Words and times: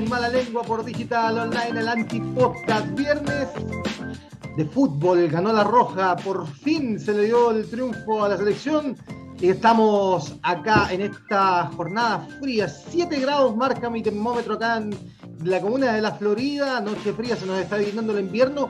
en 0.00 0.08
Mala 0.08 0.30
Lengua 0.30 0.62
por 0.62 0.82
Digital 0.82 1.38
Online, 1.38 1.80
el 1.80 1.88
antipodcast. 1.88 2.86
Viernes 2.94 3.48
de 4.56 4.64
fútbol, 4.64 5.28
ganó 5.28 5.52
la 5.52 5.62
Roja. 5.62 6.16
Por 6.16 6.46
fin 6.46 6.98
se 6.98 7.12
le 7.12 7.24
dio 7.24 7.50
el 7.50 7.68
triunfo 7.68 8.24
a 8.24 8.30
la 8.30 8.38
selección. 8.38 8.96
Y 9.38 9.50
estamos 9.50 10.36
acá 10.42 10.88
en 10.90 11.02
esta 11.02 11.70
jornada 11.76 12.26
fría. 12.40 12.66
7 12.66 13.20
grados 13.20 13.54
marca 13.54 13.90
mi 13.90 14.02
termómetro 14.02 14.54
acá 14.54 14.78
en 14.78 14.90
la 15.44 15.60
comuna 15.60 15.92
de 15.92 16.00
La 16.00 16.12
Florida. 16.12 16.80
Noche 16.80 17.12
fría, 17.12 17.36
se 17.36 17.44
nos 17.44 17.58
está 17.58 17.76
viviendo 17.76 18.12
el 18.16 18.20
invierno. 18.20 18.68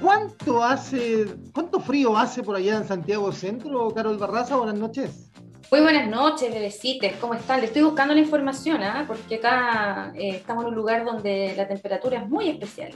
¿Cuánto 0.00 0.64
hace, 0.64 1.26
cuánto 1.52 1.78
frío 1.78 2.16
hace 2.18 2.42
por 2.42 2.56
allá 2.56 2.78
en 2.78 2.88
Santiago 2.88 3.30
Centro, 3.30 3.94
Carol 3.94 4.18
Barraza? 4.18 4.56
Buenas 4.56 4.78
noches. 4.78 5.31
Muy 5.72 5.80
buenas 5.80 6.06
noches, 6.06 6.52
bebecites, 6.52 7.16
¿cómo 7.16 7.32
están? 7.32 7.60
Le 7.60 7.64
estoy 7.64 7.80
buscando 7.80 8.12
la 8.12 8.20
información, 8.20 8.82
¿ah? 8.82 9.06
porque 9.08 9.36
acá 9.36 10.12
eh, 10.14 10.36
estamos 10.36 10.64
en 10.64 10.68
un 10.68 10.74
lugar 10.74 11.02
donde 11.02 11.54
la 11.56 11.66
temperatura 11.66 12.18
es 12.18 12.28
muy 12.28 12.50
especial. 12.50 12.90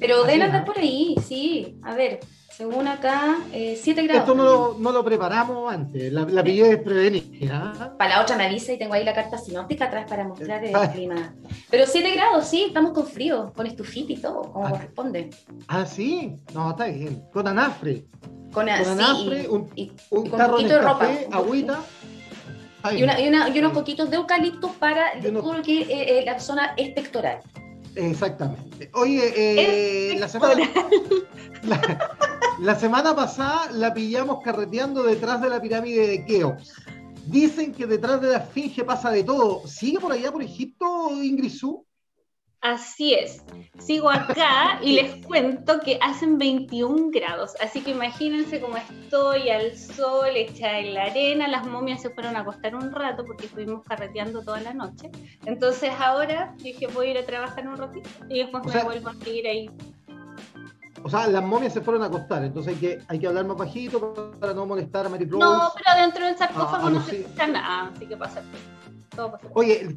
Pero 0.00 0.24
deben 0.24 0.42
andar 0.42 0.64
por 0.64 0.76
ahí, 0.76 1.14
sí. 1.24 1.78
A 1.84 1.94
ver, 1.94 2.18
según 2.50 2.88
acá, 2.88 3.38
7 3.52 3.52
eh, 3.52 4.06
grados. 4.08 4.22
Esto 4.22 4.34
no 4.34 4.42
lo, 4.42 4.76
no 4.80 4.90
lo, 4.90 5.04
preparamos 5.04 5.72
antes, 5.72 6.12
la, 6.12 6.24
la 6.24 6.42
pillé 6.42 6.70
desprevenida. 6.70 7.94
Para 7.96 8.16
la 8.16 8.22
otra 8.22 8.36
me 8.36 8.46
avisa 8.46 8.72
y 8.72 8.78
tengo 8.78 8.94
ahí 8.94 9.04
la 9.04 9.14
carta 9.14 9.38
sinóptica 9.38 9.84
atrás 9.84 10.06
para 10.10 10.26
mostrar 10.26 10.64
el 10.64 10.72
clima. 10.92 11.32
Pero 11.70 11.86
7 11.86 12.10
grados, 12.10 12.44
sí, 12.44 12.64
estamos 12.64 12.90
con 12.90 13.06
frío, 13.06 13.52
con 13.54 13.68
estufita 13.68 14.12
y 14.12 14.16
todo, 14.16 14.50
como 14.50 14.66
ah. 14.66 14.70
corresponde. 14.70 15.30
Ah, 15.68 15.86
sí, 15.86 16.34
no, 16.54 16.70
está 16.70 16.86
bien. 16.86 17.22
Con 17.32 17.46
anafre. 17.46 18.04
Con, 18.52 18.68
anafre, 18.68 19.48
un, 19.48 19.70
y, 19.76 19.92
un, 20.10 20.30
tarro 20.30 20.58
de, 20.58 20.78
ropa. 20.78 21.08
agüita. 21.30 21.80
Y, 22.92 23.02
una, 23.02 23.48
y, 23.48 23.58
unos 23.58 23.72
poquitos 23.72 24.10
de 24.10 24.16
eucalipto 24.16 24.72
para 24.72 25.12
todo 25.20 25.54
lo 25.54 25.62
que 25.62 25.82
es 25.82 25.88
eh, 25.88 26.18
eh, 26.18 26.22
la 26.24 26.40
zona 26.40 26.74
espectoral. 26.76 27.40
Exactamente. 27.94 28.90
Oye, 28.94 29.32
eh, 29.36 30.18
la, 30.18 30.28
semana, 30.28 30.70
la, 32.60 32.74
semana 32.74 33.14
pasada 33.14 33.70
la 33.72 33.92
pillamos 33.92 34.42
carreteando 34.42 35.02
detrás 35.02 35.40
de 35.42 35.50
la 35.50 35.60
pirámide 35.60 36.06
de 36.06 36.24
Keops. 36.24 36.72
Dicen 37.26 37.72
que 37.72 37.86
detrás 37.86 38.20
de 38.20 38.28
la 38.28 38.38
esfinge 38.38 38.82
pasa 38.82 39.10
de 39.10 39.24
todo. 39.24 39.66
¿Sigue 39.66 40.00
por 40.00 40.12
allá 40.12 40.32
por 40.32 40.42
Egipto, 40.42 41.10
Ingrisú? 41.22 41.84
Así 42.60 43.14
es. 43.14 43.42
Sigo 43.78 44.10
acá 44.10 44.80
y 44.82 44.92
les 45.00 45.24
cuento 45.26 45.80
que 45.80 45.98
hacen 46.02 46.36
21 46.36 47.10
grados, 47.10 47.54
así 47.60 47.80
que 47.80 47.92
imagínense 47.92 48.60
cómo 48.60 48.76
estoy 48.76 49.48
al 49.48 49.76
sol, 49.76 50.28
hecha 50.34 50.78
en 50.78 50.94
la 50.94 51.04
arena. 51.04 51.48
Las 51.48 51.66
momias 51.66 52.02
se 52.02 52.10
fueron 52.10 52.36
a 52.36 52.40
acostar 52.40 52.74
un 52.74 52.92
rato 52.92 53.24
porque 53.24 53.46
estuvimos 53.46 53.82
carreteando 53.84 54.42
toda 54.42 54.60
la 54.60 54.74
noche. 54.74 55.10
Entonces 55.46 55.90
ahora 55.98 56.54
dije 56.58 56.86
voy 56.88 57.08
a 57.08 57.10
ir 57.12 57.18
a 57.18 57.24
trabajar 57.24 57.66
un 57.66 57.76
ratito 57.76 58.08
y 58.28 58.38
después 58.38 58.64
me 58.66 58.84
vuelvo 58.84 59.08
a 59.08 59.14
seguir 59.14 59.46
ahí. 59.46 59.70
O 61.02 61.08
sea, 61.08 61.26
las 61.28 61.42
momias 61.42 61.72
se 61.72 61.80
fueron 61.80 62.02
a 62.02 62.06
acostar, 62.06 62.44
entonces 62.44 62.74
hay 62.74 62.78
que, 62.78 62.98
hay 63.08 63.18
que 63.18 63.26
hablar 63.26 63.46
más 63.46 63.56
bajito 63.56 64.34
para 64.38 64.52
no 64.52 64.66
molestar 64.66 65.06
a 65.06 65.08
Mary 65.08 65.24
Rose. 65.24 65.38
No, 65.38 65.72
pero 65.74 65.98
dentro 65.98 66.26
del 66.26 66.36
sarcófago 66.36 66.90
no 66.90 67.02
se 67.02 67.20
escucha 67.20 67.46
nada, 67.46 67.90
así 67.94 68.06
que 68.06 68.18
pasa. 68.18 68.42
Todo 69.16 69.32
pasa. 69.32 69.46
Oye, 69.54 69.96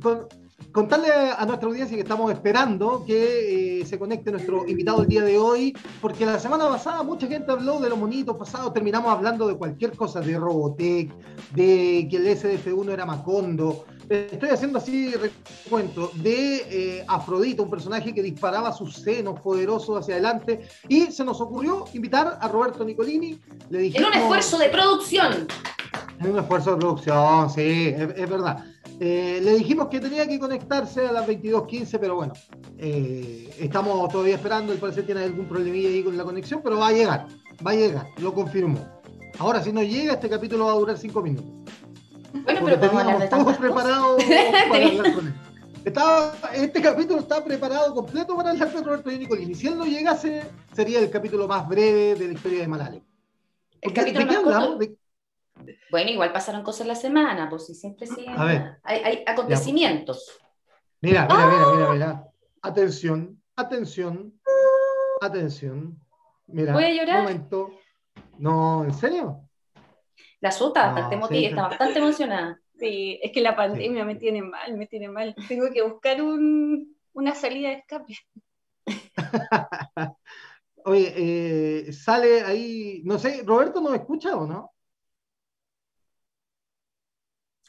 contarle 0.71 1.09
a 1.11 1.45
nuestra 1.45 1.67
audiencia 1.67 1.95
que 1.95 2.03
estamos 2.03 2.31
esperando 2.31 3.03
que 3.05 3.81
eh, 3.81 3.85
se 3.85 3.99
conecte 3.99 4.31
nuestro 4.31 4.67
invitado 4.67 5.01
el 5.01 5.07
día 5.07 5.21
de 5.23 5.37
hoy, 5.37 5.77
porque 6.01 6.25
la 6.25 6.39
semana 6.39 6.67
pasada 6.67 7.03
mucha 7.03 7.27
gente 7.27 7.51
habló 7.51 7.79
de 7.79 7.89
los 7.89 7.97
monitos 7.97 8.35
pasados, 8.37 8.73
terminamos 8.73 9.11
hablando 9.11 9.47
de 9.47 9.55
cualquier 9.55 9.95
cosa, 9.95 10.21
de 10.21 10.37
Robotech, 10.37 11.11
de 11.53 12.07
que 12.09 12.17
el 12.17 12.27
SDF1 12.27 12.91
era 12.91 13.05
Macondo. 13.05 13.85
Estoy 14.09 14.49
haciendo 14.49 14.79
así 14.79 15.13
recuento 15.13 16.11
de 16.15 16.57
eh, 16.69 17.05
Afrodita, 17.07 17.63
un 17.63 17.69
personaje 17.69 18.13
que 18.13 18.21
disparaba 18.21 18.73
sus 18.73 18.95
senos 18.95 19.39
poderosos 19.39 19.99
hacia 19.99 20.15
adelante, 20.15 20.67
y 20.87 21.07
se 21.07 21.23
nos 21.23 21.39
ocurrió 21.41 21.85
invitar 21.93 22.37
a 22.39 22.47
Roberto 22.47 22.83
Nicolini. 22.83 23.39
Le 23.69 23.79
dijimos, 23.79 24.09
en 24.09 24.13
un 24.13 24.21
esfuerzo 24.21 24.57
de 24.57 24.69
producción. 24.69 25.47
En 26.19 26.31
un 26.31 26.39
esfuerzo 26.39 26.71
de 26.71 26.77
producción, 26.77 27.49
sí, 27.49 27.93
es 27.97 28.29
verdad. 28.29 28.72
Eh, 28.99 29.39
le 29.41 29.55
dijimos 29.55 29.87
que 29.87 29.99
tenía 29.99 30.27
que 30.27 30.39
conectarse 30.39 31.07
a 31.07 31.11
las 31.11 31.27
22.15, 31.27 31.97
pero 31.99 32.15
bueno, 32.15 32.33
eh, 32.77 33.53
estamos 33.59 34.11
todavía 34.11 34.35
esperando. 34.35 34.71
El 34.73 34.79
parecer 34.79 35.05
tiene 35.05 35.23
algún 35.23 35.47
problemilla 35.47 35.89
ahí 35.89 36.03
con 36.03 36.17
la 36.17 36.23
conexión, 36.23 36.61
pero 36.63 36.77
va 36.77 36.87
a 36.87 36.93
llegar, 36.93 37.27
va 37.65 37.71
a 37.71 37.75
llegar, 37.75 38.07
lo 38.17 38.33
confirmó. 38.33 38.79
Ahora, 39.39 39.63
si 39.63 39.71
no 39.71 39.81
llega, 39.81 40.13
este 40.13 40.29
capítulo 40.29 40.65
va 40.65 40.73
a 40.73 40.75
durar 40.75 40.97
5 40.97 41.21
minutos. 41.21 41.51
Bueno, 42.43 42.61
pero 42.63 42.79
teníamos 42.79 43.29
todos 43.29 43.57
preparados 43.57 44.23
para 44.69 44.85
hablar 44.85 45.13
con 45.13 45.27
él. 45.27 45.33
este 46.55 46.81
capítulo 46.81 47.19
está 47.19 47.43
preparado 47.43 47.93
completo 47.93 48.35
para 48.35 48.51
hablar 48.51 48.71
con 48.71 48.83
Roberto 48.83 49.11
Nicolini. 49.11 49.55
Si 49.55 49.67
él 49.67 49.77
no 49.77 49.85
llegase, 49.85 50.43
sería 50.75 50.99
el 50.99 51.09
capítulo 51.09 51.47
más 51.47 51.67
breve 51.67 52.15
de 52.15 52.27
la 52.27 52.33
historia 52.33 52.61
de 52.61 52.67
Malale. 52.67 53.03
¿De 53.81 53.91
qué 53.91 54.35
hablamos? 54.35 54.77
Bueno, 55.91 56.11
igual 56.11 56.33
pasaron 56.33 56.63
cosas 56.63 56.87
la 56.87 56.95
semana, 56.95 57.49
pues 57.49 57.67
si 57.67 57.75
siempre 57.75 58.07
siguen. 58.07 58.37
A 58.37 58.45
ver. 58.45 58.77
Hay, 58.83 59.23
acontecimientos. 59.25 60.39
Mira, 61.01 61.27
mira, 61.29 61.47
mira, 61.47 61.71
mira, 61.71 61.93
mira. 61.93 62.27
Atención, 62.61 63.41
atención, 63.55 64.33
atención. 65.21 65.99
Mira, 66.47 66.73
¿Voy 66.73 66.85
a 66.85 66.93
llorar? 66.93 67.19
Un 67.19 67.23
momento. 67.23 67.71
No, 68.37 68.83
¿en 68.83 68.93
serio? 68.93 69.49
La 70.39 70.51
suta, 70.51 70.91
bastante 70.91 71.45
está 71.45 71.67
bastante 71.67 71.99
emocionada. 71.99 72.59
Sí, 72.77 73.19
es 73.21 73.31
que 73.31 73.41
la 73.41 73.55
pandemia 73.55 74.03
me 74.03 74.15
tiene 74.15 74.41
mal, 74.41 74.75
me 74.77 74.87
tiene 74.87 75.07
mal. 75.07 75.35
Tengo 75.47 75.71
que 75.71 75.81
buscar 75.83 76.21
un, 76.21 76.97
una 77.13 77.35
salida 77.35 77.69
de 77.69 77.75
escape. 77.75 78.17
Oye, 80.85 81.13
eh, 81.15 81.93
sale 81.93 82.41
ahí, 82.41 83.01
no 83.05 83.17
sé, 83.17 83.43
Roberto 83.45 83.79
nos 83.79 83.93
escucha 83.93 84.35
o 84.35 84.45
no? 84.45 84.72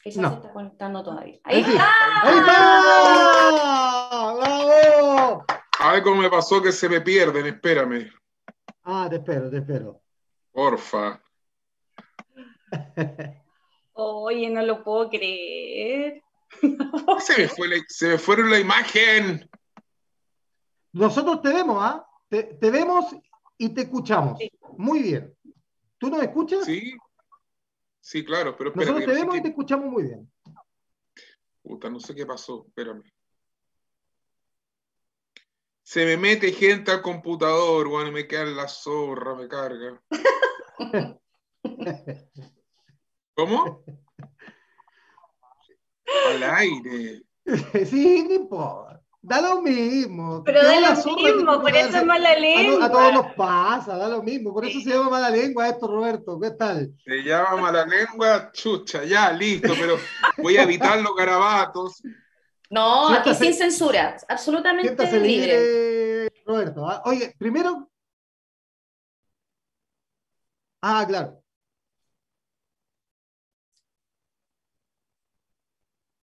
Esa 0.05 0.21
no. 0.21 0.29
se 0.29 0.35
está 0.35 0.53
conectando 0.53 1.03
todavía. 1.03 1.39
¡Ahí 1.43 1.61
está! 1.61 1.93
¡Ahí 2.21 2.37
está! 2.37 4.33
¡Bravo! 4.35 5.45
A 5.79 5.93
ver 5.93 6.03
cómo 6.03 6.21
me 6.21 6.29
pasó 6.29 6.61
que 6.61 6.71
se 6.71 6.87
me 6.87 7.01
pierden, 7.01 7.47
espérame. 7.47 8.11
Ah, 8.83 9.07
te 9.09 9.15
espero, 9.15 9.49
te 9.49 9.57
espero. 9.57 9.99
Porfa. 10.51 11.19
Oye, 13.93 14.47
no 14.51 14.61
lo 14.61 14.83
puedo 14.83 15.09
creer. 15.09 16.21
se, 17.19 17.41
me 17.41 17.47
fue 17.47 17.67
se 17.87 18.09
me 18.09 18.19
fueron 18.19 18.51
la 18.51 18.59
imagen. 18.59 19.49
Nosotros 20.93 21.41
te 21.41 21.49
vemos, 21.49 21.77
¿ah? 21.81 22.05
Te, 22.29 22.43
te, 22.43 22.69
vemos 22.69 23.05
y 23.57 23.69
te 23.69 23.81
escuchamos. 23.81 24.39
Muy 24.77 25.01
bien. 25.01 25.35
¿Tú 25.97 26.11
nos 26.11 26.21
escuchas? 26.21 26.63
Sí. 26.65 26.95
Sí, 28.05 28.23
claro, 28.23 28.55
pero 28.55 28.69
espérame. 28.69 28.93
Nosotros 28.93 29.15
te 29.15 29.19
vemos 29.19 29.35
y 29.35 29.41
te 29.41 29.47
escuchamos 29.47 29.87
muy 29.87 30.03
bien. 30.03 30.31
Puta, 31.63 31.89
no 31.89 31.99
sé 31.99 32.13
qué 32.13 32.23
pasó, 32.23 32.63
espérame. 32.67 33.01
Se 35.81 36.05
me 36.05 36.15
mete 36.15 36.51
gente 36.51 36.91
al 36.91 37.01
computador, 37.01 37.87
bueno, 37.87 38.11
me 38.11 38.27
queda 38.27 38.45
la 38.45 38.67
zorra, 38.67 39.33
me 39.33 39.47
carga. 39.47 39.99
¿Cómo? 43.33 43.83
Al 46.27 46.43
aire. 46.43 47.23
Sí, 47.85 48.23
no 48.27 48.35
importa. 48.35 49.03
Da 49.25 49.41
lo 49.41 49.59
mismo. 49.59 50.43
Pero 50.43 50.63
da 50.63 50.79
lo 50.79 51.15
mismo, 51.15 51.59
por 51.59 51.75
eso 51.75 51.97
es 51.97 52.05
mala 52.05 52.35
lengua. 52.35 52.85
A, 52.85 52.91
todos 52.91 53.13
nos 53.13 53.33
pasa, 53.33 53.97
da 53.97 54.07
lo 54.07 54.21
mismo. 54.21 54.53
Por 54.53 54.65
eso 54.65 54.79
se 54.79 54.91
llama 54.91 55.09
mala 55.09 55.31
lengua 55.31 55.67
esto, 55.67 55.87
Roberto. 55.87 56.39
¿Qué 56.39 56.51
tal? 56.51 56.93
Se 57.03 57.23
llama 57.23 57.57
mala 57.57 57.85
lengua, 57.87 58.51
chucha, 58.51 59.03
ya, 59.03 59.31
listo, 59.31 59.73
pero 59.79 59.97
voy 60.37 60.57
a 60.57 60.63
evitar 60.63 61.01
los 61.01 61.15
garabatos. 61.15 62.03
No, 62.69 63.09
aquí 63.09 63.33
sin 63.33 63.55
censura, 63.55 64.15
absolutamente 64.27 65.19
libre. 65.19 66.29
Roberto, 66.45 66.87
¿ah? 66.87 67.01
oye, 67.05 67.33
primero. 67.39 67.89
Ah, 70.81 71.03
claro. 71.07 71.41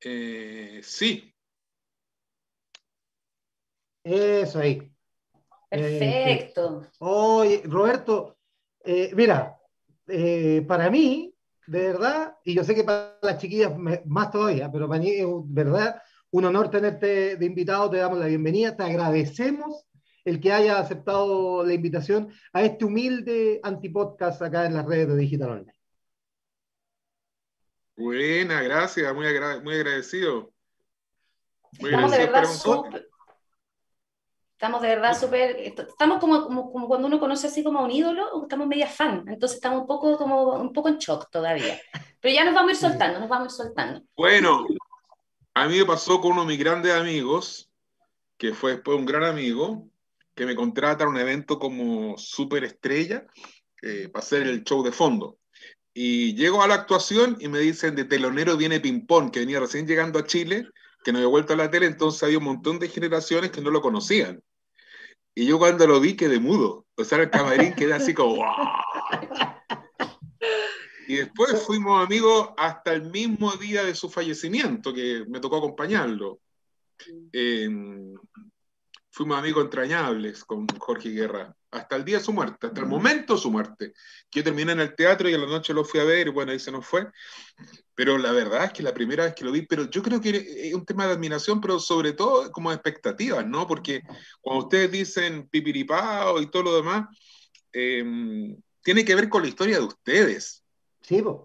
Eh, 0.04 0.80
sí, 0.84 1.31
eso 4.04 4.58
ahí. 4.58 4.92
Perfecto. 5.68 6.86
oye, 6.98 7.62
Roberto, 7.64 8.36
eh, 8.84 9.10
mira, 9.14 9.56
eh, 10.06 10.62
para 10.68 10.90
mí, 10.90 11.34
de 11.66 11.78
verdad, 11.78 12.36
y 12.44 12.54
yo 12.54 12.62
sé 12.62 12.74
que 12.74 12.84
para 12.84 13.18
las 13.22 13.38
chiquillas 13.38 13.72
más 14.04 14.30
todavía, 14.30 14.70
pero 14.70 14.86
para 14.88 15.00
mí 15.00 15.10
es 15.10 15.26
verdad 15.46 16.02
un 16.30 16.44
honor 16.44 16.70
tenerte 16.70 17.36
de 17.36 17.46
invitado, 17.46 17.90
te 17.90 17.98
damos 17.98 18.18
la 18.18 18.26
bienvenida, 18.26 18.76
te 18.76 18.82
agradecemos 18.82 19.86
el 20.24 20.40
que 20.40 20.52
haya 20.52 20.78
aceptado 20.78 21.64
la 21.64 21.74
invitación 21.74 22.32
a 22.52 22.62
este 22.62 22.84
humilde 22.84 23.60
antipodcast 23.62 24.42
acá 24.42 24.66
en 24.66 24.74
las 24.74 24.86
redes 24.86 25.08
de 25.08 25.16
Digital 25.16 25.50
Online. 25.50 25.74
Buena, 27.96 28.62
gracias, 28.62 29.14
muy, 29.14 29.26
muy 29.62 29.74
agradecido. 29.74 30.52
Estamos 31.78 32.10
de 32.10 32.18
verdad 32.18 32.44
súper. 32.44 33.11
Estamos 34.62 34.80
de 34.80 34.88
verdad 34.90 35.18
súper. 35.18 35.56
Estamos 35.58 36.20
como, 36.20 36.46
como, 36.46 36.86
cuando 36.86 37.08
uno 37.08 37.18
conoce 37.18 37.48
así 37.48 37.64
como 37.64 37.80
a 37.80 37.82
un 37.82 37.90
ídolo, 37.90 38.44
estamos 38.44 38.68
media 38.68 38.86
fan. 38.86 39.24
Entonces 39.26 39.56
estamos 39.56 39.80
un 39.80 39.86
poco, 39.88 40.16
como, 40.16 40.52
un 40.52 40.72
poco 40.72 40.88
en 40.88 40.98
shock 40.98 41.28
todavía. 41.32 41.80
Pero 42.20 42.32
ya 42.32 42.44
nos 42.44 42.54
vamos 42.54 42.68
a 42.68 42.72
ir 42.74 42.76
soltando, 42.76 43.18
nos 43.18 43.28
vamos 43.28 43.46
a 43.46 43.50
ir 43.50 43.66
soltando. 43.66 44.02
Bueno, 44.16 44.64
a 45.54 45.66
mí 45.66 45.78
me 45.78 45.84
pasó 45.84 46.20
con 46.20 46.30
uno 46.30 46.42
de 46.42 46.46
mis 46.46 46.60
grandes 46.60 46.92
amigos, 46.92 47.72
que 48.38 48.54
fue 48.54 48.74
después 48.74 48.96
un 48.96 49.04
gran 49.04 49.24
amigo, 49.24 49.88
que 50.36 50.46
me 50.46 50.54
contrata 50.54 51.06
a 51.06 51.08
un 51.08 51.16
evento 51.16 51.58
como 51.58 52.16
súper 52.16 52.62
estrella 52.62 53.26
eh, 53.82 54.10
para 54.12 54.22
hacer 54.24 54.42
el 54.42 54.62
show 54.62 54.84
de 54.84 54.92
fondo. 54.92 55.38
Y 55.92 56.36
llego 56.36 56.62
a 56.62 56.68
la 56.68 56.74
actuación 56.74 57.36
y 57.40 57.48
me 57.48 57.58
dicen 57.58 57.96
de 57.96 58.04
telonero 58.04 58.56
viene 58.56 58.78
Pimpón, 58.78 59.32
que 59.32 59.40
venía 59.40 59.58
recién 59.58 59.88
llegando 59.88 60.20
a 60.20 60.24
Chile, 60.24 60.68
que 61.02 61.10
no 61.10 61.18
había 61.18 61.30
vuelto 61.30 61.52
a 61.52 61.56
la 61.56 61.68
tele, 61.68 61.86
entonces 61.86 62.22
había 62.22 62.38
un 62.38 62.44
montón 62.44 62.78
de 62.78 62.88
generaciones 62.88 63.50
que 63.50 63.60
no 63.60 63.72
lo 63.72 63.82
conocían. 63.82 64.40
Y 65.34 65.46
yo 65.46 65.58
cuando 65.58 65.86
lo 65.86 66.00
vi 66.00 66.14
quedé 66.14 66.38
mudo. 66.38 66.86
O 66.96 67.04
sea, 67.04 67.18
el 67.18 67.30
camarín 67.30 67.74
quedé 67.74 67.94
así 67.94 68.12
como 68.12 68.44
Y 71.08 71.16
después 71.16 71.62
fuimos 71.62 72.04
amigos 72.04 72.50
hasta 72.56 72.92
el 72.92 73.10
mismo 73.10 73.52
día 73.52 73.84
de 73.84 73.94
su 73.94 74.08
fallecimiento, 74.08 74.94
que 74.94 75.24
me 75.28 75.40
tocó 75.40 75.56
acompañarlo. 75.56 76.40
Eh, 77.32 77.68
fuimos 79.10 79.38
amigos 79.38 79.64
entrañables 79.64 80.44
con 80.44 80.66
Jorge 80.78 81.10
Guerra, 81.10 81.54
hasta 81.70 81.96
el 81.96 82.04
día 82.04 82.18
de 82.18 82.24
su 82.24 82.32
muerte, 82.32 82.68
hasta 82.68 82.80
el 82.80 82.86
momento 82.86 83.34
de 83.34 83.40
su 83.40 83.50
muerte. 83.50 83.92
Yo 84.30 84.42
terminé 84.42 84.72
en 84.72 84.80
el 84.80 84.94
teatro 84.94 85.28
y 85.28 85.34
a 85.34 85.38
la 85.38 85.46
noche 85.46 85.74
lo 85.74 85.84
fui 85.84 86.00
a 86.00 86.04
ver 86.04 86.28
y 86.28 86.30
bueno, 86.30 86.52
ahí 86.52 86.58
se 86.58 86.72
nos 86.72 86.86
fue. 86.86 87.06
Pero 88.02 88.18
la 88.18 88.32
verdad 88.32 88.64
es 88.64 88.72
que 88.72 88.82
la 88.82 88.92
primera 88.92 89.22
vez 89.22 89.32
que 89.32 89.44
lo 89.44 89.52
vi, 89.52 89.62
pero 89.62 89.88
yo 89.88 90.02
creo 90.02 90.20
que 90.20 90.30
es 90.66 90.74
un 90.74 90.84
tema 90.84 91.06
de 91.06 91.12
admiración, 91.12 91.60
pero 91.60 91.78
sobre 91.78 92.12
todo 92.12 92.50
como 92.50 92.70
de 92.70 92.74
expectativas, 92.74 93.46
¿no? 93.46 93.64
Porque 93.64 94.02
cuando 94.40 94.64
ustedes 94.64 94.90
dicen 94.90 95.46
pipiripao 95.46 96.42
y 96.42 96.50
todo 96.50 96.64
lo 96.64 96.74
demás, 96.74 97.06
em, 97.72 98.56
tiene 98.82 99.04
que 99.04 99.14
ver 99.14 99.28
con 99.28 99.42
la 99.42 99.48
historia 99.48 99.78
de 99.78 99.84
ustedes. 99.84 100.64
Sí, 101.00 101.20
vos. 101.20 101.42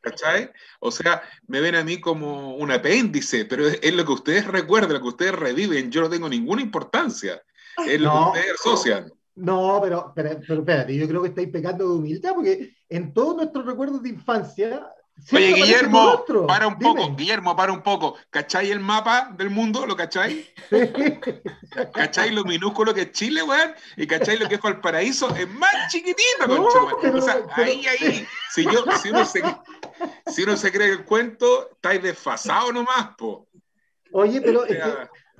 ¿Cachai? 0.00 0.52
O 0.78 0.92
sea, 0.92 1.22
me 1.48 1.60
ven 1.60 1.74
a 1.74 1.82
mí 1.82 2.00
como 2.00 2.54
un 2.54 2.70
apéndice, 2.70 3.44
pero 3.44 3.66
es, 3.66 3.92
lo 3.92 4.04
que 4.04 4.12
ustedes 4.12 4.46
recuerdan, 4.46 4.92
lo 4.92 5.02
que 5.02 5.08
ustedes 5.08 5.34
reviven. 5.34 5.90
Yo 5.90 6.02
no 6.02 6.08
tengo 6.08 6.28
ninguna 6.28 6.62
importancia. 6.62 7.42
Es 7.84 8.00
lo 8.00 8.12
que 8.12 8.38
ustedes 8.38 8.60
asocian. 8.60 9.12
No, 9.34 9.80
pero, 9.82 10.12
pero, 10.14 10.38
pero, 10.46 10.60
espérate, 10.60 10.94
yo 10.94 11.08
creo 11.08 11.22
que 11.22 11.30
estáis 11.30 11.48
pecando 11.48 11.88
de 11.88 11.94
humildad, 11.94 12.34
porque 12.36 12.76
en 12.88 13.12
todos 13.12 13.34
nuestros 13.34 13.66
recuerdos 13.66 14.04
de 14.04 14.10
infancia 14.10 14.86
Oye, 15.32 15.52
Guillermo, 15.52 16.24
para 16.46 16.66
un 16.66 16.78
poco, 16.78 17.14
Guillermo, 17.14 17.54
para 17.56 17.72
un 17.72 17.82
poco. 17.82 18.16
¿Cachai 18.30 18.70
el 18.70 18.80
mapa 18.80 19.30
del 19.36 19.50
mundo? 19.50 19.86
¿Lo 19.86 19.96
cachai? 19.96 20.46
¿Cachai 21.92 22.30
lo 22.30 22.44
minúsculo 22.44 22.94
que 22.94 23.02
es 23.02 23.12
Chile, 23.12 23.42
weón? 23.42 23.74
¿Y 23.96 24.06
cachai 24.06 24.38
lo 24.38 24.48
que 24.48 24.56
es 24.56 24.60
Valparaíso? 24.60 25.34
Es 25.34 25.48
más 25.48 25.90
chiquitito, 25.90 26.46
no, 26.46 26.64
O 26.64 27.20
sea, 27.20 27.42
ahí, 27.54 27.86
ahí. 27.86 28.26
Si, 28.52 28.64
yo, 28.64 28.84
si, 29.02 29.10
uno 29.10 29.24
se, 29.24 29.42
si 30.26 30.42
uno 30.42 30.56
se 30.56 30.72
cree 30.72 30.90
el 30.90 31.04
cuento, 31.04 31.70
estáis 31.72 32.02
desfasado 32.02 32.72
nomás, 32.72 33.14
po. 33.16 33.48
Oye, 34.12 34.40
pero. 34.40 34.64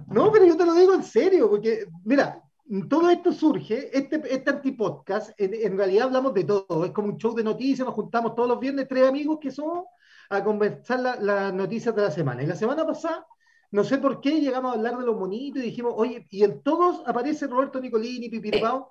no, 0.08 0.30
pero 0.30 0.46
yo 0.46 0.56
te 0.56 0.66
lo 0.66 0.74
digo 0.74 0.94
en 0.94 1.02
serio, 1.02 1.50
porque, 1.50 1.86
mira, 2.04 2.40
todo 2.88 3.11
esto 3.11 3.32
surge, 3.32 3.96
este, 3.96 4.22
este 4.32 4.50
antipodcast, 4.50 5.32
en, 5.40 5.55
en, 5.55 5.76
realidad 5.76 6.06
hablamos 6.06 6.34
de 6.34 6.44
todo, 6.44 6.84
es 6.84 6.93
como 6.93 7.08
un 7.08 7.19
show 7.19 7.34
de 7.34 7.43
noticias, 7.43 7.84
nos 7.84 7.94
juntamos 7.94 8.34
todos 8.37 8.49
los 8.49 8.61
viernes, 8.61 8.87
tres 8.88 9.08
amigos 9.08 9.38
que 9.40 9.50
somos, 9.50 9.87
a 10.28 10.44
conversar 10.44 11.00
las 11.20 11.52
noticias 11.52 11.94
de 11.94 12.02
la 12.02 12.11
semana. 12.12 12.43
Y 12.43 12.46
la 12.46 12.55
semana 12.55 12.87
pasada, 12.87 13.26
no 13.72 13.82
sé 13.82 13.99
por 13.99 14.20
qué, 14.20 14.40
llegamos 14.40 14.72
a 14.72 14.78
hablar 14.78 14.96
de 14.99 15.05
los 15.05 15.17
monitos 15.17 15.62
y 15.62 15.67
dijimos, 15.67 15.94
oye, 15.96 16.26
y 16.31 16.44
en 16.44 16.62
todos 16.62 17.02
aparece 17.06 17.49
Roberto 17.49 17.81
Nicolini, 17.81 18.28
Pipiripao, 18.28 18.90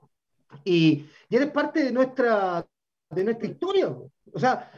y, 0.65 1.05
y 1.29 1.35
eres 1.35 1.51
parte 1.51 1.83
de 1.83 1.91
nuestra, 1.93 2.65
de 3.09 3.23
nuestra 3.23 3.47
historia. 3.47 3.87
O 4.33 4.39
sea, 4.39 4.71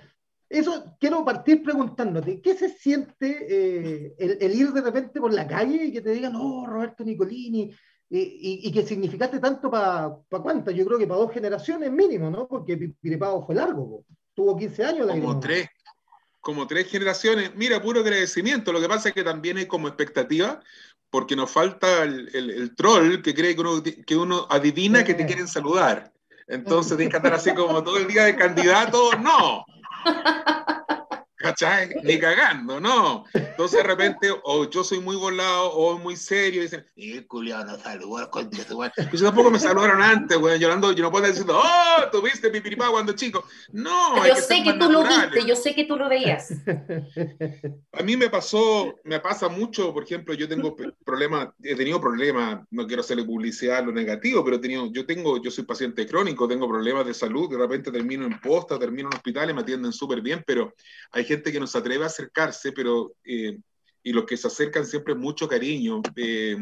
eso 0.47 0.95
quiero 0.99 1.25
partir 1.25 1.63
preguntándote, 1.63 2.39
¿qué 2.41 2.55
se 2.55 2.69
siente 2.69 3.47
eh, 3.49 4.15
el, 4.19 4.37
el, 4.41 4.55
ir 4.55 4.71
de 4.71 4.81
repente 4.81 5.19
por 5.19 5.33
la 5.33 5.47
calle 5.47 5.85
y 5.85 5.91
que 5.91 6.01
te 6.01 6.11
digan, 6.11 6.35
oh, 6.35 6.67
Roberto 6.67 7.03
Nicolini, 7.03 7.71
y, 8.13 8.67
y, 8.67 8.71
que 8.73 8.83
significaste 8.83 9.39
tanto 9.39 9.71
para 9.71 10.13
pa 10.27 10.41
cuántas, 10.41 10.75
yo 10.75 10.85
creo 10.85 10.99
que 10.99 11.07
para 11.07 11.21
dos 11.21 11.31
generaciones 11.31 11.89
mínimo, 11.89 12.29
¿no? 12.29 12.45
Porque 12.45 12.75
Piripao 12.75 13.45
fue 13.45 13.55
largo, 13.55 14.03
tuvo 14.33 14.57
15 14.57 14.83
años. 14.83 15.07
Como 15.07 15.39
tres, 15.39 15.69
como 16.41 16.67
tres 16.67 16.89
generaciones. 16.89 17.55
Mira, 17.55 17.81
puro 17.81 18.01
agradecimiento. 18.01 18.73
Lo 18.73 18.81
que 18.81 18.89
pasa 18.89 19.09
es 19.09 19.15
que 19.15 19.23
también 19.23 19.55
hay 19.57 19.65
como 19.65 19.87
expectativa, 19.87 20.61
porque 21.09 21.37
nos 21.37 21.51
falta 21.51 22.03
el, 22.03 22.29
el, 22.35 22.49
el 22.49 22.75
troll 22.75 23.21
que 23.21 23.33
cree 23.33 23.55
que 23.55 23.61
uno, 23.61 23.81
que 23.81 24.17
uno 24.17 24.45
adivina 24.49 25.05
que 25.05 25.13
te 25.13 25.25
quieren 25.25 25.47
saludar. 25.47 26.11
Entonces 26.49 26.97
tienes 26.97 27.13
que 27.13 27.17
andar 27.17 27.35
así 27.35 27.53
como 27.53 27.81
todo 27.81 27.97
el 27.97 28.07
día 28.07 28.25
de 28.25 28.35
candidato. 28.35 29.11
No. 29.19 29.63
¿Cachai? 31.41 31.89
Ni 32.03 32.19
cagando, 32.19 32.79
¿no? 32.79 33.25
Entonces 33.33 33.81
de 33.81 33.83
repente, 33.83 34.29
o 34.43 34.69
yo 34.69 34.83
soy 34.83 34.99
muy 34.99 35.15
volado, 35.15 35.71
o 35.71 35.97
muy 35.97 36.15
serio, 36.15 36.61
y 36.61 36.63
dicen, 36.63 36.85
y 36.95 37.13
el 37.13 37.27
culiado 37.27 37.77
no 37.77 38.29
concha 38.29 38.63
tu 38.65 38.77
Pues 38.77 39.21
tampoco 39.21 39.49
me 39.49 39.59
saludaron 39.59 40.01
antes, 40.01 40.37
güey, 40.37 40.59
llorando, 40.59 40.91
yo 40.91 41.03
no 41.03 41.11
puedo 41.11 41.25
decir, 41.25 41.45
oh, 41.49 42.09
tuviste 42.11 42.49
pipiripá 42.49 42.89
cuando 42.89 43.13
chico. 43.13 43.43
No, 43.71 44.25
yo 44.25 44.35
sé 44.35 44.63
que, 44.63 44.73
tú 44.73 44.91
lo 44.91 45.03
viste, 45.03 45.45
yo 45.45 45.55
sé 45.55 45.73
que 45.73 45.85
tú 45.85 45.97
lo 45.97 46.09
veías. 46.09 46.51
A 47.93 48.03
mí 48.03 48.15
me 48.17 48.29
pasó, 48.29 48.99
me 49.03 49.19
pasa 49.19 49.49
mucho, 49.49 49.93
por 49.93 50.03
ejemplo, 50.03 50.33
yo 50.33 50.47
tengo 50.47 50.75
problemas, 51.03 51.49
he 51.63 51.75
tenido 51.75 51.99
problemas, 51.99 52.61
no 52.69 52.87
quiero 52.87 53.01
hacerle 53.01 53.23
publicidad 53.23 53.83
lo 53.83 53.91
negativo, 53.91 54.43
pero 54.43 54.57
he 54.57 54.59
tenido, 54.59 54.91
yo 54.91 55.05
tengo, 55.05 55.41
yo 55.41 55.51
soy 55.51 55.63
paciente 55.63 56.05
crónico, 56.05 56.47
tengo 56.47 56.67
problemas 56.67 57.05
de 57.05 57.13
salud, 57.13 57.49
de 57.49 57.57
repente 57.57 57.91
termino 57.91 58.25
en 58.25 58.39
posta, 58.39 58.77
termino 58.77 59.09
en 59.09 59.15
hospital 59.15 59.49
y 59.49 59.53
me 59.53 59.61
atienden 59.61 59.91
súper 59.91 60.21
bien, 60.21 60.43
pero 60.45 60.73
hay 61.11 61.25
gente 61.31 61.51
que 61.51 61.59
no 61.61 61.67
se 61.67 61.77
atreve 61.77 62.03
a 62.03 62.07
acercarse, 62.07 62.73
pero 62.73 63.15
eh, 63.23 63.57
y 64.03 64.11
los 64.11 64.25
que 64.25 64.35
se 64.35 64.47
acercan 64.47 64.85
siempre 64.85 65.15
mucho 65.15 65.47
cariño, 65.47 66.01
eh, 66.17 66.57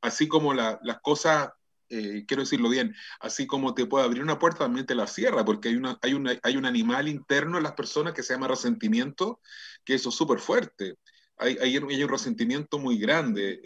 así 0.00 0.26
como 0.26 0.54
la, 0.54 0.80
las 0.82 1.00
cosas, 1.00 1.50
eh, 1.90 2.24
quiero 2.26 2.42
decirlo 2.42 2.70
bien, 2.70 2.94
así 3.20 3.46
como 3.46 3.74
te 3.74 3.84
puede 3.84 4.06
abrir 4.06 4.22
una 4.22 4.38
puerta, 4.38 4.60
también 4.60 4.86
te 4.86 4.94
la 4.94 5.06
cierra, 5.06 5.44
porque 5.44 5.68
hay, 5.68 5.76
una, 5.76 5.98
hay, 6.00 6.14
una, 6.14 6.38
hay 6.42 6.56
un 6.56 6.64
animal 6.64 7.08
interno 7.08 7.58
en 7.58 7.64
las 7.64 7.72
personas 7.72 8.14
que 8.14 8.22
se 8.22 8.32
llama 8.32 8.48
resentimiento, 8.48 9.40
que 9.84 9.94
eso 9.94 10.08
es 10.08 10.14
súper 10.14 10.38
fuerte. 10.38 10.96
Hay, 11.36 11.58
hay, 11.60 11.76
hay, 11.76 12.02
un 12.02 12.08
resentimiento 12.08 12.78
muy 12.78 12.98
grande, 12.98 13.60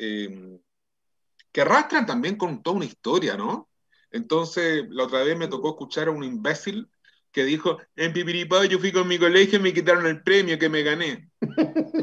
que 1.52 1.60
arrastran 1.60 2.06
también 2.06 2.36
con 2.36 2.62
toda 2.62 2.76
una 2.76 2.86
historia, 2.86 3.36
¿no? 3.36 3.68
Entonces, 4.10 4.84
la 4.90 5.04
otra 5.04 5.22
vez 5.22 5.36
me 5.36 5.48
tocó 5.48 5.70
escuchar 5.70 6.08
a 6.08 6.12
un 6.12 6.24
imbécil 6.24 6.88
que 7.34 7.44
dijo, 7.44 7.78
en 7.96 8.12
Pipiripao 8.12 8.64
yo 8.64 8.78
fui 8.78 8.92
con 8.92 9.08
mi 9.08 9.18
colegio 9.18 9.58
y 9.58 9.62
me 9.62 9.74
quitaron 9.74 10.06
el 10.06 10.22
premio 10.22 10.56
que 10.56 10.68
me 10.68 10.82
gané. 10.84 11.28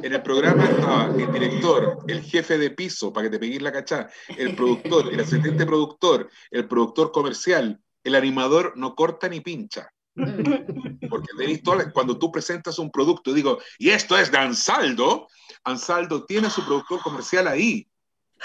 En 0.03 0.13
el 0.13 0.21
programa 0.21 0.65
estaba 0.65 1.05
el 1.05 1.31
director, 1.31 1.99
el 2.05 2.21
jefe 2.21 2.57
de 2.57 2.69
piso, 2.71 3.13
para 3.13 3.27
que 3.27 3.31
te 3.31 3.39
pegues 3.39 3.61
la 3.61 3.71
cachada, 3.71 4.11
el 4.37 4.55
productor, 4.55 5.11
el 5.11 5.21
asistente 5.21 5.65
productor, 5.65 6.29
el 6.51 6.67
productor 6.67 7.13
comercial, 7.13 7.79
el 8.03 8.15
animador 8.15 8.73
no 8.75 8.93
corta 8.93 9.29
ni 9.29 9.39
pincha. 9.39 9.89
Porque 10.13 11.29
tenéis 11.37 11.61
cuando 11.93 12.19
tú 12.19 12.29
presentas 12.29 12.77
un 12.77 12.91
producto, 12.91 13.33
digo, 13.33 13.59
y 13.79 13.91
esto 13.91 14.17
es 14.17 14.31
de 14.31 14.37
Ansaldo, 14.37 15.29
Ansaldo 15.63 16.25
tiene 16.25 16.49
su 16.49 16.65
productor 16.65 17.01
comercial 17.01 17.47
ahí. 17.47 17.87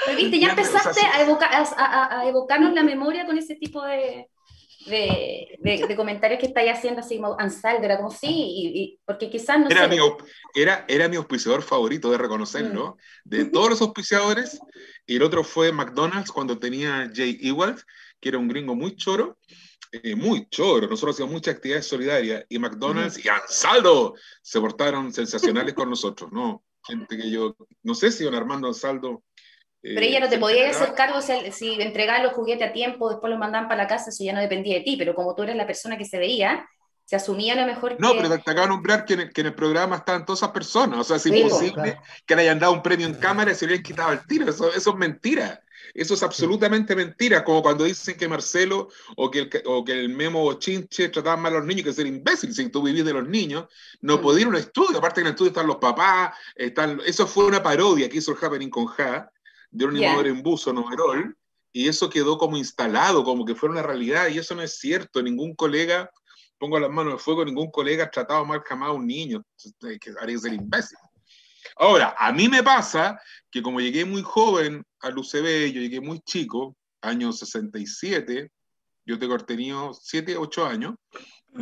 Pero 0.05 0.19
viste, 0.19 0.39
ya 0.39 0.51
empezaste 0.51 1.01
a, 1.01 1.65
a, 1.79 2.21
a 2.21 2.29
evocarnos 2.29 2.75
la 2.75 2.85
memoria 2.85 3.27
con 3.27 3.37
ese 3.39 3.57
tipo 3.57 3.83
de, 3.83 4.29
de, 4.87 5.59
de, 5.61 5.97
comentarios 5.97 6.39
que 6.39 6.47
estáis 6.47 6.71
haciendo 6.71 7.01
así 7.01 7.17
como 7.17 7.39
Ansaldo, 7.39 7.85
era 7.85 7.97
como 7.97 8.11
sí, 8.11 8.29
y, 8.29 9.01
porque 9.05 9.31
quizás 9.31 9.59
no 9.59 9.69
era, 9.69 9.89
sé. 9.89 9.89
Mi, 9.89 9.99
era, 10.55 10.85
era 10.89 11.09
mi 11.09 11.17
auspiciador 11.17 11.63
favorito, 11.63 12.11
de 12.11 12.19
reconocerlo, 12.19 12.97
mm. 13.25 13.29
de 13.29 13.45
todos 13.47 13.71
los 13.71 13.81
auspiciadores, 13.81 14.61
y 15.07 15.17
el 15.17 15.23
otro 15.23 15.43
fue 15.43 15.73
McDonald's 15.73 16.31
cuando 16.31 16.59
tenía 16.59 17.11
Jay 17.15 17.39
Ewald, 17.43 17.83
que 18.21 18.29
era 18.29 18.39
un 18.39 18.49
gringo 18.49 18.75
muy 18.75 18.95
choro, 18.97 19.39
eh, 19.93 20.15
muy 20.15 20.49
choro, 20.51 20.89
nosotros 20.89 21.17
hacíamos 21.17 21.33
muchas 21.33 21.57
actividades 21.57 21.87
solidarias, 21.87 22.45
y 22.49 22.59
McDonald's 22.59 23.25
y 23.25 23.29
Ansaldo 23.29 24.15
se 24.43 24.61
portaron 24.61 25.13
sensacionales 25.13 25.75
con 25.75 25.91
nosotros, 25.91 26.31
¿no? 26.33 26.65
Gente 26.85 27.17
que 27.17 27.31
yo, 27.31 27.57
no 27.83 27.95
sé 27.95 28.13
si 28.13 28.23
don 28.25 28.35
Armando 28.35 28.69
Ansaldo 28.69 29.25
pero 29.83 30.01
ella 30.01 30.21
no 30.21 30.29
te 30.29 30.39
podía 30.39 30.71
hacer 30.71 30.95
cargo 30.95 31.21
si, 31.23 31.53
si 31.53 31.81
entregaba 31.81 32.23
los 32.23 32.33
juguetes 32.33 32.69
a 32.69 32.73
tiempo, 32.73 33.09
después 33.09 33.31
los 33.31 33.39
mandaban 33.39 33.69
para 33.69 33.83
la 33.83 33.89
casa, 33.89 34.11
eso 34.11 34.25
ya 34.25 34.33
no 34.33 34.41
dependía 34.41 34.79
de 34.79 34.81
ti, 34.81 34.97
pero 34.97 35.15
como 35.15 35.35
tú 35.35 35.43
eres 35.45 35.57
la 35.57 35.67
persona 35.67 35.97
que 35.97 36.05
se 36.05 36.19
veía, 36.19 36.67
se 37.05 37.15
asumía 37.15 37.53
a 37.53 37.57
lo 37.57 37.67
mejor 37.67 37.97
No, 38.01 38.13
pero 38.17 38.29
te 38.29 38.35
acabo 38.35 38.63
de 38.63 38.69
nombrar 38.69 39.05
que 39.05 39.15
en, 39.15 39.47
el, 39.47 39.55
programa 39.55 39.97
estaban 39.97 40.27
todas 40.27 40.41
esas 40.41 40.51
personas, 40.51 40.99
o 40.99 41.05
sea, 41.05 41.17
es 41.17 41.27
imposible 41.27 41.99
que 42.27 42.35
le 42.35 42.43
hayan 42.43 42.59
dado 42.59 42.73
un 42.73 42.83
premio 42.83 43.07
en 43.07 43.15
cámara 43.15 43.53
y 43.53 43.55
se 43.55 43.67
le 43.67 43.75
hayan 43.75 43.85
quitado 43.85 44.13
el 44.13 44.27
tiro, 44.27 44.51
eso, 44.51 44.73
eso 44.75 44.91
es 44.91 44.97
mentira. 44.97 45.63
Eso 45.95 46.13
es 46.13 46.23
absolutamente 46.23 46.95
mentira, 46.95 47.43
como 47.43 47.63
cuando 47.63 47.85
dicen 47.85 48.17
que 48.17 48.29
Marcelo 48.29 48.89
o 49.17 49.31
que 49.31 49.39
el, 49.39 49.63
o 49.65 49.83
que 49.83 49.93
el 49.93 50.11
Memo 50.11 50.53
Chinche 50.55 51.09
trataban 51.09 51.41
mal 51.41 51.55
a 51.55 51.59
los 51.59 51.67
niños, 51.67 51.85
que 51.85 51.93
ser 51.93 52.07
imbécil, 52.07 52.53
si 52.53 52.69
tú 52.69 52.83
vivís 52.83 53.05
de 53.05 53.15
los 53.15 53.27
niños, 53.27 53.67
no 54.03 54.19
mm. 54.19 54.21
podía 54.21 54.41
ir 54.43 54.47
a 54.47 54.51
un 54.51 54.57
estudio, 54.57 54.99
aparte 54.99 55.17
que 55.17 55.21
en 55.23 55.27
el 55.29 55.33
estudio 55.33 55.51
están 55.51 55.67
los 55.67 55.77
papás, 55.77 56.35
están, 56.55 57.01
eso 57.07 57.27
fue 57.27 57.47
una 57.47 57.63
parodia 57.63 58.11
que 58.11 58.19
hizo 58.19 58.33
el 58.33 58.39
Happening 58.43 58.69
con 58.69 58.87
Ja, 58.87 59.31
de 59.77 59.85
un 59.85 59.97
animador 59.97 60.27
en 60.27 60.43
buzo, 60.43 60.73
Noverol, 60.73 61.37
y 61.73 61.89
eso 61.89 62.09
quedó 62.09 62.39
como 62.39 62.57
instalado, 62.57 63.23
como 63.23 63.45
que 63.45 63.55
fuera 63.55 63.75
una 63.75 63.83
realidad, 63.83 64.29
y 64.29 64.39
eso 64.39 64.55
no 64.55 64.63
es 64.63 64.79
cierto, 64.79 65.23
ningún 65.23 65.55
colega, 65.55 66.11
pongo 66.59 66.79
las 66.79 66.91
manos 66.91 67.13
en 67.13 67.19
fuego, 67.19 67.45
ningún 67.45 67.71
colega 67.71 68.05
ha 68.05 68.11
tratado 68.11 68.45
mal 68.47 68.63
jamás 68.65 68.89
a 68.89 68.93
un 68.93 69.07
niño, 69.07 69.45
que 70.01 70.13
haría 70.19 70.39
ser 70.39 70.55
imbécil. 70.55 70.97
Ahora, 71.77 72.15
a 72.19 72.33
mí 72.33 72.49
me 72.49 72.63
pasa 72.63 73.21
que 73.51 73.61
como 73.61 73.81
llegué 73.81 74.07
muy 74.07 74.23
joven 74.23 74.83
al 75.01 75.19
UCB, 75.19 75.73
yo 75.73 75.83
llegué 75.83 76.01
muy 76.01 76.21
chico, 76.21 76.75
año 77.03 77.31
67, 77.31 78.51
yo 79.05 79.19
tengo 79.19 79.37
tenido 79.39 79.93
7, 79.93 80.39
8 80.39 80.67
años, 80.67 80.95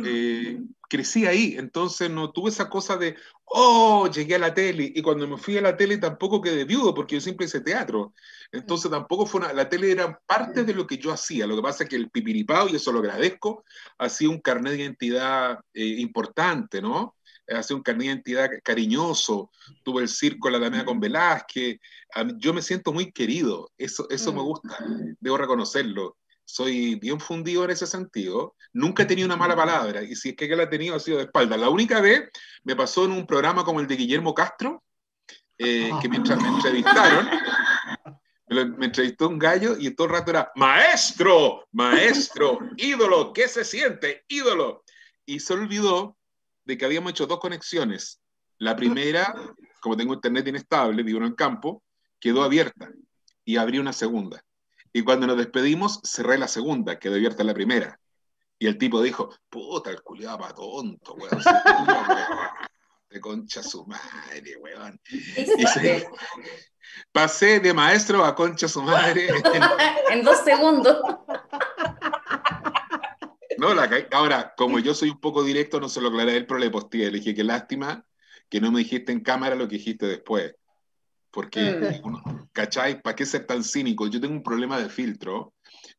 eh, 0.03 0.61
crecí 0.89 1.25
ahí, 1.25 1.55
entonces 1.57 2.09
no 2.09 2.31
tuve 2.31 2.49
esa 2.49 2.69
cosa 2.69 2.97
de, 2.97 3.15
oh, 3.45 4.09
llegué 4.09 4.35
a 4.35 4.39
la 4.39 4.53
tele, 4.53 4.91
y 4.93 5.01
cuando 5.01 5.27
me 5.27 5.37
fui 5.37 5.57
a 5.57 5.61
la 5.61 5.77
tele 5.77 5.97
tampoco 5.97 6.41
quedé 6.41 6.65
viudo, 6.65 6.93
porque 6.93 7.15
yo 7.15 7.21
siempre 7.21 7.45
hice 7.45 7.61
teatro, 7.61 8.13
entonces 8.51 8.91
tampoco 8.91 9.25
fue 9.25 9.41
una, 9.41 9.53
la 9.53 9.69
tele 9.69 9.91
era 9.91 10.19
parte 10.25 10.63
de 10.63 10.73
lo 10.73 10.85
que 10.85 10.97
yo 10.97 11.11
hacía, 11.11 11.47
lo 11.47 11.55
que 11.55 11.61
pasa 11.61 11.83
es 11.83 11.89
que 11.89 11.95
el 11.95 12.09
pipiripao, 12.09 12.69
y 12.69 12.75
eso 12.75 12.91
lo 12.91 12.99
agradezco, 12.99 13.63
ha 13.97 14.09
sido 14.09 14.31
un 14.31 14.41
carnet 14.41 14.73
de 14.73 14.83
identidad 14.83 15.59
eh, 15.73 15.85
importante, 15.99 16.81
¿no? 16.81 17.15
Hace 17.47 17.75
un 17.75 17.83
carnet 17.83 18.07
de 18.07 18.13
identidad 18.13 18.49
cariñoso, 18.63 19.51
tuve 19.83 20.01
el 20.01 20.09
circo 20.09 20.49
La 20.49 20.59
Damea 20.59 20.83
con 20.83 20.99
Velázquez, 20.99 21.79
yo 22.37 22.53
me 22.53 22.61
siento 22.61 22.91
muy 22.91 23.11
querido, 23.11 23.71
eso, 23.77 24.07
eso 24.09 24.33
me 24.33 24.41
mm. 24.41 24.45
gusta, 24.45 24.77
debo 25.19 25.37
reconocerlo 25.37 26.17
soy 26.45 26.95
bien 26.95 27.19
fundido 27.19 27.65
en 27.65 27.71
ese 27.71 27.87
sentido. 27.87 28.55
Nunca 28.71 29.03
he 29.03 29.05
tenido 29.05 29.25
una 29.25 29.35
mala 29.35 29.55
palabra 29.55 30.03
y 30.03 30.15
si 30.15 30.29
es 30.29 30.35
que 30.35 30.47
la 30.55 30.63
he 30.63 30.67
tenido 30.67 30.95
ha 30.95 30.99
sido 30.99 31.17
de 31.17 31.23
espalda. 31.23 31.57
La 31.57 31.69
única 31.69 31.99
vez 31.99 32.29
me 32.63 32.75
pasó 32.75 33.05
en 33.05 33.11
un 33.11 33.25
programa 33.25 33.65
como 33.65 33.79
el 33.79 33.87
de 33.87 33.95
Guillermo 33.95 34.33
Castro, 34.33 34.83
eh, 35.57 35.89
que 36.01 36.09
mientras 36.09 36.41
me 36.41 36.47
entrevistaron, 36.49 37.27
me 38.77 38.85
entrevistó 38.85 39.27
un 39.27 39.39
gallo 39.39 39.75
y 39.77 39.89
todo 39.91 40.07
el 40.07 40.13
rato 40.13 40.31
era, 40.31 40.51
maestro, 40.55 41.67
maestro, 41.71 42.59
ídolo, 42.77 43.33
¿qué 43.33 43.47
se 43.47 43.65
siente? 43.65 44.23
Ídolo. 44.27 44.83
Y 45.25 45.39
se 45.39 45.53
olvidó 45.53 46.15
de 46.63 46.77
que 46.77 46.85
habíamos 46.85 47.11
hecho 47.11 47.25
dos 47.25 47.39
conexiones. 47.39 48.21
La 48.59 48.75
primera, 48.75 49.33
como 49.81 49.97
tengo 49.97 50.13
internet 50.13 50.47
inestable, 50.47 51.03
vivo 51.03 51.17
en 51.19 51.25
el 51.25 51.35
campo, 51.35 51.83
quedó 52.19 52.43
abierta 52.43 52.91
y 53.43 53.57
abrí 53.57 53.79
una 53.79 53.93
segunda. 53.93 54.44
Y 54.95 55.03
cuando 55.03 55.27
nos 55.27 55.35
despedimos, 55.35 55.99
cerré 56.05 56.37
la 56.37 56.47
segunda, 56.47 56.97
quedó 56.97 57.15
abierta 57.15 57.43
la 57.43 57.53
primera. 57.53 57.99
Y 58.57 58.67
el 58.67 58.77
tipo 58.77 59.01
dijo, 59.01 59.29
puta, 59.49 59.89
el 59.89 60.01
culiado 60.01 60.37
pa' 60.37 60.55
tonto, 60.55 61.15
weón. 61.15 61.43
de 63.09 63.19
concha 63.19 63.61
su 63.61 63.85
madre, 63.85 64.55
weón. 64.55 64.97
pasé 67.11 67.59
de 67.59 67.73
maestro 67.73 68.23
a 68.23 68.33
concha 68.33 68.69
su 68.69 68.81
madre. 68.83 69.27
en, 70.11 70.23
dos 70.23 70.37
segundos. 70.45 70.97
No, 73.57 73.67
ahora, 74.13 74.53
como 74.55 74.79
yo 74.79 74.93
soy 74.93 75.09
un 75.09 75.19
poco 75.19 75.43
directo, 75.43 75.81
no 75.81 75.89
se 75.89 75.99
lo 75.99 76.07
aclaré 76.07 76.47
le 76.47 76.69
posteé. 76.69 77.11
Le 77.11 77.17
dije, 77.17 77.35
qué 77.35 77.43
lástima 77.43 78.05
que 78.47 78.61
no 78.61 78.71
me 78.71 78.79
dijiste 78.79 79.11
en 79.11 79.19
cámara 79.19 79.55
lo 79.55 79.67
que 79.67 79.75
dijiste 79.75 80.05
después. 80.05 80.55
Porque, 81.35 82.01
mm. 82.01 82.47
¿cachai? 82.53 83.01
¿Para 83.01 83.13
qué 83.13 83.25
ser 83.25 83.45
tan 83.45 83.61
cínico? 83.61 84.07
Yo 84.07 84.21
tengo 84.21 84.33
un 84.33 84.41
problema 84.41 84.79
de 84.79 84.89
filtro. 84.89 85.53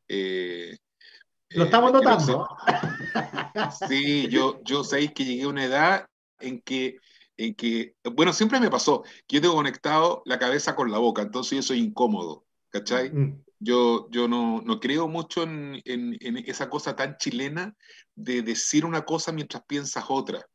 Eh, 0.09 0.75
Lo 1.51 1.65
estamos 1.65 1.91
eh, 1.91 1.93
notando. 1.93 2.49
sí, 3.87 4.29
yo, 4.29 4.63
yo 4.65 4.83
sé 4.83 5.13
que 5.13 5.27
llegué 5.27 5.43
a 5.43 5.49
una 5.49 5.65
edad 5.67 6.07
en 6.41 6.63
que, 6.63 6.97
en 7.37 7.55
que, 7.55 7.97
bueno, 8.15 8.33
siempre 8.33 8.59
me 8.61 8.71
pasó 8.71 9.03
que 9.27 9.37
yo 9.37 9.43
tengo 9.43 9.57
conectado 9.57 10.23
la 10.25 10.39
cabeza 10.39 10.75
con 10.75 10.91
la 10.91 10.97
boca, 10.97 11.21
entonces 11.21 11.57
yo 11.57 11.63
soy 11.63 11.81
incómodo, 11.81 12.47
¿cachai? 12.71 13.11
Mm. 13.13 13.43
Yo, 13.59 14.09
yo 14.11 14.29
no, 14.29 14.63
no 14.63 14.81
creo 14.81 15.07
mucho 15.07 15.43
en, 15.43 15.83
en, 15.85 16.17
en, 16.21 16.39
esa 16.47 16.71
cosa 16.71 16.97
tan 16.97 17.19
chilena 17.19 17.75
de 18.15 18.41
decir 18.41 18.87
una 18.87 19.05
cosa 19.05 19.33
mientras 19.33 19.63
piensas 19.67 20.07
otra. 20.09 20.47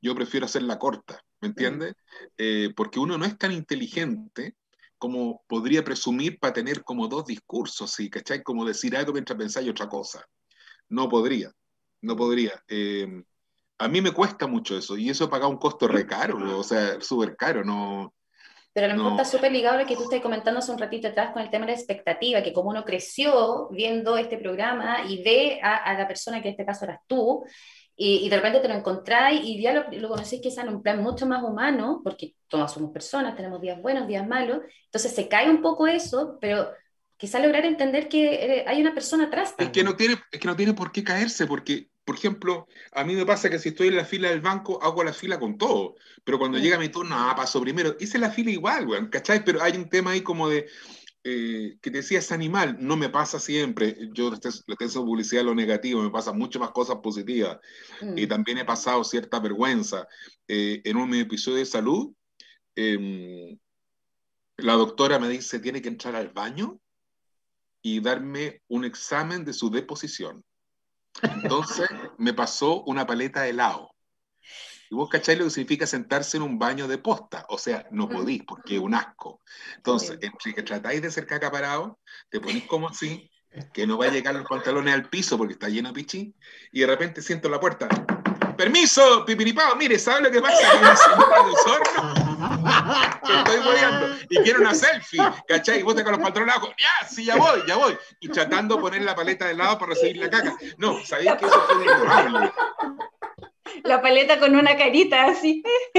Yo 0.00 0.14
prefiero 0.14 0.46
hacerla 0.46 0.78
corta. 0.78 1.22
¿Me 1.40 1.48
entiendes? 1.48 1.94
Eh, 2.36 2.70
porque 2.76 2.98
uno 2.98 3.18
no 3.18 3.24
es 3.24 3.36
tan 3.38 3.52
inteligente 3.52 4.54
como 4.98 5.44
podría 5.46 5.84
presumir 5.84 6.38
para 6.38 6.54
tener 6.54 6.82
como 6.82 7.08
dos 7.08 7.26
discursos, 7.26 7.90
¿sí? 7.90 8.08
¿cachai? 8.08 8.42
Como 8.42 8.64
decir 8.64 8.96
algo 8.96 9.12
mientras 9.12 9.38
pensáis 9.38 9.68
otra 9.68 9.88
cosa. 9.88 10.24
No 10.88 11.08
podría, 11.08 11.52
no 12.00 12.16
podría. 12.16 12.62
Eh, 12.68 13.22
a 13.78 13.88
mí 13.88 14.00
me 14.00 14.12
cuesta 14.12 14.46
mucho 14.46 14.76
eso, 14.76 14.96
y 14.96 15.10
eso 15.10 15.28
paga 15.28 15.46
un 15.46 15.58
costo 15.58 15.86
re 15.86 16.06
caro, 16.06 16.58
o 16.58 16.62
sea, 16.62 17.00
súper 17.00 17.36
caro, 17.36 17.62
no... 17.64 18.14
Pero 18.72 18.86
a 18.86 18.90
lo 18.90 18.96
mejor 18.96 19.12
está 19.12 19.24
súper 19.24 19.52
ligado 19.52 19.78
a 19.78 19.82
lo 19.82 19.86
que 19.86 19.96
tú 19.96 20.02
estás 20.02 20.20
comentando 20.20 20.58
hace 20.58 20.70
un 20.70 20.78
ratito 20.78 21.08
atrás 21.08 21.32
con 21.32 21.40
el 21.40 21.48
tema 21.48 21.64
de 21.64 21.72
la 21.72 21.78
expectativa, 21.78 22.42
que 22.42 22.52
como 22.52 22.68
uno 22.68 22.84
creció 22.84 23.68
viendo 23.70 24.18
este 24.18 24.36
programa 24.36 25.06
y 25.08 25.22
ve 25.22 25.60
a, 25.62 25.76
a 25.76 25.94
la 25.94 26.06
persona 26.06 26.42
que 26.42 26.48
en 26.48 26.52
este 26.52 26.66
caso 26.66 26.84
eras 26.84 27.00
tú, 27.06 27.42
y, 27.98 28.28
de 28.28 28.36
repente 28.36 28.60
te 28.60 28.68
lo 28.68 28.74
encontráis 28.74 29.40
y 29.42 29.60
ya 29.60 29.72
lo, 29.72 29.90
lo 29.90 30.08
conocéis 30.08 30.42
quizás 30.42 30.64
en 30.64 30.74
un 30.74 30.82
plan 30.82 31.02
mucho 31.02 31.26
más 31.26 31.42
humano, 31.42 32.02
porque 32.04 32.34
todos 32.46 32.72
somos 32.72 32.92
personas, 32.92 33.34
tenemos 33.34 33.60
días 33.60 33.80
buenos, 33.80 34.06
días 34.06 34.26
malos, 34.26 34.60
entonces 34.84 35.12
se 35.14 35.28
cae 35.28 35.48
un 35.48 35.62
poco 35.62 35.86
eso, 35.86 36.36
pero 36.40 36.68
quizás 37.16 37.42
lograr 37.42 37.64
entender 37.64 38.08
que 38.08 38.64
hay 38.66 38.80
una 38.80 38.94
persona 38.94 39.24
atrás. 39.24 39.54
Es 39.58 39.70
que, 39.70 39.82
no 39.82 39.96
tiene, 39.96 40.16
es 40.30 40.38
que 40.38 40.46
no 40.46 40.56
tiene 40.56 40.74
por 40.74 40.92
qué 40.92 41.02
caerse, 41.02 41.46
porque, 41.46 41.88
por 42.04 42.16
ejemplo, 42.16 42.68
a 42.92 43.04
mí 43.04 43.14
me 43.14 43.24
pasa 43.24 43.48
que 43.48 43.58
si 43.58 43.70
estoy 43.70 43.88
en 43.88 43.96
la 43.96 44.04
fila 44.04 44.28
del 44.28 44.42
banco, 44.42 44.78
hago 44.82 45.02
la 45.02 45.12
fila 45.12 45.38
con 45.38 45.56
todo, 45.56 45.94
pero 46.22 46.38
cuando 46.38 46.58
mm. 46.58 46.60
llega 46.60 46.78
mi 46.78 46.90
turno, 46.90 47.14
ah, 47.18 47.34
paso 47.34 47.60
primero, 47.60 47.96
hice 47.98 48.18
la 48.18 48.30
fila 48.30 48.50
igual, 48.50 48.86
weón, 48.86 49.08
¿cachai? 49.08 49.42
Pero 49.44 49.62
hay 49.62 49.76
un 49.76 49.88
tema 49.88 50.10
ahí 50.10 50.20
como 50.20 50.48
de, 50.48 50.66
eh, 51.28 51.78
que 51.82 51.90
te 51.90 51.96
decía 51.98 52.20
es 52.20 52.30
animal, 52.30 52.76
no 52.78 52.96
me 52.96 53.08
pasa 53.08 53.40
siempre, 53.40 53.96
yo 54.12 54.30
le 54.30 54.38
tengo 54.38 55.04
publicidad 55.04 55.42
lo 55.42 55.56
negativo, 55.56 56.00
me 56.00 56.10
pasan 56.10 56.38
mucho 56.38 56.60
más 56.60 56.70
cosas 56.70 56.98
positivas. 57.02 57.58
Y 58.14 58.26
mm. 58.26 58.28
también 58.28 58.58
he 58.58 58.64
pasado 58.64 59.02
cierta 59.02 59.40
vergüenza. 59.40 60.06
Eh, 60.46 60.82
en 60.84 60.96
un 60.96 61.12
episodio 61.14 61.58
de 61.58 61.66
salud, 61.66 62.14
em, 62.76 63.58
la 64.58 64.74
doctora 64.74 65.18
me 65.18 65.28
dice, 65.28 65.58
tiene 65.58 65.82
que 65.82 65.88
entrar 65.88 66.14
al 66.14 66.28
baño 66.28 66.78
y 67.82 67.98
darme 68.00 68.62
un 68.68 68.84
examen 68.84 69.44
de 69.44 69.52
su 69.52 69.68
deposición. 69.68 70.44
Entonces 71.22 71.88
me 72.18 72.34
pasó 72.34 72.84
una 72.84 73.04
paleta 73.04 73.42
de 73.42 73.50
helado. 73.50 73.90
Y 74.90 74.94
vos 74.94 75.08
cacháis 75.08 75.38
lo 75.38 75.44
que 75.44 75.50
significa 75.50 75.86
sentarse 75.86 76.36
en 76.36 76.42
un 76.42 76.58
baño 76.58 76.86
de 76.86 76.98
posta. 76.98 77.46
O 77.48 77.58
sea, 77.58 77.86
no 77.90 78.08
podís 78.08 78.42
porque 78.44 78.76
es 78.76 78.80
un 78.80 78.94
asco. 78.94 79.40
Entonces, 79.76 80.18
entre 80.20 80.54
que 80.54 80.62
tratáis 80.62 81.02
de 81.02 81.10
ser 81.10 81.26
caca 81.26 81.50
parado, 81.50 81.98
te 82.28 82.40
ponís 82.40 82.64
como 82.68 82.88
así, 82.88 83.30
que 83.72 83.86
no 83.86 83.98
va 83.98 84.06
a 84.06 84.10
llegar 84.10 84.34
los 84.34 84.46
pantalones 84.46 84.94
al 84.94 85.08
piso 85.08 85.38
porque 85.38 85.54
está 85.54 85.68
lleno 85.68 85.88
de 85.88 85.94
pichín, 85.94 86.34
y 86.72 86.80
de 86.80 86.86
repente 86.86 87.22
siento 87.22 87.48
la 87.48 87.58
puerta. 87.58 87.88
¡Permiso, 88.56 89.24
pipiripao! 89.24 89.76
Mire, 89.76 89.98
¿sabe 89.98 90.22
lo 90.22 90.30
que 90.30 90.40
pasa? 90.40 90.56
Que 93.26 93.32
estoy 93.34 93.60
moviendo 93.60 94.16
y 94.30 94.38
quiero 94.42 94.60
una 94.60 94.74
selfie, 94.74 95.20
¿cachai? 95.46 95.80
Y 95.80 95.82
vos 95.82 95.94
te 95.94 96.02
con 96.02 96.12
los 96.12 96.22
pantalones 96.22 96.54
abajo, 96.54 96.72
ya, 96.78 97.08
sí, 97.08 97.24
ya 97.24 97.36
voy, 97.36 97.62
ya 97.66 97.76
voy. 97.76 97.96
Y 98.20 98.28
tratando 98.28 98.76
de 98.76 98.80
poner 98.80 99.02
la 99.02 99.14
paleta 99.14 99.46
de 99.46 99.54
lado 99.54 99.78
para 99.78 99.90
recibir 99.92 100.16
la 100.16 100.30
caca. 100.30 100.56
No, 100.78 101.04
sabéis 101.04 101.32
que 101.38 101.46
eso 101.46 101.60
fue 101.62 101.76
horrible 101.76 102.52
la 103.84 104.00
paleta 104.00 104.38
con 104.38 104.54
una 104.54 104.76
carita 104.76 105.26
así. 105.26 105.62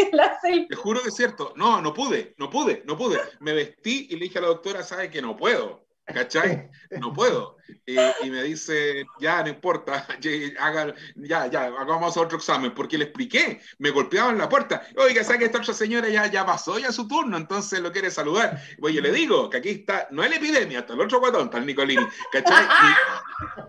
Te 0.70 0.76
juro 0.76 1.02
que 1.02 1.10
es 1.10 1.16
cierto. 1.16 1.54
No, 1.56 1.82
no 1.82 1.94
pude, 1.94 2.36
no 2.38 2.50
pude, 2.50 2.84
no 2.86 2.98
pude. 2.98 3.20
Me 3.40 3.54
vestí 3.54 4.08
y 4.10 4.16
le 4.16 4.26
dije 4.26 4.40
a 4.40 4.42
la 4.42 4.48
doctora, 4.48 4.84
sabe 4.84 5.10
que 5.10 5.22
no 5.22 5.36
puedo. 5.36 5.88
¿Cachai? 6.08 6.70
No 7.02 7.12
puedo. 7.12 7.58
y 7.86 8.30
me 8.30 8.44
dice, 8.44 9.06
ya, 9.20 9.44
no 9.44 9.50
importa, 9.50 10.08
ya, 10.22 11.48
ya, 11.48 11.66
hagamos 11.66 12.16
otro 12.16 12.38
examen, 12.38 12.74
porque 12.74 12.98
le 12.98 13.06
expliqué, 13.06 13.60
me 13.80 13.90
golpeaban 13.90 14.38
la 14.38 14.48
puerta. 14.48 14.88
Oiga, 14.96 15.24
¿sabe 15.24 15.40
que 15.40 15.46
esta 15.46 15.58
otra 15.58 15.74
señora 15.74 16.08
ya, 16.08 16.28
ya 16.28 16.46
pasó 16.46 16.80
ya 16.80 16.94
su 16.94 17.10
turno? 17.10 17.36
Entonces 17.36 17.82
lo 17.82 17.92
quiere 17.92 18.10
saludar. 18.10 18.62
Oye, 18.82 19.02
le 19.02 19.12
digo 19.12 19.50
que 19.50 19.58
aquí 19.58 19.70
está, 19.70 20.08
no 20.12 20.24
es 20.24 20.30
la 20.30 20.38
epidemia, 20.38 20.80
hasta 20.80 20.94
el 20.94 21.02
otro 21.02 21.20
guatón, 21.20 21.46
está 21.46 21.58
el 21.58 21.66
Nicolini, 21.66 22.08
¿cachai? 22.32 22.66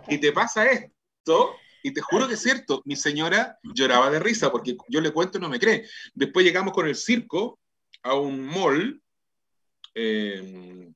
y 0.07 0.19
te 0.19 0.31
pasa 0.33 0.71
esto, 0.71 1.57
y 1.83 1.93
te 1.93 2.01
juro 2.01 2.29
que 2.29 2.35
es 2.35 2.43
cierto, 2.43 2.83
mi 2.85 2.97
señora 2.97 3.59
lloraba 3.63 4.11
de 4.11 4.19
risa 4.19 4.51
porque 4.51 4.77
yo 4.89 5.01
le 5.01 5.13
cuento 5.13 5.39
y 5.39 5.41
no 5.41 5.49
me 5.49 5.59
cree. 5.59 5.89
Después 6.15 6.45
llegamos 6.45 6.73
con 6.73 6.87
el 6.87 6.97
circo 6.97 7.59
a 8.03 8.15
un 8.15 8.47
mall, 8.47 9.03
eh, 9.95 10.93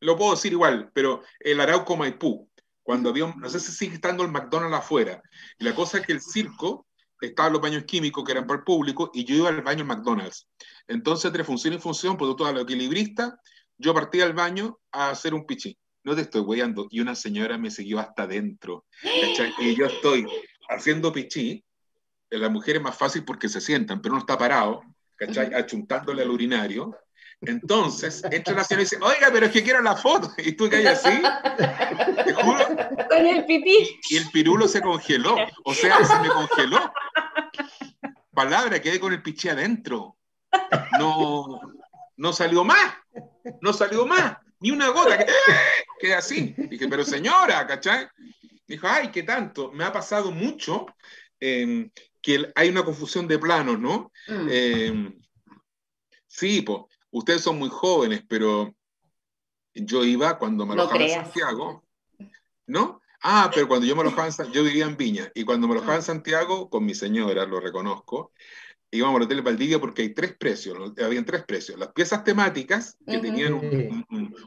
lo 0.00 0.16
puedo 0.16 0.32
decir 0.32 0.52
igual, 0.52 0.90
pero 0.92 1.22
el 1.40 1.60
Arauco 1.60 1.96
Maipú, 1.96 2.48
cuando 2.82 3.10
había, 3.10 3.32
no 3.36 3.48
sé 3.48 3.60
si 3.60 3.72
sigue 3.72 3.94
estando 3.94 4.22
el 4.22 4.30
McDonald's 4.30 4.76
afuera. 4.76 5.22
Y 5.58 5.64
la 5.64 5.74
cosa 5.74 5.98
es 5.98 6.06
que 6.06 6.12
el 6.12 6.20
circo 6.20 6.86
estaban 7.20 7.52
los 7.52 7.62
baños 7.62 7.84
químicos 7.84 8.24
que 8.24 8.32
eran 8.32 8.46
para 8.46 8.58
el 8.58 8.64
público 8.64 9.10
y 9.14 9.24
yo 9.24 9.34
iba 9.36 9.48
al 9.48 9.62
baño 9.62 9.84
McDonald's. 9.84 10.48
Entonces, 10.86 11.26
entre 11.26 11.44
función 11.44 11.74
y 11.74 11.78
función, 11.78 12.16
pues 12.16 12.34
todo 12.36 12.52
lo 12.52 12.60
equilibrista, 12.60 13.40
yo 13.78 13.94
partí 13.94 14.20
al 14.20 14.34
baño 14.34 14.78
a 14.92 15.10
hacer 15.10 15.34
un 15.34 15.46
pichí. 15.46 15.78
No 16.04 16.14
te 16.14 16.20
estoy 16.20 16.42
weyando. 16.42 16.86
Y 16.90 17.00
una 17.00 17.14
señora 17.14 17.58
me 17.58 17.70
siguió 17.70 17.98
hasta 17.98 18.24
adentro. 18.24 18.84
Y 19.58 19.74
yo 19.74 19.86
estoy 19.86 20.26
haciendo 20.68 21.12
pichí. 21.12 21.64
La 22.30 22.48
mujer 22.48 22.76
es 22.76 22.82
más 22.82 22.96
fácil 22.96 23.24
porque 23.24 23.48
se 23.48 23.60
sientan, 23.60 24.00
pero 24.02 24.14
uno 24.14 24.20
está 24.20 24.36
parado, 24.36 24.82
¿cachai? 25.16 25.54
Achuntándole 25.54 26.22
al 26.22 26.30
urinario. 26.30 26.96
Entonces, 27.40 28.22
entra 28.30 28.54
la 28.54 28.64
señora 28.64 28.82
y 28.82 28.84
dice, 28.84 28.98
oiga, 29.00 29.28
pero 29.32 29.46
es 29.46 29.52
que 29.52 29.62
quiero 29.62 29.80
la 29.82 29.96
foto. 29.96 30.32
Y 30.38 30.52
tú 30.52 30.68
que 30.68 30.86
así, 30.88 31.22
te 32.24 32.32
juro. 32.32 32.66
Con 33.08 33.26
el 33.26 33.44
pipí. 33.46 34.00
Y 34.10 34.16
el 34.16 34.30
pirulo 34.30 34.66
se 34.66 34.80
congeló. 34.80 35.36
O 35.64 35.74
sea, 35.74 36.04
se 36.04 36.20
me 36.20 36.28
congeló. 36.28 36.92
Palabra, 38.32 38.80
quedé 38.80 38.98
con 38.98 39.12
el 39.12 39.22
pichí 39.22 39.48
adentro. 39.48 40.16
No, 40.98 41.60
no 42.16 42.32
salió 42.32 42.64
más. 42.64 42.94
No 43.60 43.72
salió 43.72 44.06
más. 44.06 44.38
Ni 44.60 44.70
una 44.70 44.88
gota. 44.88 45.18
Que, 45.18 45.26
quedé 46.00 46.14
así. 46.14 46.54
Dije, 46.56 46.88
pero 46.88 47.04
señora, 47.04 47.66
¿cachai? 47.66 48.08
Dijo, 48.66 48.86
ay, 48.88 49.10
¿qué 49.10 49.22
tanto? 49.22 49.70
Me 49.72 49.84
ha 49.84 49.92
pasado 49.92 50.30
mucho 50.30 50.86
eh, 51.40 51.90
que 52.22 52.50
hay 52.54 52.70
una 52.70 52.84
confusión 52.84 53.28
de 53.28 53.38
planos, 53.38 53.78
¿no? 53.78 54.10
Mm. 54.28 54.48
Eh, 54.50 55.18
sí, 56.26 56.62
pues 56.62 56.82
ustedes 57.10 57.42
son 57.42 57.58
muy 57.58 57.68
jóvenes, 57.68 58.22
pero 58.28 58.74
yo 59.74 60.04
iba 60.04 60.38
cuando 60.38 60.64
me 60.66 60.72
alojaba 60.72 61.02
en 61.02 61.10
Santiago, 61.10 61.84
¿no? 62.66 63.00
Ah, 63.22 63.50
pero 63.54 63.68
cuando 63.68 63.86
yo 63.86 63.94
me 63.94 64.02
alojaba 64.02 64.26
en 64.26 64.32
Santiago, 64.32 64.64
yo 64.64 64.70
vivía 64.70 64.86
en 64.86 64.96
Viña, 64.96 65.30
y 65.34 65.44
cuando 65.44 65.66
me 65.66 65.74
alojaba 65.74 65.96
en. 65.96 66.02
Santiago, 66.02 66.68
con 66.68 66.84
mi 66.84 66.94
señora, 66.94 67.46
lo 67.46 67.60
reconozco, 67.60 68.32
íbamos 68.96 69.16
al 69.16 69.22
Hotel 69.22 69.42
Valdivia 69.42 69.78
porque 69.78 70.02
hay 70.02 70.14
tres 70.14 70.36
precios, 70.36 70.76
habían 71.02 71.24
tres 71.24 71.44
precios. 71.44 71.78
Las 71.78 71.92
piezas 71.92 72.24
temáticas, 72.24 72.96
que 73.06 73.18
tenían 73.18 73.60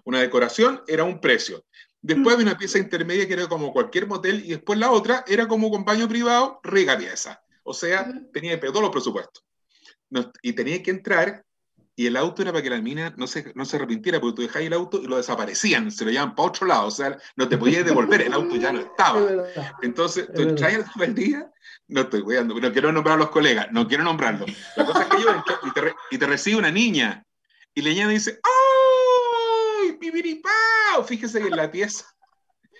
una 0.03 0.19
decoración, 0.19 0.81
era 0.87 1.03
un 1.03 1.19
precio. 1.19 1.65
Después 2.01 2.35
había 2.35 2.47
una 2.47 2.57
pieza 2.57 2.79
intermedia 2.79 3.27
que 3.27 3.33
era 3.33 3.47
como 3.47 3.73
cualquier 3.73 4.07
motel, 4.07 4.43
y 4.45 4.49
después 4.49 4.79
la 4.79 4.91
otra 4.91 5.25
era 5.27 5.47
como 5.47 5.69
con 5.69 5.83
baño 5.83 6.07
privado, 6.07 6.59
riga 6.63 6.97
pieza. 6.97 7.41
O 7.63 7.73
sea, 7.73 8.11
tenía 8.31 8.59
todos 8.59 8.81
los 8.81 8.91
presupuestos. 8.91 9.43
y 10.41 10.53
tenía 10.53 10.81
que 10.81 10.91
entrar 10.91 11.43
y 11.99 12.05
el 12.05 12.15
auto 12.15 12.43
era 12.43 12.51
para 12.51 12.61
que 12.61 12.69
la 12.69 12.79
mina 12.79 13.11
no 13.17 13.25
se, 13.25 13.51
no 13.55 13.65
se 13.65 13.75
arrepintiera, 13.75 14.21
porque 14.21 14.35
tú 14.35 14.41
dejáis 14.43 14.67
el 14.67 14.73
auto 14.73 15.01
y 15.01 15.07
lo 15.07 15.17
desaparecían, 15.17 15.89
se 15.89 16.05
lo 16.05 16.11
llevaban 16.11 16.35
para 16.35 16.47
otro 16.47 16.67
lado, 16.67 16.85
o 16.85 16.91
sea, 16.91 17.17
no 17.35 17.49
te 17.49 17.57
podías 17.57 17.83
devolver, 17.85 18.21
el 18.21 18.33
auto 18.33 18.55
ya 18.55 18.71
no 18.71 18.79
estaba. 18.81 19.19
Entonces, 19.81 20.29
tú 20.35 20.53
traes 20.53 20.85
el 21.01 21.15
día, 21.15 21.51
no 21.87 22.01
estoy 22.01 22.21
cuidando, 22.21 22.59
no 22.59 22.71
quiero 22.71 22.91
nombrar 22.91 23.15
a 23.15 23.19
los 23.19 23.29
colegas, 23.29 23.67
no 23.71 23.87
quiero 23.87 24.03
nombrarlos. 24.03 24.49
La 24.75 24.85
cosa 24.85 25.03
es 25.03 25.09
que 25.09 25.21
yo 25.21 25.29
entro 25.29 25.59
y 25.63 25.71
te, 25.71 25.95
y 26.11 26.17
te 26.17 26.27
recibe 26.27 26.57
una 26.57 26.71
niña, 26.71 27.23
y 27.73 27.81
la 27.81 27.89
niña 27.89 28.07
dice, 28.07 28.39
¡ay, 28.43 29.93
pibiripao! 29.93 31.03
Fíjese 31.05 31.39
que 31.39 31.47
en 31.47 31.55
la 31.55 31.71
pieza 31.71 32.05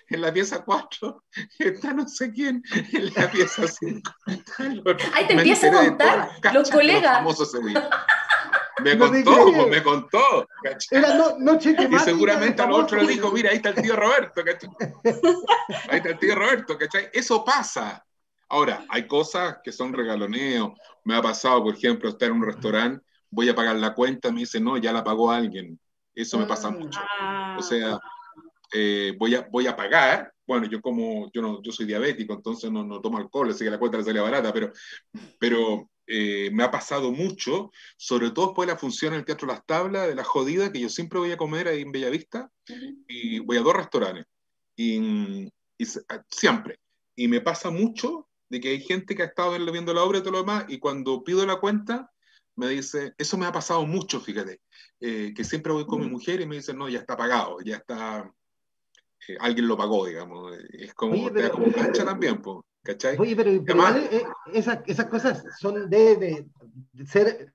en 0.10 0.22
la 0.22 0.34
pieza 0.34 0.63
4 0.63 1.24
está 1.60 1.94
no 1.94 2.08
sé 2.08 2.32
quién, 2.32 2.63
en 2.94 3.13
la 3.13 3.29
pieza 3.29 3.67
5. 3.67 4.12
Ahí 5.13 5.27
te 5.27 5.34
empieza 5.34 5.67
a 5.67 5.72
contar 5.72 6.29
los 6.53 6.70
colegas. 6.70 7.24
Los 7.24 7.53
me 8.84 8.98
contó, 8.98 9.67
me 9.67 9.84
contó. 9.84 10.48
Era 10.91 11.15
no, 11.15 11.38
noche 11.39 11.75
Y 11.89 12.00
seguramente 12.00 12.62
al 12.62 12.72
otro 12.72 13.01
le 13.01 13.14
dijo, 13.14 13.31
mira, 13.31 13.50
ahí 13.50 13.57
está 13.57 13.70
el 13.70 13.81
tío 13.81 13.96
Roberto, 13.96 14.44
¿cachai? 14.44 14.70
Ahí 15.90 15.98
está 15.98 16.09
el 16.09 16.20
tío 16.20 16.35
Roberto, 16.35 16.77
¿cachai? 16.77 17.09
Eso 17.12 17.44
pasa. 17.44 18.05
Ahora, 18.50 18.86
hay 18.90 19.07
cosas 19.07 19.57
que 19.64 19.72
son 19.72 19.94
regaloneo. 19.94 20.75
Me 21.03 21.16
ha 21.16 21.22
pasado, 21.22 21.64
por 21.64 21.75
ejemplo, 21.75 22.10
estar 22.10 22.29
en 22.29 22.36
un 22.36 22.46
restaurante, 22.46 23.05
voy 23.29 23.50
a 23.50 23.55
pagar 23.55 23.75
la 23.75 23.94
cuenta, 23.94 24.31
me 24.31 24.42
dice, 24.42 24.60
no, 24.60 24.77
ya 24.77 24.92
la 24.92 25.03
pagó 25.03 25.31
alguien. 25.31 25.79
Eso 26.16 26.38
me 26.40 26.46
pasa 26.46 26.72
mm. 26.72 26.79
mucho. 26.79 27.00
O 27.57 27.62
sea, 27.62 28.00
eh, 28.74 29.14
voy, 29.18 29.36
a, 29.36 29.48
voy 29.51 29.68
a 29.68 29.75
pagar. 29.75 30.33
Bueno, 30.46 30.68
yo 30.68 30.81
como, 30.81 31.29
yo 31.33 31.42
no, 31.42 31.62
yo 31.62 31.72
soy 31.72 31.86
diabético, 31.86 32.33
entonces 32.33 32.72
no, 32.72 32.83
no 32.83 33.01
tomo 33.01 33.18
alcohol, 33.18 33.50
así 33.50 33.66
que 33.66 33.70
la 33.70 33.79
cuenta 33.79 33.98
le 33.98 34.05
sale 34.05 34.22
barata, 34.22 34.53
pero, 34.53 34.72
pero 35.38 35.90
eh, 36.07 36.50
me 36.53 36.64
ha 36.64 36.72
pasado 36.72 37.12
mucho, 37.12 37.72
sobre 37.98 38.31
todo 38.31 38.48
después 38.48 38.66
de 38.66 38.74
la 38.74 38.79
función 38.79 39.14
en 39.14 39.20
el 39.20 39.25
Teatro 39.25 39.46
Las 39.46 39.66
Tablas, 39.66 40.07
de 40.07 40.16
la 40.16 40.24
jodida, 40.24 40.72
que 40.72 40.79
yo 40.79 40.88
siempre 40.88 41.20
voy 41.20 41.31
a 41.31 41.38
comer 41.38 41.68
ahí 41.68 41.81
en 41.81 41.92
Bellavista, 41.92 42.50
y 43.10 43.40
voy 43.40 43.57
a 43.57 43.62
dos 43.62 43.75
restaurantes, 43.75 44.25
y, 44.77 45.50
siempre. 46.29 46.79
Y 47.14 47.27
me 47.27 47.42
pasa 47.42 47.70
mucho 47.72 48.26
de 48.50 48.60
que 48.60 48.70
hay 48.70 48.81
gente 48.81 49.16
que 49.16 49.24
ha 49.24 49.27
estado 49.27 49.57
viendo 49.72 49.94
la 49.94 50.03
obra 50.03 50.20
y 50.20 50.22
todo 50.22 50.31
lo 50.31 50.40
demás, 50.40 50.66
y 50.68 50.79
cuando 50.79 51.24
pido 51.24 51.46
la 51.46 51.60
cuenta, 51.60 52.12
me 52.55 52.68
dice, 52.70 53.14
eso 53.18 53.38
me 53.38 53.46
ha 53.46 53.51
pasado 53.51 53.86
mucho, 53.86 54.20
fíjate, 54.20 54.62
eh, 55.00 55.33
que 55.36 55.44
siempre 55.44 55.74
voy 55.74 55.86
con 55.86 56.01
mi 56.01 56.07
mujer 56.07 56.42
y 56.42 56.46
me 56.46 56.55
dicen, 56.55 56.77
no, 56.77 56.90
ya 56.90 57.00
está 57.00 57.16
pagado, 57.16 57.57
ya 57.64 57.77
está, 57.77 58.31
eh, 59.27 59.38
alguien 59.40 59.68
lo 59.68 59.77
pagó, 59.77 60.05
digamos. 60.07 60.57
Es 60.72 60.94
como, 60.94 61.29
como 61.51 61.72
cancha 61.72 62.03
también, 62.03 62.42
pues. 62.42 62.57
Oye, 63.18 63.36
pero, 63.36 63.51
eh, 63.51 64.24
esas, 64.53 64.79
esas, 64.86 65.07
cosas 65.07 65.44
son 65.60 65.90
de, 65.90 66.46
ser 67.05 67.51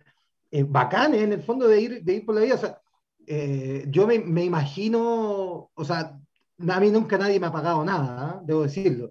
eh, 0.51 0.65
bacanes 0.65 1.23
en 1.23 1.33
el 1.33 1.43
fondo 1.43 1.67
de 1.69 1.81
ir, 1.81 2.03
de 2.03 2.15
ir 2.15 2.27
por 2.27 2.35
la 2.35 2.43
vida. 2.43 2.55
O 2.57 2.59
sea, 2.59 2.81
eh, 3.27 3.85
yo 3.89 4.07
me, 4.07 4.19
me, 4.19 4.45
imagino, 4.45 5.71
o 5.73 5.85
sea, 5.85 6.19
a 6.69 6.81
mí 6.81 6.91
nunca 6.91 7.19
nadie 7.19 7.41
me 7.41 7.47
ha 7.47 7.53
pagado 7.53 7.85
nada, 7.85 8.17
¿ah? 8.19 8.43
debo 8.45 8.63
decirlo. 8.63 9.11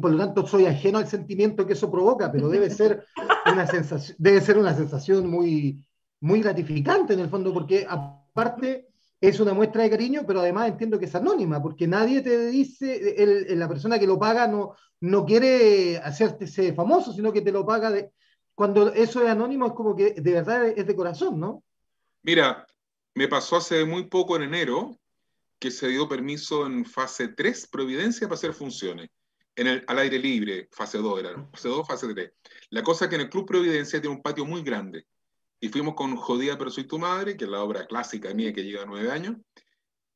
Por 0.00 0.12
lo 0.12 0.18
tanto, 0.18 0.46
soy 0.46 0.66
ajeno 0.66 0.98
al 0.98 1.08
sentimiento 1.08 1.66
que 1.66 1.74
eso 1.74 1.90
provoca, 1.90 2.30
pero 2.32 2.48
debe 2.48 2.70
ser 2.70 3.04
una 3.50 3.66
sensación, 3.66 4.16
debe 4.18 4.40
ser 4.40 4.58
una 4.58 4.74
sensación 4.74 5.28
muy, 5.28 5.86
muy 6.20 6.40
gratificante 6.42 7.14
en 7.14 7.20
el 7.20 7.28
fondo, 7.28 7.52
porque 7.52 7.86
aparte 7.88 8.88
es 9.20 9.38
una 9.38 9.52
muestra 9.52 9.82
de 9.82 9.90
cariño, 9.90 10.22
pero 10.26 10.40
además 10.40 10.68
entiendo 10.68 10.98
que 10.98 11.04
es 11.04 11.14
anónima, 11.14 11.62
porque 11.62 11.86
nadie 11.86 12.22
te 12.22 12.46
dice, 12.48 13.22
el, 13.22 13.58
la 13.58 13.68
persona 13.68 13.98
que 13.98 14.06
lo 14.06 14.18
paga 14.18 14.46
no, 14.46 14.74
no 15.00 15.26
quiere 15.26 15.98
hacerte 15.98 16.46
famoso, 16.72 17.12
sino 17.12 17.32
que 17.32 17.42
te 17.42 17.52
lo 17.52 17.66
paga 17.66 17.90
de... 17.90 18.12
Cuando 18.54 18.92
eso 18.92 19.22
es 19.22 19.28
anónimo 19.28 19.68
es 19.68 19.72
como 19.72 19.96
que 19.96 20.12
de 20.12 20.32
verdad 20.32 20.66
es 20.68 20.86
de 20.86 20.96
corazón, 20.96 21.40
¿no? 21.40 21.62
Mira, 22.22 22.66
me 23.14 23.28
pasó 23.28 23.56
hace 23.56 23.84
muy 23.86 24.04
poco 24.04 24.36
en 24.36 24.42
enero 24.42 24.99
que 25.60 25.70
se 25.70 25.88
dio 25.88 26.08
permiso 26.08 26.66
en 26.66 26.84
fase 26.84 27.28
3, 27.28 27.68
Providencia, 27.68 28.26
para 28.26 28.36
hacer 28.36 28.54
funciones. 28.54 29.10
En 29.54 29.66
el, 29.66 29.84
al 29.86 29.98
aire 29.98 30.18
libre, 30.18 30.68
fase 30.72 30.98
2 30.98 31.20
era, 31.20 31.48
fase 31.52 31.68
2, 31.68 31.86
fase 31.86 32.14
3. 32.14 32.32
La 32.70 32.82
cosa 32.82 33.04
es 33.04 33.08
que 33.10 33.16
en 33.16 33.20
el 33.22 33.30
Club 33.30 33.46
Providencia 33.46 34.00
tiene 34.00 34.16
un 34.16 34.22
patio 34.22 34.46
muy 34.46 34.62
grande 34.62 35.06
y 35.60 35.68
fuimos 35.68 35.94
con 35.94 36.16
Jodía 36.16 36.56
pero 36.56 36.70
soy 36.70 36.84
tu 36.84 36.98
madre, 36.98 37.36
que 37.36 37.44
es 37.44 37.50
la 37.50 37.62
obra 37.62 37.86
clásica 37.86 38.32
mía 38.32 38.52
que 38.52 38.64
lleva 38.64 38.86
nueve 38.86 39.10
años, 39.10 39.36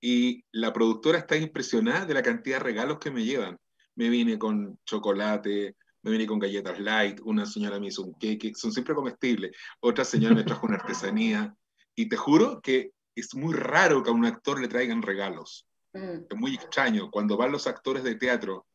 y 0.01 0.45
la 0.53 0.73
productora 0.73 1.19
está 1.19 1.37
impresionada 1.37 2.07
de 2.07 2.15
la 2.15 2.23
cantidad 2.23 2.57
de 2.57 2.65
regalos 2.65 2.99
que 2.99 3.11
me 3.11 3.25
llevan. 3.25 3.59
Me 3.95 4.09
vine 4.09 4.39
con 4.39 4.79
chocolate, 4.85 5.77
me 6.03 6.11
vine 6.11 6.27
con 6.27 6.39
galletas 6.39 6.79
light, 6.81 7.21
una 7.23 7.47
señora 7.47 7.79
me 7.79 7.89
hizo 7.89 8.03
un 8.03 8.15
cake, 8.15 8.55
son 8.57 8.73
siempre 8.73 8.95
comestibles, 8.95 9.53
otra 9.81 10.05
señora 10.05 10.35
me 10.35 10.45
trajo 10.45 10.67
una 10.67 10.77
artesanía, 10.77 11.55
y 11.95 12.09
te 12.09 12.17
juro 12.17 12.61
que 12.61 12.93
es 13.14 13.35
muy 13.35 13.55
raro 13.55 14.03
que 14.03 14.11
a 14.11 14.14
un 14.14 14.24
actor 14.24 14.61
le 14.61 14.68
traigan 14.68 15.03
regalos. 15.03 15.66
Mm. 15.92 16.27
Es 16.31 16.37
muy 16.37 16.55
extraño. 16.55 17.11
Cuando 17.11 17.37
van 17.37 17.53
los 17.53 17.66
actores 17.66 18.03
de 18.03 18.14
teatro 18.16 18.66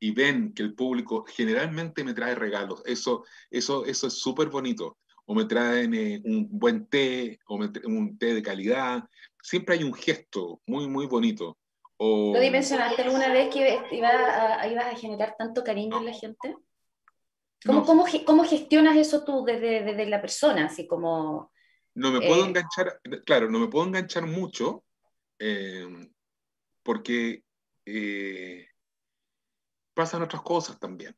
y 0.00 0.12
ven 0.12 0.52
que 0.52 0.62
el 0.62 0.74
público 0.74 1.24
generalmente 1.26 2.04
me 2.04 2.14
trae 2.14 2.34
regalos, 2.34 2.82
eso, 2.84 3.24
eso, 3.50 3.84
eso 3.86 4.06
es 4.06 4.14
súper 4.14 4.48
bonito 4.48 4.98
o 5.26 5.34
me 5.34 5.44
traen 5.44 5.94
eh, 5.94 6.20
un 6.24 6.48
buen 6.50 6.86
té, 6.86 7.38
o 7.46 7.56
un 7.56 8.18
té 8.18 8.34
de 8.34 8.42
calidad. 8.42 9.02
Siempre 9.42 9.76
hay 9.76 9.84
un 9.84 9.94
gesto 9.94 10.60
muy, 10.66 10.86
muy 10.86 11.06
bonito. 11.06 11.58
O... 11.96 12.32
¿Lo 12.34 12.40
dimensionaste 12.40 13.02
alguna 13.02 13.28
vez 13.32 13.52
que 13.52 13.80
ibas 13.92 14.14
a, 14.14 14.68
ibas 14.68 14.86
a 14.86 14.96
generar 14.96 15.34
tanto 15.38 15.64
cariño 15.64 15.98
en 15.98 16.06
la 16.06 16.12
gente? 16.12 16.56
¿Cómo, 17.64 17.84
cómo, 17.84 18.04
cómo 18.26 18.44
gestionas 18.44 18.96
eso 18.96 19.24
tú 19.24 19.44
desde, 19.44 19.82
desde, 19.82 20.06
la 20.06 20.20
persona? 20.20 20.66
Así 20.66 20.86
como... 20.86 21.50
No 21.94 22.10
me 22.10 22.20
puedo 22.20 22.44
eh, 22.44 22.48
enganchar, 22.48 23.00
claro, 23.24 23.50
no 23.50 23.60
me 23.60 23.68
puedo 23.68 23.86
enganchar 23.86 24.26
mucho 24.26 24.84
eh, 25.38 25.86
porque 26.82 27.44
pasan 29.94 30.22
otras 30.22 30.42
cosas 30.42 30.78
también. 30.78 31.16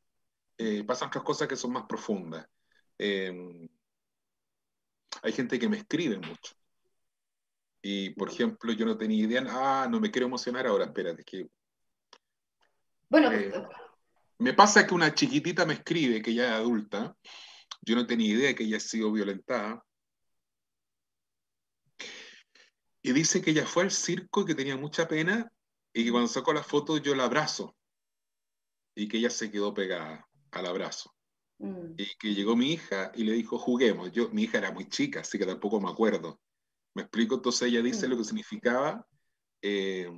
pasan 0.87 1.09
otras 1.09 1.25
cosas 1.25 1.49
que 1.49 1.57
son 1.57 1.73
más 1.73 1.87
profundas. 1.87 2.47
Hay 2.99 3.69
gente 5.33 5.59
que 5.59 5.69
me 5.69 5.79
escribe 5.79 6.19
mucho. 6.19 6.57
Y, 7.89 8.11
por 8.11 8.31
ejemplo, 8.31 8.73
yo 8.73 8.85
no 8.85 8.99
tenía 8.99 9.25
idea, 9.25 9.45
ah, 9.49 9.87
no 9.89 10.01
me 10.01 10.11
quiero 10.11 10.27
emocionar 10.27 10.67
ahora, 10.67 10.87
espérate, 10.87 11.23
que... 11.23 11.47
Bueno, 13.09 13.31
eh, 13.31 13.53
me 14.39 14.55
pasa 14.55 14.85
que 14.85 14.93
una 14.93 15.15
chiquitita 15.15 15.65
me 15.65 15.75
escribe, 15.75 16.21
que 16.21 16.35
ya 16.35 16.47
es 16.47 16.53
adulta, 16.53 17.17
yo 17.83 17.95
no 17.95 18.05
tenía 18.05 18.35
idea 18.35 18.49
de 18.49 18.55
que 18.57 18.65
ella 18.65 18.79
ha 18.79 18.81
sido 18.81 19.13
violentada, 19.13 19.85
y 23.07 23.13
dice 23.13 23.41
que 23.41 23.53
ella 23.53 23.65
fue 23.65 23.85
al 23.85 23.93
circo 23.93 24.41
y 24.41 24.47
que 24.47 24.57
tenía 24.57 24.77
mucha 24.77 25.07
pena, 25.07 25.49
y 25.93 26.05
que 26.05 26.11
cuando 26.11 26.27
sacó 26.27 26.53
la 26.53 26.65
foto 26.65 26.97
yo 26.97 27.15
la 27.15 27.27
abrazo, 27.27 27.77
y 28.97 29.07
que 29.07 29.19
ella 29.19 29.31
se 29.31 29.49
quedó 29.49 29.73
pegada 29.73 30.29
al 30.51 30.67
abrazo. 30.67 31.15
Mm. 31.59 31.93
Y 31.99 32.17
que 32.19 32.35
llegó 32.35 32.57
mi 32.57 32.73
hija 32.73 33.13
y 33.15 33.23
le 33.23 33.35
dijo, 33.35 33.59
juguemos. 33.59 34.11
Yo, 34.11 34.29
mi 34.31 34.43
hija 34.43 34.59
era 34.59 34.73
muy 34.73 34.89
chica, 34.89 35.21
así 35.21 35.39
que 35.39 35.47
tampoco 35.47 35.81
me 35.81 35.89
acuerdo. 35.89 36.41
¿Me 36.95 37.03
explico? 37.03 37.37
Entonces 37.37 37.69
ella 37.69 37.81
dice 37.81 38.09
mm. 38.09 38.11
lo 38.11 38.17
que 38.17 38.25
significaba 38.25 39.07
eh, 39.63 40.11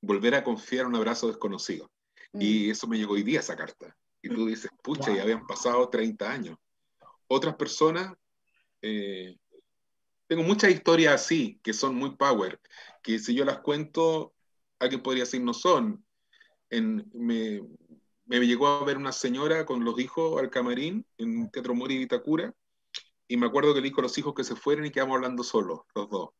volver 0.00 0.34
a 0.34 0.42
confiar 0.42 0.82
en 0.82 0.88
un 0.88 0.96
abrazo 0.96 1.28
desconocido. 1.28 1.88
Y 2.32 2.66
mm. 2.66 2.70
eso 2.72 2.88
me 2.88 2.98
llegó 2.98 3.14
hoy 3.14 3.22
día 3.22 3.38
esa 3.38 3.54
carta. 3.54 3.96
Y 4.20 4.28
tú 4.28 4.46
dices, 4.46 4.72
pucha, 4.82 5.14
ya 5.14 5.22
habían 5.22 5.46
pasado 5.46 5.88
30 5.88 6.28
años. 6.28 6.56
Otras 7.28 7.54
personas, 7.54 8.12
eh, 8.82 9.36
tengo 10.26 10.42
muchas 10.42 10.70
historias 10.70 11.14
así, 11.14 11.60
que 11.62 11.72
son 11.72 11.94
muy 11.94 12.16
power, 12.16 12.60
que 13.02 13.18
si 13.18 13.34
yo 13.34 13.44
las 13.44 13.58
cuento, 13.58 14.34
alguien 14.78 15.02
podría 15.02 15.24
decir 15.24 15.42
no 15.42 15.54
son. 15.54 16.04
En, 16.70 17.10
me, 17.12 17.62
me 18.26 18.40
llegó 18.40 18.68
a 18.68 18.84
ver 18.84 18.96
una 18.96 19.12
señora 19.12 19.66
con 19.66 19.84
los 19.84 19.98
hijos 19.98 20.40
al 20.40 20.50
camarín 20.50 21.06
en 21.18 21.50
Teatro 21.50 21.74
Mori 21.74 21.98
Vitacura, 21.98 22.54
y 23.28 23.36
me 23.36 23.46
acuerdo 23.46 23.74
que 23.74 23.80
le 23.80 23.88
dijo 23.88 24.00
a 24.00 24.04
los 24.04 24.16
hijos 24.18 24.34
que 24.34 24.44
se 24.44 24.56
fueran 24.56 24.86
y 24.86 24.90
quedamos 24.90 25.16
hablando 25.16 25.42
solos, 25.42 25.80
los 25.94 26.08
dos. 26.08 26.30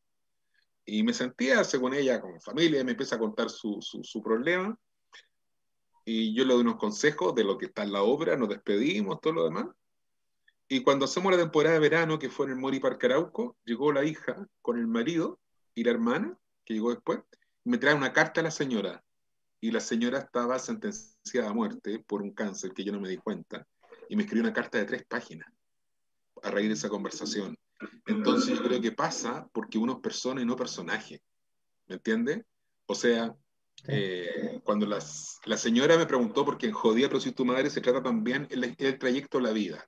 Y 0.85 1.03
me 1.03 1.13
sentía, 1.13 1.63
según 1.63 1.95
ella, 1.95 2.21
como 2.21 2.39
familia, 2.39 2.81
y 2.81 2.83
me 2.83 2.91
empieza 2.91 3.15
a 3.15 3.19
contar 3.19 3.49
su, 3.49 3.79
su, 3.81 4.03
su, 4.03 4.21
problema. 4.21 4.77
Y 6.05 6.35
yo 6.35 6.45
le 6.45 6.53
doy 6.53 6.61
unos 6.61 6.75
consejos 6.75 7.33
de 7.33 7.43
lo 7.43 7.57
que 7.57 7.65
está 7.67 7.83
en 7.83 7.91
la 7.91 8.03
obra, 8.03 8.35
nos 8.35 8.49
despedimos, 8.49 9.19
todo 9.19 9.33
lo 9.33 9.45
demás. 9.45 9.65
Y 10.67 10.81
cuando 10.81 11.05
hacemos 11.05 11.31
la 11.31 11.37
temporada 11.37 11.75
de 11.75 11.79
verano, 11.79 12.17
que 12.17 12.29
fue 12.29 12.47
en 12.47 12.53
el 12.53 12.57
Mori 12.57 12.79
Parque 12.79 13.05
Arauco, 13.05 13.55
llegó 13.65 13.91
la 13.91 14.03
hija 14.03 14.47
con 14.61 14.79
el 14.79 14.87
marido 14.87 15.39
y 15.75 15.83
la 15.83 15.91
hermana, 15.91 16.37
que 16.65 16.73
llegó 16.73 16.91
después, 16.91 17.19
y 17.63 17.69
me 17.69 17.77
trae 17.77 17.93
una 17.93 18.13
carta 18.13 18.41
a 18.41 18.43
la 18.43 18.51
señora. 18.51 19.03
Y 19.61 19.71
la 19.71 19.79
señora 19.79 20.19
estaba 20.19 20.57
sentenciada 20.59 21.49
a 21.49 21.53
muerte 21.53 22.03
por 22.07 22.21
un 22.21 22.31
cáncer 22.31 22.73
que 22.73 22.83
yo 22.83 22.91
no 22.91 22.99
me 22.99 23.09
di 23.09 23.17
cuenta. 23.17 23.67
Y 24.09 24.15
me 24.15 24.23
escribió 24.23 24.43
una 24.43 24.53
carta 24.53 24.77
de 24.77 24.85
tres 24.85 25.05
páginas 25.05 25.47
a 26.41 26.51
raíz 26.51 26.67
de 26.67 26.73
esa 26.73 26.89
conversación. 26.89 27.57
Entonces 28.07 28.57
yo 28.57 28.63
creo 28.63 28.81
que 28.81 28.91
pasa 28.91 29.47
porque 29.51 29.77
uno 29.77 29.93
es 29.93 29.99
persona 29.99 30.41
y 30.41 30.45
no 30.45 30.55
personaje. 30.55 31.21
¿Me 31.87 31.95
entiende? 31.95 32.45
O 32.87 32.95
sea, 32.95 33.35
eh, 33.87 34.59
cuando 34.63 34.85
las, 34.85 35.39
la 35.45 35.57
señora 35.57 35.97
me 35.97 36.05
preguntó, 36.05 36.45
porque 36.45 36.67
en 36.67 36.73
Jodía, 36.73 37.07
pero 37.07 37.19
si 37.19 37.31
tu 37.31 37.45
madre 37.45 37.69
se 37.69 37.81
trata 37.81 38.01
también 38.01 38.47
el, 38.49 38.75
el 38.77 38.99
trayecto 38.99 39.37
de 39.37 39.43
la 39.43 39.51
vida. 39.51 39.87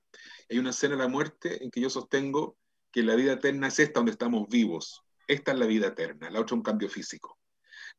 Hay 0.49 0.59
una 0.59 0.69
escena 0.69 0.95
de 0.95 1.03
la 1.03 1.07
muerte 1.07 1.63
en 1.63 1.71
que 1.71 1.81
yo 1.81 1.89
sostengo 1.89 2.57
que 2.91 3.03
la 3.03 3.15
vida 3.15 3.33
eterna 3.33 3.67
es 3.67 3.79
esta 3.79 3.99
donde 3.99 4.11
estamos 4.11 4.47
vivos. 4.49 5.03
Esta 5.27 5.51
es 5.51 5.59
la 5.59 5.65
vida 5.65 5.87
eterna, 5.87 6.29
la 6.29 6.39
otra 6.39 6.55
es 6.55 6.57
un 6.57 6.63
cambio 6.63 6.89
físico. 6.89 7.37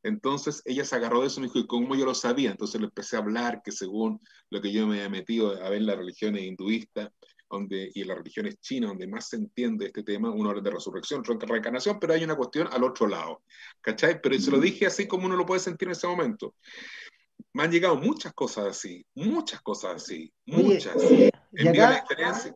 Entonces 0.02 0.62
ella 0.64 0.84
se 0.84 0.96
agarró 0.96 1.20
de 1.20 1.26
eso 1.26 1.40
y 1.40 1.42
me 1.42 1.46
dijo, 1.48 1.58
¿y 1.58 1.66
cómo 1.66 1.94
yo 1.94 2.04
lo 2.04 2.14
sabía? 2.14 2.50
Entonces 2.50 2.80
le 2.80 2.86
empecé 2.86 3.16
a 3.16 3.20
hablar 3.20 3.62
que 3.62 3.72
según 3.72 4.20
lo 4.50 4.60
que 4.62 4.72
yo 4.72 4.86
me 4.86 4.96
había 4.96 5.08
metido 5.08 5.62
a 5.62 5.68
ver 5.70 5.82
las 5.82 5.96
religiones 5.96 6.44
hinduistas, 6.44 7.10
donde, 7.50 7.90
y 7.94 8.04
las 8.04 8.18
religiones 8.18 8.60
chinas, 8.60 8.90
donde 8.90 9.06
más 9.06 9.28
se 9.28 9.36
entiende 9.36 9.86
este 9.86 10.02
tema, 10.02 10.30
uno 10.30 10.50
habla 10.50 10.62
de 10.62 10.70
resurrección, 10.70 11.24
reencarnación, 11.24 11.98
pero 11.98 12.12
hay 12.12 12.22
una 12.22 12.36
cuestión 12.36 12.68
al 12.70 12.84
otro 12.84 13.06
lado, 13.06 13.42
¿cachai? 13.80 14.20
Pero 14.20 14.38
se 14.38 14.50
lo 14.50 14.60
dije 14.60 14.86
así 14.86 15.08
como 15.08 15.26
uno 15.26 15.36
lo 15.36 15.46
puede 15.46 15.60
sentir 15.60 15.88
en 15.88 15.92
ese 15.92 16.06
momento. 16.06 16.54
Me 17.52 17.64
han 17.64 17.70
llegado 17.70 17.96
muchas 17.96 18.32
cosas 18.32 18.66
así, 18.66 19.04
muchas 19.14 19.60
cosas 19.60 19.96
así, 19.96 20.32
muchas. 20.46 20.96
en 21.02 21.30
la 21.76 21.96
experiencia. 21.96 22.54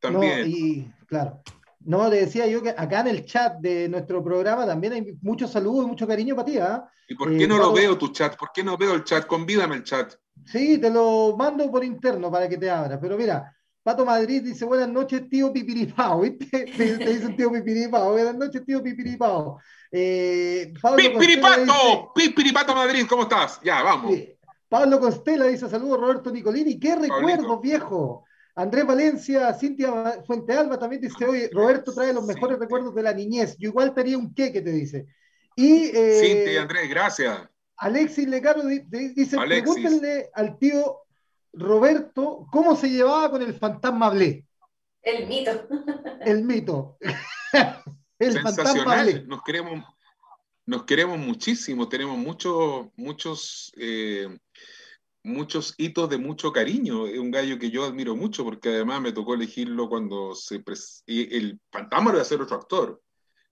También. 0.00 0.44
y, 0.46 0.90
claro. 1.06 1.42
No, 1.80 2.08
le 2.10 2.20
decía 2.20 2.46
yo 2.46 2.62
que 2.62 2.70
acá 2.70 3.00
en 3.00 3.08
el 3.08 3.24
chat 3.24 3.58
de 3.58 3.88
nuestro 3.88 4.22
programa 4.22 4.66
también 4.66 4.92
hay 4.92 5.18
muchos 5.22 5.50
saludos 5.50 5.86
y 5.86 5.88
mucho 5.88 6.06
cariño 6.06 6.36
para 6.36 6.46
ti. 6.46 6.58
¿ah? 6.58 6.86
¿Y 7.08 7.14
por 7.14 7.36
qué 7.36 7.48
no 7.48 7.56
lo 7.56 7.72
veo 7.72 7.96
tu 7.96 8.08
chat? 8.08 8.36
¿Por 8.36 8.50
qué 8.52 8.62
no 8.62 8.76
veo 8.76 8.94
el 8.94 9.04
chat? 9.04 9.26
Convídame 9.26 9.76
el 9.76 9.84
chat. 9.84 10.12
Sí, 10.44 10.78
te 10.78 10.90
lo 10.90 11.34
mando 11.36 11.70
por 11.70 11.82
interno 11.82 12.30
para 12.30 12.48
que 12.48 12.58
te 12.58 12.70
abra. 12.70 13.00
Pero 13.00 13.16
mira, 13.16 13.56
Pato 13.90 14.06
Madrid 14.06 14.40
dice, 14.44 14.64
buenas 14.64 14.88
noches, 14.88 15.28
tío 15.28 15.52
Pipiripao, 15.52 16.20
¿viste? 16.20 16.46
Te, 16.76 16.96
te 16.96 17.12
dice 17.12 17.30
tío 17.30 17.50
Pipiripao, 17.50 18.12
buenas 18.12 18.36
noches, 18.36 18.64
tío 18.64 18.80
Pipiripao. 18.80 19.58
Eh, 19.90 20.72
¡Pipiripato! 20.96 22.12
¡Pipiripato 22.14 22.72
Madrid! 22.72 23.04
¿Cómo 23.08 23.24
estás? 23.24 23.60
Ya, 23.64 23.82
vamos. 23.82 24.16
Pablo 24.68 25.00
Costela 25.00 25.46
dice, 25.46 25.68
saludos 25.68 25.98
Roberto 25.98 26.30
Nicolini, 26.30 26.78
qué 26.78 26.94
recuerdos, 26.94 27.60
viejo. 27.60 28.24
Andrés 28.54 28.86
Valencia, 28.86 29.52
Cintia 29.54 30.22
Fuente 30.24 30.52
Alba 30.52 30.78
también 30.78 31.02
dice, 31.02 31.24
oye, 31.24 31.50
Roberto 31.52 31.92
trae 31.92 32.12
los 32.12 32.24
mejores 32.24 32.60
recuerdos 32.60 32.94
de 32.94 33.02
la 33.02 33.12
niñez. 33.12 33.56
Yo 33.58 33.70
igual 33.70 33.92
tenía 33.92 34.16
un 34.16 34.32
qué 34.32 34.52
que 34.52 34.62
te 34.62 34.70
dice. 34.70 35.08
Y, 35.56 35.90
eh, 35.92 36.20
Cintia 36.20 36.62
Andrés, 36.62 36.88
gracias. 36.88 37.40
Alexis 37.76 38.28
Lecaro 38.28 38.62
dice, 38.66 39.36
pregúntenle 39.36 40.30
al 40.32 40.56
tío 40.60 40.98
Roberto, 41.52 42.46
¿cómo 42.50 42.76
se 42.76 42.90
llevaba 42.90 43.30
con 43.30 43.42
el 43.42 43.54
fantasma 43.54 44.10
Blé? 44.10 44.44
El 45.02 45.26
mito. 45.26 45.68
El 46.20 46.44
mito. 46.44 46.98
el 48.18 48.32
Sensacional. 48.32 49.26
Nos 49.26 49.42
queremos, 49.42 49.84
nos 50.66 50.84
queremos 50.84 51.18
muchísimo, 51.18 51.88
tenemos 51.88 52.18
muchos, 52.18 52.88
muchos, 52.96 53.72
eh, 53.76 54.28
muchos 55.22 55.74
hitos 55.78 56.08
de 56.10 56.18
mucho 56.18 56.52
cariño. 56.52 57.06
Es 57.06 57.18
un 57.18 57.30
gallo 57.30 57.58
que 57.58 57.70
yo 57.70 57.84
admiro 57.84 58.14
mucho 58.14 58.44
porque 58.44 58.68
además 58.68 59.00
me 59.00 59.12
tocó 59.12 59.34
elegirlo 59.34 59.88
cuando 59.88 60.34
se... 60.34 60.62
el 61.06 61.60
fantasma 61.72 62.10
lo 62.10 62.16
iba 62.16 62.22
a 62.22 62.26
ser 62.26 62.40
otro 62.40 62.56
actor, 62.56 63.02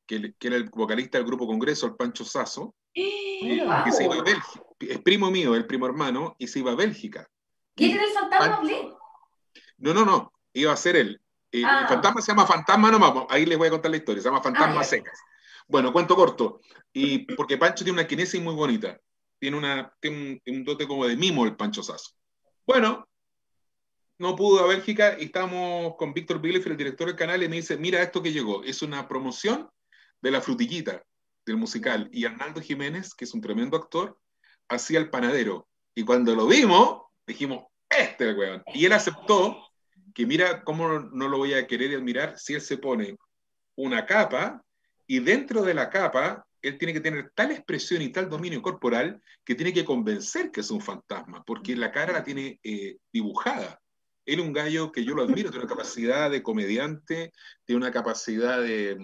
que, 0.07 0.35
era 0.41 0.57
el 0.57 0.69
vocalista 0.71 1.19
del 1.19 1.27
grupo 1.27 1.47
Congreso, 1.47 1.87
el 1.87 1.97
Pancho 1.97 2.25
Sasso, 2.25 2.75
eh, 2.95 3.65
que 3.85 3.93
se 3.93 4.05
iba 4.05 4.17
a 4.17 4.23
Bélgica. 4.23 4.65
Es 4.81 5.01
primo 5.01 5.31
mío, 5.31 5.55
el 5.55 5.67
primo 5.67 5.87
hermano, 5.87 6.37
y 6.39 6.47
se 6.47 6.61
iba 6.61 6.73
a 6.73 6.77
Bélgica. 6.77 7.29
¿Quién 7.79 7.93
era 7.93 8.05
el 8.05 8.11
fantasma 8.11 8.61
No, 9.79 9.95
no, 9.95 10.05
no, 10.05 10.33
iba 10.53 10.73
a 10.73 10.77
ser 10.77 10.97
él. 10.97 11.21
Eh, 11.53 11.61
el 11.61 11.65
ah. 11.65 11.87
fantasma 11.89 12.21
se 12.21 12.33
llama 12.33 12.45
Fantasma 12.45 12.91
no 12.91 12.99
vamos, 12.99 13.27
ahí 13.31 13.47
les 13.47 13.57
voy 13.57 13.69
a 13.69 13.71
contar 13.71 13.91
la 13.93 13.97
historia, 13.97 14.21
se 14.21 14.29
llama 14.29 14.43
Fantasma 14.43 14.81
ah, 14.81 14.85
Secas. 14.85 15.19
Bueno, 15.69 15.93
cuento 15.93 16.17
corto, 16.17 16.61
y 16.93 17.21
porque 17.37 17.57
Pancho 17.57 17.85
tiene 17.85 18.01
una 18.01 18.09
kinesis 18.09 18.43
muy 18.43 18.55
bonita, 18.55 19.01
tiene, 19.39 19.57
una, 19.57 19.95
tiene 20.01 20.43
un, 20.47 20.65
dote 20.65 20.89
como 20.89 21.07
de 21.07 21.17
mimo 21.17 21.45
el 21.45 21.57
Pancho 21.57 21.83
Sasso. 21.83 22.11
Bueno, 22.67 23.07
no 24.19 24.35
pudo 24.35 24.65
a 24.65 24.67
Bélgica 24.67 25.17
y 25.19 25.27
estamos 25.27 25.95
con 25.97 26.13
Víctor 26.13 26.41
Bielefeld, 26.41 26.73
el 26.73 26.79
director 26.79 27.07
del 27.07 27.17
canal, 27.17 27.43
y 27.43 27.49
me 27.49 27.57
dice, 27.57 27.77
mira 27.77 28.03
esto 28.03 28.23
que 28.23 28.33
llegó, 28.33 28.65
es 28.65 28.83
una 28.83 29.07
promoción 29.07 29.71
de 30.21 30.31
la 30.33 30.41
frutillita 30.41 31.05
del 31.47 31.57
musical, 31.57 32.11
y 32.13 32.25
Arnaldo 32.25 32.61
Jiménez, 32.61 33.15
que 33.15 33.25
es 33.25 33.33
un 33.33 33.41
tremendo 33.41 33.77
actor, 33.77 34.19
hacía 34.69 34.99
el 34.99 35.11
panadero. 35.11 35.69
Y 35.95 36.05
cuando 36.05 36.35
lo 36.35 36.47
vimos, 36.47 37.08
dijimos, 37.29 37.65
este 37.89 38.25
es 38.25 38.31
el 38.31 38.37
weón. 38.37 38.63
Y 38.75 38.87
él 38.87 38.93
aceptó 38.93 39.63
que 40.15 40.27
mira 40.27 40.65
cómo 40.65 40.99
no 40.99 41.29
lo 41.29 41.39
voy 41.39 41.55
a 41.55 41.67
querer 41.67 41.97
admirar 41.97 42.37
si 42.39 42.55
él 42.55 42.61
se 42.61 42.79
pone 42.79 43.17
una 43.77 44.05
capa 44.05 44.63
y 45.07 45.21
dentro 45.21 45.63
de 45.63 45.75
la 45.75 45.89
capa 45.91 46.45
él 46.61 46.77
tiene 46.77 46.93
que 46.93 47.01
tener 47.01 47.31
tal 47.35 47.53
expresión 47.53 48.03
y 48.03 48.11
tal 48.11 48.29
dominio 48.29 48.61
corporal 48.61 49.23
que 49.45 49.55
tiene 49.55 49.73
que 49.73 49.85
convencer 49.85 50.51
que 50.51 50.61
es 50.61 50.71
un 50.71 50.81
fantasma, 50.81 51.45
porque 51.45 51.77
la 51.77 51.93
cara 51.93 52.13
la 52.13 52.25
tiene 52.25 52.59
eh, 52.65 52.97
dibujada. 53.13 53.81
Él 54.27 54.41
es 54.41 54.45
un 54.45 54.53
gallo 54.53 54.91
que 54.91 55.05
yo 55.05 55.15
lo 55.15 55.23
admiro, 55.23 55.51
tiene 55.51 55.65
una 55.65 55.75
capacidad 55.75 56.31
de 56.31 56.43
comediante, 56.43 57.33
tiene 57.65 57.81
una 57.81 57.93
capacidad 57.93 58.61
de, 58.61 58.99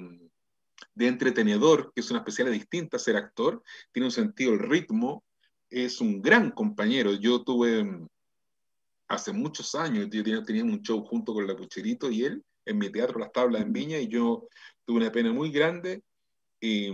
de 0.95 1.07
entretenedor, 1.07 1.93
que 1.95 2.01
es 2.01 2.11
una 2.11 2.21
especialidad 2.21 2.55
distinta 2.55 2.99
ser 2.99 3.17
actor, 3.17 3.63
tiene 3.93 4.07
un 4.07 4.13
sentido 4.13 4.51
del 4.51 4.69
ritmo, 4.69 5.25
es 5.71 6.01
un 6.01 6.21
gran 6.21 6.51
compañero. 6.51 7.15
Yo 7.15 7.43
tuve 7.43 8.07
hace 9.09 9.33
muchos 9.33 9.75
años, 9.75 10.09
yo 10.11 10.45
tenía, 10.45 10.65
un 10.65 10.83
show 10.83 11.05
junto 11.05 11.35
con 11.35 11.47
la 11.47 11.57
Pucherito 11.57 12.11
y 12.11 12.25
él 12.25 12.45
en 12.65 12.79
mi 12.79 12.91
teatro 12.91 13.19
Las 13.19 13.33
Tablas 13.33 13.63
en 13.63 13.73
Viña 13.73 13.99
y 13.99 14.09
yo 14.09 14.49
tuve 14.85 14.99
una 14.99 15.13
pena 15.13 15.33
muy 15.33 15.51
grande 15.51 16.03
y, 16.61 16.91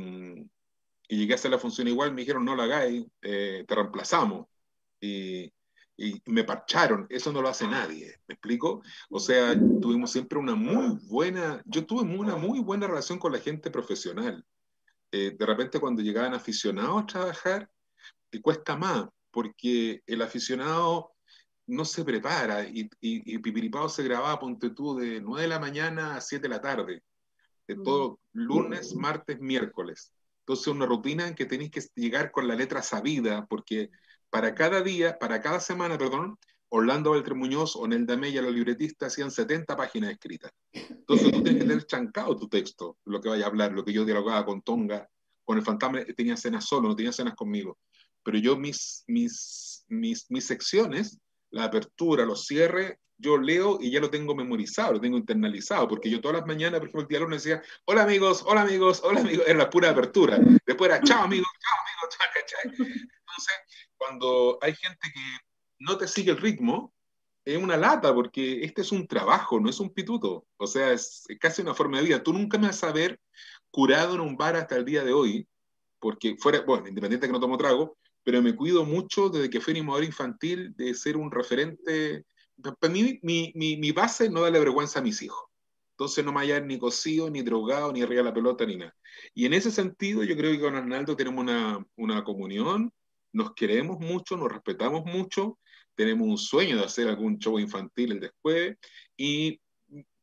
llegué 1.09 1.33
a 1.33 1.37
hacer 1.37 1.51
la 1.51 1.59
función 1.59 1.89
igual, 1.89 2.13
me 2.13 2.21
dijeron 2.21 2.45
no 2.45 2.55
la 2.55 2.65
hagáis, 2.65 3.05
eh, 3.23 3.65
te 3.67 3.75
reemplazamos. 3.75 4.47
Y, 5.01 5.53
y, 5.97 6.23
me 6.27 6.45
parcharon, 6.45 7.07
eso 7.11 7.33
no 7.33 7.43
lo 7.43 7.49
hace 7.49 7.67
nadie, 7.67 8.17
¿me 8.29 8.35
explico? 8.35 8.83
O 9.09 9.19
sea, 9.19 9.55
tuvimos 9.55 10.13
siempre 10.13 10.39
una 10.39 10.55
muy 10.55 10.99
buena, 11.09 11.63
yo 11.67 11.85
tuve 11.85 12.03
una 12.03 12.37
muy 12.37 12.61
buena 12.61 12.87
relación 12.87 13.19
con 13.19 13.33
la 13.33 13.39
gente 13.39 13.71
profesional. 13.71 14.45
Eh, 15.13 15.37
de 15.37 15.47
repente 15.47 15.81
cuando 15.81 16.03
llegaban 16.03 16.35
aficionados 16.35 17.03
a 17.03 17.07
trabajar, 17.07 17.71
te 18.31 18.41
cuesta 18.41 18.77
más, 18.77 19.09
porque 19.31 20.03
el 20.07 20.23
aficionado 20.23 21.13
no 21.71 21.85
se 21.85 22.05
prepara 22.05 22.65
y, 22.65 22.91
y, 23.01 23.39
Pipiripao 23.39 23.89
se 23.89 24.03
grababa, 24.03 24.39
ponte 24.39 24.71
tú, 24.71 24.97
de 24.97 25.21
9 25.21 25.43
de 25.43 25.49
la 25.49 25.61
mañana 25.61 26.17
a 26.17 26.21
7 26.21 26.43
de 26.43 26.49
la 26.49 26.61
tarde, 26.61 27.03
de 27.67 27.77
mm. 27.77 27.83
todo 27.83 28.21
lunes, 28.33 28.95
martes, 28.95 29.41
miércoles. 29.41 30.13
Entonces 30.41 30.67
una 30.67 30.87
rutina 30.87 31.29
en 31.29 31.35
que 31.35 31.47
tenéis 31.47 31.71
que 31.71 31.83
llegar 31.95 32.33
con 32.33 32.49
la 32.49 32.57
letra 32.57 32.83
sabida, 32.83 33.47
porque 33.47 33.91
para 34.31 34.55
cada 34.55 34.83
día, 34.83 35.19
para 35.19 35.41
cada 35.41 35.61
semana, 35.61 35.97
perdón, 35.97 36.37
Orlando 36.71 37.13
Beltrán 37.13 37.39
Muñoz 37.39 37.77
o 37.77 37.87
Nelda 37.87 38.17
Mella, 38.17 38.43
los 38.43 38.55
libretistas, 38.55 39.13
hacían 39.13 39.31
70 39.31 39.77
páginas 39.77 40.11
escritas. 40.11 40.53
Entonces 40.73 41.31
tú 41.31 41.43
tienes 41.43 41.63
que 41.63 41.69
tener 41.69 41.87
chancado 41.87 42.37
tu 42.37 42.49
texto, 42.49 42.99
lo 43.05 43.21
que 43.21 43.29
vaya 43.29 43.45
a 43.45 43.49
hablar, 43.49 43.73
lo 43.73 43.85
que 43.85 43.93
yo 43.93 44.05
dialogaba 44.05 44.45
con 44.45 44.63
Tonga, 44.63 45.09
con 45.45 45.59
el 45.59 45.65
fantasma, 45.65 46.05
tenía 46.17 46.37
cenas 46.37 46.65
solo, 46.65 46.89
no 46.89 46.97
tenía 46.97 47.13
cenas 47.13 47.35
conmigo. 47.35 47.79
Pero 48.23 48.39
yo 48.39 48.57
mis, 48.57 49.05
mis, 49.07 49.85
mis, 49.89 50.31
mis 50.31 50.45
secciones 50.45 51.19
la 51.51 51.65
apertura, 51.65 52.25
los 52.25 52.47
cierres, 52.47 52.97
yo 53.21 53.37
leo 53.37 53.79
y 53.81 53.91
ya 53.91 54.01
lo 54.01 54.11
tengo 54.11 54.35
memorizado, 54.35 54.95
lo 54.95 55.01
tengo 55.01 55.19
internalizado, 55.19 55.87
porque 55.89 56.09
yo 56.09 56.21
todas 56.21 56.39
las 56.39 56.47
mañanas, 56.47 56.81
por 56.81 56.89
ejemplo, 56.89 57.03
el 57.03 57.09
día 57.09 57.21
lunes 57.21 57.43
decía, 57.43 57.63
hola 57.85 58.03
amigos, 58.03 58.43
hola 58.47 58.63
amigos, 58.63 59.03
hola 59.05 59.21
amigos, 59.21 59.45
era 59.47 59.69
pura 59.69 59.91
apertura. 59.91 60.39
Después 60.67 60.91
era, 60.91 61.03
chao 61.03 61.25
amigos, 61.25 61.49
chao 61.61 61.79
amigos, 61.85 62.47
chao. 62.47 62.61
Entonces, 62.73 63.55
cuando 63.97 64.59
hay 64.63 64.75
gente 64.75 65.09
que 65.13 65.21
no 65.81 65.99
te 65.99 66.09
sigue 66.09 66.31
el 66.31 66.39
ritmo, 66.39 66.95
es 67.45 67.57
una 67.57 67.77
lata, 67.77 68.15
porque 68.15 68.65
este 68.65 68.83
es 68.83 68.93
un 68.93 69.07
trabajo, 69.07 69.61
no 69.61 69.69
es 69.69 69.81
un 69.81 69.93
pituto. 69.93 70.47
O 70.57 70.67
sea, 70.67 70.93
es 70.93 71.27
casi 71.41 71.63
una 71.63 71.75
forma 71.75 71.99
de 71.99 72.05
vida. 72.05 72.23
Tú 72.23 72.33
nunca 72.33 72.59
me 72.59 72.69
vas 72.69 72.83
a 72.85 72.93
ver 72.93 73.21
curado 73.71 74.15
en 74.15 74.21
un 74.21 74.37
bar 74.37 74.57
hasta 74.57 74.77
el 74.77 74.85
día 74.85 75.05
de 75.05 75.13
hoy, 75.13 75.49
porque 75.99 76.37
fuera, 76.39 76.63
bueno, 76.63 76.89
independiente 76.89 77.27
de 77.27 77.29
que 77.29 77.33
no 77.33 77.41
tomo 77.41 77.57
trago, 77.57 77.97
pero 78.31 78.43
me 78.43 78.55
cuido 78.55 78.85
mucho 78.85 79.29
desde 79.29 79.51
que 79.51 79.61
fui 79.61 79.73
animador 79.73 80.05
infantil 80.05 80.73
de 80.77 80.95
ser 80.95 81.17
un 81.17 81.33
referente 81.33 82.25
para 82.79 82.93
mí, 82.93 83.19
mi, 83.23 83.53
mi, 83.57 83.91
base 83.91 84.31
no 84.31 84.43
darle 84.43 84.61
vergüenza 84.61 85.01
a 85.01 85.03
mis 85.03 85.21
hijos. 85.21 85.49
Entonces 85.95 86.25
no 86.25 86.31
me 86.31 86.39
hallar 86.39 86.65
ni 86.65 86.79
cocido, 86.79 87.29
ni 87.29 87.43
drogado, 87.43 87.93
ni 87.93 88.03
arriba 88.03 88.23
la 88.23 88.33
pelota, 88.33 88.65
ni 88.65 88.77
nada. 88.77 88.95
Y 89.35 89.47
en 89.47 89.55
ese 89.55 89.73
sentido, 89.73 90.23
yo 90.23 90.37
creo 90.37 90.53
que 90.53 90.61
con 90.61 90.77
Arnaldo 90.77 91.17
tenemos 91.17 91.43
una, 91.43 91.85
una 91.97 92.23
comunión, 92.23 92.93
nos 93.33 93.53
queremos 93.53 93.99
mucho, 93.99 94.37
nos 94.37 94.53
respetamos 94.53 95.05
mucho, 95.07 95.59
tenemos 95.97 96.29
un 96.29 96.39
sueño 96.39 96.77
de 96.77 96.85
hacer 96.85 97.09
algún 97.09 97.37
show 97.41 97.59
infantil 97.59 98.13
el 98.13 98.21
después, 98.21 98.77
y, 99.17 99.61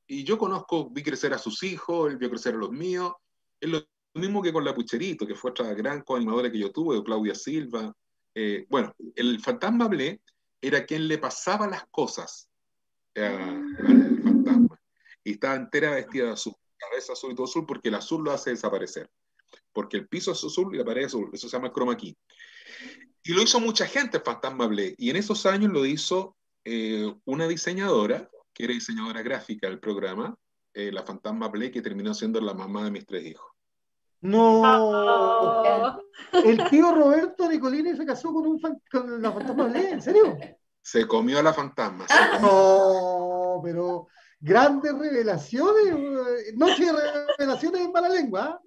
y 0.07 0.23
yo 0.23 0.37
conozco, 0.37 0.89
vi 0.91 1.03
crecer 1.03 1.33
a 1.33 1.39
sus 1.39 1.61
hijos, 1.61 2.09
él 2.09 2.15
vio 2.15 2.29
crecer 2.29 2.55
a 2.55 2.57
los 2.57 2.71
míos, 2.71 3.11
mismo 4.17 4.41
que 4.41 4.53
con 4.53 4.65
la 4.65 4.73
Pucherito, 4.73 5.25
que 5.25 5.35
fue 5.35 5.51
otra 5.51 5.73
gran 5.73 6.01
coanimadora 6.01 6.51
que 6.51 6.59
yo 6.59 6.71
tuve, 6.71 7.03
Claudia 7.03 7.35
Silva. 7.35 7.93
Eh, 8.33 8.65
bueno, 8.69 8.93
el 9.15 9.39
Fantasma 9.39 9.87
Blé 9.87 10.21
era 10.61 10.85
quien 10.85 11.07
le 11.07 11.17
pasaba 11.17 11.67
las 11.67 11.85
cosas 11.87 12.49
eh, 13.15 13.25
al 13.25 14.21
fantasma. 14.23 14.79
Y 15.23 15.31
estaba 15.33 15.55
entera 15.55 15.91
vestida 15.91 16.25
de 16.25 16.31
azul, 16.31 16.53
cabeza 16.77 17.13
azul 17.13 17.31
y 17.31 17.35
todo 17.35 17.45
azul, 17.45 17.65
porque 17.65 17.89
el 17.89 17.95
azul 17.95 18.23
lo 18.23 18.31
hace 18.31 18.51
desaparecer. 18.51 19.09
Porque 19.73 19.97
el 19.97 20.07
piso 20.07 20.31
es 20.31 20.43
azul 20.43 20.73
y 20.73 20.77
la 20.77 20.85
pared 20.85 21.01
es 21.01 21.07
azul. 21.07 21.29
Eso 21.33 21.47
se 21.49 21.57
llama 21.57 21.71
chroma 21.71 21.97
key. 21.97 22.15
Y 23.23 23.33
lo 23.33 23.41
hizo 23.41 23.59
mucha 23.59 23.85
gente, 23.85 24.19
Fantasma 24.19 24.67
Blé. 24.67 24.95
Y 24.97 25.09
en 25.09 25.17
esos 25.17 25.45
años 25.45 25.71
lo 25.71 25.85
hizo 25.85 26.35
eh, 26.63 27.13
una 27.25 27.47
diseñadora, 27.47 28.29
que 28.53 28.65
era 28.65 28.73
diseñadora 28.73 29.21
gráfica 29.21 29.67
del 29.67 29.79
programa, 29.79 30.37
eh, 30.73 30.91
la 30.91 31.03
Fantasma 31.03 31.47
Blé, 31.49 31.71
que 31.71 31.81
terminó 31.81 32.13
siendo 32.13 32.39
la 32.39 32.53
mamá 32.53 32.85
de 32.85 32.91
mis 32.91 33.05
tres 33.05 33.25
hijos. 33.25 33.51
No. 34.21 35.99
El 36.31 36.69
tío 36.69 36.93
Roberto 36.93 37.47
Nicolini 37.49 37.95
se 37.95 38.05
casó 38.05 38.33
con, 38.33 38.47
un 38.47 38.59
con 38.91 39.21
la 39.21 39.31
fantasma 39.31 39.71
¿en 39.77 40.01
serio? 40.01 40.37
Se 40.81 41.07
comió 41.07 41.39
a 41.39 41.43
la 41.43 41.53
fantasma. 41.53 42.05
No, 42.41 43.59
pero 43.63 44.07
grandes 44.39 44.93
revelaciones. 44.97 46.55
Noche 46.55 46.85
de 46.85 46.93
revelaciones 47.37 47.81
en 47.81 47.91
mala 47.91 48.09
lengua. 48.09 48.61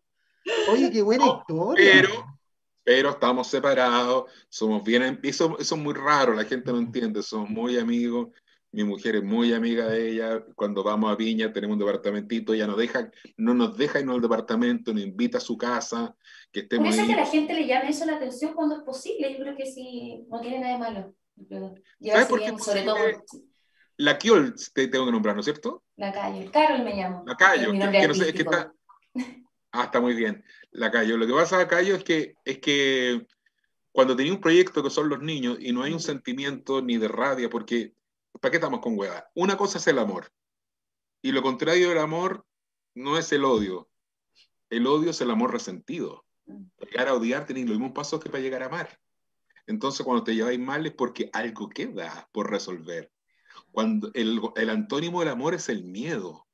Oye, 0.70 0.90
qué 0.90 1.02
buena 1.02 1.26
historia. 1.26 1.92
Pero, 1.92 2.38
pero 2.84 3.10
estamos 3.10 3.46
separados, 3.46 4.30
somos 4.48 4.82
bien. 4.84 5.18
Eso, 5.22 5.56
eso 5.58 5.74
es 5.74 5.80
muy 5.80 5.94
raro, 5.94 6.34
la 6.34 6.44
gente 6.44 6.72
no 6.72 6.78
entiende. 6.78 7.22
Somos 7.22 7.50
muy 7.50 7.78
amigos 7.78 8.28
mi 8.72 8.84
mujer 8.84 9.16
es 9.16 9.24
muy 9.24 9.52
amiga 9.52 9.88
de 9.88 10.10
ella, 10.10 10.44
cuando 10.54 10.84
vamos 10.84 11.10
a 11.10 11.16
Viña 11.16 11.52
tenemos 11.52 11.74
un 11.74 11.80
departamentito, 11.80 12.54
ella 12.54 12.66
nos 12.66 12.76
deja, 12.76 13.10
no 13.36 13.52
nos 13.54 13.76
deja 13.76 14.00
irnos 14.00 14.16
al 14.16 14.22
departamento, 14.22 14.92
nos 14.92 15.02
invita 15.02 15.38
a 15.38 15.40
su 15.40 15.56
casa, 15.56 16.14
que 16.52 16.60
estemos 16.60 16.86
Por 16.86 16.94
eso 16.94 17.02
es 17.02 17.08
que 17.08 17.20
la 17.20 17.26
gente 17.26 17.54
le 17.54 17.66
llama 17.66 17.88
eso 17.88 18.04
la 18.04 18.16
atención 18.16 18.54
cuando 18.54 18.76
es 18.76 18.82
posible, 18.82 19.32
yo 19.32 19.40
creo 19.40 19.56
que 19.56 19.66
sí, 19.66 20.24
no 20.28 20.40
tiene 20.40 20.60
nada 20.60 20.72
de 20.72 20.78
malo. 20.78 21.14
¿Sabes 22.00 22.26
por 22.26 22.40
qué? 22.40 22.58
sobre 22.58 22.82
todo... 22.82 22.96
La 23.96 24.16
Kiol 24.16 24.54
te 24.72 24.88
tengo 24.88 25.04
que 25.04 25.12
nombrar, 25.12 25.34
¿no 25.34 25.40
es 25.40 25.44
cierto? 25.44 25.82
La 25.96 26.10
Cayo, 26.10 26.50
Carol 26.50 26.82
me 26.82 26.96
llamo. 26.96 27.22
La 27.26 27.36
Cayo, 27.36 27.72
que, 27.72 27.78
que 27.78 28.08
no 28.08 28.14
sé, 28.14 28.28
es 28.28 28.34
que 28.34 28.42
está... 28.42 28.72
Ah, 29.72 29.84
está 29.84 30.00
muy 30.00 30.14
bien. 30.14 30.42
La 30.72 30.90
Cayo. 30.90 31.16
Lo 31.16 31.26
que 31.26 31.32
pasa 31.34 31.60
a 31.60 31.68
Cayo 31.68 31.94
es 31.94 32.02
que, 32.02 32.34
es 32.44 32.58
que 32.58 33.26
cuando 33.92 34.16
tenía 34.16 34.32
un 34.32 34.40
proyecto 34.40 34.82
que 34.82 34.90
son 34.90 35.08
los 35.08 35.20
niños 35.20 35.58
y 35.60 35.72
no 35.72 35.82
hay 35.82 35.92
un 35.92 36.00
sentimiento 36.00 36.80
ni 36.80 36.96
de 36.96 37.08
rabia, 37.08 37.50
porque 37.50 37.92
¿Para 38.40 38.50
qué 38.50 38.56
estamos 38.56 38.80
con 38.80 38.98
hueá? 38.98 39.30
Una 39.34 39.56
cosa 39.56 39.78
es 39.78 39.86
el 39.86 39.98
amor. 39.98 40.32
Y 41.22 41.32
lo 41.32 41.42
contrario 41.42 41.90
del 41.90 41.98
amor 41.98 42.46
no 42.94 43.18
es 43.18 43.30
el 43.32 43.44
odio. 43.44 43.90
El 44.70 44.86
odio 44.86 45.10
es 45.10 45.20
el 45.20 45.30
amor 45.30 45.52
resentido. 45.52 46.24
Llegar 46.78 47.08
a 47.08 47.14
odiar 47.14 47.46
tenéis 47.46 47.68
los 47.68 47.78
mismos 47.78 47.94
pasos 47.94 48.20
que 48.20 48.30
para 48.30 48.42
llegar 48.42 48.62
a 48.62 48.66
amar. 48.66 48.98
Entonces, 49.66 50.04
cuando 50.04 50.24
te 50.24 50.34
lleváis 50.34 50.58
mal 50.58 50.86
es 50.86 50.92
porque 50.94 51.28
algo 51.32 51.68
queda 51.68 52.28
por 52.32 52.50
resolver. 52.50 53.12
Cuando 53.70 54.10
el 54.14 54.70
antónimo 54.70 55.20
del 55.20 55.28
amor 55.28 55.54
es 55.54 55.68
el 55.68 55.84
miedo. 55.84 56.48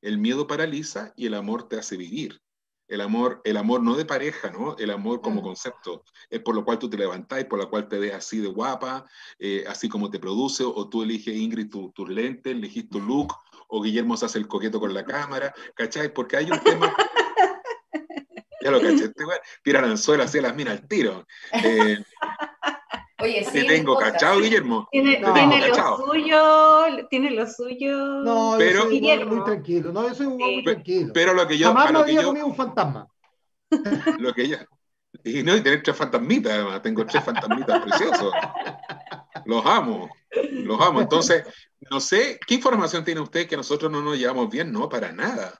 El 0.00 0.18
miedo 0.18 0.46
paraliza 0.46 1.12
y 1.16 1.26
el 1.26 1.34
amor 1.34 1.68
te 1.68 1.78
hace 1.78 1.96
vivir. 1.96 2.40
El 2.88 3.00
amor, 3.02 3.40
el 3.44 3.56
amor 3.56 3.82
no 3.82 3.94
de 3.94 4.04
pareja, 4.04 4.50
¿no? 4.50 4.76
El 4.78 4.90
amor 4.90 5.20
como 5.20 5.42
concepto, 5.42 6.04
es 6.30 6.40
por 6.40 6.54
lo 6.54 6.64
cual 6.64 6.78
tú 6.78 6.88
te 6.88 6.96
levantás, 6.96 7.44
por 7.44 7.58
lo 7.58 7.68
cual 7.68 7.86
te 7.86 7.98
ves 7.98 8.14
así 8.14 8.38
de 8.38 8.48
guapa, 8.48 9.06
eh, 9.38 9.64
así 9.68 9.88
como 9.88 10.10
te 10.10 10.18
produce, 10.18 10.64
o 10.64 10.88
tú 10.88 11.02
eliges, 11.02 11.36
Ingrid, 11.36 11.68
tus 11.68 12.08
lentes, 12.08 12.52
elegís 12.52 12.88
tu 12.88 13.00
look, 13.00 13.34
o 13.68 13.82
Guillermo 13.82 14.16
se 14.16 14.26
hace 14.26 14.38
el 14.38 14.48
coqueto 14.48 14.80
con 14.80 14.94
la 14.94 15.04
cámara, 15.04 15.54
¿cachai? 15.74 16.12
Porque 16.12 16.36
hay 16.38 16.50
un 16.50 16.60
tema... 16.60 16.94
ya 18.60 18.70
lo 18.70 18.80
caché, 18.80 19.04
este 19.04 19.24
tira 19.62 19.80
el 19.80 19.90
anzuelo 19.90 20.24
así 20.24 20.38
a 20.38 20.42
las 20.42 20.56
minas 20.56 20.78
al 20.78 20.88
tiro. 20.88 21.26
Eh, 21.52 21.98
Oye, 23.20 23.44
sí. 23.44 23.50
Te 23.52 23.64
tengo 23.64 23.96
cachado, 23.96 24.40
Guillermo. 24.40 24.88
Tiene, 24.92 25.16
tiene 25.16 25.68
lo 25.68 25.96
suyo, 25.96 27.08
tiene 27.10 27.30
lo 27.32 27.46
suyo. 27.46 27.96
No, 28.22 28.54
pero, 28.56 28.90
yo 28.90 29.16
soy 29.16 29.24
muy 29.26 29.44
tranquilo. 29.44 29.92
No, 29.92 30.08
yo 30.08 30.14
soy 30.14 30.26
muy 30.28 30.62
tranquilo. 30.62 31.10
Pero 31.12 31.34
lo 31.34 31.48
que 31.48 31.58
yo. 31.58 31.68
Jamás 31.68 31.92
me 31.92 31.98
había 31.98 32.22
yo, 32.22 32.28
comido 32.28 32.46
un 32.46 32.54
fantasma. 32.54 33.08
Lo 34.18 34.32
que 34.32 34.42
ella. 34.44 34.66
Y 35.24 35.42
no, 35.42 35.56
y 35.56 35.62
tener 35.62 35.82
tres 35.82 35.96
fantasmitas, 35.96 36.52
además. 36.52 36.80
Tengo 36.80 37.04
tres 37.04 37.24
fantasmitas 37.24 37.82
preciosos. 37.84 38.32
Los 39.44 39.66
amo. 39.66 40.08
Los 40.52 40.80
amo. 40.80 41.00
Entonces, 41.00 41.44
no 41.90 42.00
sé, 42.00 42.38
¿qué 42.46 42.54
información 42.54 43.04
tiene 43.04 43.20
usted 43.20 43.48
que 43.48 43.56
nosotros 43.56 43.90
no 43.90 44.00
nos 44.00 44.16
llevamos 44.16 44.48
bien? 44.48 44.72
No, 44.72 44.88
para 44.88 45.12
nada. 45.12 45.58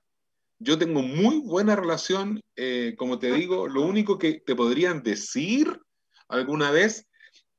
Yo 0.61 0.79
tengo 0.79 1.03
muy 1.03 1.40
buena 1.40 1.77
relación, 1.77 2.40
eh, 2.57 2.94
como 2.99 3.18
te 3.18 3.33
digo, 3.33 3.68
lo 3.68 3.83
único 3.83 4.18
que 4.18 4.40
te 4.40 4.57
podrían 4.57 5.03
decir 5.03 5.81
alguna 6.29 6.71
vez 6.71 7.08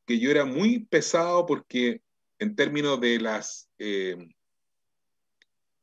que 0.10 0.18
yo 0.18 0.32
era 0.32 0.44
muy 0.44 0.80
pesado 0.86 1.46
porque 1.46 2.02
en 2.40 2.56
términos 2.56 3.00
de 3.00 3.20
las 3.20 3.70
eh, 3.78 4.18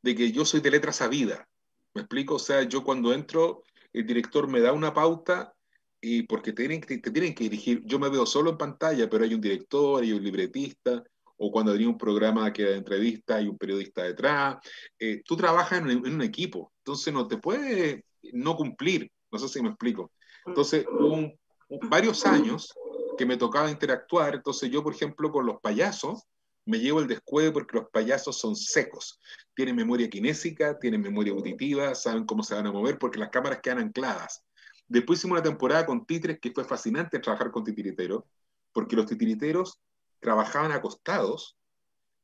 de 0.01 0.15
que 0.15 0.33
yo 0.33 0.43
soy 0.43 0.59
de 0.59 0.69
letra 0.69 0.91
sabida. 0.91 1.47
¿Me 1.93 2.01
explico? 2.01 2.35
O 2.35 2.39
sea, 2.39 2.63
yo 2.63 2.83
cuando 2.83 3.13
entro, 3.13 3.63
el 3.93 4.05
director 4.05 4.49
me 4.49 4.59
da 4.59 4.73
una 4.73 4.93
pauta 4.93 5.55
y 6.01 6.23
porque 6.23 6.51
te 6.51 6.67
tienen, 6.67 6.81
te, 6.81 6.97
tienen 6.97 7.33
que 7.33 7.45
dirigir, 7.45 7.83
yo 7.85 7.99
me 7.99 8.09
veo 8.09 8.25
solo 8.25 8.49
en 8.49 8.57
pantalla, 8.57 9.09
pero 9.09 9.23
hay 9.23 9.33
un 9.33 9.39
director, 9.39 10.03
hay 10.03 10.11
un 10.11 10.21
libretista, 10.21 11.01
o 11.37 11.49
cuando 11.49 11.71
hay 11.71 11.85
un 11.85 11.97
programa 11.97 12.51
que 12.51 12.65
da 12.65 12.75
entrevista, 12.75 13.37
hay 13.37 13.47
un 13.47 13.57
periodista 13.57 14.03
detrás. 14.03 14.57
Eh, 14.99 15.21
tú 15.23 15.37
trabajas 15.37 15.79
en, 15.79 15.89
en, 15.89 16.15
un 16.15 16.21
equipo, 16.21 16.73
entonces 16.79 17.13
no 17.13 17.29
te 17.29 17.37
puede 17.37 18.03
no 18.33 18.57
cumplir. 18.57 19.09
No 19.31 19.39
sé 19.39 19.47
si 19.47 19.61
me 19.61 19.69
explico. 19.69 20.11
Entonces, 20.45 20.85
un, 20.99 21.33
varios 21.89 22.25
años 22.25 22.73
que 23.17 23.25
me 23.25 23.37
tocaba 23.37 23.69
interactuar. 23.69 24.35
Entonces 24.35 24.69
yo, 24.69 24.83
por 24.83 24.93
ejemplo, 24.93 25.31
con 25.31 25.45
los 25.45 25.59
payasos, 25.59 26.23
me 26.65 26.79
llevo 26.79 26.99
el 26.99 27.07
descuido 27.07 27.53
porque 27.53 27.77
los 27.77 27.89
payasos 27.89 28.37
son 28.37 28.55
secos. 28.55 29.19
Tienen 29.55 29.75
memoria 29.75 30.09
kinésica, 30.09 30.77
tienen 30.79 31.01
memoria 31.01 31.33
auditiva, 31.33 31.95
saben 31.95 32.25
cómo 32.25 32.43
se 32.43 32.55
van 32.55 32.67
a 32.67 32.71
mover 32.71 32.97
porque 32.97 33.19
las 33.19 33.29
cámaras 33.29 33.59
quedan 33.61 33.79
ancladas. 33.79 34.43
Después 34.87 35.19
hicimos 35.19 35.39
una 35.39 35.43
temporada 35.43 35.85
con 35.85 36.05
titres 36.05 36.39
que 36.39 36.51
fue 36.51 36.63
fascinante 36.63 37.19
trabajar 37.19 37.51
con 37.51 37.63
titiriteros, 37.63 38.23
porque 38.71 38.95
los 38.95 39.05
titiriteros 39.05 39.79
trabajaban 40.19 40.71
acostados, 40.71 41.57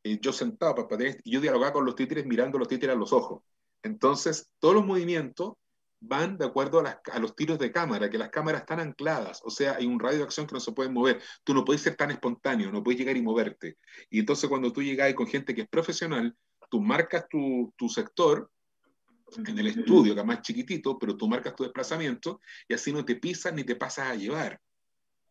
eh, 0.03 0.19
yo 0.21 0.33
sentado 0.33 0.75
para 0.75 1.09
y 1.23 1.31
yo 1.31 1.39
dialogaba 1.39 1.73
con 1.73 1.85
los 1.85 1.95
títeres 1.95 2.25
mirando 2.25 2.57
los 2.57 2.67
títeres 2.67 2.95
a 2.95 2.99
los 2.99 3.13
ojos. 3.13 3.43
Entonces, 3.81 4.49
todos 4.59 4.75
los 4.75 4.85
movimientos 4.85 5.53
van 6.05 6.37
de 6.37 6.45
acuerdo 6.45 6.83
a, 6.85 7.19
los 7.19 7.35
tiros 7.35 7.57
de 7.57 7.71
cámara, 7.71 8.09
que 8.09 8.17
las 8.17 8.29
cámaras 8.29 8.61
están 8.61 8.81
ancladas, 8.81 9.41
o 9.43 9.49
sea, 9.49 9.75
hay 9.75 9.85
un 9.85 9.99
radio 9.99 10.19
de 10.19 10.23
acción 10.25 10.45
que 10.45 10.53
no 10.53 10.59
se 10.59 10.73
puede 10.73 10.89
mover. 10.89 11.21
Tú 11.43 11.53
no 11.53 11.63
puedes 11.63 11.81
ser 11.81 11.95
tan 11.95 12.11
espontáneo, 12.11 12.71
no 12.71 12.83
puedes 12.83 12.99
llegar 12.99 13.15
y 13.15 13.21
moverte. 13.21 13.77
Y 14.09 14.19
entonces 14.19 14.49
cuando 14.49 14.73
tú 14.73 14.83
llegas 14.83 15.13
con 15.13 15.27
gente 15.27 15.55
que 15.55 15.61
es 15.61 15.69
profesional, 15.69 16.35
tú 16.69 16.81
marcas 16.81 17.27
tu, 17.29 17.73
tu 17.77 17.87
sector 17.87 18.51
en 19.37 19.57
el 19.57 19.67
estudio, 19.67 20.13
que 20.13 20.19
es 20.19 20.25
más 20.25 20.41
chiquitito, 20.41 20.99
pero 20.99 21.15
tú 21.15 21.27
marcas 21.27 21.55
tu 21.55 21.63
desplazamiento 21.63 22.41
y 22.67 22.73
así 22.73 22.91
no 22.91 23.05
te 23.05 23.15
pisas 23.15 23.53
ni 23.53 23.63
te 23.63 23.75
pasas 23.75 24.09
a 24.09 24.15
llevar. 24.15 24.59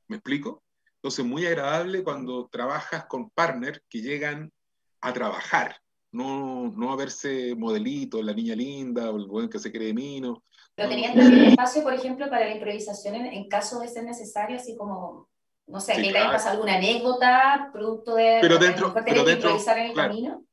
¿Me 0.08 0.16
explico? 0.16 0.64
Entonces, 0.96 1.24
muy 1.24 1.44
agradable 1.44 2.02
cuando 2.02 2.48
trabajas 2.50 3.04
con 3.06 3.30
partners 3.30 3.82
que 3.90 4.00
llegan 4.00 4.52
a 5.00 5.12
trabajar, 5.12 5.81
no, 6.12 6.70
no 6.76 6.92
a 6.92 6.96
verse 6.96 7.54
modelito, 7.54 8.22
la 8.22 8.34
niña 8.34 8.54
linda 8.54 9.10
o 9.10 9.16
el 9.16 9.26
buen 9.26 9.48
que 9.48 9.58
se 9.58 9.72
cree 9.72 9.94
mino. 9.94 10.44
Pero 10.74 10.88
tenían 10.88 11.14
también 11.14 11.44
espacio, 11.44 11.82
por 11.82 11.94
ejemplo, 11.94 12.28
para 12.30 12.46
la 12.46 12.54
improvisación 12.54 13.14
en, 13.14 13.48
caso 13.48 13.80
de 13.80 13.88
ser 13.88 14.04
necesario, 14.04 14.56
así 14.56 14.76
como 14.76 15.28
No 15.66 15.80
sé, 15.80 15.94
que 15.94 16.12
te 16.12 16.18
haya 16.18 16.30
pasado 16.30 16.52
alguna 16.52 16.76
anécdota, 16.76 17.70
producto 17.72 18.14
de 18.14 18.38
pero 18.40 18.58
dentro, 18.58 18.92
pero 18.94 19.24
dentro, 19.24 19.50
improvisar 19.50 19.78
en 19.78 19.86
el 19.86 19.94
camino. 19.94 20.44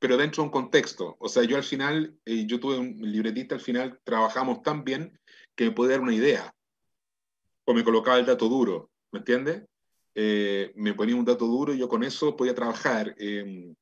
Pero 0.00 0.16
dentro 0.16 0.42
de 0.42 0.46
un 0.46 0.52
contexto. 0.52 1.16
O 1.18 1.28
sea, 1.28 1.44
yo 1.44 1.56
al 1.56 1.64
final, 1.64 2.18
eh, 2.24 2.44
yo 2.46 2.60
tuve 2.60 2.78
un 2.78 2.96
libretista, 3.00 3.54
al 3.54 3.60
final 3.60 4.00
trabajamos 4.04 4.62
tan 4.62 4.84
bien 4.84 5.18
que 5.54 5.66
me 5.66 5.70
puede 5.70 5.92
dar 5.92 6.00
una 6.00 6.14
idea. 6.14 6.52
O 7.64 7.72
me 7.72 7.84
colocaba 7.84 8.18
el 8.18 8.26
dato 8.26 8.48
duro, 8.48 8.90
¿me 9.12 9.20
entiendes? 9.20 9.64
Eh, 10.16 10.72
me 10.76 10.94
ponía 10.94 11.16
un 11.16 11.24
dato 11.24 11.46
duro 11.46 11.72
y 11.72 11.78
yo 11.78 11.88
con 11.88 12.04
eso 12.04 12.36
podía 12.36 12.54
trabajar. 12.54 13.14
Eh, 13.18 13.74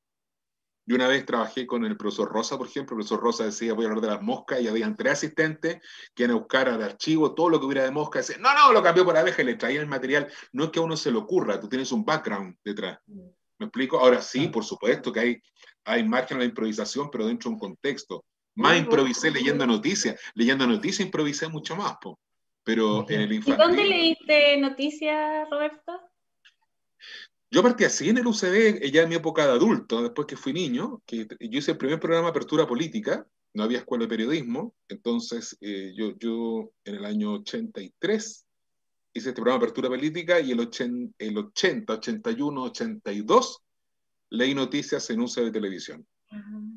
yo 0.85 0.97
una 0.97 1.07
vez 1.07 1.25
trabajé 1.25 1.67
con 1.67 1.85
el 1.85 1.97
profesor 1.97 2.29
Rosa, 2.31 2.59
por 2.59 2.67
ejemplo, 2.67 2.95
el 2.95 2.99
profesor 2.99 3.21
Rosa 3.21 3.45
decía, 3.45 3.73
voy 3.73 3.85
a 3.85 3.89
hablar 3.89 4.03
de 4.03 4.09
las 4.09 4.23
moscas, 4.23 4.61
y 4.61 4.69
habían 4.69 4.97
tres 4.97 5.13
asistentes 5.13 5.81
que 6.15 6.25
iban 6.25 6.37
a 6.37 6.39
buscar 6.39 6.69
al 6.69 6.83
archivo 6.83 7.35
todo 7.35 7.51
lo 7.51 7.61
que 7.61 7.67
hubiera 7.67 7.85
de 7.85 7.93
moscas, 7.93 8.31
y 8.31 8.41
no, 8.41 8.53
no, 8.53 8.73
lo 8.73 8.83
cambió 8.83 9.05
por 9.05 9.17
abeja 9.17 9.43
y 9.43 9.45
le 9.45 9.55
traían 9.55 9.83
el 9.83 9.89
material. 9.89 10.29
No 10.53 10.65
es 10.65 10.71
que 10.71 10.81
a 10.81 10.83
uno 10.83 10.97
se 10.97 11.13
le 11.13 11.19
ocurra, 11.19 11.61
tú 11.61 11.69
tienes 11.69 11.93
un 11.93 12.05
background 12.05 12.57
detrás. 12.65 12.99
¿Me 13.07 13.67
explico? 13.67 14.01
Ahora 14.01 14.21
sí, 14.21 14.49
por 14.49 14.65
supuesto 14.65 15.13
que 15.13 15.21
hay, 15.21 15.43
hay 15.85 16.03
margen 16.03 16.39
a 16.39 16.41
la 16.41 16.47
improvisación, 16.47 17.11
pero 17.11 17.27
dentro 17.27 17.49
de 17.49 17.55
un 17.55 17.61
contexto. 17.61 18.25
Más 18.57 18.77
improvisé 18.77 19.31
leyendo 19.31 19.67
noticias. 19.67 20.21
Leyendo 20.35 20.67
noticias 20.67 21.07
improvisé 21.07 21.49
mucho 21.49 21.77
más, 21.77 21.97
po. 22.01 22.19
pero 22.65 23.09
en 23.09 23.21
el 23.21 23.33
infantil... 23.33 23.55
¿Y 23.55 23.67
dónde 23.67 23.85
leíste 23.85 24.57
noticias, 24.59 25.49
Roberto? 25.49 26.12
Yo 27.53 27.63
partí 27.63 27.85
así 27.85 28.09
en 28.09 28.17
el 28.17 28.27
UCB, 28.27 28.81
ya 28.91 29.03
en 29.03 29.11
mi 29.11 29.17
época 29.17 29.45
de 29.45 29.53
adulto, 29.53 30.03
después 30.03 30.27
que 30.27 30.39
fui 30.39 30.55
niño, 30.55 31.03
que 31.05 31.29
yo 31.39 31.59
hice 31.59 31.73
el 31.73 31.77
primer 31.77 32.01
programa 32.01 32.29
de 32.29 32.31
apertura 32.31 32.67
política, 32.67 33.27
no 33.53 33.63
había 33.63 33.81
escuela 33.81 34.05
de 34.05 34.09
periodismo, 34.09 34.75
entonces 34.89 35.59
eh, 35.61 35.93
yo, 35.95 36.17
yo 36.19 36.73
en 36.87 36.95
el 36.95 37.05
año 37.05 37.35
83 37.35 38.47
hice 39.13 39.29
este 39.29 39.33
programa 39.35 39.59
de 39.59 39.67
apertura 39.67 39.91
política 39.91 40.41
y 40.41 40.53
el, 40.53 40.61
80, 40.61 41.15
el 41.19 41.37
80 41.37 41.93
81, 41.93 42.63
82 42.63 43.63
leí 44.31 44.55
noticias 44.55 45.11
en 45.11 45.21
UCB 45.21 45.45
de 45.45 45.53
televisión. 45.53 46.07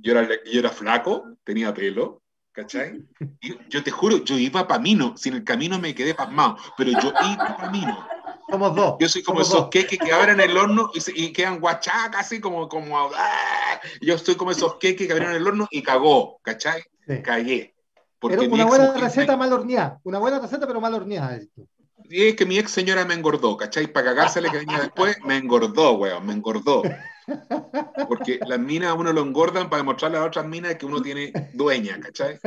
yo, 0.01 0.11
era, 0.11 0.27
yo 0.43 0.59
era 0.59 0.71
flaco, 0.71 1.37
tenía 1.45 1.73
pelo, 1.73 2.21
¿cachai? 2.51 3.01
Y 3.41 3.55
yo 3.69 3.81
te 3.81 3.91
juro, 3.91 4.25
yo 4.25 4.37
iba 4.37 4.67
para 4.67 4.81
Mino, 4.81 5.15
si 5.15 5.29
en 5.29 5.35
el 5.35 5.45
camino 5.45 5.79
me 5.79 5.95
quedé 5.95 6.13
pasmado, 6.13 6.57
pero 6.77 6.91
yo 6.91 7.13
iba 7.31 7.55
para 7.55 7.71
Mino. 7.71 8.14
Somos 8.49 8.75
dos. 8.75 8.95
Yo 8.99 9.09
soy 9.09 9.23
como 9.23 9.41
esos 9.41 9.69
queques 9.69 9.99
que 9.99 10.11
abren 10.13 10.39
el 10.39 10.55
horno 10.55 10.91
y, 10.93 11.33
quedan 11.33 11.59
guachacas, 11.59 12.25
así 12.25 12.39
como, 12.39 12.69
como 12.69 13.09
¡ah! 13.15 13.79
yo 14.01 14.15
estoy 14.15 14.35
como 14.35 14.51
esos 14.51 14.75
queques 14.75 15.07
que 15.07 15.13
abrieron 15.13 15.35
el 15.35 15.47
horno 15.47 15.67
y 15.71 15.81
cagó, 15.81 16.39
¿cachai? 16.41 16.83
Sí. 17.07 17.21
Cagué. 17.21 17.73
Porque 18.19 18.37
Pero 18.37 18.53
una 18.53 18.65
buena 18.65 18.93
receta 18.93 19.35
mal 19.37 19.51
horneada, 19.53 19.99
una 20.03 20.19
buena 20.19 20.39
receta 20.39 20.65
pero 20.65 20.79
mal 20.81 20.93
horneada. 20.93 21.39
Y 22.09 22.27
es 22.27 22.35
que 22.35 22.45
mi 22.45 22.57
ex 22.57 22.71
señora 22.71 23.05
me 23.05 23.13
engordó, 23.13 23.57
¿cachai? 23.57 23.87
Para 23.87 24.07
cagársele 24.07 24.49
que 24.49 24.57
venía 24.57 24.79
después, 24.79 25.17
me 25.25 25.37
engordó, 25.37 25.93
weón, 25.93 26.25
me 26.25 26.33
engordó. 26.33 26.83
Porque 28.07 28.39
las 28.45 28.59
minas 28.59 28.89
a 28.91 28.93
uno 28.93 29.11
lo 29.11 29.21
engordan 29.21 29.69
para 29.69 29.81
demostrarle 29.81 30.19
a 30.19 30.23
otras 30.23 30.45
minas 30.45 30.75
que 30.75 30.85
uno 30.85 31.01
tiene 31.01 31.31
dueña, 31.53 31.99
¿cachai? 31.99 32.39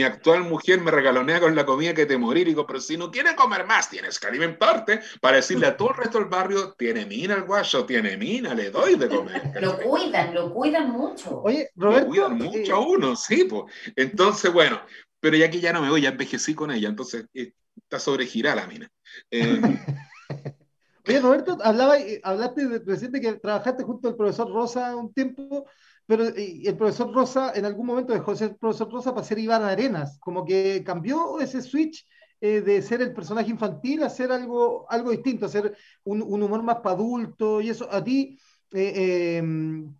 Mi 0.00 0.06
actual 0.06 0.44
mujer 0.44 0.80
me 0.80 0.90
regalonea 0.90 1.40
con 1.40 1.54
la 1.54 1.66
comida 1.66 1.92
que 1.92 2.06
te 2.06 2.16
morir. 2.16 2.46
Y 2.46 2.52
digo, 2.52 2.66
pero 2.66 2.80
si 2.80 2.96
no 2.96 3.10
quiere 3.10 3.36
comer 3.36 3.66
más, 3.66 3.90
tienes 3.90 4.18
que 4.18 4.28
alimentarte 4.28 5.00
para 5.20 5.36
decirle 5.36 5.66
a 5.66 5.76
todo 5.76 5.90
el 5.90 5.96
resto 5.96 6.18
del 6.18 6.28
barrio, 6.28 6.72
tiene 6.72 7.04
mina 7.04 7.34
el 7.34 7.42
guacho, 7.42 7.84
tiene 7.84 8.16
mina, 8.16 8.54
le 8.54 8.70
doy 8.70 8.96
de 8.96 9.08
comer. 9.08 9.42
Lo 9.60 9.78
cuidan, 9.78 10.34
lo 10.34 10.54
cuidan 10.54 10.90
mucho. 10.90 11.42
Oye, 11.42 11.68
Roberto. 11.76 12.06
Lo 12.06 12.08
cuidan 12.08 12.38
mucho 12.38 12.74
a 12.74 12.80
uno, 12.80 13.14
sí, 13.14 13.44
pues. 13.44 13.64
Entonces, 13.94 14.50
bueno, 14.50 14.80
pero 15.20 15.36
ya 15.36 15.50
que 15.50 15.60
ya 15.60 15.74
no 15.74 15.82
me 15.82 15.90
voy, 15.90 16.00
ya 16.00 16.08
envejecí 16.08 16.54
con 16.54 16.70
ella, 16.70 16.88
entonces 16.88 17.26
eh, 17.34 17.52
está 17.76 17.98
sobregirada 17.98 18.56
la 18.56 18.66
mina. 18.66 18.90
Eh, 19.30 19.60
Oye, 21.06 21.20
Roberto, 21.20 21.58
hablaba, 21.62 21.96
hablaste 22.22 22.68
de, 22.68 22.78
reciente 22.78 23.20
que 23.20 23.34
trabajaste 23.34 23.82
junto 23.82 24.08
al 24.08 24.16
profesor 24.16 24.50
Rosa 24.50 24.96
un 24.96 25.12
tiempo 25.12 25.66
pero 26.10 26.24
el 26.26 26.76
profesor 26.76 27.14
Rosa 27.14 27.52
en 27.54 27.64
algún 27.64 27.86
momento 27.86 28.12
dejó 28.12 28.32
de 28.32 28.38
ser 28.38 28.56
profesor 28.56 28.90
Rosa 28.90 29.14
para 29.14 29.24
ser 29.24 29.38
Iván 29.38 29.62
Arenas, 29.62 30.18
como 30.18 30.44
que 30.44 30.82
cambió 30.84 31.38
ese 31.38 31.62
switch 31.62 32.04
eh, 32.40 32.62
de 32.62 32.82
ser 32.82 33.00
el 33.00 33.14
personaje 33.14 33.48
infantil 33.48 34.02
a 34.02 34.10
ser 34.10 34.32
algo, 34.32 34.90
algo 34.90 35.12
distinto, 35.12 35.46
a 35.46 35.48
ser 35.48 35.76
un, 36.02 36.20
humor 36.20 36.64
más 36.64 36.78
para 36.78 36.96
adulto 36.96 37.60
y 37.60 37.70
eso. 37.70 37.86
A 37.92 38.02
ti, 38.02 38.36
eh, 38.72 39.36
em, 39.36 39.94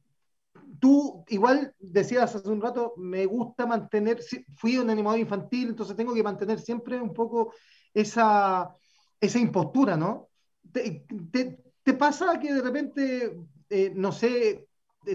tú 0.81 1.25
igual 1.29 1.77
decías 1.79 2.35
hace 2.35 2.49
un 2.49 2.61
rato, 2.61 2.95
me 2.97 3.25
gusta 3.27 3.65
mantener, 3.65 4.19
fui 4.57 4.79
un 4.79 4.91
animador 4.91 5.21
infantil, 5.21 5.69
entonces 5.69 5.95
tengo 5.95 6.13
que 6.13 6.25
mantener 6.25 6.59
siempre 6.59 7.01
un 7.01 7.15
poco 7.15 7.55
esa, 7.95 8.75
esa 9.21 9.39
impostura, 9.39 9.97
¿no? 9.97 10.29
¿Te, 10.73 11.07
te 11.85 11.95
pasa 11.95 12.41
que 12.41 12.53
de 12.53 12.63
repente, 12.63 13.39
eh, 13.69 13.93
no 13.95 14.11
sé, 14.11 14.49
eh, 14.49 14.70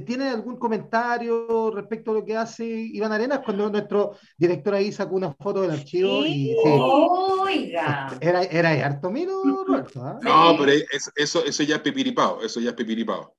¿Tiene 0.05 0.29
algún 0.29 0.57
comentario 0.57 1.69
respecto 1.71 2.09
a 2.09 2.15
lo 2.15 2.25
que 2.25 2.35
hace 2.35 2.65
Iván 2.65 3.11
Arenas 3.11 3.41
cuando 3.45 3.69
nuestro 3.69 4.17
director 4.35 4.73
ahí 4.73 4.91
sacó 4.91 5.15
una 5.15 5.31
foto 5.33 5.61
del 5.61 5.71
archivo? 5.71 6.25
y, 6.25 6.55
Oiga. 6.65 8.17
Era, 8.19 8.43
era 8.43 8.71
harto 8.83 9.11
miro, 9.11 9.43
Roberto. 9.43 10.01
¿ah? 10.03 10.19
No, 10.23 10.55
pero 10.57 10.71
eso, 11.15 11.45
eso 11.45 11.63
ya 11.63 11.75
es 11.75 11.81
pipiripao, 11.81 12.41
eso 12.41 12.59
ya 12.59 12.71
es 12.71 12.75
pipiripao. 12.75 13.35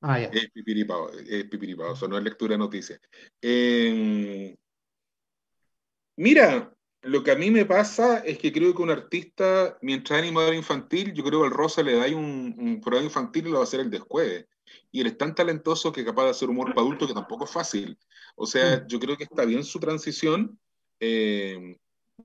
Ah, 0.00 0.18
ya. 0.18 0.28
Es 0.28 0.50
pipiripao, 0.50 1.10
es 1.10 1.44
pipiripao, 1.44 1.92
eso 1.92 2.08
no 2.08 2.16
es 2.16 2.24
lectura 2.24 2.54
de 2.54 2.58
noticias. 2.58 2.98
Em, 3.42 4.56
mira, 6.16 6.72
lo 7.02 7.22
que 7.22 7.32
a 7.32 7.36
mí 7.36 7.50
me 7.50 7.66
pasa 7.66 8.20
es 8.20 8.38
que 8.38 8.50
creo 8.50 8.74
que 8.74 8.80
un 8.80 8.90
artista, 8.90 9.76
mientras 9.82 10.18
es 10.18 10.22
animador 10.22 10.54
infantil, 10.54 11.12
yo 11.12 11.22
creo 11.24 11.40
que 11.40 11.46
al 11.48 11.52
Rosa 11.52 11.82
le 11.82 11.96
da 11.96 12.06
un, 12.16 12.54
un 12.58 12.80
programa 12.80 13.04
infantil 13.04 13.46
y 13.46 13.50
lo 13.50 13.56
va 13.56 13.60
a 13.60 13.64
hacer 13.64 13.80
el 13.80 13.90
descueve 13.90 14.48
y 14.92 15.00
él 15.00 15.06
es 15.06 15.18
tan 15.18 15.34
talentoso 15.34 15.92
que 15.92 16.00
es 16.00 16.06
capaz 16.06 16.24
de 16.24 16.30
hacer 16.30 16.48
humor 16.48 16.68
para 16.68 16.82
adultos 16.82 17.08
que 17.08 17.14
tampoco 17.14 17.44
es 17.44 17.50
fácil. 17.50 17.98
O 18.36 18.46
sea, 18.46 18.78
mm. 18.78 18.86
yo 18.88 19.00
creo 19.00 19.16
que 19.16 19.24
está 19.24 19.44
bien 19.44 19.64
su 19.64 19.78
transición. 19.78 20.58
Eh, 20.98 21.76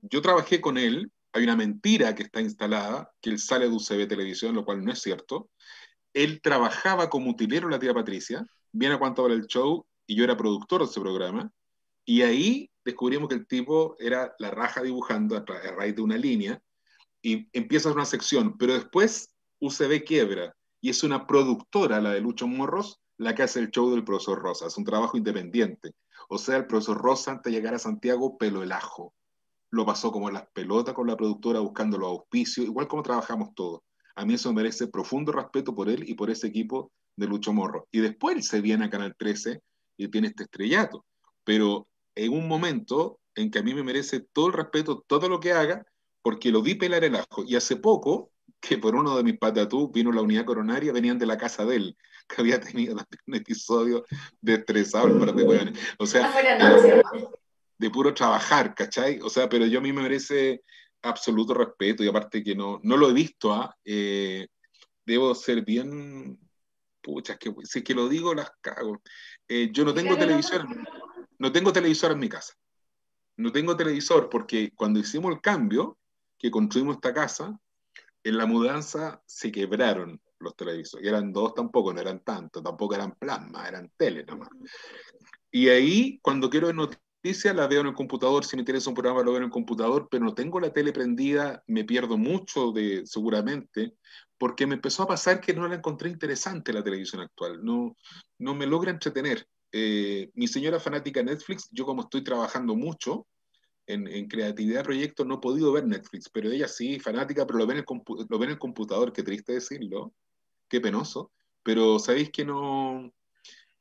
yo 0.02 0.22
trabajé 0.22 0.60
con 0.60 0.78
él, 0.78 1.10
hay 1.32 1.44
una 1.44 1.56
mentira 1.56 2.14
que 2.14 2.22
está 2.22 2.40
instalada, 2.40 3.12
que 3.20 3.30
él 3.30 3.38
sale 3.38 3.68
de 3.68 3.74
UCB 3.74 4.08
Televisión, 4.08 4.54
lo 4.54 4.64
cual 4.64 4.84
no 4.84 4.92
es 4.92 5.00
cierto. 5.00 5.50
Él 6.14 6.40
trabajaba 6.40 7.10
como 7.10 7.30
utilero 7.30 7.68
la 7.68 7.78
tía 7.78 7.92
Patricia, 7.92 8.46
viene 8.72 8.94
a 8.94 8.98
cuánto 8.98 9.22
vale 9.22 9.34
el 9.34 9.46
show, 9.46 9.86
y 10.06 10.16
yo 10.16 10.24
era 10.24 10.36
productor 10.36 10.80
de 10.80 10.86
ese 10.86 11.00
programa, 11.00 11.50
y 12.04 12.22
ahí 12.22 12.70
descubrimos 12.84 13.28
que 13.28 13.34
el 13.34 13.46
tipo 13.46 13.96
era 13.98 14.34
la 14.38 14.50
raja 14.50 14.82
dibujando 14.82 15.36
a, 15.36 15.44
raíz 15.72 15.96
de 15.96 16.02
una 16.02 16.16
línea, 16.16 16.60
y 17.20 17.48
empieza 17.52 17.92
una 17.92 18.04
sección, 18.04 18.56
pero 18.56 18.74
después 18.74 19.30
UCB 19.58 20.04
quiebra, 20.04 20.54
y 20.86 20.90
es 20.90 21.02
una 21.02 21.26
productora, 21.26 22.00
la 22.00 22.12
de 22.12 22.20
Lucho 22.20 22.46
Morros, 22.46 23.00
la 23.18 23.34
que 23.34 23.42
hace 23.42 23.58
el 23.58 23.72
show 23.72 23.90
del 23.90 24.04
profesor 24.04 24.38
Rosa. 24.38 24.68
Es 24.68 24.78
un 24.78 24.84
trabajo 24.84 25.16
independiente. 25.16 25.96
O 26.28 26.38
sea, 26.38 26.58
el 26.58 26.68
profesor 26.68 26.96
Rosa, 26.96 27.32
antes 27.32 27.52
de 27.52 27.58
llegar 27.58 27.74
a 27.74 27.80
Santiago, 27.80 28.38
pelo 28.38 28.62
el 28.62 28.70
ajo. 28.70 29.12
Lo 29.72 29.84
pasó 29.84 30.12
como 30.12 30.28
en 30.28 30.34
las 30.34 30.46
pelotas 30.52 30.94
con 30.94 31.08
la 31.08 31.16
productora 31.16 31.58
buscando 31.58 31.98
los 31.98 32.10
auspicios, 32.10 32.66
igual 32.66 32.86
como 32.86 33.02
trabajamos 33.02 33.52
todos. 33.56 33.80
A 34.14 34.24
mí 34.24 34.34
eso 34.34 34.50
me 34.50 34.62
merece 34.62 34.86
profundo 34.86 35.32
respeto 35.32 35.74
por 35.74 35.88
él 35.88 36.08
y 36.08 36.14
por 36.14 36.30
ese 36.30 36.46
equipo 36.46 36.92
de 37.16 37.26
Lucho 37.26 37.52
Morro. 37.52 37.88
Y 37.90 37.98
después 37.98 38.36
él 38.36 38.44
se 38.44 38.60
viene 38.60 38.84
a 38.84 38.90
Canal 38.90 39.16
13 39.18 39.60
y 39.96 40.06
tiene 40.06 40.28
este 40.28 40.44
estrellato. 40.44 41.04
Pero 41.42 41.88
en 42.14 42.32
un 42.32 42.46
momento 42.46 43.18
en 43.34 43.50
que 43.50 43.58
a 43.58 43.64
mí 43.64 43.74
me 43.74 43.82
merece 43.82 44.20
todo 44.20 44.46
el 44.46 44.52
respeto, 44.52 45.04
todo 45.04 45.28
lo 45.28 45.40
que 45.40 45.50
haga, 45.50 45.84
porque 46.22 46.52
lo 46.52 46.62
vi 46.62 46.76
pelar 46.76 47.02
el 47.02 47.16
ajo. 47.16 47.42
Y 47.44 47.56
hace 47.56 47.74
poco 47.74 48.30
que 48.66 48.78
por 48.78 48.96
uno 48.96 49.16
de 49.16 49.22
mis 49.22 49.38
patatús 49.38 49.92
vino 49.92 50.10
la 50.10 50.22
unidad 50.22 50.44
coronaria, 50.44 50.92
venían 50.92 51.18
de 51.18 51.26
la 51.26 51.36
casa 51.36 51.64
de 51.64 51.76
él, 51.76 51.96
que 52.28 52.40
había 52.40 52.60
tenido 52.60 52.96
un 53.26 53.34
episodio 53.34 54.04
de 54.40 54.54
estresado 54.54 55.18
para 55.18 55.32
de 55.32 55.72
O 55.98 56.06
sea, 56.06 56.32
de, 57.78 57.90
puro 57.90 58.12
trabajar, 58.12 58.74
¿cachai? 58.74 59.20
O 59.20 59.30
sea, 59.30 59.48
pero 59.48 59.66
yo 59.66 59.78
a 59.78 59.82
mí 59.82 59.92
me 59.92 60.02
merece 60.02 60.62
absoluto 61.02 61.54
respeto 61.54 62.02
y 62.02 62.08
aparte 62.08 62.42
que 62.42 62.56
no, 62.56 62.80
no 62.82 62.96
lo 62.96 63.08
he 63.10 63.12
visto, 63.12 63.52
¿ah? 63.52 63.76
eh, 63.84 64.48
debo 65.04 65.34
ser 65.34 65.64
bien, 65.64 66.38
pucha, 67.00 67.36
que 67.36 67.54
si 67.62 67.78
es 67.78 67.84
que 67.84 67.94
lo 67.94 68.08
digo, 68.08 68.34
las 68.34 68.50
cago. 68.60 69.00
Eh, 69.46 69.70
yo 69.70 69.84
no 69.84 69.94
tengo 69.94 70.16
televisor, 70.16 70.66
no 71.38 71.52
tengo 71.52 71.72
televisor 71.72 72.12
en 72.12 72.18
mi 72.18 72.28
casa. 72.28 72.54
No 73.36 73.52
tengo 73.52 73.76
televisor 73.76 74.28
porque 74.30 74.72
cuando 74.74 74.98
hicimos 74.98 75.32
el 75.32 75.40
cambio, 75.40 75.98
que 76.38 76.50
construimos 76.50 76.96
esta 76.96 77.14
casa, 77.14 77.56
en 78.28 78.38
la 78.38 78.46
mudanza 78.46 79.22
se 79.24 79.52
quebraron 79.52 80.20
los 80.40 80.56
televisores, 80.56 81.06
eran 81.06 81.32
dos 81.32 81.54
tampoco, 81.54 81.94
no 81.94 82.00
eran 82.00 82.20
tantos, 82.24 82.62
tampoco 82.62 82.94
eran 82.94 83.14
plasma, 83.14 83.68
eran 83.68 83.90
tele 83.96 84.24
nomás. 84.24 84.48
Y 85.50 85.68
ahí, 85.68 86.18
cuando 86.20 86.50
quiero 86.50 86.72
noticias, 86.72 87.54
la 87.54 87.68
veo 87.68 87.82
en 87.82 87.86
el 87.86 87.94
computador, 87.94 88.44
si 88.44 88.56
me 88.56 88.62
interesa 88.62 88.90
un 88.90 88.96
programa 88.96 89.22
lo 89.22 89.30
veo 89.30 89.38
en 89.38 89.44
el 89.44 89.50
computador, 89.50 90.08
pero 90.10 90.24
no 90.24 90.34
tengo 90.34 90.58
la 90.58 90.72
tele 90.72 90.92
prendida, 90.92 91.62
me 91.68 91.84
pierdo 91.84 92.18
mucho 92.18 92.72
de, 92.72 93.06
seguramente, 93.06 93.94
porque 94.36 94.66
me 94.66 94.74
empezó 94.74 95.04
a 95.04 95.08
pasar 95.08 95.40
que 95.40 95.54
no 95.54 95.66
la 95.68 95.76
encontré 95.76 96.10
interesante 96.10 96.72
la 96.72 96.82
televisión 96.82 97.22
actual, 97.22 97.64
no, 97.64 97.96
no 98.38 98.54
me 98.54 98.66
logra 98.66 98.90
entretener. 98.90 99.46
Eh, 99.70 100.30
mi 100.34 100.48
señora 100.48 100.80
fanática 100.80 101.22
Netflix, 101.22 101.68
yo 101.70 101.86
como 101.86 102.02
estoy 102.02 102.24
trabajando 102.24 102.74
mucho, 102.74 103.26
en, 103.86 104.28
creatividad 104.28 104.80
de 104.80 104.84
proyectos 104.84 105.26
no 105.26 105.36
he 105.36 105.38
podido 105.38 105.72
ver 105.72 105.86
Netflix, 105.86 106.28
pero 106.28 106.50
ella 106.50 106.68
sí, 106.68 106.98
fanática, 107.00 107.46
pero 107.46 107.58
lo 107.58 107.66
ve 107.66 107.74
en 107.74 107.78
el, 107.78 107.84
lo 108.28 108.38
ve 108.38 108.44
en 108.46 108.52
el 108.52 108.58
computador, 108.58 109.12
qué 109.12 109.22
triste 109.22 109.52
decirlo, 109.52 110.12
qué 110.68 110.80
penoso, 110.80 111.32
pero 111.62 111.98
sabéis 111.98 112.30
que 112.30 112.44
no 112.44 113.12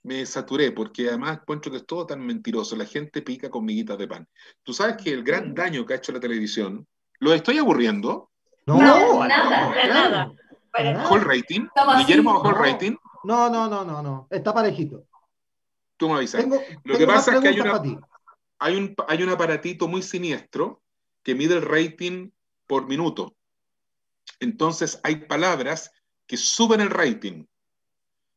me 0.03 0.25
saturé, 0.25 0.71
porque 0.71 1.09
además 1.09 1.39
encuentro 1.41 1.71
que 1.71 1.77
es 1.77 1.85
todo 1.85 2.05
tan 2.05 2.23
mentiroso, 2.23 2.75
la 2.75 2.85
gente 2.85 3.21
pica 3.21 3.49
con 3.49 3.65
miguitas 3.65 3.97
de 3.97 4.07
pan. 4.07 4.27
Tú 4.63 4.73
sabes 4.73 4.97
que 4.97 5.11
el 5.11 5.23
gran 5.23 5.55
daño 5.55 5.85
que 5.85 5.93
ha 5.93 5.97
hecho 5.97 6.11
la 6.11 6.19
televisión, 6.19 6.87
¿lo 7.19 7.33
estoy 7.33 7.57
aburriendo? 7.57 8.29
No, 8.67 8.79
no 8.79 9.27
nada, 9.27 9.87
nada. 9.87 10.33
¿Bajó 10.71 11.15
el 11.15 11.21
rating? 11.21 11.67
¿Guillermo 11.97 12.43
el 12.47 12.55
rating? 12.55 12.95
No, 13.23 13.49
no, 13.49 13.67
no, 13.67 13.83
no, 13.83 14.03
no, 14.03 14.27
está 14.29 14.53
parejito. 14.53 15.05
Tú 15.97 16.09
me 16.09 16.15
avisas. 16.15 16.45
Lo 16.83 16.97
que 16.97 17.07
pasa 17.07 17.35
es 17.35 17.41
que 17.41 17.47
hay 17.47 17.59
una 17.59 17.81
hay 18.59 18.75
un, 18.75 18.95
hay 19.07 19.23
un 19.23 19.29
aparatito 19.29 19.87
muy 19.87 20.01
siniestro 20.01 20.83
que 21.23 21.35
mide 21.35 21.55
el 21.55 21.61
rating 21.61 22.31
por 22.67 22.87
minuto. 22.87 23.35
Entonces 24.39 24.99
hay 25.03 25.27
palabras 25.27 25.91
que 26.27 26.37
suben 26.37 26.81
el 26.81 26.89
rating. 26.89 27.45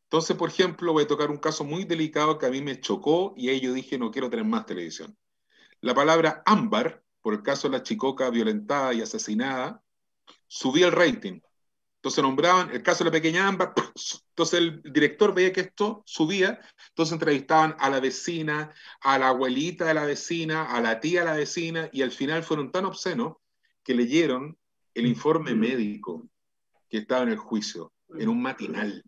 Entonces, 0.05 0.37
por 0.37 0.49
ejemplo, 0.49 0.93
voy 0.93 1.05
a 1.05 1.07
tocar 1.07 1.31
un 1.31 1.37
caso 1.37 1.65
muy 1.65 1.85
delicado 1.85 2.39
que 2.39 2.47
a 2.47 2.51
mí 2.51 2.63
me 2.63 2.81
chocó 2.81 3.35
y 3.37 3.51
ahí 3.51 3.61
yo 3.61 3.73
dije 3.73 3.99
no 3.99 4.11
quiero 4.11 4.31
tener 4.31 4.45
más 4.45 4.65
televisión. 4.65 5.17
La 5.81 5.95
palabra 5.95 6.43
ámbar, 6.47 7.05
por 7.21 7.35
el 7.35 7.43
caso 7.43 7.69
de 7.69 7.77
la 7.77 7.83
chicoca 7.83 8.31
violentada 8.31 8.95
y 8.95 9.03
asesinada, 9.03 9.83
subía 10.47 10.87
el 10.87 10.93
rating. 10.93 11.41
Entonces 11.99 12.23
nombraban 12.23 12.71
el 12.71 12.83
caso 12.83 13.03
de 13.03 13.11
la 13.11 13.13
pequeña 13.13 13.49
Ámbar, 13.49 13.75
entonces 14.29 14.61
el 14.61 14.83
director 14.83 15.35
veía 15.35 15.53
que 15.53 15.63
esto 15.63 16.05
subía, 16.07 16.61
entonces 16.91 17.13
entrevistaban 17.13 17.75
a 17.81 17.91
la 17.91 17.99
vecina, 17.99 18.73
a 19.01 19.19
la 19.19 19.29
abuelita 19.29 19.85
de 19.87 19.95
la 19.95 20.05
vecina, 20.05 20.65
a 20.65 20.81
la 20.81 21.01
tía 21.01 21.21
de 21.21 21.27
la 21.27 21.37
vecina, 21.37 21.91
y 21.93 22.03
al 22.03 22.13
final 22.13 22.45
fueron 22.45 22.71
tan 22.71 22.85
obscenos 22.85 23.35
que 23.83 23.95
leyeron 23.95 24.57
el 24.95 25.07
informe 25.07 25.55
médico 25.55 26.29
que 26.89 26.99
estaba 26.99 27.25
en 27.25 27.31
el 27.31 27.37
juicio, 27.37 27.93
en 28.17 28.29
un 28.29 28.41
matinal. 28.41 29.03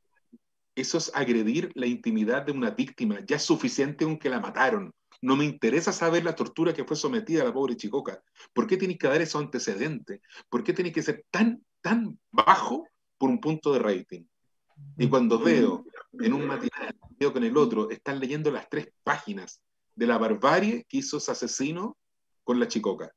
Eso 0.74 0.99
es 0.99 1.12
agredir 1.14 1.70
la 1.74 1.86
intimidad 1.86 2.43
de 2.43 2.53
una 2.53 2.70
víctima, 2.70 3.20
ya 3.24 3.36
es 3.36 3.43
suficiente 3.43 4.05
con 4.05 4.18
que 4.18 4.30
la 4.30 4.41
mataron. 4.41 4.93
No 5.22 5.36
me 5.36 5.45
interesa 5.45 5.93
saber 5.93 6.24
la 6.24 6.34
tortura 6.34 6.72
que 6.72 6.84
fue 6.84 6.97
sometida 6.97 7.43
a 7.43 7.45
la 7.45 7.53
pobre 7.53 7.76
Chicoca. 7.76 8.22
¿Por 8.53 8.66
qué 8.66 8.76
tienes 8.76 8.99
que 8.99 9.07
dar 9.07 9.20
esos 9.20 9.43
antecedentes? 9.43 10.20
¿Por 10.49 10.64
qué 10.64 10.72
tiene 10.72 10.91
que 10.91 11.03
ser 11.03 11.24
tan 11.30 11.62
tan 11.81 12.18
bajo 12.31 12.87
por 13.18 13.31
un 13.31 13.41
punto 13.41 13.72
de 13.72 13.78
rating. 13.78 14.24
Y 14.97 15.09
cuando 15.09 15.39
veo 15.39 15.85
en 16.12 16.33
un 16.33 16.47
matinal, 16.47 16.97
veo 17.18 17.37
en 17.37 17.45
el 17.45 17.57
otro 17.57 17.91
están 17.91 18.18
leyendo 18.18 18.51
las 18.51 18.68
tres 18.68 18.93
páginas 19.03 19.61
de 19.95 20.07
la 20.07 20.18
barbarie 20.18 20.85
que 20.89 20.99
hizo 20.99 21.18
ese 21.18 21.33
asesino 21.33 21.97
con 22.45 22.59
la 22.59 22.68
chicoca. 22.68 23.12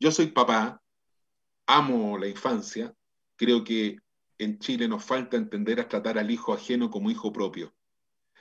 Yo 0.00 0.10
soy 0.10 0.26
papá, 0.28 0.82
amo 1.66 2.18
la 2.18 2.26
infancia, 2.26 2.94
creo 3.36 3.64
que 3.64 3.98
en 4.38 4.58
Chile 4.58 4.88
nos 4.88 5.04
falta 5.04 5.36
entender 5.36 5.80
a 5.80 5.88
tratar 5.88 6.18
al 6.18 6.30
hijo 6.30 6.52
ajeno 6.52 6.90
como 6.90 7.10
hijo 7.10 7.32
propio. 7.32 7.74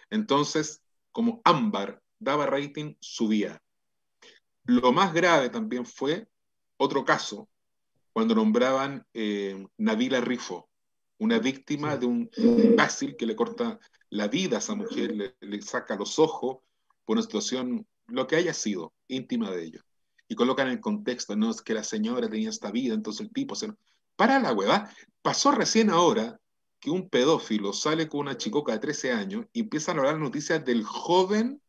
Entonces, 0.09 0.82
como 1.11 1.41
Ámbar 1.45 2.01
daba 2.20 2.45
rating, 2.45 2.95
subía. 2.99 3.61
Lo 4.66 4.91
más 4.91 5.13
grave 5.13 5.49
también 5.49 5.86
fue 5.86 6.28
otro 6.78 7.05
caso 7.05 7.47
cuando 8.16 8.34
nombraban 8.34 9.05
eh, 9.13 9.68
Nabila 9.78 10.22
Rifo, 10.22 10.70
una 11.18 11.38
víctima 11.38 11.97
de 11.97 12.05
un 12.05 12.30
fácil 12.78 13.18
que 13.18 13.26
le 13.26 13.36
corta 13.36 13.78
la 14.09 14.30
vida 14.30 14.55
a 14.55 14.59
esa 14.59 14.74
mujer, 14.74 15.36
le, 15.41 15.61
saca 15.61 15.97
los 15.97 16.18
ojos 16.18 16.59
por 17.03 17.18
una 17.18 17.24
situación, 17.24 17.86
lo 18.07 18.26
que 18.26 18.38
haya 18.38 18.53
sido, 18.53 18.93
íntima 19.09 19.51
de 19.51 19.66
ellos. 19.66 19.84
Y 20.30 20.36
colocan 20.36 20.68
en 20.68 20.76
el 20.76 20.80
contexto, 20.80 21.36
no 21.36 21.51
es 21.51 21.61
que 21.61 21.74
la 21.74 21.84
señora 21.84 22.30
tenía 22.30 22.51
esta 22.51 22.72
vida, 22.72 22.93
entonces 22.93 23.28
el 23.28 23.34
tipo 23.34 23.53
se... 23.53 23.74
Para 24.16 24.39
la 24.39 24.53
hueva, 24.53 24.89
pasó 25.22 25.51
recién 25.51 25.89
ahora 25.89 26.39
que 26.80 26.91
un 26.91 27.09
pedófilo 27.09 27.74
sale 27.74 28.07
con 28.07 28.22
una 28.22 28.38
chicoca 28.38 28.72
de 28.72 28.80
13 28.80 29.11
años 29.11 29.45
y 29.51 29.59
empiezan 29.59 29.97
a 29.97 29.99
hablar 29.99 30.20
noticias 30.20 30.63
del 30.63 30.86
joven 30.86 31.61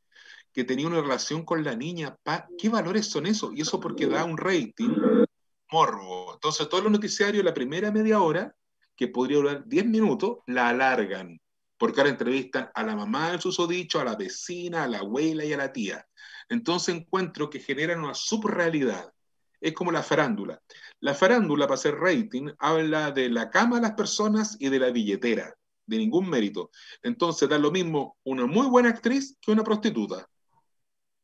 que 0.52 0.62
tenía 0.62 0.86
una 0.86 1.00
relación 1.00 1.44
con 1.44 1.64
la 1.64 1.74
niña. 1.74 2.16
¿Qué 2.56 2.68
valores 2.68 3.08
son 3.08 3.26
esos? 3.26 3.50
Y 3.52 3.62
eso 3.62 3.80
porque 3.80 4.06
da 4.06 4.24
un 4.24 4.38
rating 4.38 5.25
Entonces, 6.34 6.68
todos 6.68 6.84
los 6.84 6.92
noticiarios, 6.92 7.44
la 7.44 7.54
primera 7.54 7.90
media 7.90 8.20
hora, 8.20 8.54
que 8.96 9.08
podría 9.08 9.36
durar 9.36 9.66
10 9.66 9.86
minutos, 9.86 10.38
la 10.46 10.68
alargan, 10.68 11.40
porque 11.76 12.00
ahora 12.00 12.10
entrevistan 12.10 12.70
a 12.74 12.82
la 12.82 12.96
mamá 12.96 13.30
del 13.30 13.40
susodicho, 13.40 14.00
a 14.00 14.04
la 14.04 14.16
vecina, 14.16 14.84
a 14.84 14.88
la 14.88 14.98
abuela 14.98 15.44
y 15.44 15.52
a 15.52 15.58
la 15.58 15.72
tía. 15.72 16.06
Entonces 16.48 16.94
encuentro 16.94 17.50
que 17.50 17.60
generan 17.60 18.04
una 18.04 18.14
subrealidad. 18.14 19.12
Es 19.60 19.72
como 19.72 19.92
la 19.92 20.02
farándula. 20.02 20.62
La 21.00 21.14
farándula, 21.14 21.66
para 21.66 21.74
hacer 21.74 21.96
rating, 21.96 22.50
habla 22.58 23.10
de 23.10 23.28
la 23.28 23.50
cama 23.50 23.76
de 23.76 23.82
las 23.82 23.92
personas 23.92 24.56
y 24.58 24.68
de 24.68 24.78
la 24.78 24.90
billetera, 24.90 25.54
de 25.86 25.98
ningún 25.98 26.30
mérito. 26.30 26.70
Entonces 27.02 27.48
da 27.48 27.58
lo 27.58 27.70
mismo 27.70 28.16
una 28.24 28.46
muy 28.46 28.66
buena 28.66 28.90
actriz 28.90 29.36
que 29.40 29.52
una 29.52 29.64
prostituta. 29.64 30.26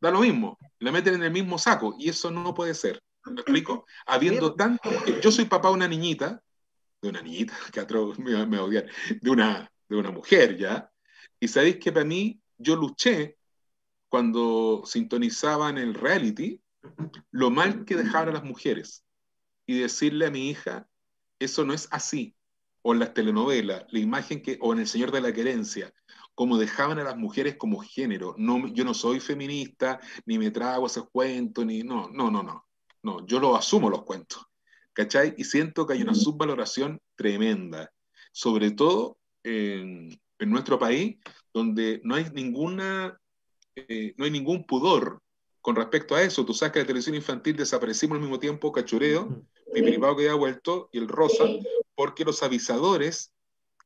Da 0.00 0.10
lo 0.10 0.20
mismo, 0.20 0.58
la 0.80 0.92
meten 0.92 1.14
en 1.14 1.22
el 1.22 1.30
mismo 1.30 1.58
saco 1.58 1.94
y 1.98 2.08
eso 2.08 2.30
no 2.30 2.52
puede 2.52 2.74
ser. 2.74 3.00
¿Me 3.26 3.40
explico? 3.40 3.86
Habiendo 4.06 4.54
tanto. 4.54 4.90
Yo 5.20 5.30
soy 5.30 5.44
papá 5.44 5.68
de 5.68 5.74
una 5.74 5.88
niñita, 5.88 6.42
de 7.00 7.08
una 7.08 7.22
niñita, 7.22 7.54
que 7.72 7.86
me, 8.18 8.46
me 8.46 8.58
odiar, 8.58 8.86
de 9.20 9.30
una, 9.30 9.70
de 9.88 9.96
una 9.96 10.10
mujer 10.10 10.56
ya. 10.56 10.90
Y 11.38 11.48
sabéis 11.48 11.76
que 11.76 11.92
para 11.92 12.04
mí, 12.04 12.40
yo 12.58 12.76
luché 12.76 13.38
cuando 14.08 14.82
sintonizaban 14.84 15.78
el 15.78 15.94
reality, 15.94 16.60
lo 17.30 17.50
mal 17.50 17.84
que 17.84 17.96
dejaban 17.96 18.28
a 18.28 18.32
las 18.32 18.44
mujeres. 18.44 19.04
Y 19.66 19.78
decirle 19.78 20.26
a 20.26 20.30
mi 20.30 20.50
hija, 20.50 20.88
eso 21.38 21.64
no 21.64 21.72
es 21.72 21.88
así. 21.90 22.36
O 22.82 22.92
en 22.92 22.98
las 22.98 23.14
telenovelas, 23.14 23.84
la 23.90 23.98
imagen 24.00 24.42
que, 24.42 24.58
o 24.60 24.72
en 24.72 24.80
El 24.80 24.88
Señor 24.88 25.12
de 25.12 25.20
la 25.20 25.32
Querencia, 25.32 25.94
como 26.34 26.58
dejaban 26.58 26.98
a 26.98 27.04
las 27.04 27.16
mujeres 27.16 27.56
como 27.56 27.78
género. 27.78 28.34
No, 28.38 28.66
yo 28.68 28.84
no 28.84 28.94
soy 28.94 29.20
feminista, 29.20 30.00
ni 30.26 30.38
me 30.38 30.50
trago 30.50 30.86
esos 30.86 31.08
cuentos, 31.10 31.64
ni 31.64 31.82
no, 31.82 32.08
no, 32.10 32.30
no, 32.30 32.42
no. 32.42 32.66
No, 33.02 33.26
yo 33.26 33.40
lo 33.40 33.56
asumo 33.56 33.90
los 33.90 34.04
cuentos, 34.04 34.44
¿cachai? 34.92 35.34
Y 35.36 35.44
siento 35.44 35.86
que 35.86 35.94
hay 35.94 36.02
una 36.02 36.14
subvaloración 36.14 37.00
tremenda, 37.16 37.90
sobre 38.32 38.70
todo 38.70 39.18
en, 39.42 40.20
nuestro 40.38 40.78
país, 40.78 41.18
donde 41.54 42.00
no 42.02 42.16
hay 42.16 42.24
ninguna, 42.32 43.16
eh, 43.76 44.12
no 44.16 44.24
hay 44.24 44.30
ningún 44.32 44.66
pudor 44.66 45.20
con 45.60 45.76
respecto 45.76 46.16
a 46.16 46.22
eso. 46.22 46.44
Tú 46.44 46.52
sabes 46.52 46.72
que 46.72 46.80
la 46.80 46.86
televisión 46.86 47.14
infantil 47.14 47.56
desaparecimos 47.56 48.16
al 48.16 48.22
mismo 48.22 48.40
tiempo 48.40 48.72
Cachureo, 48.72 49.44
mi 49.72 49.82
privado 49.82 50.16
que 50.16 50.28
ha 50.28 50.34
vuelto, 50.34 50.88
y 50.92 50.98
el 50.98 51.08
Rosa, 51.08 51.44
porque 51.94 52.24
los 52.24 52.42
avisadores 52.42 53.32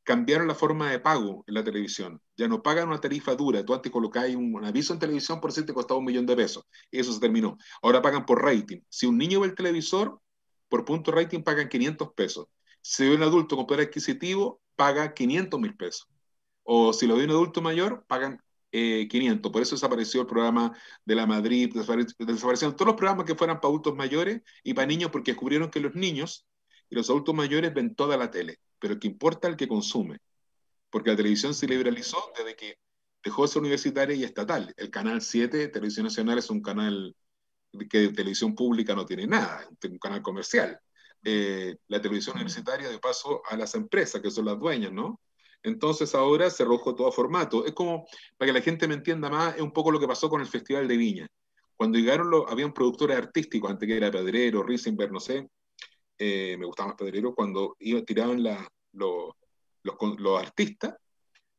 cambiaron 0.03 0.49
la 0.49 0.55
forma 0.55 0.91
de 0.91 0.99
pago 0.99 1.45
en 1.47 1.55
la 1.55 1.65
televisión. 1.65 2.21
Ya 2.37 2.49
no 2.49 2.63
pagan 2.63 2.89
una 2.89 3.01
tarifa 3.01 3.35
dura. 3.35 3.65
Tú 3.65 3.75
antes 3.75 3.91
colocabas 3.91 4.35
un, 4.35 4.65
aviso 4.65 4.93
en 4.93 4.99
televisión 4.99 5.41
por 5.41 5.53
si 5.53 5.65
te 5.65 5.73
costaba 5.75 5.99
un 5.99 6.05
millón 6.05 6.27
de 6.27 6.37
pesos. 6.37 6.65
Eso 6.91 7.13
se 7.13 7.21
terminó. 7.21 7.57
Ahora 7.83 8.03
pagan 8.03 8.27
por 8.27 8.43
rating. 8.43 8.81
Si 8.89 9.07
un 9.07 9.19
niño 9.19 9.41
ve 9.41 9.49
el 9.49 9.55
televisor, 9.55 10.21
por 10.69 10.85
punto 10.85 11.13
rating 11.13 11.43
pagan 11.43 11.69
500 11.69 12.13
pesos. 12.15 12.47
Si 12.83 13.09
ve 13.09 13.17
un 13.17 13.23
adulto 13.23 13.57
con 13.57 13.67
poder 13.67 13.87
adquisitivo, 13.87 14.61
paga 14.77 15.15
500 15.15 15.61
mil 15.61 15.77
pesos. 15.77 16.09
O 16.63 16.93
si 16.93 17.07
lo 17.07 17.17
ve 17.17 17.25
un 17.25 17.31
adulto 17.31 17.63
mayor, 17.63 18.05
pagan 18.07 18.43
500. 18.71 19.49
Eh, 19.49 19.53
por 19.53 19.63
eso 19.63 19.75
desapareció 19.77 20.23
el 20.23 20.27
programa 20.27 20.77
de 21.05 21.15
la 21.15 21.27
Madrid, 21.27 21.73
desaparecieron 21.75 22.77
todos 22.77 22.89
los 22.89 22.97
programas 22.97 23.25
que 23.25 23.35
fueran 23.35 23.61
para 23.61 23.69
adultos 23.69 23.95
mayores 23.97 24.43
y 24.63 24.75
para 24.75 24.87
niños 24.87 25.11
porque 25.11 25.33
descubrieron 25.33 25.71
que 25.71 25.81
los 25.81 25.95
niños 25.95 26.47
y 26.91 26.97
los 26.97 27.09
adultos 27.11 27.35
mayores 27.35 27.73
ven 27.75 27.95
toda 27.95 28.17
la 28.17 28.31
tele 28.31 28.61
pero 28.79 28.99
que 28.99 29.09
importa 29.09 29.49
el 29.49 29.57
que 29.57 29.69
consume, 29.69 30.19
porque 30.97 31.11
la 31.11 31.17
televisión 31.17 31.53
se 31.53 31.67
liberalizó 31.67 32.17
desde 32.35 32.57
que 32.57 32.79
dejó 33.23 33.43
de 33.43 33.49
ser 33.49 33.61
universitaria 33.61 34.17
y 34.17 34.25
estatal. 34.25 34.73
El 34.79 34.89
canal 34.89 35.21
7, 35.21 35.69
Televisión 35.69 36.05
Nacional, 36.05 36.39
es 36.39 36.49
un 36.49 36.63
canal 36.63 37.15
que 37.91 37.99
de 37.99 38.09
televisión 38.15 38.55
pública 38.55 38.95
no 38.95 39.05
tiene 39.05 39.27
nada, 39.27 39.69
es 39.79 39.91
un 39.91 39.99
canal 39.99 40.23
comercial. 40.23 40.81
Eh, 41.23 41.77
la 41.89 42.01
televisión 42.01 42.37
universitaria 42.37 42.89
de 42.89 42.99
paso 42.99 43.43
a 43.47 43.59
las 43.59 43.75
empresas, 43.75 44.23
que 44.23 44.31
son 44.31 44.47
las 44.47 44.59
dueñas, 44.59 44.91
¿no? 44.91 45.21
Entonces 45.63 46.15
ahora 46.15 46.49
se 46.49 46.65
rojo 46.65 46.95
todo 46.95 47.13
formato. 47.13 47.67
Es 47.67 47.75
como, 47.75 48.07
para 48.39 48.49
que 48.49 48.59
la 48.59 48.65
gente 48.65 48.89
me 48.89 48.95
entienda 48.95 49.29
más, 49.29 49.55
es 49.55 49.61
un 49.61 49.75
poco 49.75 49.91
lo 49.91 50.01
que 50.01 50.09
pasó 50.09 50.31
con 50.31 50.41
el 50.41 50.47
Festival 50.47 50.89
de 50.89 50.97
Viña. 50.97 51.29
Cuando 51.77 51.99
llegaron, 51.99 52.31
los, 52.31 52.51
habían 52.51 52.73
productores 52.73 53.19
artísticos, 53.19 53.71
antes 53.71 53.87
que 53.87 53.99
era 53.99 54.11
Pedrero, 54.11 54.63
Risenberg, 54.63 55.13
no 55.13 55.21
sé, 55.21 55.47
eh, 56.17 56.57
me 56.59 56.65
gustaba 56.65 56.89
más 56.89 56.97
Pedrero, 56.97 57.35
cuando 57.35 57.77
iba, 57.81 58.01
tiraban 58.01 58.43
la, 58.43 58.67
los, 58.93 59.35
los, 59.87 60.41
artistas, 60.41 60.95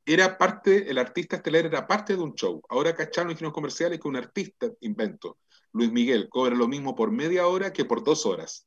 era 0.05 0.37
parte, 0.37 0.89
el 0.89 0.97
artista 0.97 1.37
estelar 1.37 1.65
era 1.65 1.87
parte 1.87 2.15
de 2.15 2.21
un 2.21 2.33
show. 2.35 2.61
Ahora 2.69 2.95
cacharon 2.95 3.35
los 3.39 3.53
comerciales 3.53 3.99
que 3.99 4.07
un 4.07 4.15
artista 4.15 4.67
invento, 4.81 5.37
Luis 5.73 5.91
Miguel, 5.91 6.29
cobra 6.29 6.55
lo 6.55 6.67
mismo 6.67 6.95
por 6.95 7.11
media 7.11 7.47
hora 7.47 7.73
que 7.73 7.85
por 7.85 8.03
dos 8.03 8.25
horas. 8.25 8.65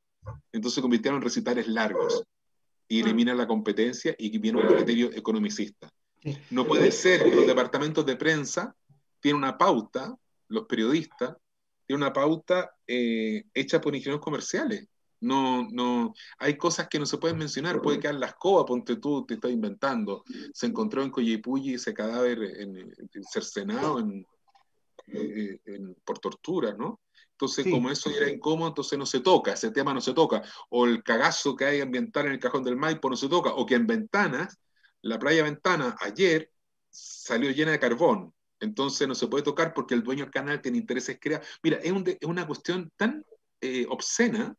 Entonces 0.52 0.76
se 0.76 0.82
convirtieron 0.82 1.18
en 1.18 1.24
recitales 1.24 1.66
largos 1.66 2.24
y 2.88 3.00
eliminan 3.00 3.38
la 3.38 3.46
competencia 3.46 4.14
y 4.18 4.36
viene 4.38 4.60
un 4.60 4.66
criterio 4.66 5.10
economicista. 5.12 5.90
No 6.50 6.66
puede 6.66 6.92
ser 6.92 7.24
que 7.24 7.34
los 7.34 7.46
departamentos 7.46 8.04
de 8.04 8.16
prensa 8.16 8.74
tienen 9.20 9.38
una 9.38 9.56
pauta, 9.56 10.14
los 10.48 10.66
periodistas, 10.66 11.36
tiene 11.86 12.04
una 12.04 12.12
pauta 12.12 12.72
eh, 12.86 13.44
hecha 13.54 13.80
por 13.80 13.94
ingenieros 13.94 14.22
comerciales. 14.22 14.86
No, 15.20 15.68
no, 15.70 16.14
hay 16.38 16.56
cosas 16.56 16.88
que 16.88 16.98
no 16.98 17.06
se 17.06 17.18
pueden 17.18 17.38
mencionar. 17.38 17.82
Puede 17.82 18.00
quedar 18.00 18.14
la 18.14 18.28
escoba, 18.28 18.64
ponte 18.64 18.96
tú, 18.96 19.26
te 19.26 19.34
estás 19.34 19.50
inventando. 19.50 20.24
Se 20.52 20.66
encontró 20.66 21.02
en 21.02 21.10
Coyipulli 21.10 21.74
ese 21.74 21.92
cadáver 21.92 22.42
en, 22.42 22.94
cercenado 23.30 23.98
en, 23.98 24.26
eh, 25.08 25.58
por 26.04 26.18
tortura, 26.18 26.74
¿no? 26.74 27.00
Entonces, 27.32 27.66
como 27.70 27.90
eso 27.90 28.10
era 28.10 28.30
incómodo, 28.30 28.68
entonces 28.68 28.98
no 28.98 29.06
se 29.06 29.20
toca, 29.20 29.54
ese 29.54 29.70
tema 29.70 29.94
no 29.94 30.00
se 30.02 30.12
toca. 30.12 30.42
O 30.68 30.84
el 30.84 31.02
cagazo 31.02 31.56
que 31.56 31.64
hay 31.64 31.80
ambiental 31.80 32.26
en 32.26 32.32
el 32.32 32.38
cajón 32.38 32.62
del 32.62 32.76
Maipo 32.76 33.08
no 33.08 33.16
se 33.16 33.28
toca. 33.28 33.54
O 33.54 33.64
que 33.64 33.76
en 33.76 33.86
Ventanas, 33.86 34.58
la 35.00 35.18
playa 35.18 35.44
Ventana, 35.44 35.96
ayer 36.00 36.50
salió 36.90 37.50
llena 37.50 37.72
de 37.72 37.78
carbón. 37.78 38.34
Entonces 38.60 39.08
no 39.08 39.14
se 39.14 39.26
puede 39.26 39.42
tocar 39.42 39.72
porque 39.72 39.94
el 39.94 40.02
dueño 40.02 40.24
del 40.24 40.32
canal 40.32 40.60
tiene 40.60 40.76
intereses 40.76 41.18
creados. 41.18 41.46
Mira, 41.62 41.78
es, 41.78 41.92
una 42.26 42.46
cuestión 42.46 42.92
tan 42.96 43.24
eh, 43.62 43.86
obscena 43.88 44.54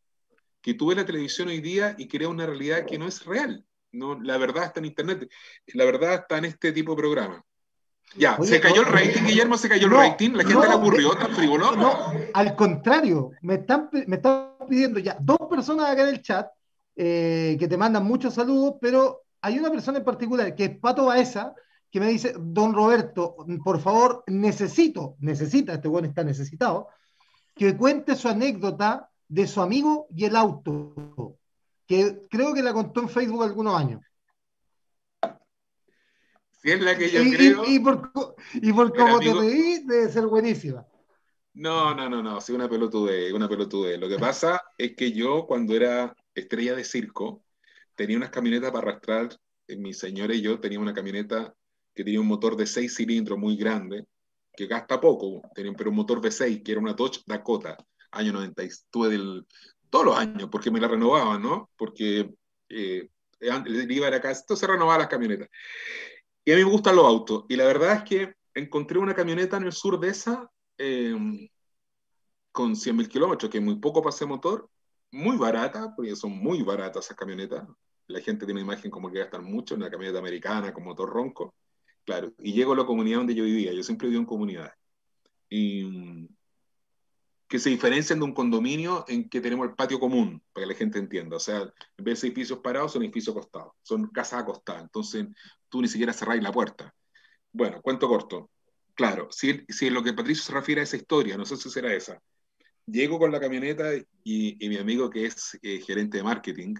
que 0.62 0.74
tú 0.74 0.88
ves 0.88 0.97
la 0.97 1.05
televisión 1.05 1.47
hoy 1.47 1.59
día 1.59 1.95
y 1.97 2.07
crea 2.07 2.30
una 2.30 2.45
realidad 2.45 2.86
que 2.86 2.97
no 2.97 3.07
es 3.07 3.26
real. 3.26 3.66
No, 3.91 4.20
la 4.22 4.38
verdad 4.38 4.66
está 4.66 4.80
en 4.80 4.86
Internet, 4.86 5.30
la 5.74 5.86
verdad 5.86 6.14
está 6.16 6.38
en 6.38 6.45
este 6.45 6.72
tipo 6.72 6.91
de 6.91 6.97
programa. 6.97 7.43
Ya, 8.16 8.38
se 8.41 8.59
cayó 8.59 8.82
el 8.82 8.88
rating, 8.88 9.24
Guillermo, 9.24 9.57
se 9.57 9.70
cayó 9.70 9.88
el 9.88 9.93
rating, 9.93 10.32
la 10.32 10.43
gente 10.43 10.68
le 10.68 10.74
aburrió 10.74 11.12
tan 11.12 11.34
frívolo. 11.34 11.76
No, 11.76 12.12
al 12.34 12.55
contrario, 12.55 13.32
me 13.41 13.55
están, 13.55 13.89
me 14.07 14.18
están 14.18 14.55
pidiendo 14.70 14.99
ya 14.99 15.18
dos 15.20 15.38
personas 15.49 15.89
acá 15.89 16.03
en 16.03 16.09
el 16.09 16.22
chat 16.22 16.47
eh, 16.95 17.55
que 17.57 17.68
te 17.68 17.78
mandan 17.78 18.03
muchos 18.03 18.34
saludos, 18.34 18.76
pero 18.82 19.22
hay 19.41 19.59
una 19.59 19.72
persona 19.72 19.99
en 19.99 20.03
particular 20.03 20.53
que 20.55 20.66
es 20.66 20.78
Pato 20.78 21.05
Baeza, 21.05 21.53
que 21.89 21.99
me 21.99 22.07
dice, 22.07 22.34
don 22.38 22.74
Roberto, 22.74 23.36
por 23.64 23.80
favor, 23.80 24.24
necesito, 24.28 25.16
necesita, 25.20 25.74
este 25.74 25.88
bueno 25.88 26.07
está 26.07 26.24
necesitado, 26.24 26.88
que 27.55 27.76
cuente 27.76 28.16
su 28.16 28.28
anécdota 28.28 29.09
de 29.32 29.47
su 29.47 29.61
amigo 29.61 30.07
y 30.13 30.25
el 30.25 30.36
auto, 30.36 31.38
que 31.88 32.27
creo 32.29 32.53
que 32.53 32.61
la 32.61 32.73
contó 32.73 32.99
en 32.99 33.07
Facebook 33.07 33.43
algunos 33.43 33.73
años. 33.73 34.01
Si 36.61 36.69
es 36.69 36.82
la 36.82 36.97
que 36.97 37.09
yo 37.09 37.23
y, 37.23 37.32
creo. 37.32 37.63
Y, 37.65 37.79
por, 37.79 38.11
y 38.55 38.73
por 38.73 38.93
cómo 38.93 39.19
te 39.19 39.34
reí, 39.34 39.86
debe 39.86 40.09
ser 40.09 40.27
buenísima. 40.27 40.86
No, 41.53 41.95
no, 41.95 42.09
no, 42.09 42.21
no, 42.21 42.41
sí, 42.41 42.51
una 42.51 42.69
pelotude, 42.69 43.32
una 43.34 43.47
pelotude. 43.47 43.97
Lo 43.97 44.09
que 44.09 44.19
pasa 44.19 44.61
es 44.77 44.97
que 44.97 45.13
yo, 45.13 45.45
cuando 45.47 45.75
era 45.75 46.13
estrella 46.36 46.75
de 46.75 46.84
circo, 46.84 47.45
tenía 47.95 48.17
unas 48.17 48.32
camionetas 48.32 48.71
para 48.71 48.89
arrastrar. 48.89 49.29
Eh, 49.65 49.77
mi 49.77 49.93
señora 49.93 50.36
y 50.36 50.41
yo 50.41 50.59
teníamos 50.59 50.88
una 50.88 50.93
camioneta 50.93 51.55
que 51.95 52.03
tenía 52.03 52.19
un 52.19 52.27
motor 52.27 52.57
de 52.57 52.67
seis 52.67 52.95
cilindros 52.95 53.39
muy 53.39 53.55
grande, 53.55 54.05
que 54.53 54.67
gasta 54.67 54.99
poco, 54.99 55.41
tenía, 55.55 55.71
pero 55.71 55.89
un 55.89 55.95
motor 55.95 56.19
de 56.19 56.32
seis, 56.32 56.61
que 56.63 56.73
era 56.73 56.82
una 56.82 56.93
Dodge 56.93 57.21
Dakota 57.25 57.77
año 58.12 58.34
90, 58.34 58.64
estuve 58.64 59.09
del, 59.09 59.45
todos 59.89 60.05
los 60.05 60.18
años, 60.18 60.49
porque 60.51 60.72
me 60.72 60.80
la 60.80 60.88
renovaban, 60.88 61.41
¿no? 61.41 61.70
Porque 61.78 62.34
eh, 62.70 63.09
iba 63.39 64.07
a 64.07 64.22
casa, 64.22 64.41
entonces 64.41 64.70
renovaba 64.70 64.99
las 64.99 65.07
camionetas. 65.07 65.49
Y 66.43 66.51
a 66.51 66.55
mí 66.55 66.64
me 66.64 66.72
gustan 66.72 66.95
los 66.95 67.05
autos, 67.05 67.45
y 67.49 67.55
la 67.55 67.66
verdad 67.66 67.97
es 67.97 68.03
que 68.03 68.34
encontré 68.53 68.99
una 68.99 69.14
camioneta 69.14 69.57
en 69.57 69.64
el 69.64 69.74
sur 69.74 69.99
de 69.99 70.09
esa, 70.09 70.49
eh, 70.78 71.49
con 72.51 72.76
100.000 72.76 73.07
kilómetros, 73.07 73.51
que 73.51 73.59
muy 73.59 73.76
poco 73.76 74.07
ese 74.09 74.26
motor, 74.26 74.70
muy 75.12 75.38
barata, 75.38 75.93
porque 75.95 76.16
son 76.16 76.32
muy 76.32 76.64
baratas 76.64 77.05
esas 77.05 77.18
camionetas. 77.18 77.68
La 78.07 78.20
gente 78.22 78.45
tiene 78.45 78.62
una 78.62 78.74
imagen 78.74 78.91
como 78.91 79.12
que 79.12 79.20
gastan 79.20 79.43
mucho, 79.43 79.76
en 79.76 79.82
una 79.82 79.91
camioneta 79.91 80.20
americana 80.20 80.74
con 80.74 80.84
motor 80.84 81.09
ronco. 81.09 81.53
Claro, 82.03 82.34
y 82.39 82.53
llego 82.53 82.74
a 82.74 82.78
la 82.78 82.86
comunidad 82.86 83.20
donde 83.20 83.36
yo 83.36 83.43
vivía, 83.43 83.74
yo 83.74 83.84
siempre 83.84 84.07
viví 84.07 84.20
en 84.20 84.26
comunidades. 84.26 84.74
Y, 85.49 86.28
que 87.52 87.60
se 87.60 87.70
diferencian 87.70 88.18
de 88.18 88.24
un 88.24 88.34
condominio 88.34 89.04
en 89.10 89.28
que 89.28 89.41
tenemos 89.41 89.68
el 89.68 89.76
patio 89.76 89.99
común, 89.99 90.41
para 90.54 90.66
que 90.66 90.72
la 90.72 90.78
gente 90.78 90.99
entienda. 90.99 91.36
O 91.36 91.39
sea, 91.39 91.60
en 91.97 92.04
vez 92.06 92.22
de 92.22 92.30
edificios 92.30 92.60
parados, 92.60 92.93
son 92.93 93.04
edificios 93.04 93.36
acostados, 93.36 93.74
son 93.84 94.08
casas 94.08 94.43
acostadas. 94.43 94.84
Entonces, 94.84 95.28
tú 95.68 95.82
ni 95.82 95.89
siquiera 95.89 96.14
cerráis 96.14 96.41
la 96.41 96.54
puerta. 96.54 96.95
Bueno, 97.52 97.82
cuento 97.82 98.08
corto. 98.08 98.49
Claro, 98.95 99.28
si, 99.32 99.66
si 99.68 99.89
lo 99.89 100.02
que 100.02 100.14
Patricio 100.14 100.45
se 100.45 100.54
refiere 100.54 100.80
a 100.80 100.86
esa 100.86 100.95
historia, 100.95 101.36
no 101.36 101.45
sé 101.45 101.58
si 101.58 101.70
será 101.70 101.93
esa. 101.93 102.22
Llego 102.86 103.20
con 103.20 103.34
la 103.34 103.39
camioneta 103.41 103.89
y, 104.24 104.56
mi 104.70 104.78
amigo 104.78 105.10
que 105.10 105.26
es 105.26 105.60
eh, 105.62 105.82
gerente 105.82 106.20
de 106.20 106.24
marketing, 106.24 106.76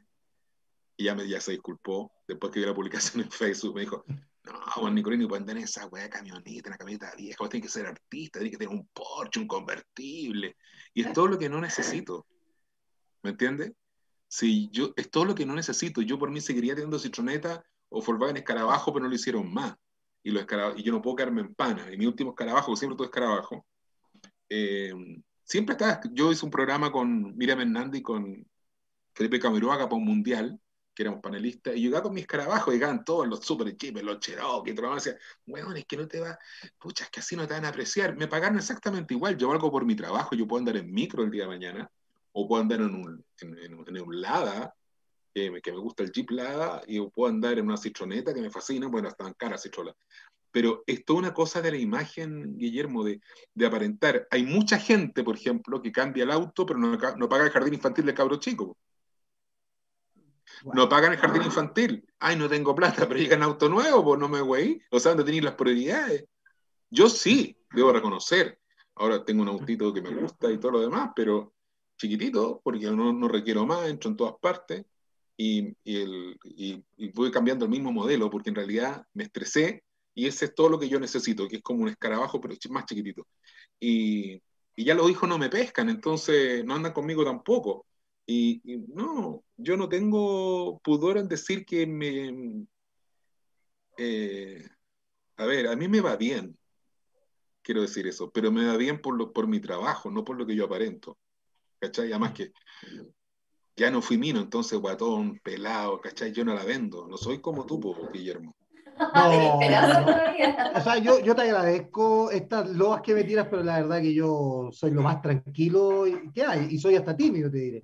y 0.96 1.04
ya, 1.04 1.16
me, 1.16 1.28
ya 1.28 1.42
se 1.42 1.52
disculpó, 1.52 2.14
después 2.30 2.54
que 2.54 2.62
vi 2.62 2.66
la 2.66 2.74
publicación 2.74 3.24
en 3.24 3.32
Facebook, 3.32 3.76
me 3.76 3.82
dijo, 3.82 4.06
no, 4.44 4.60
Juan 4.76 4.96
Nicolini, 4.96 5.28
pueden 5.28 5.46
tener 5.46 5.64
esa 5.64 5.86
weá 5.88 6.10
camioneta, 6.10 6.70
una 6.70 6.78
camioneta 6.78 7.14
vieja, 7.16 7.48
tenés 7.48 7.68
que 7.68 7.72
ser 7.72 7.86
artista, 7.86 8.40
tenés 8.40 8.52
que 8.52 8.58
tener 8.58 8.74
un 8.74 8.88
Porsche, 8.88 9.40
un 9.40 9.48
convertible, 9.48 10.56
y 10.94 11.04
es 11.04 11.14
todo 11.14 11.28
lo 11.28 11.38
que 11.38 11.50
no 11.50 11.62
necesito. 11.62 12.26
¿Me 13.24 13.32
entiendes? 13.32 13.74
Si 14.28 14.70
yo, 14.72 14.94
es 14.96 15.12
todo 15.12 15.26
lo 15.26 15.36
que 15.36 15.46
no 15.46 15.54
necesito. 15.54 16.02
Yo 16.02 16.18
por 16.18 16.32
mí 16.32 16.42
seguiría 16.42 16.74
teniendo 16.74 16.98
Citroneta 16.98 17.64
o 17.90 18.02
Volkswagen 18.02 18.38
Escarabajo, 18.38 18.94
pero 18.94 19.04
no 19.04 19.10
lo 19.10 19.16
hicieron 19.16 19.54
más. 19.54 19.76
Y, 20.24 20.32
los 20.32 20.46
y 20.78 20.84
yo 20.84 20.92
no 20.92 21.02
puedo 21.02 21.18
quedarme 21.18 21.42
en 21.42 21.54
pana. 21.54 21.92
Y 21.94 21.98
mi 21.98 22.06
último 22.06 22.32
escarabajo, 22.32 22.76
siempre 22.76 22.96
tuve 22.96 23.08
escarabajo, 23.08 23.66
eh, 24.50 24.94
siempre 25.44 25.74
está. 25.74 26.02
Yo 26.14 26.32
hice 26.32 26.46
un 26.46 26.52
programa 26.52 26.92
con 26.92 27.36
Miriam 27.36 27.60
Hernández 27.62 28.00
y 28.00 28.04
con 28.04 28.48
Felipe 29.14 29.40
Camiroaga 29.40 29.86
para 29.86 29.98
un 29.98 30.06
mundial, 30.06 30.60
que 31.02 31.08
éramos 31.08 31.22
panelistas, 31.22 31.76
y 31.76 31.88
iba 31.88 32.02
con 32.04 32.14
mis 32.14 32.22
escarabajos, 32.22 32.72
llegaban 32.72 33.04
todos 33.04 33.28
los 33.28 33.44
super 33.44 33.76
chips, 33.76 34.04
los 34.04 34.20
Cherokee, 34.20 34.76
todo, 34.76 34.94
decía, 34.94 35.18
weón, 35.48 35.76
es 35.78 35.86
que 35.86 35.98
no 35.98 36.08
te 36.08 36.20
va, 36.20 36.38
pucha, 36.78 37.06
es 37.06 37.10
que 37.10 37.22
así 37.22 37.36
no 37.36 37.48
te 37.48 37.56
van 37.56 37.66
a 37.66 37.70
apreciar. 37.70 38.16
Me 38.16 38.28
pagaron 38.28 38.58
exactamente 38.58 39.16
igual, 39.16 39.36
yo 39.36 39.50
valgo 39.50 39.72
por 39.72 39.84
mi 39.84 39.96
trabajo, 39.96 40.36
yo 40.36 40.48
puedo 40.48 40.60
andar 40.60 40.78
en 40.78 40.92
micro 40.92 41.24
el 41.24 41.32
día 41.32 41.44
de 41.44 41.50
mañana, 41.50 41.92
o 42.34 42.48
puedo 42.48 42.62
andar 42.62 42.82
en 42.82 42.94
un, 42.94 43.26
en, 43.40 44.00
un 44.02 44.22
Lada, 44.22 44.76
me, 45.34 45.62
que 45.62 45.72
me, 45.72 45.80
gusta 45.80 46.04
el 46.04 46.12
Jeep 46.12 46.30
Lada, 46.30 46.84
y 46.86 47.00
puedo 47.10 47.32
andar 47.34 47.58
en 47.58 47.66
una 47.66 47.78
citroneta 47.78 48.34
que 48.34 48.42
me 48.42 48.52
fascina, 48.52 48.88
bueno, 48.88 49.08
estaban 49.08 49.34
caras 49.34 49.64
citrolas. 49.64 49.96
Pero 50.52 50.84
es 50.86 51.04
toda 51.04 51.20
una 51.20 51.34
cosa 51.34 51.62
de 51.62 51.72
la 51.72 51.78
imagen, 51.78 52.58
Guillermo, 52.58 53.04
de, 53.06 53.22
de, 53.56 53.66
aparentar. 53.66 54.28
Hay 54.30 54.44
mucha 54.44 54.78
gente, 54.78 55.24
por 55.24 55.36
ejemplo, 55.36 55.82
que 55.82 55.92
cambia 55.92 56.26
el 56.26 56.32
auto, 56.32 56.66
pero 56.66 56.78
no, 56.78 56.96
no 57.18 57.30
paga 57.30 57.46
el 57.46 57.52
jardín 57.52 57.74
infantil 57.74 58.06
de 58.06 58.14
cabro 58.14 58.36
chico. 58.36 58.78
No 60.74 60.88
pagan 60.90 61.14
el 61.14 61.20
jardín 61.20 61.44
infantil. 61.44 62.06
Ay, 62.20 62.36
no 62.36 62.48
tengo 62.48 62.76
plata, 62.76 63.08
pero 63.08 63.20
llegan 63.20 63.44
auto 63.44 63.70
nuevo, 63.70 64.04
pues 64.04 64.20
no 64.20 64.30
me 64.30 64.42
voy. 64.42 64.82
O 64.92 65.00
sea, 65.00 65.12
¿dónde 65.12 65.24
tenéis 65.24 65.44
las 65.44 65.56
prioridades? 65.56 66.26
Yo 66.90 67.10
sí, 67.10 67.58
debo 67.74 67.92
reconocer. 67.92 68.60
Ahora 68.96 69.24
tengo 69.24 69.42
un 69.42 69.48
autito 69.48 69.94
que 69.94 70.02
me 70.02 70.14
gusta 70.14 70.52
y 70.52 70.60
todo 70.60 70.74
lo 70.74 70.82
demás, 70.82 71.12
pero 71.16 71.54
chiquitito, 71.98 72.62
porque 72.64 72.92
no, 72.92 73.14
no 73.14 73.28
requiero 73.28 73.66
más, 73.66 73.88
entro 73.88 74.10
en 74.10 74.18
todas 74.18 74.36
partes 74.42 74.86
y, 75.38 75.76
y, 75.84 76.02
el, 76.02 76.40
y, 76.44 76.84
voy 77.14 77.32
cambiando 77.32 77.66
el 77.66 77.72
mismo 77.72 77.92
modelo, 77.92 78.30
porque 78.30 78.50
en 78.50 78.56
realidad 78.56 79.06
me 79.14 79.24
estresé 79.24 79.84
y 80.14 80.28
ese 80.28 80.46
es 80.46 80.56
todo 80.56 80.70
lo 80.70 80.80
que 80.80 80.90
yo 80.90 81.00
necesito, 81.00 81.48
que 81.48 81.58
es 81.58 81.62
como 81.64 81.84
un 81.84 81.90
escarabajo, 81.90 82.42
pero 82.42 82.56
más 82.70 82.86
chiquitito. 82.86 83.28
Y, 83.80 84.42
y 84.76 84.84
ya 84.84 84.94
los 84.94 85.10
hijos 85.10 85.28
no 85.28 85.38
me 85.38 85.50
pescan, 85.50 85.90
entonces 85.90 86.66
no 86.66 86.76
andan 86.76 86.94
conmigo 86.94 87.24
tampoco. 87.24 87.86
Y, 88.26 88.62
no, 88.90 89.44
yo 89.58 89.76
no 89.78 89.90
tengo 89.90 90.80
pudor 90.80 91.18
en 91.18 91.28
decir 91.28 91.66
que 91.66 91.86
me... 91.86 92.66
Eh, 93.98 94.64
a 95.38 95.46
ver, 95.46 95.68
a 95.68 95.76
mí 95.76 95.88
me 95.88 96.02
va 96.02 96.16
bien, 96.16 96.58
quiero 97.62 97.82
decir 97.82 98.08
eso, 98.08 98.32
pero 98.32 98.52
me 98.52 98.66
va 98.66 98.78
bien 98.78 99.02
por, 99.02 99.18
lo, 99.18 99.34
por 99.34 99.48
mi 99.48 99.60
trabajo, 99.60 100.10
no 100.10 100.24
por 100.24 100.38
lo 100.38 100.46
que 100.46 100.56
yo 100.56 100.66
aparento. 100.66 101.18
¿Cachai? 101.80 102.12
Además 102.12 102.34
que 102.34 102.52
ya 103.76 103.90
no 103.90 104.02
fui 104.02 104.18
mino, 104.18 104.40
entonces 104.40 104.78
guatón, 104.80 105.40
pelado, 105.44 106.00
¿cachai? 106.00 106.32
Yo 106.32 106.46
no 106.46 106.54
la 106.54 106.64
vendo, 106.64 107.08
no 107.08 107.18
soy 107.18 107.40
como 107.40 107.66
tú, 107.66 107.80
Guillermo. 108.14 108.56
No, 109.16 109.58
o 110.76 110.82
sea, 110.82 110.98
yo, 111.00 111.20
yo, 111.22 111.34
te 111.34 111.42
agradezco 111.42 112.30
estas 112.30 112.70
loas 112.70 113.02
que 113.02 113.16
me 113.16 113.24
tiras, 113.24 113.48
pero 113.50 113.64
la 113.64 113.82
verdad 113.82 114.00
que 114.00 114.14
yo 114.14 114.70
soy 114.72 114.92
lo 114.92 115.02
más 115.02 115.22
tranquilo 115.22 116.04
que 116.34 116.44
hay, 116.44 116.68
y 116.70 116.78
soy 116.78 116.96
hasta 116.96 117.18
tímido, 117.18 117.50
te 117.50 117.58
diré. 117.58 117.84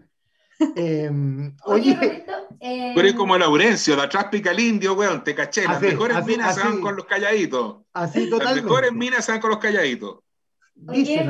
Em, 0.75 1.55
oye, 1.65 1.97
oye 1.99 2.25
eh... 2.59 2.91
tú 2.93 2.99
eres 2.99 3.13
como 3.13 3.37
Laurencio, 3.37 3.95
de 3.95 4.01
atrás 4.03 4.25
pica 4.31 4.51
el 4.51 4.59
indio, 4.59 4.93
weón, 4.93 5.23
te 5.23 5.35
caché. 5.35 5.63
Las 5.63 5.81
mejores 5.81 6.25
minas 6.25 6.55
se 6.55 6.61
van 6.63 6.81
con 6.81 6.95
los 6.95 7.05
calladitos. 7.05 7.77
Así 7.93 8.29
totalmente. 8.29 8.45
Las 8.45 8.63
mejores 8.63 8.91
minas 8.93 9.25
se 9.25 9.31
van 9.31 9.41
con 9.41 9.51
los 9.51 9.59
calladitos. 9.59 10.19
Dice, 10.79 11.25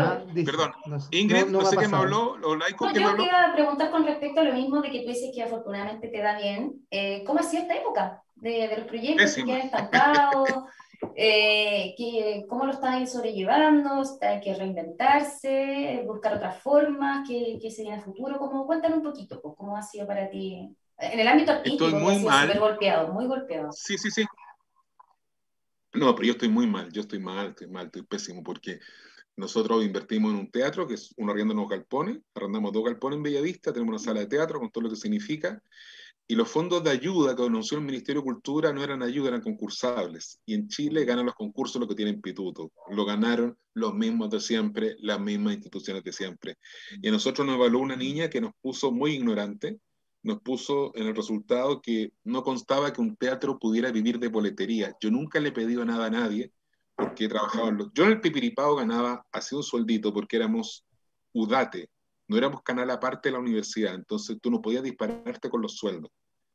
Perdón, 0.46 0.74
Ingrid, 1.12 1.46
no, 1.46 1.64
sé 1.66 1.78
qué 1.78 1.88
me 1.88 1.96
habló, 1.96 2.36
o 2.44 2.56
Laico, 2.58 2.92
yo 2.92 3.16
me 3.16 3.24
iba 3.24 3.46
a 3.46 3.54
preguntar 3.54 3.92
con 3.92 4.06
respecto 4.06 4.42
a 4.42 4.44
lo 4.44 4.54
mismo 4.54 4.82
de 4.82 4.92
que 4.92 5.02
tú 5.04 5.08
dices 5.08 5.32
que 5.34 5.42
afortunadamente 5.42 6.10
te 6.10 6.22
da 6.22 6.38
bien. 6.38 6.86
Eh, 6.92 7.24
¿Cómo 7.26 7.40
ha 7.40 7.44
sido 7.44 7.62
esta 7.62 7.76
época 7.76 8.22
de, 8.36 8.68
de 8.68 8.78
los 8.78 8.88
proyectos 8.88 9.36
que 9.36 9.42
han 9.54 9.62
estancado? 9.62 10.68
Eh, 11.16 11.94
que, 11.98 12.46
cómo 12.48 12.66
lo 12.66 12.72
están 12.72 13.06
sobrellevando, 13.08 14.04
hay 14.22 14.40
que 14.42 14.56
reinventarse, 14.56 16.04
buscar 16.06 16.36
otras 16.36 16.62
formas, 16.62 17.28
qué, 17.28 17.60
qué 17.62 17.70
sería 17.70 17.96
el 17.96 18.02
futuro, 18.02 18.38
como 18.40 18.66
cuéntanos 18.66 18.98
un 18.98 19.04
poquito, 19.04 19.42
pues, 19.42 19.56
cómo 19.58 19.78
ha 19.78 19.82
sido 19.84 20.08
para 20.08 20.30
ti 20.30 20.76
en 21.00 21.20
el 21.20 21.28
ámbito 21.28 21.52
artístico, 21.52 21.86
estoy 21.86 22.02
muy 22.02 22.20
mal. 22.20 22.60
golpeado, 22.60 23.14
muy 23.14 23.28
golpeado. 23.28 23.72
Sí, 23.72 23.98
sí, 23.98 24.10
sí. 24.10 24.26
No, 25.94 26.16
pero 26.16 26.28
yo 26.28 26.32
estoy 26.34 26.50
muy 26.50 26.68
mal, 26.68 26.92
yo 26.92 27.02
estoy 27.02 27.20
mal, 27.20 27.50
estoy 27.50 27.68
mal, 27.68 27.86
estoy 27.88 28.04
pésimo, 28.04 28.44
porque 28.44 28.80
Nosotros 29.38 29.86
invertimos 29.86 30.32
en 30.34 30.40
un 30.40 30.52
teatro, 30.52 30.88
que 30.88 30.96
es 30.96 31.14
uno 31.16 31.32
arriendo 31.32 31.54
unos 31.54 31.70
galpones, 31.70 32.18
arrendamos 32.34 32.74
dos 32.74 32.84
galpones 32.84 33.18
en 33.18 33.24
Bellavista, 33.24 33.72
tenemos 33.72 33.92
una 33.92 34.00
sala 34.00 34.22
de 34.22 34.26
teatro 34.26 34.60
con 34.60 34.72
todo 34.72 34.86
lo 34.86 34.90
que 34.90 34.96
significa, 34.96 35.62
y 36.30 36.36
los 36.36 36.50
fondos 36.50 36.84
de 36.84 36.90
ayuda 36.90 37.36
que 37.36 37.44
anunció 37.44 37.78
el 37.78 37.86
Ministerio 37.86 38.22
de 38.22 38.26
Cultura 38.26 38.74
no 38.74 38.84
eran 38.84 39.02
ayuda, 39.02 39.30
eran 39.30 39.42
concursables. 39.42 40.42
Y 40.46 40.56
en 40.56 40.68
Chile 40.68 41.06
ganan 41.06 41.26
los 41.26 41.36
concursos 41.36 41.80
lo 41.80 41.88
que 41.88 41.96
tienen 41.96 42.22
pituto. 42.22 42.74
Lo 42.90 43.06
ganaron 43.06 43.58
los 43.74 43.94
mismos 43.94 44.30
de 44.30 44.42
siempre, 44.42 44.98
las 45.00 45.22
mismas 45.22 45.54
instituciones 45.54 46.04
de 46.04 46.12
siempre. 46.12 46.58
Y 47.02 47.08
a 47.08 47.12
nosotros 47.12 47.48
nos 47.48 47.56
evaluó 47.56 47.80
una 47.80 47.96
niña 47.96 48.30
que 48.30 48.42
nos 48.42 48.52
puso 48.62 48.92
muy 48.92 49.14
ignorante, 49.14 49.80
nos 50.22 50.42
puso 50.42 50.92
en 50.96 51.08
el 51.08 51.16
resultado 51.16 51.82
que 51.82 52.12
no 52.26 52.44
constaba 52.44 52.92
que 52.92 53.00
un 53.00 53.16
teatro 53.16 53.58
pudiera 53.58 53.90
vivir 53.92 54.20
de 54.20 54.28
boletería. 54.28 54.98
Yo 55.00 55.10
nunca 55.10 55.40
le 55.40 55.50
he 55.50 55.54
pedido 55.54 55.86
nada 55.86 56.08
a 56.08 56.10
nadie, 56.10 56.52
porque 56.94 57.30
trabajaba 57.30 57.72
los... 57.72 57.94
Yo 57.94 58.04
en 58.04 58.12
el 58.12 58.20
Pipiripao 58.20 58.76
ganaba 58.76 59.26
así 59.32 59.56
un 59.56 59.64
sueldito 59.64 60.14
porque 60.14 60.36
éramos 60.36 60.86
UDATE, 61.32 61.90
no 62.28 62.38
éramos 62.38 62.62
canal 62.62 62.90
aparte 62.92 63.30
de 63.30 63.34
la 63.34 63.40
universidad, 63.40 63.96
entonces 63.96 64.38
tú 64.42 64.52
no 64.52 64.62
podías 64.62 64.84
dispararte 64.84 65.50
con 65.50 65.62
los 65.62 65.78
sueldos. 65.78 66.12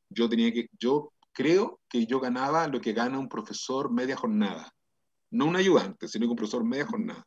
Yo 0.09 0.29
tenía 0.29 0.53
que, 0.53 0.68
yo 0.79 1.12
creo 1.33 1.81
que 1.89 2.07
yo 2.07 2.20
ganaba 2.20 2.68
lo 2.68 2.81
que 2.81 2.93
gana 2.93 3.18
un 3.18 3.29
profesor 3.29 3.91
media 3.91 4.16
jornada, 4.16 4.73
no 5.31 5.47
un 5.47 5.57
ayudante, 5.57 6.09
sino 6.09 6.27
que 6.27 6.31
un 6.31 6.37
profesor 6.37 6.64
media 6.64 6.87
jornada. 6.87 7.25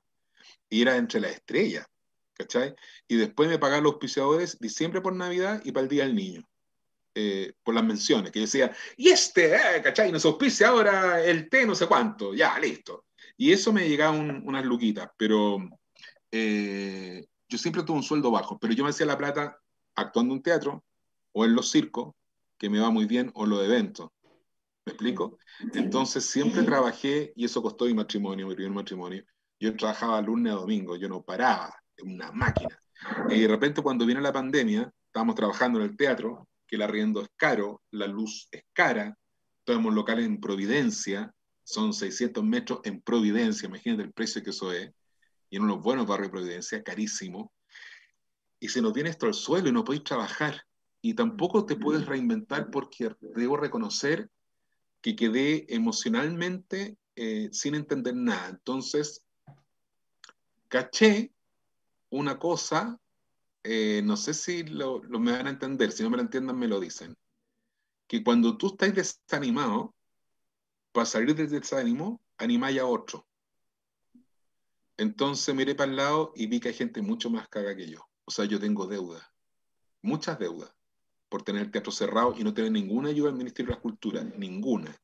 Y 0.69 0.81
era 0.81 0.95
entre 0.95 1.19
las 1.19 1.31
estrellas, 1.31 1.87
¿cachai? 2.33 2.75
Y 3.07 3.15
después 3.15 3.49
me 3.49 3.59
pagaban 3.59 3.83
los 3.83 3.93
auspiciadores 3.93 4.59
diciembre 4.59 5.01
por 5.01 5.15
Navidad 5.15 5.61
y 5.63 5.71
para 5.71 5.83
el 5.83 5.89
Día 5.89 6.03
del 6.05 6.15
Niño. 6.15 6.47
Eh, 7.17 7.53
por 7.63 7.73
las 7.73 7.83
menciones, 7.85 8.29
que 8.29 8.41
decía, 8.41 8.75
y 8.97 9.07
este, 9.07 9.55
eh, 9.55 9.81
¿cachai? 9.81 10.11
Nos 10.11 10.25
auspicia 10.25 10.67
ahora 10.67 11.23
el 11.23 11.49
té, 11.49 11.65
no 11.65 11.73
sé 11.73 11.87
cuánto, 11.87 12.33
ya, 12.33 12.59
listo. 12.59 13.05
Y 13.37 13.53
eso 13.53 13.71
me 13.71 13.87
llegaba 13.87 14.11
unas 14.11 14.65
luquitas, 14.65 15.09
pero 15.17 15.57
eh, 16.29 17.25
yo 17.55 17.59
siempre 17.59 17.83
tuve 17.83 17.95
un 17.95 18.03
sueldo 18.03 18.31
bajo, 18.31 18.59
pero 18.59 18.73
yo 18.73 18.83
me 18.83 18.89
hacía 18.89 19.05
la 19.05 19.17
plata 19.17 19.57
actuando 19.95 20.33
en 20.35 20.41
teatro 20.41 20.83
o 21.31 21.45
en 21.45 21.55
los 21.55 21.71
circos, 21.71 22.13
que 22.57 22.69
me 22.69 22.79
va 22.79 22.89
muy 22.89 23.05
bien, 23.05 23.31
o 23.33 23.45
los 23.45 23.63
eventos. 23.63 24.09
¿Me 24.85 24.91
explico? 24.91 25.37
Entonces 25.73 26.25
siempre 26.25 26.63
trabajé, 26.63 27.31
y 27.33 27.45
eso 27.45 27.61
costó 27.61 27.85
mi 27.85 27.93
matrimonio, 27.93 28.45
mi 28.45 28.55
primer 28.55 28.73
matrimonio. 28.73 29.23
Yo 29.57 29.73
trabajaba 29.77 30.21
lunes 30.21 30.51
a 30.51 30.57
domingo, 30.57 30.97
yo 30.97 31.07
no 31.07 31.23
paraba, 31.23 31.73
una 32.03 32.29
máquina. 32.33 32.77
Y 33.29 33.39
de 33.39 33.47
repente 33.47 33.81
cuando 33.81 34.05
viene 34.05 34.19
la 34.19 34.33
pandemia, 34.33 34.91
estábamos 35.07 35.35
trabajando 35.35 35.79
en 35.79 35.85
el 35.85 35.95
teatro, 35.95 36.49
que 36.67 36.75
el 36.75 36.81
arriendo 36.81 37.21
es 37.21 37.29
caro, 37.37 37.81
la 37.91 38.07
luz 38.07 38.49
es 38.51 38.63
cara, 38.73 39.17
tenemos 39.63 39.93
locales 39.93 40.25
en 40.25 40.41
Providencia, 40.41 41.33
son 41.63 41.93
600 41.93 42.43
metros 42.43 42.81
en 42.83 42.99
Providencia, 42.99 43.67
imagínate 43.67 44.03
el 44.03 44.11
precio 44.11 44.43
que 44.43 44.49
eso 44.49 44.73
es 44.73 44.91
y 45.55 45.57
en 45.57 45.63
unos 45.63 45.81
buenos 45.81 46.05
barrios 46.05 46.27
de 46.27 46.31
Providencia, 46.31 46.83
carísimo, 46.83 47.53
y 48.59 48.67
se 48.67 48.81
nos 48.81 48.91
viene 48.91 49.09
esto 49.09 49.25
al 49.25 49.33
suelo 49.33 49.69
y 49.69 49.71
no 49.71 49.85
podéis 49.85 50.03
trabajar. 50.03 50.65
Y 51.01 51.13
tampoco 51.13 51.65
te 51.65 51.77
puedes 51.77 52.05
reinventar 52.05 52.69
porque 52.69 53.15
debo 53.21 53.55
reconocer 53.55 54.29
que 54.99 55.15
quedé 55.15 55.65
emocionalmente 55.73 56.97
eh, 57.15 57.47
sin 57.53 57.73
entender 57.73 58.17
nada. 58.17 58.49
Entonces, 58.49 59.23
caché 60.67 61.31
una 62.09 62.37
cosa, 62.37 62.99
eh, 63.63 64.01
no 64.03 64.17
sé 64.17 64.33
si 64.33 64.63
lo, 64.63 65.01
lo, 65.03 65.21
me 65.21 65.31
van 65.31 65.47
a 65.47 65.51
entender, 65.51 65.93
si 65.93 66.03
no 66.03 66.09
me 66.09 66.17
lo 66.17 66.23
entiendan 66.23 66.59
me 66.59 66.67
lo 66.67 66.81
dicen, 66.81 67.15
que 68.07 68.25
cuando 68.25 68.57
tú 68.57 68.67
estás 68.67 68.93
desanimado, 68.93 69.95
para 70.91 71.05
salir 71.05 71.33
del 71.33 71.49
desánimo, 71.49 72.21
animáis 72.39 72.77
a 72.81 72.85
otro. 72.85 73.25
Entonces 74.97 75.53
miré 75.53 75.75
para 75.75 75.89
el 75.91 75.97
lado 75.97 76.31
y 76.35 76.47
vi 76.47 76.59
que 76.59 76.69
hay 76.69 76.73
gente 76.73 77.01
mucho 77.01 77.29
más 77.29 77.47
caga 77.49 77.75
que 77.75 77.87
yo. 77.87 78.07
O 78.25 78.31
sea, 78.31 78.45
yo 78.45 78.59
tengo 78.59 78.87
deuda, 78.87 79.31
muchas 80.01 80.39
deudas, 80.39 80.73
por 81.29 81.43
tener 81.43 81.63
el 81.63 81.71
teatro 81.71 81.91
cerrado 81.91 82.33
y 82.37 82.43
no 82.43 82.53
tener 82.53 82.71
ninguna 82.71 83.09
ayuda 83.09 83.27
del 83.27 83.37
Ministerio 83.37 83.71
de 83.71 83.75
la 83.75 83.81
Cultura, 83.81 84.23
ninguna. 84.23 84.95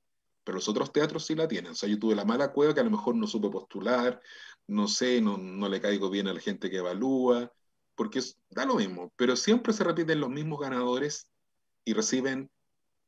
Pero 0.44 0.56
los 0.56 0.68
otros 0.70 0.92
teatros 0.94 1.26
sí 1.26 1.36
la 1.36 1.48
tienen. 1.48 1.74
O 1.74 1.76
sea, 1.76 1.89
yo 1.89 2.00
tuve 2.00 2.16
la 2.16 2.26
mala 2.26 2.52
cueva 2.54 2.74
que 2.74 2.80
a 2.80 2.84
lo 2.84 2.89
mejor 2.89 3.16
no 3.16 3.28
supe 3.28 3.50
postular, 3.50 4.22
no 4.68 4.88
sé, 4.88 5.22
no, 5.22 5.38
no 5.38 5.68
le 5.68 5.82
caigo 5.82 6.10
bien 6.10 6.28
a 6.28 6.34
la 6.34 6.39
gente 6.39 6.70
que 6.70 6.78
evalúa, 6.78 7.52
porque 7.96 8.22
da 8.50 8.66
lo 8.66 8.76
mismo. 8.76 9.12
Pero 9.18 9.36
siempre 9.36 9.74
se 9.74 9.84
repiten 9.84 10.22
los 10.22 10.30
mismos 10.30 10.60
ganadores 10.60 11.28
y 11.84 11.94
reciben 11.94 12.50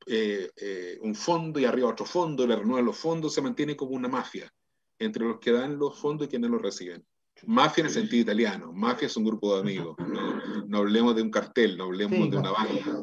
eh, 0.06 0.52
eh, 0.58 1.00
un 1.02 1.16
fondo 1.16 1.60
y 1.60 1.66
arriba 1.66 1.90
otro 1.90 2.06
fondo, 2.06 2.46
le 2.46 2.58
renuevan 2.58 2.86
los 2.86 2.98
fondos, 2.98 3.34
se 3.34 3.42
mantiene 3.42 3.78
como 3.78 3.92
una 3.92 4.10
mafia 4.10 4.54
entre 5.04 5.26
los 5.26 5.40
que 5.40 5.52
dan 5.52 5.78
los 5.78 6.00
fondos 6.00 6.28
y 6.28 6.30
quienes 6.30 6.50
los 6.50 6.62
reciben. 6.62 7.06
Mafia 7.46 7.82
en 7.82 7.88
el 7.88 7.94
sentido 7.94 8.22
italiano, 8.22 8.72
mafia 8.72 9.08
es 9.08 9.18
un 9.18 9.26
grupo 9.26 9.56
de 9.56 9.62
amigos, 9.62 9.98
no, 10.68 10.78
hablemos 10.78 11.16
de 11.16 11.24
un 11.24 11.32
cartel, 11.32 11.78
no 11.78 11.86
hablemos 11.86 12.30
de 12.30 12.38
una 12.38 12.52
banda. 12.52 13.02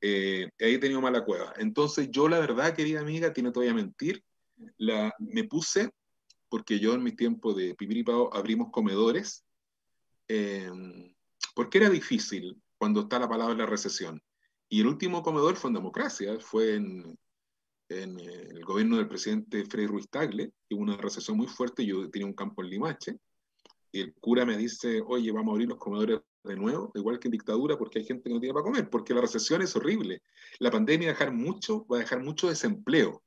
Eh, 0.00 0.48
ahí 0.60 0.74
he 0.74 0.78
tenido 0.78 1.00
mala 1.00 1.24
cueva. 1.24 1.52
Entonces 1.58 2.08
yo 2.10 2.28
la 2.28 2.38
verdad, 2.38 2.74
querida 2.74 3.00
amiga, 3.00 3.32
tiene 3.32 3.50
todavía 3.50 3.74
mentir, 3.74 4.24
la, 4.78 5.12
me 5.18 5.44
puse, 5.44 5.90
porque 6.48 6.78
yo 6.78 6.94
en 6.94 7.02
mi 7.02 7.12
tiempo 7.12 7.52
de 7.54 7.74
pipiripao 7.74 8.34
abrimos 8.34 8.70
comedores, 8.70 9.44
eh, 10.28 10.70
porque 11.54 11.78
era 11.78 11.90
difícil 11.90 12.60
cuando 12.78 13.02
está 13.02 13.18
la 13.18 13.28
palabra 13.28 13.66
recesión. 13.66 14.22
Y 14.68 14.80
el 14.80 14.86
último 14.86 15.22
comedor 15.22 15.56
fue 15.56 15.68
en 15.68 15.74
democracia, 15.74 16.38
fue 16.40 16.76
en, 16.76 17.18
en 17.92 18.18
el 18.18 18.64
gobierno 18.64 18.96
del 18.96 19.08
presidente 19.08 19.64
Freddy 19.64 19.86
Ruiz 19.86 20.08
Tagle, 20.08 20.52
que 20.68 20.74
hubo 20.74 20.82
una 20.82 20.96
recesión 20.96 21.36
muy 21.36 21.46
fuerte, 21.46 21.84
yo 21.84 22.08
tenía 22.10 22.26
un 22.26 22.32
campo 22.32 22.62
en 22.62 22.70
Limache, 22.70 23.18
y 23.92 24.00
el 24.00 24.14
cura 24.14 24.46
me 24.46 24.56
dice, 24.56 25.02
oye, 25.06 25.30
vamos 25.32 25.50
a 25.50 25.52
abrir 25.52 25.68
los 25.68 25.78
comedores 25.78 26.20
de 26.44 26.56
nuevo, 26.56 26.90
igual 26.94 27.18
que 27.18 27.28
en 27.28 27.32
dictadura, 27.32 27.76
porque 27.76 27.98
hay 27.98 28.04
gente 28.04 28.24
que 28.24 28.34
no 28.34 28.40
tiene 28.40 28.54
para 28.54 28.64
comer, 28.64 28.88
porque 28.88 29.14
la 29.14 29.20
recesión 29.20 29.60
es 29.62 29.76
horrible. 29.76 30.22
La 30.58 30.70
pandemia 30.70 31.08
va 31.08 31.10
a 31.10 31.14
dejar 31.18 31.32
mucho, 31.34 31.86
va 31.86 31.98
a 31.98 32.00
dejar 32.00 32.22
mucho 32.22 32.48
desempleo. 32.48 33.22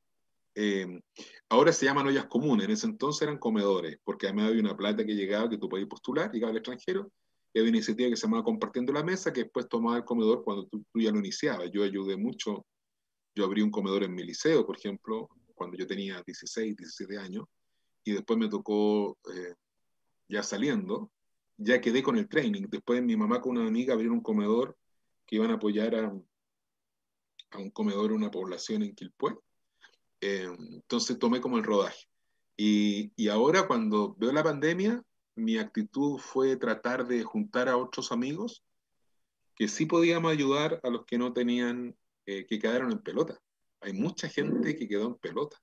Eh, 0.56 1.02
ahora 1.50 1.72
se 1.72 1.86
llaman 1.86 2.08
ollas 2.08 2.26
comunes, 2.26 2.66
en 2.66 2.72
ese 2.72 2.88
entonces 2.88 3.22
eran 3.22 3.38
comedores, 3.38 4.00
porque 4.04 4.28
además 4.28 4.50
había 4.50 4.62
una 4.62 4.76
plata 4.76 5.06
que 5.06 5.14
llegaba, 5.14 5.50
que 5.50 5.58
tú 5.58 5.70
podías 5.70 5.88
postular, 5.88 6.32
llegaba 6.32 6.52
al 6.52 6.58
extranjero, 6.58 7.12
y 7.54 7.60
había 7.60 7.70
una 7.70 7.78
iniciativa 7.78 8.10
que 8.10 8.18
se 8.18 8.24
llamaba 8.24 8.44
Compartiendo 8.44 8.92
la 8.92 9.04
Mesa, 9.04 9.32
que 9.32 9.44
después 9.44 9.70
tomaba 9.70 9.98
el 9.98 10.04
comedor 10.04 10.44
cuando 10.44 10.66
tú, 10.68 10.84
tú 10.92 11.00
ya 11.00 11.12
lo 11.12 11.20
iniciabas. 11.20 11.70
Yo 11.72 11.84
ayudé 11.84 12.18
mucho 12.18 12.66
yo 13.36 13.46
abrí 13.46 13.62
un 13.62 13.72
comedor 13.72 14.04
en 14.04 14.16
mi 14.16 14.24
liceo, 14.24 14.66
por 14.66 14.78
ejemplo, 14.78 15.30
cuando 15.54 15.78
yo 15.78 15.86
tenía 15.86 16.24
16, 16.26 16.76
17 16.76 17.18
años, 17.18 17.46
y 18.04 18.14
después 18.14 18.40
me 18.40 18.48
tocó, 18.48 19.18
eh, 19.34 19.56
ya 20.30 20.42
saliendo, 20.42 21.12
ya 21.58 21.82
quedé 21.82 22.02
con 22.02 22.18
el 22.18 22.30
training. 22.30 22.64
Después 22.70 23.02
mi 23.04 23.18
mamá 23.18 23.42
con 23.42 23.58
una 23.58 23.68
amiga 23.68 23.94
abrieron 23.94 24.18
un 24.18 24.24
comedor 24.24 24.78
que 25.26 25.38
iban 25.38 25.52
a 25.52 25.56
apoyar 25.56 25.96
a, 25.96 26.14
un 27.58 27.70
comedor 27.72 28.12
en 28.12 28.18
una 28.18 28.32
población 28.32 28.84
en 28.84 28.94
Quilpué. 28.94 29.36
Eh, 30.22 30.48
entonces 30.72 31.18
tomé 31.18 31.42
como 31.42 31.58
el 31.58 31.64
rodaje. 31.64 32.08
Y, 32.58 33.12
y 33.16 33.28
ahora 33.30 33.68
cuando 33.68 34.16
veo 34.16 34.32
la 34.32 34.44
pandemia, 34.44 35.04
mi 35.36 35.58
actitud 35.58 36.20
fue 36.20 36.56
tratar 36.58 37.08
de 37.08 37.24
juntar 37.24 37.70
a 37.70 37.78
otros 37.78 38.12
amigos 38.12 38.64
que 39.56 39.68
sí 39.68 39.86
podíamos 39.86 40.32
ayudar 40.32 40.80
a 40.84 40.90
los 40.90 41.06
que 41.06 41.18
no 41.18 41.34
tenían 41.34 41.96
eh, 42.26 42.46
que 42.46 42.60
quedaron 42.60 42.92
en 42.92 43.00
pelota. 43.00 43.40
Hay 43.82 43.94
mucha 43.94 44.28
gente 44.28 44.76
que 44.76 44.88
quedó 44.88 45.08
en 45.08 45.16
pelota. 45.16 45.58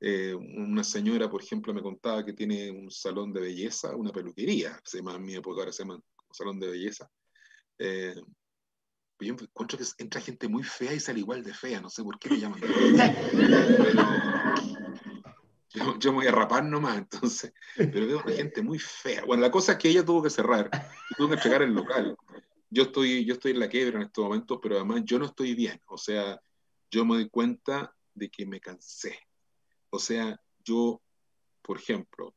Eh, 0.00 0.34
una 0.34 0.82
señora, 0.82 1.28
por 1.28 1.42
ejemplo, 1.42 1.74
me 1.74 1.82
contaba 1.82 2.24
que 2.24 2.32
tiene 2.32 2.70
un 2.70 2.90
salón 2.90 3.34
de 3.34 3.40
belleza, 3.42 3.94
una 3.94 4.12
peluquería, 4.12 4.80
se 4.82 4.98
llama 4.98 5.16
en 5.16 5.24
mi 5.24 5.34
época, 5.34 5.60
ahora 5.60 5.72
se 5.72 5.82
llama 5.82 6.00
salón 6.30 6.58
de 6.58 6.68
belleza. 6.68 7.10
Eh, 7.78 8.14
yo 9.18 9.34
encuentro 9.34 9.78
que 9.78 9.84
entra 9.98 10.22
gente 10.22 10.48
muy 10.48 10.62
fea 10.62 10.94
y 10.94 11.00
sale 11.00 11.18
igual 11.18 11.42
de 11.42 11.52
fea, 11.52 11.82
no 11.82 11.90
sé 11.90 12.02
por 12.02 12.18
qué 12.18 12.30
le 12.30 12.40
llaman. 12.40 12.60
Pero 12.60 12.74
yo, 15.68 15.98
yo, 15.98 16.12
me 16.12 16.18
voy 16.18 16.26
a 16.26 16.32
rapar 16.32 16.64
nomás, 16.64 16.96
entonces. 16.96 17.52
Pero 17.76 18.06
veo 18.06 18.20
gente 18.20 18.62
muy 18.62 18.78
fea. 18.78 19.22
Bueno, 19.26 19.42
la 19.42 19.50
cosa 19.50 19.72
es 19.72 19.78
que 19.78 19.90
ella 19.90 20.02
tuvo 20.02 20.22
que 20.22 20.30
cerrar, 20.30 20.70
tuvo 21.18 21.28
que 21.28 21.34
entregar 21.34 21.60
el 21.60 21.74
local 21.74 22.16
yo 22.70 22.84
estoy, 22.84 23.24
yo 23.24 23.34
estoy 23.34 23.52
en 23.52 23.60
la 23.60 23.68
quiebra 23.68 23.98
en 23.98 24.06
estos 24.06 24.24
momentos, 24.24 24.58
pero 24.62 24.76
además 24.76 25.02
yo 25.04 25.18
no 25.18 25.26
estoy 25.26 25.54
bien. 25.54 25.80
O 25.86 25.98
sea, 25.98 26.40
yo 26.90 27.04
me 27.04 27.16
doy 27.16 27.28
cuenta 27.28 27.94
de 28.14 28.30
que 28.30 28.46
me 28.46 28.60
cansé. 28.60 29.18
O 29.90 29.98
sea, 29.98 30.40
yo, 30.64 31.02
por 31.62 31.78
ejemplo, 31.78 32.34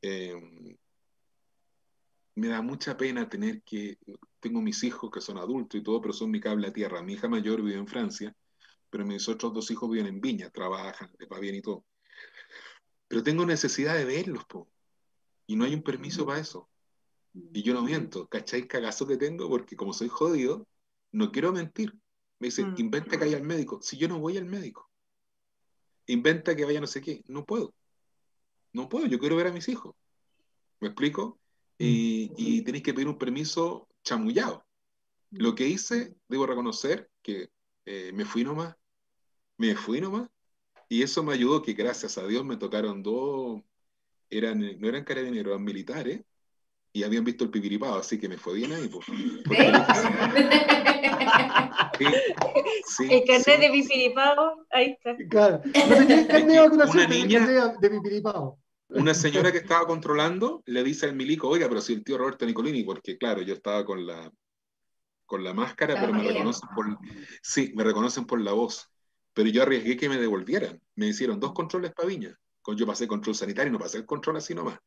em, 0.00 0.76
me 2.36 2.48
da 2.48 2.62
mucha 2.62 2.96
pena 2.96 3.28
tener 3.28 3.62
que, 3.62 3.98
tengo 4.40 4.62
mis 4.62 4.82
hijos 4.84 5.10
que 5.10 5.20
son 5.20 5.38
adultos 5.38 5.80
y 5.80 5.82
todo, 5.82 6.00
pero 6.00 6.12
son 6.12 6.30
mi 6.30 6.40
cable 6.40 6.68
a 6.68 6.72
tierra. 6.72 7.02
Mi 7.02 7.14
hija 7.14 7.28
mayor 7.28 7.62
vive 7.62 7.78
en 7.78 7.86
Francia, 7.86 8.34
pero 8.88 9.04
mis 9.04 9.28
otros 9.28 9.52
dos 9.52 9.70
hijos 9.70 9.90
viven 9.90 10.06
en 10.06 10.20
Viña, 10.20 10.50
trabajan, 10.50 11.10
les 11.18 11.28
va 11.28 11.38
bien 11.40 11.56
y 11.56 11.62
todo. 11.62 11.84
Pero 13.08 13.22
tengo 13.22 13.44
necesidad 13.44 13.96
de 13.96 14.04
verlos, 14.04 14.44
po, 14.46 14.70
y 15.46 15.56
no 15.56 15.64
hay 15.64 15.74
un 15.74 15.82
permiso 15.82 16.24
para 16.24 16.40
eso. 16.40 16.71
Y 17.34 17.62
yo 17.62 17.74
no 17.74 17.82
miento, 17.82 18.26
¿cachai? 18.28 18.66
Cagazo 18.66 19.06
que 19.06 19.16
tengo 19.16 19.48
porque 19.48 19.76
como 19.76 19.92
soy 19.92 20.08
jodido, 20.08 20.66
no 21.12 21.32
quiero 21.32 21.52
mentir. 21.52 21.92
Me 22.38 22.48
dice, 22.48 22.64
mm. 22.64 22.74
inventa 22.78 23.10
que 23.10 23.24
vaya 23.24 23.36
al 23.36 23.44
médico. 23.44 23.80
Si 23.82 23.96
yo 23.96 24.08
no 24.08 24.18
voy 24.18 24.36
al 24.36 24.44
médico, 24.44 24.90
inventa 26.06 26.54
que 26.56 26.64
vaya 26.64 26.80
no 26.80 26.86
sé 26.86 27.00
qué. 27.00 27.22
No 27.28 27.44
puedo. 27.44 27.74
No 28.72 28.88
puedo, 28.88 29.06
yo 29.06 29.18
quiero 29.18 29.36
ver 29.36 29.46
a 29.48 29.52
mis 29.52 29.68
hijos. 29.68 29.94
¿Me 30.80 30.88
explico? 30.88 31.38
y, 31.78 32.30
y 32.36 32.62
tenéis 32.62 32.84
que 32.84 32.94
pedir 32.94 33.08
un 33.08 33.18
permiso 33.18 33.88
chamullado. 34.04 34.64
Lo 35.30 35.54
que 35.54 35.66
hice, 35.66 36.14
debo 36.28 36.46
reconocer 36.46 37.10
que 37.22 37.50
eh, 37.86 38.12
me 38.12 38.24
fui 38.24 38.44
nomás, 38.44 38.76
me 39.56 39.74
fui 39.74 40.00
nomás, 40.00 40.28
y 40.88 41.02
eso 41.02 41.22
me 41.24 41.32
ayudó 41.32 41.62
que 41.62 41.72
gracias 41.72 42.18
a 42.18 42.26
Dios 42.26 42.44
me 42.44 42.56
tocaron 42.56 43.02
dos, 43.02 43.62
eran, 44.30 44.60
no 44.78 44.88
eran 44.88 45.04
carabineros, 45.04 45.52
eran 45.52 45.64
militares, 45.64 46.22
y 46.92 47.04
habían 47.04 47.24
visto 47.24 47.44
el 47.44 47.50
pipiripado, 47.50 47.98
así 47.98 48.18
que 48.18 48.28
me 48.28 48.36
fue 48.36 48.54
bien 48.54 48.72
ahí. 48.72 48.88
Pues. 48.88 49.06
Sí, 52.84 53.06
el 53.10 53.24
carnet 53.24 53.60
de 53.60 53.70
pipiripado, 53.70 54.66
ahí 54.70 54.90
está. 54.90 55.16
Claro, 55.30 55.62
no 55.64 56.26
carnet 56.26 56.46
de 56.46 56.58
vacunación, 56.58 57.06
una 57.06 57.14
niña, 57.14 57.74
de 57.80 57.90
pipiripado. 57.90 58.58
Una 58.88 59.14
señora 59.14 59.52
que 59.52 59.58
estaba 59.64 59.86
controlando 59.86 60.62
le 60.66 60.82
dice 60.82 61.06
al 61.06 61.14
milico, 61.14 61.48
oiga, 61.48 61.68
pero 61.68 61.80
si 61.80 61.92
el 61.94 62.04
tío 62.04 62.18
Roberto 62.18 62.44
Nicolini, 62.44 62.82
porque 62.82 63.16
claro, 63.16 63.40
yo 63.42 63.54
estaba 63.54 63.84
con 63.84 64.06
la, 64.06 64.30
con 65.24 65.44
la 65.44 65.54
máscara, 65.54 65.94
pero 65.98 66.12
me 66.12 66.24
reconocen 66.24 66.68
por, 66.74 66.98
sí, 67.40 67.72
me 67.74 67.84
reconocen 67.84 68.26
por 68.26 68.40
la 68.40 68.52
voz. 68.52 68.90
Pero 69.32 69.48
yo 69.48 69.62
arriesgué 69.62 69.96
que 69.96 70.08
me 70.08 70.18
devolvieran. 70.18 70.80
Me 70.94 71.06
hicieron 71.06 71.40
dos 71.40 71.52
controles 71.52 71.92
para 71.92 72.08
Viña. 72.08 72.36
Yo 72.76 72.86
pasé 72.86 73.08
control 73.08 73.34
sanitario, 73.34 73.72
no 73.72 73.78
pasé 73.78 73.98
el 73.98 74.06
control 74.06 74.36
así 74.36 74.54
nomás. 74.54 74.78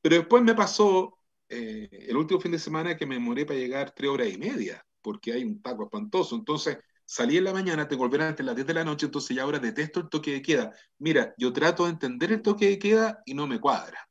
Pero 0.00 0.16
después 0.16 0.42
me 0.42 0.54
pasó 0.54 1.19
eh, 1.50 2.06
el 2.08 2.16
último 2.16 2.40
fin 2.40 2.52
de 2.52 2.58
semana 2.58 2.96
que 2.96 3.06
me 3.06 3.16
demoré 3.16 3.44
para 3.44 3.58
llegar 3.58 3.90
tres 3.90 4.08
horas 4.08 4.28
y 4.28 4.38
media, 4.38 4.86
porque 5.02 5.32
hay 5.32 5.42
un 5.42 5.60
taco 5.60 5.84
espantoso. 5.84 6.36
Entonces, 6.36 6.78
salí 7.04 7.36
en 7.36 7.44
la 7.44 7.52
mañana, 7.52 7.88
te 7.88 7.96
volverán 7.96 8.28
antes 8.28 8.38
de 8.38 8.44
las 8.44 8.54
10 8.54 8.68
de 8.68 8.74
la 8.74 8.84
noche, 8.84 9.06
entonces 9.06 9.36
ya 9.36 9.42
ahora 9.42 9.58
detesto 9.58 9.98
el 9.98 10.08
toque 10.08 10.32
de 10.32 10.42
queda. 10.42 10.72
Mira, 10.98 11.34
yo 11.36 11.52
trato 11.52 11.84
de 11.84 11.90
entender 11.90 12.30
el 12.32 12.40
toque 12.40 12.68
de 12.68 12.78
queda 12.78 13.20
y 13.26 13.34
no 13.34 13.48
me 13.48 13.60
cuadra. 13.60 14.08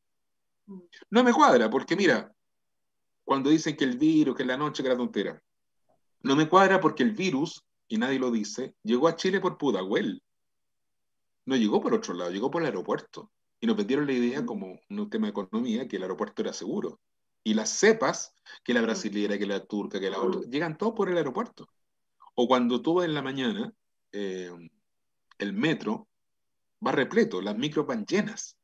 Mm. 0.66 0.80
No 1.12 1.24
me 1.24 1.34
cuadra, 1.34 1.70
porque 1.70 1.96
mira, 1.96 2.30
cuando 3.24 3.50
dicen 3.50 3.78
que 3.78 3.86
el 3.86 3.98
virus, 3.98 4.36
que 4.36 4.44
la 4.44 4.58
noche, 4.58 4.84
que 4.84 4.90
la 4.90 4.98
tontera, 4.98 5.42
no 6.24 6.36
me 6.36 6.50
cuadra 6.50 6.82
porque 6.82 7.04
el 7.04 7.12
virus, 7.12 7.64
y 7.88 7.98
nadie 7.98 8.20
lo 8.20 8.32
dice, 8.32 8.76
llegó 8.84 9.08
a 9.08 9.16
Chile 9.16 9.40
por 9.40 9.58
Pudahuel. 9.58 10.22
No 11.46 11.56
llegó 11.56 11.80
por 11.80 11.94
otro 11.94 12.14
lado, 12.14 12.32
llegó 12.32 12.52
por 12.52 12.62
el 12.62 12.68
aeropuerto. 12.68 13.32
Y 13.62 13.68
nos 13.68 13.78
vendieron 13.78 14.08
la 14.08 14.14
idea 14.14 14.46
como 14.46 14.80
un 14.90 15.10
tema 15.10 15.28
de 15.28 15.32
economía 15.32 15.88
que 15.88 15.96
el 15.96 16.04
aeropuerto 16.04 16.42
era 16.42 16.54
seguro. 16.54 17.00
Y 17.44 17.54
las 17.54 17.70
cepas, 17.70 18.34
que 18.64 18.74
la 18.74 18.82
brasilera, 18.82 19.38
que 19.38 19.46
la 19.46 19.66
turca, 19.66 20.00
que 20.00 20.10
la 20.10 20.22
otra, 20.22 20.42
llegan 20.50 20.78
todos 20.78 20.94
por 20.94 21.10
el 21.10 21.18
aeropuerto. 21.18 21.70
O 22.36 22.48
cuando 22.48 22.82
tú 22.82 23.02
en 23.02 23.14
la 23.14 23.22
mañana, 23.22 23.74
eh, 24.12 24.52
el 25.38 25.54
metro 25.54 26.08
va 26.86 26.92
repleto, 26.92 27.42
las 27.42 27.58
micros 27.58 27.86
van 27.86 28.06
llenas. 28.06 28.58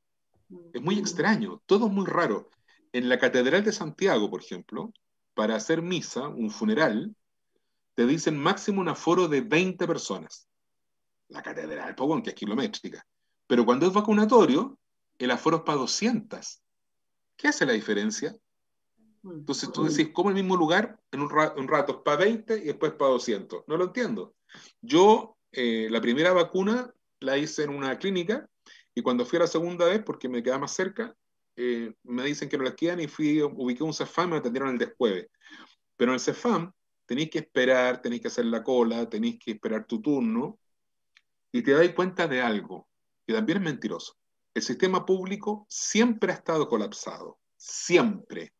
Es 0.73 0.81
muy 0.81 0.99
extraño, 0.99 1.61
todo 1.65 1.87
es 1.87 1.93
muy 1.93 2.05
raro. 2.05 2.49
En 2.93 3.09
la 3.09 3.19
Catedral 3.19 3.63
de 3.63 3.71
Santiago, 3.71 4.29
por 4.29 4.41
ejemplo, 4.41 4.93
para 5.33 5.55
hacer 5.55 5.81
misa, 5.81 6.27
un 6.27 6.49
funeral, 6.49 7.15
te 7.95 8.05
dicen 8.05 8.37
máximo 8.37 8.81
un 8.81 8.89
aforo 8.89 9.27
de 9.27 9.41
20 9.41 9.87
personas. 9.87 10.47
La 11.29 11.41
catedral, 11.41 11.95
Pogón, 11.95 12.21
que 12.21 12.31
es 12.31 12.35
kilométrica. 12.35 13.05
Pero 13.47 13.65
cuando 13.65 13.87
es 13.87 13.93
vacunatorio, 13.93 14.77
el 15.17 15.31
aforo 15.31 15.57
es 15.57 15.63
para 15.63 15.79
200. 15.79 16.61
¿Qué 17.35 17.47
hace 17.47 17.65
la 17.65 17.73
diferencia? 17.73 18.35
Entonces 19.25 19.71
tú 19.71 19.85
decís, 19.85 20.09
¿cómo 20.13 20.29
el 20.29 20.35
mismo 20.35 20.55
lugar 20.55 20.99
en 21.11 21.21
un, 21.21 21.29
rato, 21.29 21.91
es 21.91 21.97
para 22.03 22.17
20 22.17 22.57
y 22.57 22.65
después 22.65 22.93
para 22.93 23.11
200? 23.11 23.63
No 23.67 23.77
lo 23.77 23.85
entiendo. 23.85 24.35
Yo, 24.81 25.37
eh, 25.51 25.87
la 25.89 26.01
primera 26.01 26.31
vacuna 26.33 26.93
la 27.19 27.37
hice 27.37 27.63
en 27.63 27.71
una 27.71 27.97
clínica 27.97 28.47
y 28.93 29.01
cuando 29.01 29.25
fui 29.25 29.37
a 29.37 29.41
la 29.41 29.47
segunda 29.47 29.85
vez, 29.85 30.03
porque 30.03 30.29
me 30.29 30.43
queda 30.43 30.59
más 30.59 30.71
cerca, 30.71 31.15
eh, 31.55 31.93
me 32.03 32.23
dicen 32.23 32.49
que 32.49 32.57
no 32.57 32.63
la 32.63 32.75
quedan 32.75 32.99
y 32.99 33.07
fui, 33.07 33.41
ubiqué 33.41 33.83
un 33.83 33.93
CEFAM 33.93 34.29
y 34.29 34.31
me 34.31 34.37
atendieron 34.37 34.69
el 34.69 34.77
después. 34.77 35.27
Pero 35.97 36.11
en 36.11 36.15
el 36.15 36.19
CEFAM 36.19 36.71
tenéis 37.05 37.29
que 37.29 37.39
esperar, 37.39 38.01
tenéis 38.01 38.21
que 38.21 38.27
hacer 38.27 38.45
la 38.45 38.63
cola, 38.63 39.09
tenéis 39.09 39.39
que 39.39 39.51
esperar 39.51 39.85
tu 39.85 40.01
turno, 40.01 40.59
y 41.51 41.61
te 41.61 41.71
dais 41.71 41.93
cuenta 41.93 42.27
de 42.27 42.41
algo, 42.41 42.89
que 43.25 43.33
también 43.33 43.59
es 43.59 43.63
mentiroso. 43.63 44.17
El 44.53 44.61
sistema 44.61 45.05
público 45.05 45.65
siempre 45.69 46.33
ha 46.33 46.35
estado 46.35 46.67
colapsado, 46.67 47.39
siempre. 47.55 48.54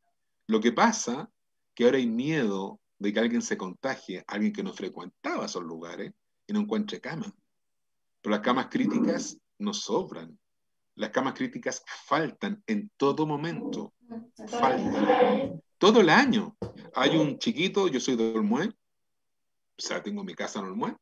Lo 0.47 0.59
que 0.59 0.71
pasa 0.71 1.29
que 1.73 1.85
ahora 1.85 1.97
hay 1.97 2.07
miedo 2.07 2.79
de 2.99 3.11
que 3.11 3.19
alguien 3.19 3.41
se 3.41 3.57
contagie, 3.57 4.23
alguien 4.27 4.53
que 4.53 4.63
no 4.63 4.73
frecuentaba 4.73 5.45
esos 5.45 5.63
lugares 5.63 6.13
y 6.47 6.53
no 6.53 6.61
encuentre 6.61 7.01
cama. 7.01 7.33
Pero 8.21 8.31
las 8.35 8.41
camas 8.41 8.67
críticas 8.67 9.37
no 9.59 9.73
sobran. 9.73 10.37
Las 10.95 11.09
camas 11.09 11.33
críticas 11.33 11.83
faltan 12.05 12.63
en 12.67 12.89
todo 12.97 13.25
momento. 13.25 13.93
Faltan 14.47 15.61
todo 15.77 16.01
el 16.01 16.09
año. 16.09 16.55
Hay 16.93 17.17
un 17.17 17.37
chiquito, 17.37 17.87
yo 17.87 17.99
soy 17.99 18.15
de 18.15 18.33
Olmué, 18.33 18.67
o 18.67 19.81
sea, 19.81 20.01
tengo 20.01 20.23
mi 20.23 20.33
casa 20.33 20.59
en 20.59 20.65
Olmué, 20.65 20.95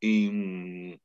y, 0.00 1.00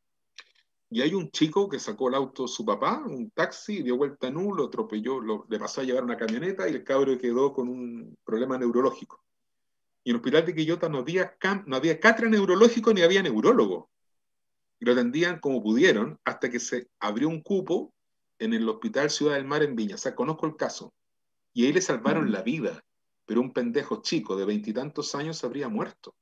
y, 0.93 1.01
hay 1.01 1.13
un 1.13 1.29
chico 1.31 1.69
que 1.69 1.79
sacó 1.79 2.09
el 2.09 2.15
auto 2.15 2.47
su 2.47 2.65
papá, 2.65 3.03
un 3.05 3.31
taxi, 3.31 3.81
dio 3.83 3.97
vuelta 3.97 4.29
nulo, 4.29 4.63
lo 4.63 4.67
atropelló, 4.67 5.45
le 5.47 5.59
pasó 5.59 5.81
a 5.81 5.83
llevar 5.83 6.03
una 6.03 6.17
camioneta 6.17 6.67
y 6.67 6.73
el 6.73 6.83
cabro 6.83 7.17
quedó 7.17 7.53
con 7.53 7.67
un 7.67 8.15
problema 8.23 8.57
neurológico. 8.57 9.23
Y 10.03 10.09
en 10.09 10.15
el 10.15 10.21
hospital 10.21 10.45
de 10.45 10.55
Quillota 10.55 10.89
no 10.89 10.99
había, 10.99 11.37
no 11.65 11.75
había 11.75 11.99
catra 11.99 12.29
neurológico 12.29 12.93
ni 12.93 13.01
había 13.01 13.23
neurólogo. 13.23 13.89
Y 14.79 14.85
lo 14.85 14.91
atendían 14.91 15.39
como 15.39 15.63
pudieron 15.63 16.19
hasta 16.25 16.49
que 16.49 16.59
se 16.59 16.89
abrió 16.99 17.29
un 17.29 17.41
cupo 17.41 17.93
en 18.39 18.53
el 18.53 18.67
Hospital 18.67 19.09
Ciudad 19.09 19.35
del 19.35 19.45
Mar 19.45 19.63
en 19.63 19.75
Viña. 19.75 19.95
O 19.95 19.97
sea, 19.97 20.13
conozco 20.13 20.45
el 20.45 20.57
caso. 20.57 20.93
Y 21.53 21.65
ahí 21.65 21.71
le 21.71 21.81
salvaron 21.81 22.31
la 22.31 22.41
vida 22.41 22.83
pero 23.25 23.41
un 23.41 23.53
pendejo 23.53 24.01
chico 24.01 24.35
de 24.35 24.45
veintitantos 24.45 25.15
años 25.15 25.43
habría 25.43 25.69
muerto. 25.69 26.15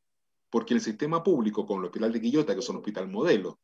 Porque 0.49 0.73
el 0.73 0.81
sistema 0.81 1.23
público, 1.23 1.65
como 1.65 1.79
el 1.79 1.85
Hospital 1.85 2.11
de 2.11 2.21
Quillota, 2.21 2.53
que 2.53 2.59
es 2.59 2.69
un 2.69 2.77
hospital 2.77 3.07
modelo, 3.07 3.59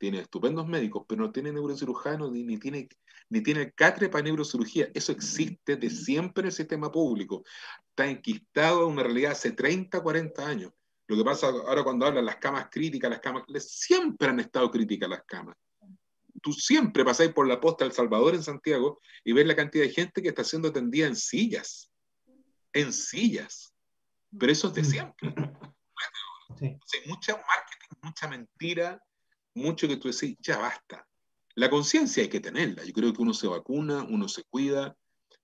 tiene 0.00 0.20
estupendos 0.20 0.66
médicos, 0.66 1.04
pero 1.06 1.22
no 1.22 1.30
tiene 1.30 1.52
neurocirujano 1.52 2.30
ni, 2.30 2.58
tiene, 2.58 2.88
ni 3.28 3.42
tiene 3.42 3.72
catre 3.72 4.08
para 4.08 4.24
neurocirugía. 4.24 4.90
Eso 4.94 5.12
existe 5.12 5.76
de 5.76 5.90
siempre 5.90 6.40
en 6.40 6.46
el 6.46 6.52
sistema 6.52 6.90
público. 6.90 7.44
Está 7.90 8.06
enquistado 8.06 8.86
en 8.86 8.92
una 8.92 9.02
realidad 9.02 9.32
hace 9.32 9.52
30, 9.52 10.00
40 10.00 10.46
años. 10.46 10.72
Lo 11.06 11.16
que 11.16 11.24
pasa 11.24 11.48
ahora 11.48 11.84
cuando 11.84 12.06
hablan 12.06 12.24
las 12.24 12.36
camas 12.36 12.68
críticas, 12.70 13.10
las 13.10 13.20
camas, 13.20 13.44
siempre 13.58 14.28
han 14.28 14.40
estado 14.40 14.70
críticas 14.70 15.08
las 15.08 15.22
camas. 15.24 15.56
Tú 16.42 16.52
siempre 16.52 17.04
pasáis 17.04 17.32
por 17.32 17.46
la 17.46 17.60
posta 17.60 17.84
El 17.84 17.92
Salvador 17.92 18.34
en 18.34 18.42
Santiago 18.42 19.00
y 19.22 19.32
ves 19.32 19.46
la 19.46 19.56
cantidad 19.56 19.84
de 19.84 19.90
gente 19.90 20.22
que 20.22 20.28
está 20.28 20.42
siendo 20.42 20.68
atendida 20.68 21.06
en 21.06 21.16
sillas 21.16 21.90
en 22.72 22.92
sillas. 22.92 23.74
Pero 24.38 24.52
eso 24.52 24.68
es 24.68 24.74
de 24.74 24.84
siempre. 24.84 25.34
Hay 26.60 27.08
mucha 27.08 27.32
marketing, 27.36 27.96
mucha 28.02 28.28
mentira, 28.28 29.02
mucho 29.54 29.88
que 29.88 29.96
tú 29.96 30.08
decís, 30.08 30.36
ya 30.40 30.58
basta. 30.58 31.06
La 31.54 31.68
conciencia 31.68 32.22
hay 32.22 32.28
que 32.28 32.40
tenerla. 32.40 32.84
Yo 32.84 32.92
creo 32.92 33.12
que 33.12 33.22
uno 33.22 33.34
se 33.34 33.48
vacuna, 33.48 34.02
uno 34.08 34.28
se 34.28 34.44
cuida, 34.44 34.96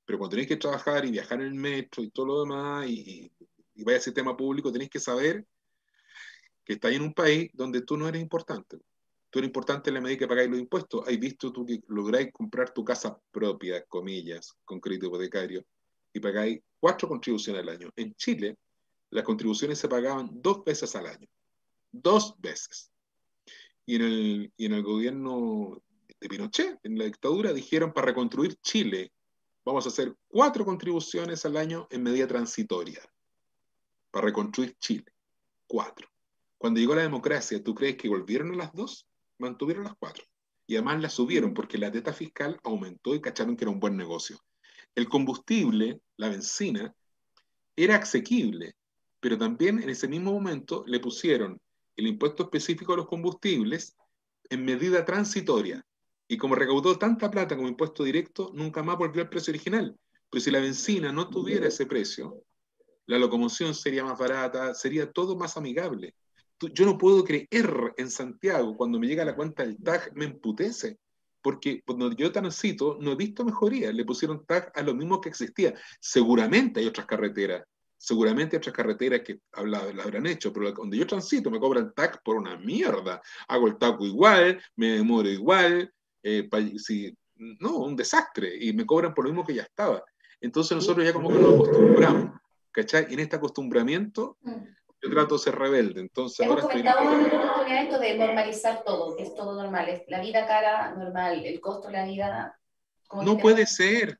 pero 0.04 0.18
cuando 0.18 0.32
tenéis 0.32 0.48
que 0.48 0.56
trabajar 0.56 1.04
y 1.04 1.10
viajar 1.10 1.40
en 1.40 1.48
el 1.48 1.54
metro 1.54 2.02
y 2.02 2.10
todo 2.10 2.26
lo 2.26 2.40
demás, 2.40 2.88
y, 2.88 3.30
y 3.74 3.84
vaya 3.84 3.98
al 3.98 4.02
sistema 4.02 4.36
público, 4.36 4.72
tenéis 4.72 4.90
que 4.90 5.00
saber 5.00 5.44
que 6.64 6.74
estáis 6.74 6.96
en 6.96 7.02
un 7.02 7.14
país 7.14 7.50
donde 7.52 7.82
tú 7.82 7.96
no 7.96 8.08
eres 8.08 8.22
importante. 8.22 8.78
Tú 9.30 9.40
eres 9.40 9.48
importante 9.48 9.90
en 9.90 9.94
la 9.94 10.00
medida 10.00 10.18
que 10.18 10.28
pagáis 10.28 10.48
los 10.48 10.58
impuestos. 10.58 11.06
Has 11.06 11.18
visto 11.18 11.52
tú 11.52 11.66
que 11.66 11.80
lográis 11.88 12.32
comprar 12.32 12.72
tu 12.72 12.84
casa 12.84 13.18
propia, 13.30 13.84
comillas, 13.84 14.54
con 14.64 14.80
crédito 14.80 15.06
hipotecario, 15.06 15.64
y 16.12 16.20
pagáis 16.20 16.60
cuatro 16.80 17.08
contribuciones 17.08 17.62
al 17.62 17.68
año. 17.68 17.90
En 17.96 18.14
Chile, 18.14 18.56
las 19.10 19.24
contribuciones 19.24 19.78
se 19.78 19.88
pagaban 19.88 20.30
dos 20.32 20.64
veces 20.64 20.94
al 20.96 21.06
año. 21.06 21.28
Dos 21.92 22.34
veces. 22.38 22.90
Y 23.86 23.96
en 23.96 24.02
el, 24.02 24.52
y 24.56 24.66
en 24.66 24.72
el 24.74 24.82
gobierno 24.82 25.80
de 26.20 26.28
Pinochet, 26.28 26.78
en 26.82 26.98
la 26.98 27.04
dictadura, 27.04 27.52
dijeron 27.52 27.92
para 27.92 28.08
reconstruir 28.08 28.56
Chile, 28.56 29.12
vamos 29.64 29.86
a 29.86 29.88
hacer 29.88 30.14
cuatro 30.28 30.64
contribuciones 30.64 31.44
al 31.46 31.56
año 31.56 31.86
en 31.90 32.02
medida 32.02 32.26
transitoria. 32.26 33.00
Para 34.10 34.26
reconstruir 34.26 34.76
Chile. 34.78 35.06
Cuatro. 35.66 36.08
Cuando 36.58 36.80
llegó 36.80 36.94
la 36.94 37.02
democracia, 37.02 37.62
¿tú 37.62 37.74
crees 37.74 37.96
que 37.96 38.08
volvieron 38.08 38.52
a 38.52 38.56
las 38.56 38.72
dos? 38.72 39.06
Mantuvieron 39.38 39.84
las 39.84 39.96
cuatro. 39.96 40.24
Y 40.66 40.74
además 40.74 41.00
las 41.00 41.12
subieron 41.12 41.54
porque 41.54 41.78
la 41.78 41.90
deta 41.90 42.12
fiscal 42.12 42.58
aumentó 42.64 43.14
y 43.14 43.20
cacharon 43.20 43.56
que 43.56 43.64
era 43.64 43.70
un 43.70 43.78
buen 43.78 43.96
negocio. 43.96 44.38
El 44.94 45.08
combustible, 45.08 46.00
la 46.16 46.28
benzina, 46.28 46.94
era 47.76 47.96
asequible, 47.96 48.74
pero 49.20 49.36
también 49.36 49.82
en 49.82 49.90
ese 49.90 50.08
mismo 50.08 50.32
momento 50.32 50.82
le 50.86 50.98
pusieron 50.98 51.60
el 51.96 52.06
impuesto 52.06 52.44
específico 52.44 52.92
a 52.92 52.96
los 52.96 53.06
combustibles 53.06 53.96
en 54.48 54.64
medida 54.64 55.04
transitoria. 55.04 55.84
Y 56.28 56.36
como 56.36 56.54
recaudó 56.54 56.98
tanta 56.98 57.30
plata 57.30 57.56
como 57.56 57.68
impuesto 57.68 58.04
directo, 58.04 58.50
nunca 58.54 58.82
más 58.82 58.98
volvió 58.98 59.22
al 59.22 59.28
precio 59.28 59.52
original. 59.52 59.96
Pero 60.30 60.42
si 60.42 60.50
la 60.50 60.60
benzina 60.60 61.12
no 61.12 61.28
tuviera 61.28 61.68
ese 61.68 61.86
precio, 61.86 62.42
la 63.06 63.18
locomoción 63.18 63.74
sería 63.74 64.04
más 64.04 64.18
barata, 64.18 64.74
sería 64.74 65.10
todo 65.10 65.36
más 65.36 65.56
amigable. 65.56 66.14
Yo 66.58 66.84
no 66.84 66.98
puedo 66.98 67.22
creer 67.24 67.94
en 67.96 68.10
Santiago, 68.10 68.76
cuando 68.76 68.98
me 68.98 69.06
llega 69.06 69.24
la 69.24 69.36
cuenta 69.36 69.64
del 69.64 69.76
TAG, 69.76 70.12
me 70.14 70.24
emputece 70.24 70.98
porque 71.46 71.80
cuando 71.86 72.10
yo 72.10 72.32
transito 72.32 72.98
no 73.00 73.12
he 73.12 73.14
visto 73.14 73.44
mejoría, 73.44 73.92
le 73.92 74.04
pusieron 74.04 74.44
tag 74.44 74.72
a 74.74 74.82
lo 74.82 74.94
mismo 74.94 75.20
que 75.20 75.28
existía. 75.28 75.74
Seguramente 76.00 76.80
hay 76.80 76.86
otras 76.86 77.06
carreteras, 77.06 77.64
seguramente 77.96 78.56
otras 78.56 78.74
carreteras 78.74 79.20
que 79.20 79.40
la, 79.64 79.78
habrán 80.02 80.26
hecho, 80.26 80.52
pero 80.52 80.72
donde 80.72 80.98
yo 80.98 81.06
transito 81.06 81.50
me 81.50 81.60
cobran 81.60 81.92
tag 81.94 82.22
por 82.22 82.36
una 82.36 82.56
mierda. 82.56 83.20
Hago 83.48 83.66
el 83.68 83.78
taco 83.78 84.04
igual, 84.04 84.62
me 84.76 84.92
demoro 84.92 85.28
igual, 85.28 85.92
eh, 86.22 86.48
si, 86.78 87.16
no, 87.36 87.78
un 87.78 87.96
desastre, 87.96 88.56
y 88.60 88.72
me 88.72 88.86
cobran 88.86 89.14
por 89.14 89.24
lo 89.24 89.30
mismo 89.30 89.46
que 89.46 89.54
ya 89.54 89.62
estaba. 89.62 90.04
Entonces 90.40 90.76
nosotros 90.76 91.04
ya 91.04 91.12
como 91.12 91.28
que 91.28 91.38
nos 91.38 91.54
acostumbramos, 91.54 92.40
¿cachai? 92.70 93.06
Y 93.10 93.14
en 93.14 93.20
este 93.20 93.36
acostumbramiento 93.36 94.36
mm 94.42 94.76
yo 95.02 95.10
trato 95.10 95.36
de 95.36 95.40
ser 95.40 95.56
rebelde, 95.56 96.00
entonces 96.00 96.40
Hemos 96.40 96.62
ahora 96.62 96.68
comentado 96.68 97.12
en 97.12 97.24
otra 97.26 97.38
oportunidad 97.38 97.82
esto 97.84 97.98
de 97.98 98.18
normalizar 98.18 98.82
todo, 98.84 99.16
que 99.16 99.22
es 99.24 99.34
todo 99.34 99.54
normal, 99.54 99.88
es 99.88 100.02
la 100.08 100.20
vida 100.20 100.46
cara 100.46 100.94
normal, 100.94 101.44
el 101.44 101.60
costo 101.60 101.88
de 101.88 101.92
la 101.92 102.04
vida... 102.04 102.60
No 103.22 103.38
puede 103.38 103.66
ser, 103.66 104.18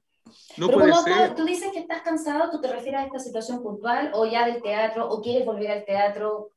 no 0.57 0.70
puede 0.70 0.93
ser. 0.95 1.35
Tú 1.35 1.45
dices 1.45 1.70
que 1.72 1.81
estás 1.81 2.03
cansado, 2.03 2.51
¿tú 2.51 2.61
te 2.61 2.72
refieres 2.72 3.01
a 3.01 3.05
esta 3.05 3.18
situación 3.18 3.62
puntual 3.62 4.11
o 4.14 4.27
ya 4.27 4.47
del 4.47 4.62
teatro 4.62 5.09
o 5.09 5.20
quieres 5.22 5.45
volver 5.45 5.70
al 5.70 5.85
teatro? 5.85 6.51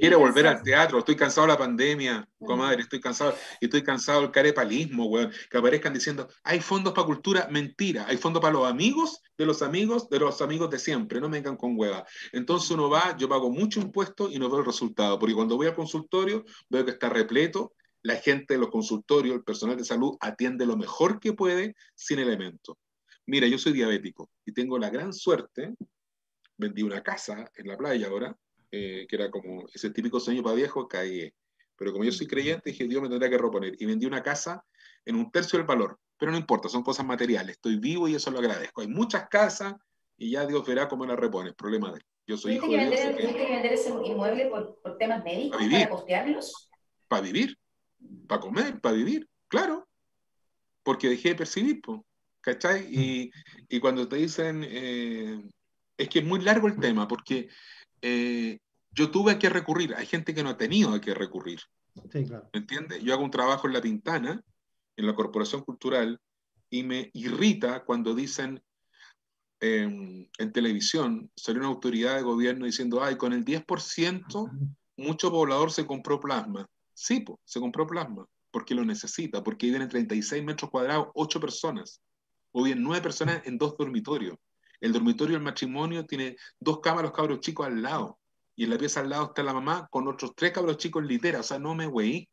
Quiero 0.00 0.18
volver 0.18 0.46
al 0.46 0.62
teatro, 0.62 0.98
estoy 0.98 1.14
cansado 1.14 1.46
de 1.46 1.52
la 1.52 1.58
pandemia, 1.58 2.26
comadre, 2.38 2.82
estoy 2.82 3.00
cansado, 3.00 3.34
y 3.60 3.66
estoy 3.66 3.82
cansado 3.82 4.22
del 4.22 4.30
carepalismo, 4.30 5.06
weón, 5.06 5.30
que 5.50 5.58
aparezcan 5.58 5.92
diciendo, 5.92 6.26
hay 6.42 6.60
fondos 6.60 6.94
para 6.94 7.06
cultura, 7.06 7.48
mentira, 7.50 8.06
hay 8.08 8.16
fondos 8.16 8.40
para 8.40 8.54
los 8.54 8.66
amigos 8.66 9.20
de 9.36 9.44
los 9.44 9.60
amigos 9.60 10.08
de 10.08 10.20
los 10.20 10.40
amigos 10.40 10.70
de 10.70 10.78
siempre, 10.78 11.20
no 11.20 11.28
me 11.28 11.36
vengan 11.36 11.56
con 11.56 11.78
hueva. 11.78 12.06
Entonces 12.32 12.70
uno 12.70 12.88
va, 12.88 13.14
yo 13.18 13.28
pago 13.28 13.50
mucho 13.50 13.80
impuesto 13.80 14.30
y 14.30 14.38
no 14.38 14.48
veo 14.48 14.60
el 14.60 14.66
resultado, 14.66 15.18
porque 15.18 15.34
cuando 15.34 15.56
voy 15.56 15.66
al 15.66 15.74
consultorio 15.74 16.44
veo 16.70 16.86
que 16.86 16.92
está 16.92 17.10
repleto, 17.10 17.74
la 18.02 18.16
gente 18.16 18.54
de 18.54 18.60
los 18.60 18.70
consultorios, 18.70 19.34
el 19.34 19.44
personal 19.44 19.76
de 19.76 19.84
salud 19.84 20.16
atiende 20.20 20.66
lo 20.66 20.76
mejor 20.76 21.20
que 21.20 21.32
puede 21.32 21.74
sin 21.94 22.18
elementos. 22.18 22.76
Mira, 23.26 23.46
yo 23.46 23.58
soy 23.58 23.72
diabético 23.72 24.30
y 24.44 24.52
tengo 24.52 24.78
la 24.78 24.90
gran 24.90 25.12
suerte, 25.12 25.74
vendí 26.56 26.82
una 26.82 27.02
casa 27.02 27.50
en 27.56 27.68
la 27.68 27.76
playa 27.76 28.08
ahora, 28.08 28.36
eh, 28.70 29.06
que 29.08 29.16
era 29.16 29.30
como 29.30 29.66
ese 29.72 29.90
típico 29.90 30.20
sueño 30.20 30.42
para 30.42 30.56
viejo, 30.56 30.88
caí. 30.88 31.32
Pero 31.76 31.92
como 31.92 32.04
yo 32.04 32.12
soy 32.12 32.26
creyente, 32.26 32.70
dije, 32.70 32.86
Dios 32.86 33.02
me 33.02 33.08
tendrá 33.08 33.28
que 33.28 33.38
reponer. 33.38 33.74
Y 33.78 33.86
vendí 33.86 34.06
una 34.06 34.22
casa 34.22 34.64
en 35.04 35.16
un 35.16 35.30
tercio 35.30 35.58
del 35.58 35.66
valor. 35.66 35.98
Pero 36.18 36.30
no 36.30 36.38
importa, 36.38 36.68
son 36.68 36.82
cosas 36.82 37.04
materiales. 37.04 37.56
Estoy 37.56 37.76
vivo 37.76 38.08
y 38.08 38.14
eso 38.14 38.30
lo 38.30 38.38
agradezco. 38.38 38.80
Hay 38.80 38.88
muchas 38.88 39.28
casas 39.28 39.74
y 40.16 40.30
ya 40.32 40.46
Dios 40.46 40.64
verá 40.66 40.88
cómo 40.88 41.04
la 41.04 41.16
repone. 41.16 41.52
Problema 41.52 41.90
de 41.90 41.98
él. 41.98 42.04
Yo 42.26 42.36
soy 42.36 42.54
hijo 42.54 42.68
de 42.68 42.78
Dios. 42.78 43.00
¿Tuviste 43.00 43.36
que 43.36 43.50
vender 43.50 43.72
ese 43.72 43.90
inmueble 43.90 44.46
por, 44.46 44.80
por 44.80 44.96
temas 44.96 45.22
médicos 45.24 45.58
para, 45.58 45.70
para 45.70 45.88
costearlos? 45.88 46.70
Para 47.08 47.22
vivir, 47.22 47.58
para 48.26 48.40
comer, 48.40 48.80
para 48.80 48.94
vivir, 48.94 49.28
claro. 49.48 49.86
Porque 50.82 51.08
dejé 51.08 51.30
de 51.30 51.34
percibir, 51.34 51.80
¿cachai? 52.44 52.86
Y, 52.90 53.32
y, 53.68 53.80
cuando 53.80 54.06
te 54.06 54.16
dicen, 54.16 54.64
eh, 54.64 55.42
es 55.96 56.08
que 56.08 56.18
es 56.18 56.24
muy 56.24 56.40
largo 56.40 56.68
el 56.68 56.78
tema, 56.78 57.08
porque 57.08 57.48
eh, 58.02 58.58
yo 58.90 59.10
tuve 59.10 59.38
que 59.38 59.48
recurrir, 59.48 59.94
hay 59.94 60.06
gente 60.06 60.34
que 60.34 60.42
no 60.42 60.50
ha 60.50 60.56
tenido 60.56 61.00
que 61.00 61.14
recurrir. 61.14 61.60
Sí, 62.12 62.24
claro. 62.24 62.48
¿Me 62.52 62.60
entiendes? 62.60 63.02
Yo 63.02 63.14
hago 63.14 63.24
un 63.24 63.30
trabajo 63.30 63.66
en 63.66 63.72
La 63.72 63.80
Pintana, 63.80 64.42
en 64.96 65.06
la 65.06 65.14
Corporación 65.14 65.62
Cultural, 65.62 66.20
y 66.70 66.82
me 66.82 67.10
irrita 67.14 67.84
cuando 67.84 68.14
dicen 68.14 68.62
em, 69.60 70.28
en 70.38 70.52
televisión, 70.52 71.30
salió 71.36 71.60
una 71.60 71.68
autoridad 71.68 72.16
de 72.16 72.22
gobierno 72.22 72.66
diciendo, 72.66 73.02
ay, 73.02 73.16
con 73.16 73.32
el 73.32 73.44
10% 73.44 74.50
mucho 74.96 75.30
poblador 75.30 75.72
se 75.72 75.86
compró 75.86 76.20
plasma. 76.20 76.66
Sí, 76.94 77.24
se 77.44 77.60
compró 77.60 77.86
plasma, 77.86 78.26
porque 78.50 78.74
lo 78.74 78.84
necesita, 78.84 79.42
porque 79.42 79.66
viven 79.66 79.82
en 79.82 79.88
36 79.88 80.44
metros 80.44 80.70
cuadrados 80.70 81.08
8 81.14 81.40
personas, 81.40 82.00
o 82.54 82.62
bien 82.62 82.82
9 82.82 83.02
personas 83.02 83.42
en 83.46 83.58
dos 83.58 83.76
dormitorios. 83.76 84.38
El 84.80 84.92
dormitorio 84.92 85.34
del 85.34 85.42
matrimonio 85.42 86.06
tiene 86.06 86.36
dos 86.60 86.80
camas, 86.80 87.02
los 87.02 87.12
cabros 87.12 87.40
chicos 87.40 87.66
al 87.66 87.82
lado 87.82 88.18
y 88.56 88.64
en 88.64 88.70
la 88.70 88.78
pieza 88.78 89.00
al 89.00 89.10
lado 89.10 89.26
está 89.26 89.42
la 89.42 89.52
mamá 89.52 89.88
con 89.90 90.06
otros 90.06 90.32
tres 90.36 90.52
cabros 90.52 90.78
chicos 90.78 91.02
en 91.02 91.08
litera. 91.08 91.40
O 91.40 91.42
sea, 91.42 91.58
no 91.58 91.74
me 91.74 91.86
güey. 91.86 92.28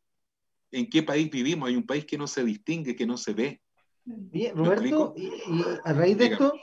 ¿En 0.70 0.88
qué 0.88 1.02
país 1.02 1.30
vivimos? 1.30 1.68
Hay 1.68 1.76
un 1.76 1.86
país 1.86 2.06
que 2.06 2.16
no 2.16 2.26
se 2.26 2.44
distingue, 2.44 2.96
que 2.96 3.06
no 3.06 3.18
se 3.18 3.34
ve. 3.34 3.60
Bien, 4.04 4.56
Roberto, 4.56 5.14
y, 5.16 5.30
a 5.84 5.92
raíz 5.92 6.16
de 6.18 6.26
esto. 6.26 6.54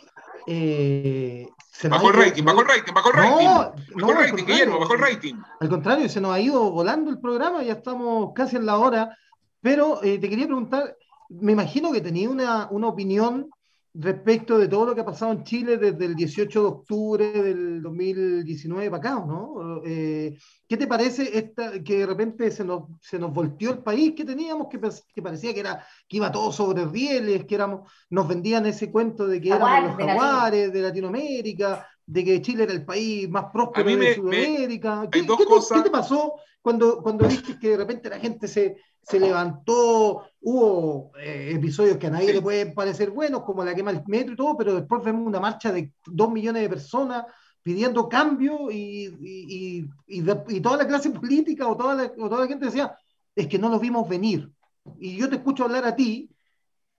Eh, 0.48 1.48
bajó 1.90 2.10
el 2.10 2.16
rating, 2.16 2.44
bajó 2.44 2.62
el 2.62 2.68
rating, 2.68 2.94
bajó 2.94 3.10
el 3.10 3.16
rating. 3.16 3.46
No, 3.46 3.74
bajó 3.96 4.12
el 4.12 4.30
rating, 4.30 4.46
Guillermo, 4.46 4.80
bajó 4.80 4.94
el 4.96 5.00
rating. 5.00 5.36
Al 5.60 5.70
contrario, 5.70 6.10
se 6.10 6.20
nos 6.20 6.34
ha 6.34 6.40
ido 6.40 6.72
volando 6.72 7.12
el 7.12 7.20
programa, 7.20 7.62
ya 7.64 7.74
estamos 7.74 8.32
casi 8.34 8.56
en 8.56 8.66
la 8.66 8.78
hora. 8.78 9.16
Pero 9.62 10.02
eh, 10.04 10.18
te 10.18 10.30
quería 10.30 10.46
preguntar, 10.46 10.96
me 11.30 11.54
imagino 11.54 11.92
que 11.92 12.02
tenía 12.02 12.30
una, 12.30 12.68
una 12.72 12.88
opinión 12.88 13.50
respecto 13.94 14.58
de 14.58 14.68
todo 14.68 14.86
lo 14.86 14.96
que 14.96 15.02
ha 15.02 15.06
pasado 15.06 15.32
en 15.32 15.44
Chile 15.44 15.78
desde 15.78 16.06
el 16.06 16.16
18 16.16 16.62
de 16.62 16.68
octubre 16.68 17.32
del 17.32 17.82
2019 17.82 18.90
para 18.92 18.98
acá, 18.98 19.26
¿no? 19.26 19.82
Eh, 19.84 20.38
¿Qué 20.68 20.78
te 20.78 20.86
parece 20.86 21.38
esta, 21.38 21.84
que 21.84 22.00
de 22.00 22.06
repente 22.06 22.52
se 22.52 22.64
nos, 22.64 22.84
se 23.02 23.18
nos 23.18 23.34
volteó 23.34 23.72
el 23.72 23.80
país 23.80 24.14
que 24.16 24.26
teníamos, 24.26 24.68
que, 24.70 24.80
que, 25.14 25.22
parecía 25.22 25.54
que, 25.54 25.60
era, 25.62 25.86
que 26.08 26.18
iba 26.18 26.32
todo 26.32 26.52
sobre 26.52 26.86
rieles, 26.86 27.46
que 27.46 27.56
éramos, 27.56 27.92
nos 28.12 28.28
vendían 28.28 28.68
ese 28.68 28.92
cuento 28.92 29.28
de 29.28 29.42
que 29.42 29.50
éramos 29.50 29.90
los 29.90 30.08
jaguares 30.08 30.72
de 30.72 30.82
Latinoamérica, 30.82 31.88
de 32.06 32.24
que 32.24 32.42
Chile 32.42 32.64
era 32.64 32.74
el 32.74 32.86
país 32.86 33.28
más 33.28 33.46
próspero 33.52 33.96
de 33.98 34.16
Sudamérica. 34.16 35.08
¿Qué, 35.12 35.22
¿qué, 35.22 35.84
te, 35.84 35.90
pasó 35.90 36.36
cuando, 36.62 37.02
cuando 37.02 37.28
viste 37.28 37.58
que 37.58 37.70
de 37.70 37.78
repente 37.78 38.10
la 38.10 38.20
gente 38.20 38.48
se, 38.48 38.78
se 39.02 39.20
levantó, 39.20 40.24
hubo 40.42 41.12
eh, 41.18 41.52
episodios 41.56 41.98
que 41.98 42.08
a 42.08 42.12
nadie 42.12 42.34
le 42.34 42.42
pueden 42.42 42.74
parecer 42.74 43.10
buenos, 43.10 43.44
como 43.44 43.64
la 43.64 43.74
quema 43.74 43.92
del 43.92 44.04
metro 44.08 44.34
y 44.34 44.38
todo, 44.38 44.56
pero 44.58 44.76
después 44.76 45.04
vemos 45.04 45.26
una 45.26 45.40
marcha 45.40 45.72
de 45.72 45.94
dos 46.06 46.32
millones 46.32 46.62
de 46.62 46.70
personas 46.70 47.26
pidiendo 47.62 48.08
cambio 48.08 48.72
y, 48.72 49.16
y, 49.22 49.86
y, 50.08 50.62
toda 50.62 50.78
la 50.78 50.88
clase 50.88 51.10
política 51.12 51.68
o 51.68 51.76
toda, 51.76 51.96
la, 51.96 52.04
o 52.04 52.30
toda 52.30 52.42
la 52.42 52.48
gente 52.48 52.66
decía, 52.66 52.96
es 53.36 53.48
que 53.48 53.60
no 53.60 53.70
lo 53.70 53.80
vimos 53.80 54.08
venir. 54.08 54.52
Y 55.00 55.18
yo 55.18 55.30
te 55.30 55.36
escucho 55.36 55.66
hablar 55.66 55.86
a 55.86 55.96
ti 55.96 56.30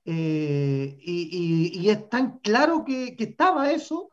eh, 0.05 0.97
y, 1.01 1.89
es 1.89 2.09
tan 2.09 2.39
claro 2.39 2.85
que, 2.85 3.17
que, 3.17 3.25
estaba 3.25 3.71
eso. 3.73 4.11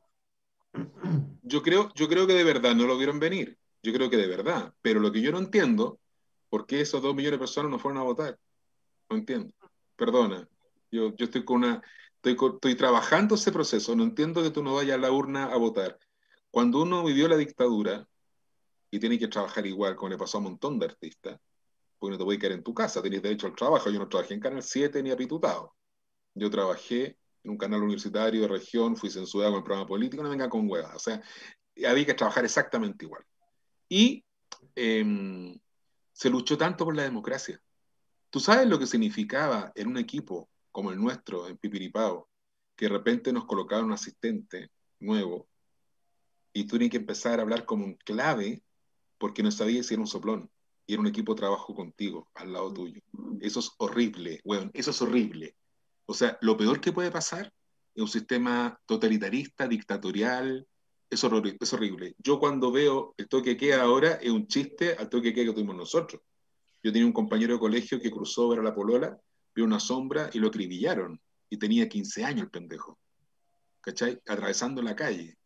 Yo 1.44 1.62
creo, 1.62 1.92
yo 1.96 2.08
creo 2.08 2.28
que 2.28 2.34
de 2.34 2.44
verdad 2.44 2.76
no 2.76 2.86
lo 2.86 2.98
vieron 2.98 3.20
venir. 3.20 3.58
Yo 3.84 3.94
creo 3.94 4.10
que 4.10 4.18
de 4.18 4.28
verdad. 4.28 4.74
Pero 4.82 5.00
lo 5.00 5.12
que 5.12 5.22
yo 5.22 5.32
no 5.32 5.40
entiendo 5.40 6.00
¿Por 6.50 6.66
qué 6.66 6.82
esos 6.82 7.02
dos 7.02 7.16
millones 7.16 7.34
de 7.34 7.39
personas 7.39 7.72
no 7.72 7.80
fueron 7.80 8.00
a 8.00 8.04
votar? 8.04 8.39
No 9.10 9.18
entiendo. 9.18 9.54
Perdona. 9.95 10.48
Yo, 10.91 11.16
yo 11.16 11.26
estoy 11.26 11.43
con 11.43 11.58
una. 11.58 11.82
Estoy, 12.16 12.38
estoy 12.54 12.76
trabajando 12.76 13.36
ese 13.36 13.52
proceso. 13.52 13.95
No 13.95 14.04
entiendo 14.04 14.41
que 14.41 14.52
tú 14.52 14.64
no 14.64 14.76
vayas 14.76 14.95
a 14.95 15.02
la 15.02 15.12
urna 15.12 15.45
a 15.45 15.58
votar. 15.58 16.00
Cuando 16.50 16.82
uno 16.82 17.04
vivió 17.04 17.28
la 17.28 17.38
dictadura 17.38 18.08
y 18.89 19.00
tiene 19.00 19.20
que 19.20 19.28
trabajar 19.28 19.66
igual, 19.66 19.95
como 19.95 20.10
le 20.10 20.18
pasó 20.18 20.38
a 20.38 20.39
un 20.39 20.45
montón 20.45 20.80
de 20.80 20.86
artistas, 20.88 21.39
porque 22.00 22.12
no 22.12 22.18
te 22.18 22.24
voy 22.24 22.38
a 22.38 22.39
quedar 22.39 22.54
en 22.54 22.64
tu 22.64 22.74
casa, 22.74 23.02
tienes 23.02 23.22
derecho 23.22 23.48
al 23.48 23.56
trabajo. 23.56 23.89
Yo 23.89 24.00
no 24.00 24.08
trabajé 24.08 24.34
en 24.34 24.39
Canal 24.39 24.64
7 24.64 25.04
ni 25.04 25.12
apitutado. 25.12 25.76
Yo 26.34 26.50
trabajé 26.50 27.18
en 27.43 27.52
un 27.52 27.58
canal 27.58 27.82
universitario 27.82 28.41
de 28.41 28.48
región, 28.48 28.95
fui 28.95 29.10
censurado 29.10 29.52
con 29.52 29.60
el 29.60 29.64
programa 29.64 29.88
político, 29.88 30.24
no 30.24 30.30
venga 30.30 30.50
con 30.50 30.70
huevas. 30.70 30.95
O 30.95 31.00
sea, 31.00 31.22
había 31.88 32.06
que 32.06 32.14
trabajar 32.14 32.45
exactamente 32.45 33.06
igual. 33.06 33.24
Y 33.89 34.24
eh, 34.76 35.60
se 36.18 36.32
luchó 36.32 36.57
tanto 36.57 36.84
por 36.84 36.95
la 36.95 37.03
democracia. 37.03 37.61
¿Tú 38.32 38.39
sabes 38.39 38.68
lo 38.68 38.80
que 38.80 38.88
significaba 38.88 39.72
en 39.76 39.88
un 39.88 39.97
equipo 39.97 40.49
como 40.72 40.89
el 40.89 40.97
nuestro, 40.99 41.47
en 41.47 41.57
Pipiripao, 41.57 42.28
que 42.76 42.86
de 42.86 42.89
repente 42.89 43.32
nos 43.32 43.45
colocaron 43.45 43.86
un 43.86 43.91
asistente 43.91 44.72
nuevo 44.99 45.47
y 46.53 46.63
tú 46.63 46.78
tenías 46.78 46.89
que 46.89 46.97
empezar 46.97 47.38
a 47.38 47.43
hablar 47.43 47.65
como 47.65 47.86
un 47.86 47.93
clave 47.93 48.63
porque 49.20 49.43
no 49.43 49.51
sabías 49.51 49.86
si 49.86 49.93
era 49.93 50.01
un 50.01 50.07
soplón 50.07 50.49
y 50.88 50.93
era 50.93 51.01
un 51.01 51.07
equipo 51.07 51.36
de 51.36 51.41
trabajo 51.41 51.76
contigo, 51.76 52.32
al 52.34 52.51
lado 52.51 52.74
tuyo? 52.74 52.99
Eso 53.39 53.59
es 53.59 53.72
horrible, 53.78 54.41
weón, 54.43 54.72
eso 54.74 54.89
es 54.89 54.99
horrible. 55.03 55.55
O 56.07 56.15
sea, 56.15 56.39
lo 56.41 56.57
peor 56.57 56.82
que 56.82 56.93
puede 56.93 57.11
pasar 57.11 57.53
es 57.93 58.01
un 58.01 58.09
sistema 58.09 58.82
totalitarista, 58.88 59.68
dictatorial, 59.68 60.68
es 61.10 61.24
horrible, 61.24 61.58
es 61.60 61.74
horrible. 61.74 62.16
Yo 62.18 62.39
cuando 62.39 62.72
veo 62.72 63.14
el 63.18 63.28
toque 63.28 63.58
que 63.58 63.68
queda 63.68 63.84
ahora 63.84 64.14
es 64.22 64.30
un 64.30 64.47
chiste 64.47 64.95
al 64.97 65.10
toque 65.10 65.30
que 65.30 65.36
queda 65.36 65.45
que 65.45 65.53
tuvimos 65.53 65.76
nosotros. 65.76 66.22
Yo 66.84 66.91
tenía 66.91 67.08
un 67.08 67.14
compañero 67.14 67.53
de 67.53 67.60
colegio 67.60 67.99
que 67.99 68.12
cruzó 68.12 68.49
ver 68.49 68.60
a 68.60 68.64
la 68.64 68.76
polola, 68.76 69.18
vio 69.55 69.66
una 69.66 69.80
sombra 69.80 70.30
y 70.34 70.39
lo 70.39 70.47
acribillaron. 70.47 71.20
Y 71.49 71.58
tenía 71.58 71.88
15 71.88 72.24
años 72.26 72.43
el 72.43 72.49
pendejo. 72.49 72.99
¿Cachai? 73.82 74.20
Atravesando 74.28 74.82
la 74.82 74.95
calle. 74.95 75.38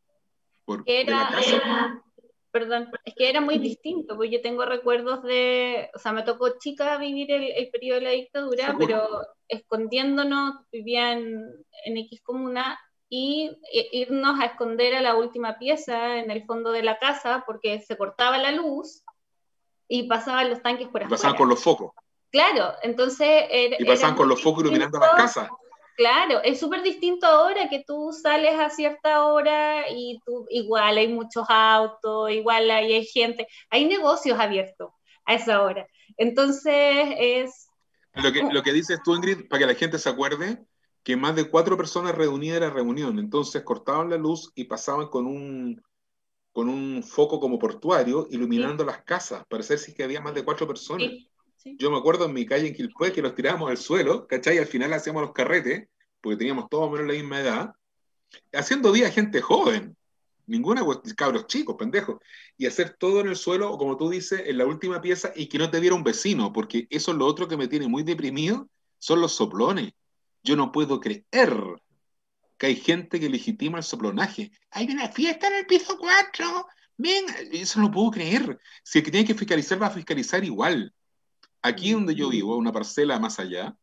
era, 0.85 2.03
perdón, 2.51 2.89
es 3.05 3.13
que 3.15 3.29
era 3.29 3.39
muy 3.39 3.59
distinto, 3.59 4.15
porque 4.15 4.31
yo 4.31 4.41
tengo 4.41 4.65
recuerdos 4.65 5.21
de, 5.23 5.91
o 5.93 5.99
sea, 5.99 6.11
me 6.11 6.23
tocó 6.23 6.57
chica 6.57 6.97
vivir 6.97 7.31
el, 7.31 7.69
periodo 7.69 7.99
de 7.99 8.05
la 8.05 8.11
dictadura, 8.11 8.75
pero 8.79 9.07
escondiéndonos, 9.47 10.55
vivía 10.71 11.13
en, 11.13 11.43
en 11.85 11.97
X 11.97 12.21
comuna 12.23 12.79
y 13.13 13.51
irnos 13.91 14.39
a 14.39 14.45
esconder 14.45 14.95
a 14.95 15.01
la 15.01 15.15
última 15.15 15.59
pieza 15.59 16.19
en 16.19 16.31
el 16.31 16.45
fondo 16.45 16.71
de 16.71 16.81
la 16.81 16.97
casa 16.97 17.43
porque 17.45 17.81
se 17.81 17.97
cortaba 17.97 18.37
la 18.37 18.51
luz 18.51 19.03
y 19.89 20.03
pasaban 20.03 20.49
los 20.49 20.61
tanques 20.61 20.87
por 20.87 21.01
afuera. 21.01 21.17
Pasaban 21.17 21.35
con 21.35 21.49
los 21.49 21.61
focos. 21.61 21.91
Claro, 22.31 22.73
entonces... 22.81 23.43
y 23.77 23.83
pasaban 23.83 24.15
con 24.15 24.29
los 24.29 24.41
focos 24.41 24.63
iluminando 24.63 24.97
las 24.97 25.11
casas. 25.11 25.49
Claro, 25.97 26.41
es 26.41 26.61
súper 26.61 26.83
distinto 26.83 27.27
ahora 27.27 27.67
que 27.67 27.83
tú 27.85 28.13
sales 28.13 28.57
a 28.57 28.69
cierta 28.69 29.25
hora 29.25 29.89
y 29.89 30.21
tú 30.25 30.45
igual 30.49 30.97
hay 30.97 31.09
muchos 31.09 31.45
autos, 31.49 32.31
igual 32.31 32.71
hay, 32.71 33.05
gente, 33.07 33.45
hay 33.69 33.87
negocios 33.87 34.39
abiertos 34.39 34.93
a 35.25 35.33
esa 35.33 35.61
hora. 35.61 35.85
Entonces 36.15 37.07
es... 37.17 37.67
Lo 38.13 38.31
que, 38.31 38.41
lo 38.41 38.63
que 38.63 38.71
dices 38.71 39.01
tú, 39.03 39.15
Ingrid, 39.15 39.49
para 39.49 39.59
que 39.59 39.65
la 39.65 39.75
gente 39.75 39.99
se 39.99 40.07
acuerde, 40.07 40.65
que 41.03 41.15
más 41.15 41.35
de 41.35 41.49
cuatro 41.49 41.77
personas 41.77 42.15
reunidas 42.15 42.57
era 42.57 42.69
reunión, 42.69 43.17
entonces 43.19 43.63
cortaban 43.63 44.09
la 44.09 44.17
luz 44.17 44.51
y 44.55 44.65
pasaban 44.65 45.07
con 45.07 45.25
un, 45.25 45.81
con 46.51 46.69
un 46.69 47.03
foco 47.03 47.39
como 47.39 47.57
portuario 47.57 48.27
iluminando 48.29 48.85
las 48.85 49.03
casas, 49.03 49.43
para 49.47 49.63
ver 49.67 49.79
si 49.79 49.93
que 49.93 50.03
había 50.03 50.21
más 50.21 50.35
de 50.35 50.43
cuatro 50.43 50.67
personas. 50.67 51.09
Yo 51.63 51.91
me 51.91 51.97
acuerdo 51.97 52.25
en 52.25 52.33
mi 52.33 52.45
calle 52.45 52.67
en 52.67 52.73
Quilpue 52.73 53.11
que 53.11 53.21
los 53.21 53.35
tirábamos 53.35 53.69
al 53.69 53.77
suelo, 53.77 54.27
¿cachai? 54.27 54.55
Y 54.55 54.59
al 54.59 54.65
final 54.65 54.93
hacíamos 54.93 55.21
los 55.21 55.31
carretes, 55.31 55.87
porque 56.19 56.37
teníamos 56.37 56.69
todos 56.69 56.91
menos 56.91 57.07
la 57.07 57.13
misma 57.13 57.39
edad, 57.39 57.73
haciendo 58.53 58.91
día 58.91 59.11
gente 59.11 59.41
joven, 59.41 59.95
ninguna 60.47 60.83
cabros 61.15 61.47
chicos, 61.47 61.75
pendejos, 61.77 62.17
y 62.57 62.65
hacer 62.65 62.95
todo 62.97 63.21
en 63.21 63.27
el 63.27 63.35
suelo, 63.35 63.71
o 63.71 63.77
como 63.77 63.95
tú 63.97 64.09
dices, 64.09 64.43
en 64.45 64.57
la 64.57 64.65
última 64.65 65.01
pieza, 65.01 65.31
y 65.35 65.47
que 65.47 65.57
no 65.57 65.69
te 65.69 65.79
viera 65.79 65.95
un 65.95 66.03
vecino, 66.03 66.51
porque 66.51 66.87
eso 66.89 67.11
es 67.11 67.17
lo 67.17 67.25
otro 67.25 67.47
que 67.47 67.57
me 67.57 67.67
tiene 67.67 67.87
muy 67.87 68.03
deprimido, 68.03 68.67
son 68.97 69.21
los 69.21 69.33
soplones. 69.33 69.93
Yo 70.43 70.55
no 70.55 70.71
puedo 70.71 70.99
creer 70.99 71.55
que 72.57 72.67
hay 72.67 72.75
gente 72.75 73.19
que 73.19 73.29
legitima 73.29 73.77
el 73.77 73.83
soplonaje. 73.83 74.51
Hay 74.71 74.87
una 74.89 75.09
fiesta 75.09 75.47
en 75.47 75.55
el 75.55 75.65
piso 75.65 75.97
4, 75.97 76.67
ven, 76.97 77.25
eso 77.51 77.79
no 77.79 77.91
puedo 77.91 78.11
creer. 78.11 78.59
Si 78.83 78.99
el 78.99 79.05
que 79.05 79.11
tiene 79.11 79.27
que 79.27 79.35
fiscalizar 79.35 79.81
va 79.81 79.87
a 79.87 79.91
fiscalizar 79.91 80.43
igual. 80.43 80.93
Aquí 81.61 81.93
donde 81.93 82.15
yo 82.15 82.29
vivo, 82.29 82.55
una 82.57 82.71
parcela 82.71 83.19
más 83.19 83.39
allá, 83.39 83.75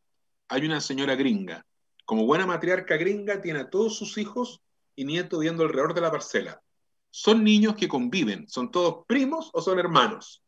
hay 0.48 0.64
una 0.64 0.80
señora 0.80 1.14
gringa. 1.14 1.64
Como 2.04 2.24
buena 2.24 2.46
matriarca 2.46 2.96
gringa, 2.96 3.40
tiene 3.40 3.60
a 3.60 3.70
todos 3.70 3.96
sus 3.96 4.16
hijos 4.18 4.62
y 4.96 5.04
nietos 5.04 5.40
viendo 5.40 5.62
alrededor 5.62 5.94
de 5.94 6.00
la 6.00 6.10
parcela. 6.10 6.62
Son 7.10 7.44
niños 7.44 7.76
que 7.76 7.88
conviven, 7.88 8.48
son 8.48 8.70
todos 8.70 9.04
primos 9.06 9.50
o 9.52 9.60
son 9.60 9.78
hermanos. 9.78 10.42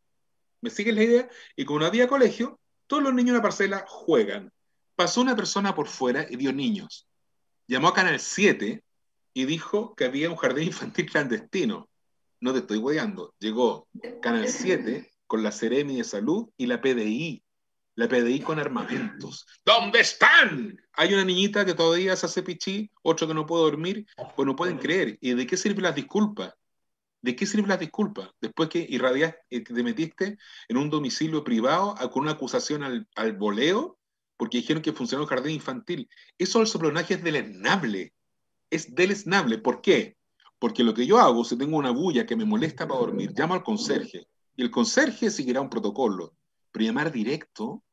¿Me 0.60 0.70
siguen 0.70 0.96
la 0.96 1.02
idea? 1.04 1.28
Y 1.56 1.64
como 1.64 1.80
no 1.80 1.86
había 1.86 2.08
colegio, 2.08 2.60
todos 2.86 3.02
los 3.02 3.14
niños 3.14 3.30
en 3.30 3.36
la 3.36 3.42
parcela 3.42 3.84
juegan. 3.88 4.52
Pasó 5.00 5.22
una 5.22 5.34
persona 5.34 5.74
por 5.74 5.88
fuera 5.88 6.26
y 6.28 6.36
vio 6.36 6.52
niños. 6.52 7.08
Llamó 7.66 7.88
a 7.88 7.94
Canal 7.94 8.20
7 8.20 8.84
y 9.32 9.44
dijo 9.46 9.94
que 9.94 10.04
había 10.04 10.28
un 10.28 10.36
jardín 10.36 10.64
infantil 10.64 11.10
clandestino. 11.10 11.88
No 12.38 12.52
te 12.52 12.58
estoy 12.58 12.80
guiando. 12.80 13.34
Llegó 13.38 13.88
Canal 14.20 14.46
7 14.46 15.10
con 15.26 15.42
la 15.42 15.52
Ceremi 15.52 15.96
de 15.96 16.04
Salud 16.04 16.50
y 16.58 16.66
la 16.66 16.82
PDI. 16.82 17.42
La 17.94 18.08
PDI 18.08 18.40
con 18.40 18.58
armamentos. 18.58 19.46
¿Dónde 19.64 20.00
están? 20.00 20.78
Hay 20.92 21.14
una 21.14 21.24
niñita 21.24 21.64
que 21.64 21.72
todavía 21.72 22.14
se 22.14 22.26
hace 22.26 22.42
pichí, 22.42 22.90
otro 23.00 23.26
que 23.26 23.32
no 23.32 23.46
puede 23.46 23.62
dormir, 23.62 24.06
pues 24.36 24.44
no 24.44 24.54
pueden 24.54 24.76
creer. 24.76 25.16
¿Y 25.22 25.32
de 25.32 25.46
qué 25.46 25.56
sirven 25.56 25.84
las 25.84 25.94
disculpas? 25.94 26.52
¿De 27.22 27.34
qué 27.34 27.46
sirven 27.46 27.70
las 27.70 27.80
disculpas? 27.80 28.28
Después 28.38 28.68
que 28.68 28.84
irradiaste, 28.86 29.40
eh, 29.48 29.60
te 29.62 29.82
metiste 29.82 30.36
en 30.68 30.76
un 30.76 30.90
domicilio 30.90 31.42
privado 31.42 31.94
con 32.10 32.24
una 32.24 32.32
acusación 32.32 32.82
al, 32.82 33.08
al 33.16 33.32
voleo, 33.32 33.96
porque 34.40 34.56
dijeron 34.56 34.82
que 34.82 34.94
funcionó 34.94 35.24
el 35.24 35.28
jardín 35.28 35.56
infantil. 35.56 36.08
Eso 36.38 36.60
del 36.60 36.66
soplonaje 36.66 37.12
es 37.12 37.22
deleznable. 37.22 38.14
Es 38.70 38.94
deleznable. 38.94 39.58
¿Por 39.58 39.82
qué? 39.82 40.16
Porque 40.58 40.82
lo 40.82 40.94
que 40.94 41.06
yo 41.06 41.18
hago, 41.18 41.44
si 41.44 41.58
tengo 41.58 41.76
una 41.76 41.90
bulla 41.90 42.24
que 42.24 42.36
me 42.36 42.46
molesta 42.46 42.88
para 42.88 43.00
dormir, 43.00 43.34
llamo 43.36 43.52
al 43.52 43.62
conserje 43.62 44.26
y 44.56 44.62
el 44.62 44.70
conserje 44.70 45.30
seguirá 45.30 45.60
un 45.60 45.68
protocolo, 45.68 46.32
pero 46.72 46.86
llamar 46.86 47.12
directo 47.12 47.84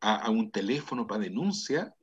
a, 0.00 0.30
un 0.30 0.50
teléfono 0.50 1.06
para 1.06 1.24
denuncia 1.24 1.94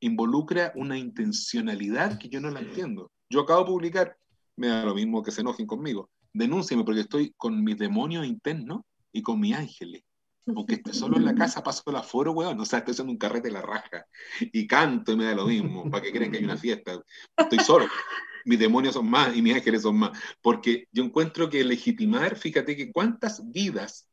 involucra 0.00 0.72
una 0.74 0.98
intencionalidad 0.98 2.18
que 2.18 2.28
yo 2.28 2.40
no 2.40 2.50
la 2.50 2.58
entiendo. 2.58 3.12
Yo 3.28 3.42
acabo 3.42 3.60
de 3.60 3.66
publicar, 3.66 4.16
me 4.56 4.66
da 4.66 4.84
lo 4.84 4.94
mismo 4.96 5.22
que 5.22 5.30
se 5.30 5.42
enojen 5.42 5.68
conmigo, 5.68 6.10
denúnciame 6.32 6.82
porque 6.82 7.02
estoy 7.02 7.32
con 7.36 7.62
mis 7.62 7.78
demonios 7.78 8.26
internos 8.26 8.80
y 9.12 9.22
con 9.22 9.38
mis 9.38 9.54
ángeles. 9.54 10.02
Aunque 10.46 10.74
esté 10.74 10.92
solo 10.92 11.16
en 11.16 11.24
la 11.24 11.34
casa, 11.34 11.62
paso 11.62 11.82
el 11.86 11.96
aforo, 11.96 12.32
weón. 12.32 12.58
O 12.60 12.64
sea, 12.64 12.80
estoy 12.80 12.92
haciendo 12.92 13.12
un 13.12 13.18
carrete 13.18 13.48
de 13.48 13.54
la 13.54 13.62
raja. 13.62 14.06
Y 14.40 14.66
canto 14.66 15.12
y 15.12 15.16
me 15.16 15.24
da 15.24 15.34
lo 15.34 15.46
mismo, 15.46 15.90
para 15.90 16.02
que 16.02 16.12
crean 16.12 16.30
que 16.32 16.38
hay 16.38 16.44
una 16.44 16.56
fiesta. 16.56 17.00
Estoy 17.36 17.60
solo 17.60 17.86
mis 18.44 18.58
demonios 18.58 18.94
son 18.94 19.08
más 19.08 19.36
y 19.36 19.42
mis 19.42 19.54
ángeles 19.54 19.82
son 19.82 19.98
más. 19.98 20.18
Porque 20.40 20.88
yo 20.92 21.04
encuentro 21.04 21.48
que 21.48 21.64
legitimar, 21.64 22.36
fíjate 22.36 22.76
que 22.76 22.92
cuántas 22.92 23.50
vidas 23.50 24.08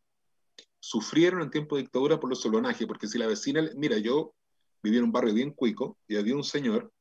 sufrieron 0.80 1.42
en 1.42 1.50
tiempo 1.50 1.76
de 1.76 1.84
dictadura 1.84 2.20
por 2.20 2.30
los 2.30 2.42
solonajes, 2.42 2.88
porque 2.88 3.08
si 3.08 3.18
la 3.18 3.28
vecina, 3.28 3.68
mira, 3.76 3.98
yo 3.98 4.34
vivía 4.82 5.00
en 5.00 5.06
un 5.06 5.12
barrio 5.12 5.34
bien 5.34 5.52
cuico 5.52 5.98
y 6.08 6.16
había 6.16 6.36
un 6.36 6.44
señor 6.44 6.92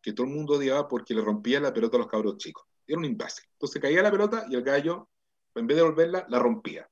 que 0.00 0.12
todo 0.12 0.26
el 0.26 0.32
mundo 0.32 0.54
odiaba 0.54 0.88
porque 0.88 1.14
le 1.14 1.20
rompía 1.20 1.60
la 1.60 1.72
pelota 1.72 1.96
a 1.96 2.00
los 2.00 2.08
cabros 2.08 2.38
chicos. 2.38 2.64
Era 2.86 2.98
un 2.98 3.04
imbécil. 3.04 3.44
Entonces 3.52 3.80
caía 3.80 4.02
la 4.02 4.10
pelota 4.10 4.46
y 4.50 4.54
el 4.54 4.62
gallo, 4.62 5.08
en 5.54 5.66
vez 5.66 5.76
de 5.76 5.82
volverla, 5.84 6.26
la 6.28 6.38
rompía. 6.38 6.88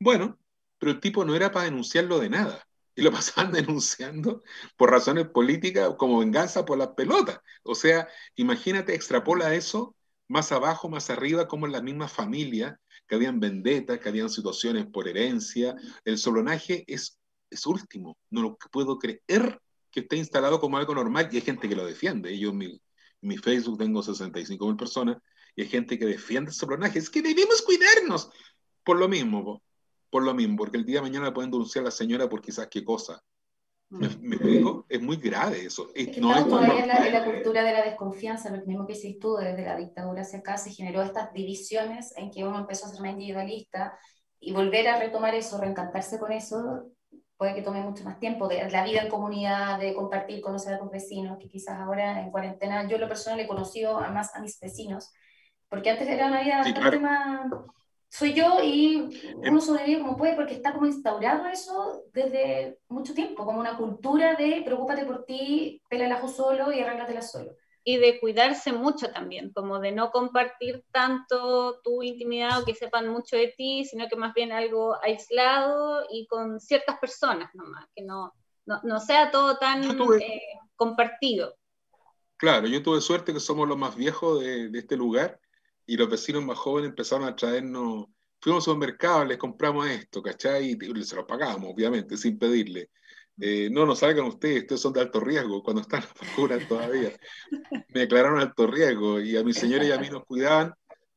Bueno, 0.00 0.38
pero 0.78 0.92
el 0.92 1.00
tipo 1.00 1.24
no 1.24 1.34
era 1.34 1.52
para 1.52 1.66
denunciarlo 1.66 2.18
de 2.18 2.30
nada 2.30 2.66
y 2.94 3.02
lo 3.02 3.12
pasaban 3.12 3.52
denunciando 3.52 4.42
por 4.76 4.90
razones 4.90 5.28
políticas 5.28 5.94
como 5.98 6.18
venganza 6.20 6.64
por 6.64 6.78
las 6.78 6.88
pelotas. 6.88 7.40
O 7.62 7.74
sea, 7.74 8.08
imagínate, 8.36 8.94
extrapola 8.94 9.54
eso 9.54 9.94
más 10.28 10.52
abajo, 10.52 10.88
más 10.88 11.10
arriba, 11.10 11.48
como 11.48 11.66
en 11.66 11.72
la 11.72 11.82
misma 11.82 12.08
familia, 12.08 12.80
que 13.06 13.16
habían 13.16 13.40
vendetas, 13.40 13.98
que 13.98 14.08
habían 14.08 14.30
situaciones 14.30 14.86
por 14.86 15.08
herencia. 15.08 15.74
El 16.04 16.18
solonaje 16.18 16.84
es, 16.86 17.18
es 17.50 17.66
último. 17.66 18.16
No 18.30 18.42
lo 18.42 18.58
puedo 18.70 18.98
creer 18.98 19.60
que 19.90 20.00
esté 20.00 20.16
instalado 20.16 20.60
como 20.60 20.78
algo 20.78 20.94
normal 20.94 21.28
y 21.32 21.36
hay 21.36 21.42
gente 21.42 21.68
que 21.68 21.74
lo 21.76 21.84
defiende. 21.84 22.38
Yo 22.38 22.50
en 22.50 22.58
mi, 22.58 22.80
mi 23.22 23.36
Facebook 23.38 23.78
tengo 23.78 24.02
65 24.02 24.66
mil 24.66 24.76
personas 24.76 25.18
y 25.56 25.62
hay 25.62 25.68
gente 25.68 25.98
que 25.98 26.06
defiende 26.06 26.50
el 26.50 26.54
solonaje. 26.56 27.00
Es 27.00 27.10
que 27.10 27.22
debemos 27.22 27.62
cuidarnos. 27.62 28.30
Por 28.84 28.98
lo 28.98 29.08
mismo, 29.08 29.62
por 30.10 30.22
lo 30.24 30.34
mismo, 30.34 30.56
porque 30.56 30.76
el 30.76 30.84
día 30.84 30.96
de 30.96 31.02
mañana 31.02 31.32
pueden 31.32 31.50
denunciar 31.50 31.82
a 31.82 31.86
la 31.86 31.90
señora 31.90 32.28
por 32.28 32.40
quizás 32.40 32.68
qué 32.68 32.84
cosa. 32.84 33.22
¿Me, 33.90 34.08
mm. 34.08 34.32
explico? 34.32 34.86
Es 34.88 35.00
muy 35.00 35.16
grave 35.16 35.64
eso. 35.64 35.88
Es 35.94 36.16
no 36.18 36.34
es 36.34 36.46
todavía 36.46 36.82
en 36.82 36.88
la, 36.88 37.20
la, 37.20 37.24
cultura 37.24 37.64
de 37.64 37.72
la 37.72 37.84
desconfianza, 37.84 38.54
lo 38.54 38.64
mismo 38.64 38.86
que 38.86 38.92
hiciste 38.92 39.20
tú, 39.20 39.36
desde 39.36 39.64
la 39.64 39.76
dictadura 39.76 40.22
hacia 40.22 40.38
acá 40.40 40.56
se 40.58 40.70
generó 40.70 41.02
estas 41.02 41.32
divisiones 41.32 42.14
en 42.16 42.30
que 42.30 42.44
uno 42.44 42.58
empezó 42.58 42.86
a 42.86 42.90
ser 42.90 43.00
más 43.00 43.12
individualista 43.12 43.98
y 44.38 44.52
volver 44.52 44.88
a 44.88 44.98
retomar 44.98 45.34
eso, 45.34 45.58
reencantarse 45.58 46.18
con 46.18 46.32
eso, 46.32 46.92
puede 47.36 47.54
que 47.54 47.62
tome 47.62 47.80
mucho 47.80 48.04
más 48.04 48.18
tiempo, 48.20 48.48
de 48.48 48.70
la 48.70 48.84
vida 48.84 49.02
en 49.02 49.08
comunidad, 49.08 49.78
de 49.78 49.94
compartir, 49.94 50.40
conocer 50.40 50.74
a 50.74 50.78
tus 50.78 50.90
vecinos, 50.90 51.38
que 51.38 51.48
quizás 51.48 51.78
ahora 51.78 52.20
en 52.20 52.30
cuarentena, 52.30 52.86
yo 52.86 52.98
lo 52.98 53.08
personal 53.08 53.40
he 53.40 53.46
conocido 53.46 53.98
a 53.98 54.10
más 54.10 54.34
a 54.34 54.40
mis 54.40 54.58
vecinos, 54.60 55.10
porque 55.68 55.90
antes 55.90 56.08
era 56.08 56.26
una 56.26 56.42
vida 56.42 56.58
bastante 56.58 56.98
más 56.98 57.40
soy 58.10 58.34
yo 58.34 58.60
y 58.62 58.96
em. 58.96 59.52
uno 59.52 59.60
sobrevive 59.60 60.00
como 60.00 60.16
puede 60.16 60.34
porque 60.34 60.54
está 60.54 60.72
como 60.72 60.86
instaurado 60.86 61.46
eso 61.46 62.02
desde 62.12 62.78
mucho 62.88 63.14
tiempo, 63.14 63.44
como 63.44 63.60
una 63.60 63.76
cultura 63.76 64.34
de 64.34 64.62
preocúpate 64.64 65.04
por 65.04 65.24
ti, 65.24 65.80
pela 65.88 66.06
el 66.06 66.12
ajo 66.12 66.26
solo 66.26 66.72
y 66.72 66.80
arréglatela 66.80 67.22
solo. 67.22 67.52
Y 67.84 67.96
de 67.96 68.20
cuidarse 68.20 68.72
mucho 68.72 69.10
también, 69.10 69.52
como 69.54 69.78
de 69.78 69.92
no 69.92 70.10
compartir 70.10 70.84
tanto 70.90 71.80
tu 71.82 72.02
intimidad 72.02 72.60
o 72.60 72.64
que 72.64 72.74
sepan 72.74 73.08
mucho 73.08 73.36
de 73.36 73.54
ti, 73.56 73.84
sino 73.84 74.06
que 74.08 74.16
más 74.16 74.34
bien 74.34 74.52
algo 74.52 74.96
aislado 75.02 76.04
y 76.10 76.26
con 76.26 76.60
ciertas 76.60 76.98
personas 76.98 77.48
nomás, 77.54 77.86
que 77.94 78.02
no, 78.02 78.34
no, 78.66 78.80
no 78.82 79.00
sea 79.00 79.30
todo 79.30 79.56
tan 79.56 79.84
eh, 80.20 80.42
compartido. 80.74 81.54
Claro, 82.36 82.66
yo 82.66 82.82
tuve 82.82 83.00
suerte 83.00 83.32
que 83.32 83.40
somos 83.40 83.68
los 83.68 83.78
más 83.78 83.94
viejos 83.94 84.40
de, 84.40 84.68
de 84.68 84.78
este 84.78 84.96
lugar 84.96 85.39
y 85.90 85.96
los 85.96 86.08
vecinos 86.08 86.44
más 86.44 86.56
jóvenes 86.56 86.90
empezaron 86.90 87.26
a 87.26 87.34
traernos, 87.34 88.06
fuimos 88.40 88.62
al 88.62 88.74
supermercado, 88.74 89.24
les 89.24 89.38
compramos 89.38 89.88
esto, 89.88 90.22
¿cachai? 90.22 90.78
Y 90.80 91.02
se 91.02 91.16
lo 91.16 91.26
pagamos, 91.26 91.68
obviamente, 91.74 92.16
sin 92.16 92.38
pedirle. 92.38 92.90
Eh, 93.40 93.68
no 93.72 93.84
nos 93.84 93.98
salgan 93.98 94.26
ustedes, 94.26 94.60
ustedes 94.60 94.80
son 94.80 94.92
de 94.92 95.00
alto 95.00 95.18
riesgo, 95.18 95.64
cuando 95.64 95.82
están 95.82 96.04
vacunas 96.20 96.68
todavía. 96.68 97.10
Me 97.88 98.02
declararon 98.02 98.38
alto 98.38 98.68
riesgo 98.68 99.18
y 99.18 99.36
a 99.36 99.42
mi 99.42 99.52
señora 99.52 99.84
y 99.84 99.90
a 99.90 99.98
mí 99.98 100.08
nos 100.10 100.24
cuidaban 100.26 100.72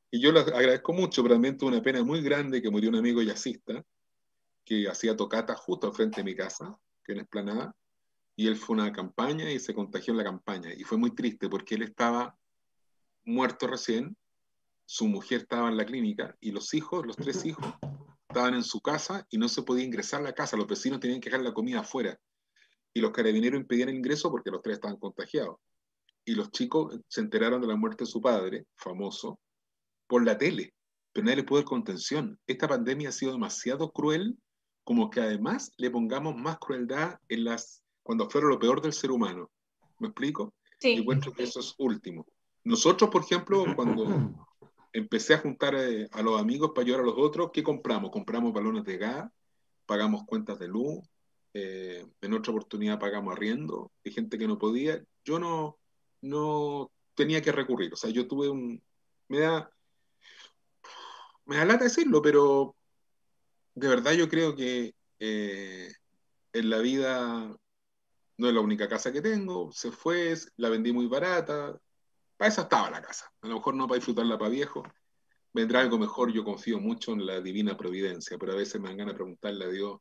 y 0.09 0.19
yo 0.19 0.31
les 0.31 0.47
agradezco 0.47 0.91
mucho, 0.91 1.21
pero 1.21 1.35
también 1.35 1.55
tuve 1.55 1.69
una 1.73 1.83
pena 1.83 2.03
muy 2.03 2.23
grande 2.23 2.59
que 2.59 2.71
murió 2.71 2.89
un 2.89 2.95
amigo 2.95 3.21
jazzista 3.21 3.85
que 4.65 4.89
hacía 4.89 5.15
tocata 5.15 5.53
justo 5.53 5.85
al 5.85 5.93
frente 5.93 6.21
de 6.21 6.23
mi 6.23 6.35
casa, 6.35 6.75
que 7.03 7.11
en 7.11 7.19
Esplanada, 7.19 7.75
y 8.35 8.47
él 8.47 8.55
fue 8.55 8.75
a 8.75 8.81
una 8.81 8.91
campaña 8.91 9.51
y 9.51 9.59
se 9.59 9.75
contagió 9.75 10.13
en 10.13 10.17
la 10.17 10.23
campaña. 10.23 10.73
Y 10.73 10.83
fue 10.83 10.97
muy 10.97 11.13
triste 11.13 11.47
porque 11.47 11.75
él 11.75 11.83
estaba 11.83 12.35
muerto 13.23 13.67
recién 13.67 14.17
su 14.85 15.07
mujer 15.07 15.41
estaba 15.41 15.69
en 15.69 15.77
la 15.77 15.85
clínica 15.85 16.35
y 16.39 16.51
los 16.51 16.73
hijos, 16.73 17.05
los 17.05 17.15
tres 17.15 17.45
hijos, 17.45 17.65
estaban 18.27 18.55
en 18.55 18.63
su 18.63 18.81
casa 18.81 19.25
y 19.29 19.37
no 19.37 19.47
se 19.47 19.63
podía 19.63 19.85
ingresar 19.85 20.21
a 20.21 20.23
la 20.23 20.33
casa. 20.33 20.57
Los 20.57 20.67
vecinos 20.67 20.99
tenían 20.99 21.21
que 21.21 21.29
dejar 21.29 21.43
la 21.43 21.53
comida 21.53 21.81
afuera. 21.81 22.17
Y 22.93 22.99
los 22.99 23.11
carabineros 23.11 23.59
impedían 23.59 23.89
el 23.89 23.95
ingreso 23.95 24.29
porque 24.29 24.51
los 24.51 24.61
tres 24.61 24.75
estaban 24.75 24.97
contagiados. 24.97 25.57
Y 26.25 26.35
los 26.35 26.51
chicos 26.51 26.99
se 27.07 27.21
enteraron 27.21 27.61
de 27.61 27.67
la 27.67 27.75
muerte 27.75 28.05
de 28.05 28.09
su 28.09 28.21
padre, 28.21 28.65
famoso, 28.75 29.39
por 30.07 30.23
la 30.25 30.37
tele. 30.37 30.73
Pero 31.11 31.25
nadie 31.25 31.37
le 31.37 31.43
pudo 31.43 31.59
dar 31.59 31.65
contención. 31.65 32.39
Esta 32.47 32.67
pandemia 32.67 33.09
ha 33.09 33.11
sido 33.11 33.33
demasiado 33.33 33.91
cruel 33.91 34.37
como 34.83 35.09
que 35.09 35.21
además 35.21 35.71
le 35.77 35.89
pongamos 35.89 36.35
más 36.35 36.57
crueldad 36.59 37.19
en 37.29 37.45
las, 37.45 37.83
cuando 38.03 38.29
fuera 38.29 38.47
lo 38.47 38.59
peor 38.59 38.81
del 38.81 38.93
ser 38.93 39.11
humano. 39.11 39.49
¿Me 39.99 40.07
explico? 40.09 40.53
Sí. 40.79 40.93
encuentro 40.93 41.31
que 41.31 41.43
eso 41.43 41.59
es 41.59 41.73
último. 41.77 42.25
Nosotros, 42.63 43.09
por 43.09 43.23
ejemplo, 43.23 43.63
cuando 43.75 44.05
empecé 44.93 45.33
a 45.33 45.39
juntar 45.39 45.75
eh, 45.75 46.07
a 46.11 46.21
los 46.21 46.39
amigos 46.39 46.71
para 46.73 46.85
ayudar 46.85 47.01
a 47.01 47.05
los 47.05 47.15
otros, 47.17 47.49
¿qué 47.51 47.63
compramos? 47.63 48.11
Compramos 48.11 48.53
balones 48.53 48.85
de 48.85 48.97
gas, 48.97 49.29
pagamos 49.85 50.23
cuentas 50.25 50.59
de 50.59 50.67
luz, 50.67 51.03
eh, 51.53 52.05
en 52.21 52.33
otra 52.33 52.51
oportunidad 52.51 52.99
pagamos 52.99 53.33
arriendo, 53.35 53.91
hay 54.05 54.11
gente 54.11 54.37
que 54.37 54.47
no 54.47 54.57
podía. 54.57 55.03
Yo 55.25 55.39
no, 55.39 55.77
no 56.21 56.91
tenía 57.15 57.41
que 57.41 57.51
recurrir, 57.51 57.91
o 57.93 57.97
sea, 57.97 58.11
yo 58.11 58.27
tuve 58.27 58.49
un... 58.49 58.81
Me 59.27 59.39
da, 59.39 59.69
me 61.45 61.57
da 61.57 61.65
lata 61.65 61.85
decirlo, 61.85 62.21
pero 62.21 62.75
de 63.73 63.87
verdad 63.87 64.13
yo 64.13 64.29
creo 64.29 64.55
que 64.55 64.93
eh, 65.19 65.91
en 66.53 66.69
la 66.69 66.77
vida 66.79 67.57
no 68.37 68.47
es 68.47 68.53
la 68.53 68.61
única 68.61 68.87
casa 68.87 69.11
que 69.11 69.21
tengo, 69.21 69.71
se 69.71 69.91
fue, 69.91 70.35
la 70.57 70.69
vendí 70.69 70.91
muy 70.91 71.07
barata, 71.07 71.79
para 72.37 72.49
eso 72.49 72.61
estaba 72.61 72.89
la 72.89 73.01
casa, 73.01 73.31
a 73.41 73.47
lo 73.47 73.55
mejor 73.55 73.75
no 73.75 73.87
para 73.87 73.97
disfrutarla 73.97 74.37
para 74.37 74.49
viejo, 74.49 74.83
vendrá 75.53 75.81
algo 75.81 75.99
mejor, 75.99 76.31
yo 76.33 76.43
confío 76.43 76.79
mucho 76.79 77.13
en 77.13 77.25
la 77.25 77.39
divina 77.39 77.77
providencia, 77.77 78.37
pero 78.37 78.53
a 78.53 78.55
veces 78.55 78.81
me 78.81 78.89
dan 78.89 78.97
ganas 78.97 79.13
de 79.13 79.17
preguntarle 79.17 79.65
a 79.65 79.69
Dios, 79.69 79.99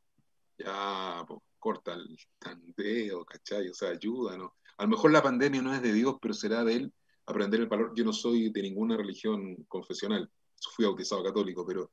ya, 0.57 1.23
pues, 1.27 1.39
corta 1.59 1.93
el 1.93 2.17
tandeo, 2.39 3.23
¿cachai? 3.25 3.69
O 3.69 3.73
sea, 3.73 3.89
ayuda, 3.89 4.37
¿no? 4.37 4.55
A 4.77 4.83
lo 4.83 4.89
mejor 4.89 5.11
la 5.11 5.21
pandemia 5.21 5.61
no 5.61 5.73
es 5.73 5.81
de 5.81 5.93
Dios, 5.93 6.15
pero 6.21 6.33
será 6.33 6.63
de 6.63 6.75
Él 6.75 6.93
aprender 7.25 7.61
el 7.61 7.67
valor. 7.67 7.93
Yo 7.95 8.03
no 8.03 8.11
soy 8.11 8.51
de 8.51 8.61
ninguna 8.61 8.97
religión 8.97 9.55
confesional, 9.67 10.29
fui 10.75 10.85
bautizado 10.85 11.23
católico, 11.23 11.65
pero 11.65 11.89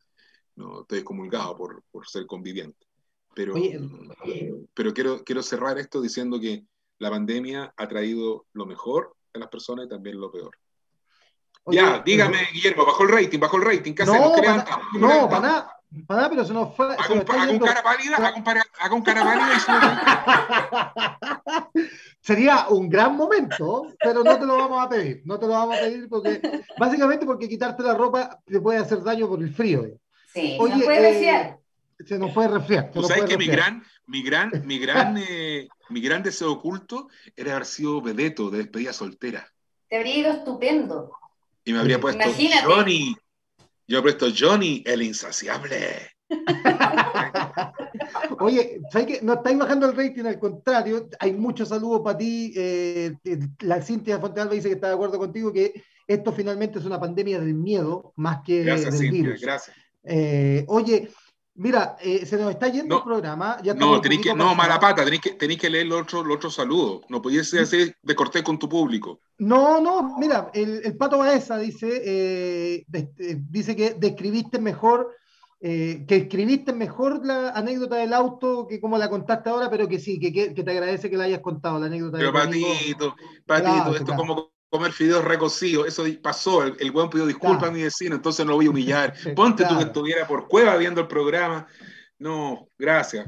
no 0.56 0.82
estoy 0.82 0.98
excomulgado 0.98 1.56
por, 1.56 1.84
por 1.90 2.08
ser 2.08 2.26
conviviente. 2.26 2.86
Pero, 3.34 3.54
pero 4.74 4.92
quiero, 4.92 5.22
quiero 5.22 5.42
cerrar 5.42 5.78
esto 5.78 6.00
diciendo 6.00 6.40
que 6.40 6.66
la 6.98 7.10
pandemia 7.10 7.72
ha 7.76 7.88
traído 7.88 8.46
lo 8.52 8.66
mejor 8.66 9.14
a 9.34 9.38
las 9.38 9.48
personas 9.48 9.86
y 9.86 9.88
también 9.88 10.20
lo 10.20 10.30
peor. 10.30 10.56
ya, 11.66 12.02
dígame, 12.04 12.38
Guillermo, 12.52 12.84
bajó 12.84 13.04
el 13.04 13.10
rating, 13.10 13.38
bajó 13.38 13.56
el 13.56 13.64
rating, 13.64 13.94
¿qué 13.94 14.02
hacemos? 14.02 14.32
No, 14.94 15.08
no, 15.08 15.28
para 15.28 15.40
nada. 15.40 15.76
Para 16.06 16.20
nada, 16.20 16.30
pero 16.30 16.44
se 16.44 16.52
nos 16.52 16.76
fue. 16.76 16.86
Hago, 16.94 17.14
un, 17.14 17.58
cara 17.58 17.82
pálida, 17.82 18.16
hago, 18.16 18.36
un, 18.96 19.02
cara 19.02 19.24
pálida 19.24 19.56
y 21.74 21.80
Sería 22.20 22.68
un 22.68 22.88
gran 22.88 23.16
momento, 23.16 23.88
pero 23.98 24.22
no 24.22 24.38
te 24.38 24.46
lo 24.46 24.56
vamos 24.56 24.86
a 24.86 24.88
pedir. 24.88 25.22
No 25.24 25.36
te 25.36 25.46
lo 25.48 25.52
vamos 25.52 25.76
a 25.76 25.80
pedir 25.80 26.08
porque, 26.08 26.40
básicamente 26.78 27.26
porque 27.26 27.48
quitarte 27.48 27.82
la 27.82 27.94
ropa 27.94 28.38
te 28.46 28.60
puede 28.60 28.78
hacer 28.78 29.02
daño 29.02 29.26
por 29.28 29.42
el 29.42 29.52
frío. 29.52 29.84
Sí, 30.32 30.56
Oye, 30.60 30.78
se 30.78 30.84
puede. 30.84 31.28
Eh, 31.28 31.59
se 32.06 32.18
nos 32.18 32.32
puede 32.32 32.48
resfriar. 32.48 32.90
Tú 32.92 33.02
sabes 33.02 33.24
que 33.24 33.38
mi 33.38 33.46
gran, 33.46 33.82
mi 34.06 34.22
gran, 34.22 34.50
mi 34.64 34.78
gran, 34.78 35.16
eh, 35.18 35.68
mi 35.88 36.00
gran 36.00 36.22
deseo 36.22 36.52
oculto 36.52 37.08
era 37.36 37.52
haber 37.52 37.66
sido 37.66 38.00
vedeto 38.00 38.50
de 38.50 38.58
despedida 38.58 38.92
soltera. 38.92 39.48
Te 39.88 39.96
habría 39.96 40.18
ido 40.18 40.32
estupendo. 40.32 41.12
Y 41.64 41.72
me 41.72 41.80
habría 41.80 42.00
puesto 42.00 42.24
Johnny, 42.64 43.16
yo 43.86 44.02
presto 44.02 44.26
Johnny, 44.36 44.82
el 44.86 45.02
insaciable. 45.02 46.10
Oye, 48.38 48.80
¿sabes 48.90 49.06
qué? 49.06 49.20
No 49.22 49.34
estáis 49.34 49.58
bajando 49.58 49.90
el 49.90 49.96
rating, 49.96 50.24
al 50.24 50.38
contrario, 50.38 51.08
hay 51.18 51.32
muchos 51.32 51.68
saludos 51.68 52.00
para 52.02 52.16
ti. 52.16 52.52
Eh, 52.56 53.14
la 53.60 53.82
Cintia 53.82 54.18
Fontealba 54.18 54.54
dice 54.54 54.68
que 54.68 54.74
está 54.74 54.88
de 54.88 54.94
acuerdo 54.94 55.18
contigo, 55.18 55.52
que 55.52 55.82
esto 56.06 56.32
finalmente 56.32 56.78
es 56.78 56.84
una 56.84 57.00
pandemia 57.00 57.40
del 57.40 57.54
miedo 57.54 58.12
más 58.16 58.40
que 58.44 58.64
gracias, 58.64 58.92
del 58.92 59.00
Cintia, 59.00 59.22
virus. 59.22 59.40
Gracias. 59.40 59.76
Eh, 60.04 60.64
oye, 60.68 61.10
Mira, 61.60 61.98
eh, 62.00 62.24
se 62.24 62.38
nos 62.38 62.50
está 62.52 62.68
yendo 62.68 62.96
el 62.96 63.02
programa. 63.02 63.58
no, 63.76 64.00
tenéis 64.00 64.22
que, 64.22 64.34
no, 64.34 64.54
mala 64.54 64.80
pata, 64.80 65.04
tenéis 65.04 65.20
que, 65.20 65.30
tenéis 65.32 65.60
que 65.60 65.68
leer 65.68 65.86
los 65.86 66.00
otros 66.00 66.26
los 66.26 66.36
otro 66.36 66.50
saludos. 66.50 67.02
No 67.10 67.20
podías 67.20 67.52
hacer 67.52 67.94
de 68.00 68.14
cortés 68.14 68.42
con 68.42 68.58
tu 68.58 68.66
público. 68.66 69.20
No, 69.36 69.78
no, 69.78 70.16
mira, 70.16 70.50
el, 70.54 70.80
el 70.82 70.96
Pato 70.96 71.18
Baeza 71.18 71.58
dice, 71.58 72.02
eh, 72.02 72.86
eh, 72.90 73.36
dice 73.50 73.76
que 73.76 73.92
describiste 73.92 74.58
mejor, 74.58 75.14
que 75.60 76.06
escribiste 76.08 76.72
mejor 76.72 77.26
la 77.26 77.50
anécdota 77.50 77.96
del 77.96 78.14
auto 78.14 78.66
que 78.66 78.80
como 78.80 78.96
la 78.96 79.10
contaste 79.10 79.50
ahora, 79.50 79.68
pero 79.68 79.86
que 79.86 79.98
sí, 79.98 80.18
que, 80.18 80.32
que, 80.32 80.62
te 80.62 80.70
agradece 80.70 81.10
que 81.10 81.18
la 81.18 81.24
hayas 81.24 81.40
contado, 81.40 81.78
la 81.78 81.86
anécdota 81.86 82.16
pero 82.16 82.32
Patito, 82.32 83.14
Patito, 83.44 83.96
esto 83.96 84.16
como 84.16 84.50
comer 84.70 84.92
fideos 84.92 85.24
recocidos, 85.24 85.88
eso 85.88 86.04
pasó, 86.22 86.62
el, 86.62 86.90
buen 86.92 87.10
pidió 87.10 87.26
disculpas 87.26 87.68
a 87.68 87.72
mi 87.72 87.82
vecino, 87.82 88.14
entonces 88.14 88.46
no 88.46 88.52
lo 88.52 88.56
voy 88.56 88.66
a 88.66 88.70
humillar. 88.70 89.14
Ponte 89.36 89.64
tú 89.66 89.76
que 89.76 89.84
estuviera 89.84 90.26
por 90.26 90.46
cueva 90.46 90.76
viendo 90.76 91.00
el 91.00 91.08
programa. 91.08 91.66
No, 92.18 92.68
gracias. 92.78 93.26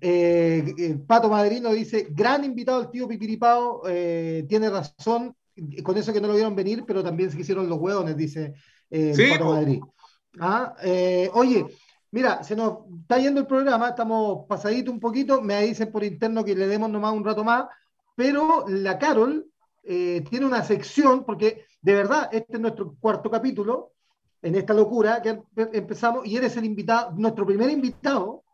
Eh, 0.00 0.74
eh, 0.78 0.96
Pato 1.06 1.30
Madrino 1.30 1.72
dice, 1.72 2.08
gran 2.10 2.44
invitado 2.44 2.82
el 2.82 2.90
tío 2.90 3.08
Pipiripao, 3.08 3.82
eh, 3.88 4.44
tiene 4.48 4.68
razón, 4.68 5.34
con 5.82 5.96
eso 5.96 6.12
que 6.12 6.20
no 6.20 6.28
lo 6.28 6.34
vieron 6.34 6.54
venir, 6.54 6.84
pero 6.86 7.02
también 7.02 7.30
se 7.30 7.38
quisieron 7.38 7.68
los 7.68 7.78
hueones, 7.78 8.16
dice 8.16 8.54
Pato 9.30 9.46
Madrino. 9.46 9.94
Ah, 10.40 10.74
oye, 11.32 11.64
mira, 12.10 12.42
se 12.42 12.54
nos 12.54 12.80
está 13.00 13.18
yendo 13.18 13.40
el 13.40 13.46
programa, 13.46 13.88
estamos 13.88 14.46
pasadito 14.46 14.90
un 14.90 15.00
poquito, 15.00 15.40
me 15.40 15.62
dicen 15.62 15.90
por 15.90 16.04
interno 16.04 16.44
que 16.44 16.54
le 16.54 16.66
demos 16.66 16.90
nomás 16.90 17.14
un 17.14 17.24
rato 17.24 17.44
más, 17.44 17.64
pero 18.14 18.66
la 18.68 18.98
Carol 18.98 19.51
eh, 19.84 20.24
tiene 20.28 20.46
una 20.46 20.62
sección, 20.64 21.24
porque 21.24 21.66
de 21.80 21.94
verdad, 21.94 22.28
este 22.32 22.54
es 22.54 22.60
nuestro 22.60 22.94
cuarto 23.00 23.30
capítulo, 23.30 23.92
en 24.40 24.54
esta 24.56 24.74
locura 24.74 25.22
que 25.22 25.40
empezamos, 25.72 26.26
y 26.26 26.36
eres 26.36 26.56
el 26.56 26.64
invitado, 26.64 27.12
nuestro 27.16 27.46
primer 27.46 27.70
invitado, 27.70 28.44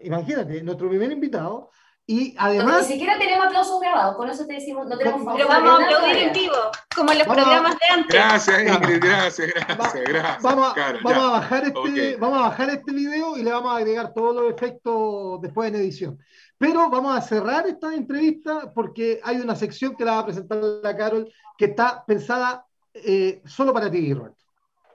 imagínate, 0.00 0.62
nuestro 0.62 0.88
primer 0.88 1.10
invitado, 1.10 1.70
y 2.06 2.34
además... 2.38 2.82
ni 2.82 2.94
siquiera 2.94 3.18
tenemos 3.18 3.46
aplausos 3.46 3.80
grabados, 3.80 4.16
con 4.16 4.28
eso 4.28 4.46
te 4.46 4.54
decimos, 4.54 4.86
no 4.86 4.96
tenemos... 4.98 5.22
Pero 5.34 5.48
vamos 5.48 5.80
a 5.80 5.84
aplaudir 5.84 6.16
en 6.18 6.32
vivo, 6.32 6.54
como 6.94 7.12
en 7.12 7.18
los 7.18 7.26
programas 7.26 7.72
de 7.72 7.94
antes. 7.94 8.14
Gracias, 8.14 8.62
Ingrid, 8.62 9.02
gracias, 9.02 9.48
gracias, 9.54 10.04
gracias. 10.04 10.42
Vamos, 10.42 10.74
vamos, 11.02 11.24
a 11.24 11.30
bajar 11.30 11.64
este, 11.64 12.16
vamos 12.16 12.38
a 12.38 12.42
bajar 12.42 12.70
este 12.70 12.92
video 12.92 13.38
y 13.38 13.42
le 13.42 13.50
vamos 13.50 13.72
a 13.72 13.76
agregar 13.78 14.12
todos 14.12 14.34
los 14.34 14.52
efectos 14.52 15.40
después 15.40 15.70
en 15.70 15.76
edición. 15.76 16.18
Pero 16.64 16.88
vamos 16.88 17.14
a 17.14 17.20
cerrar 17.20 17.66
esta 17.66 17.94
entrevista 17.94 18.72
porque 18.72 19.20
hay 19.22 19.36
una 19.36 19.54
sección 19.54 19.94
que 19.94 20.04
la 20.04 20.12
va 20.12 20.18
a 20.20 20.24
presentar 20.24 20.56
la 20.82 20.96
Carol 20.96 21.30
que 21.58 21.66
está 21.66 22.02
pensada 22.06 22.64
eh, 22.94 23.42
solo 23.44 23.74
para 23.74 23.90
ti, 23.90 24.14
Roberto. 24.14 24.38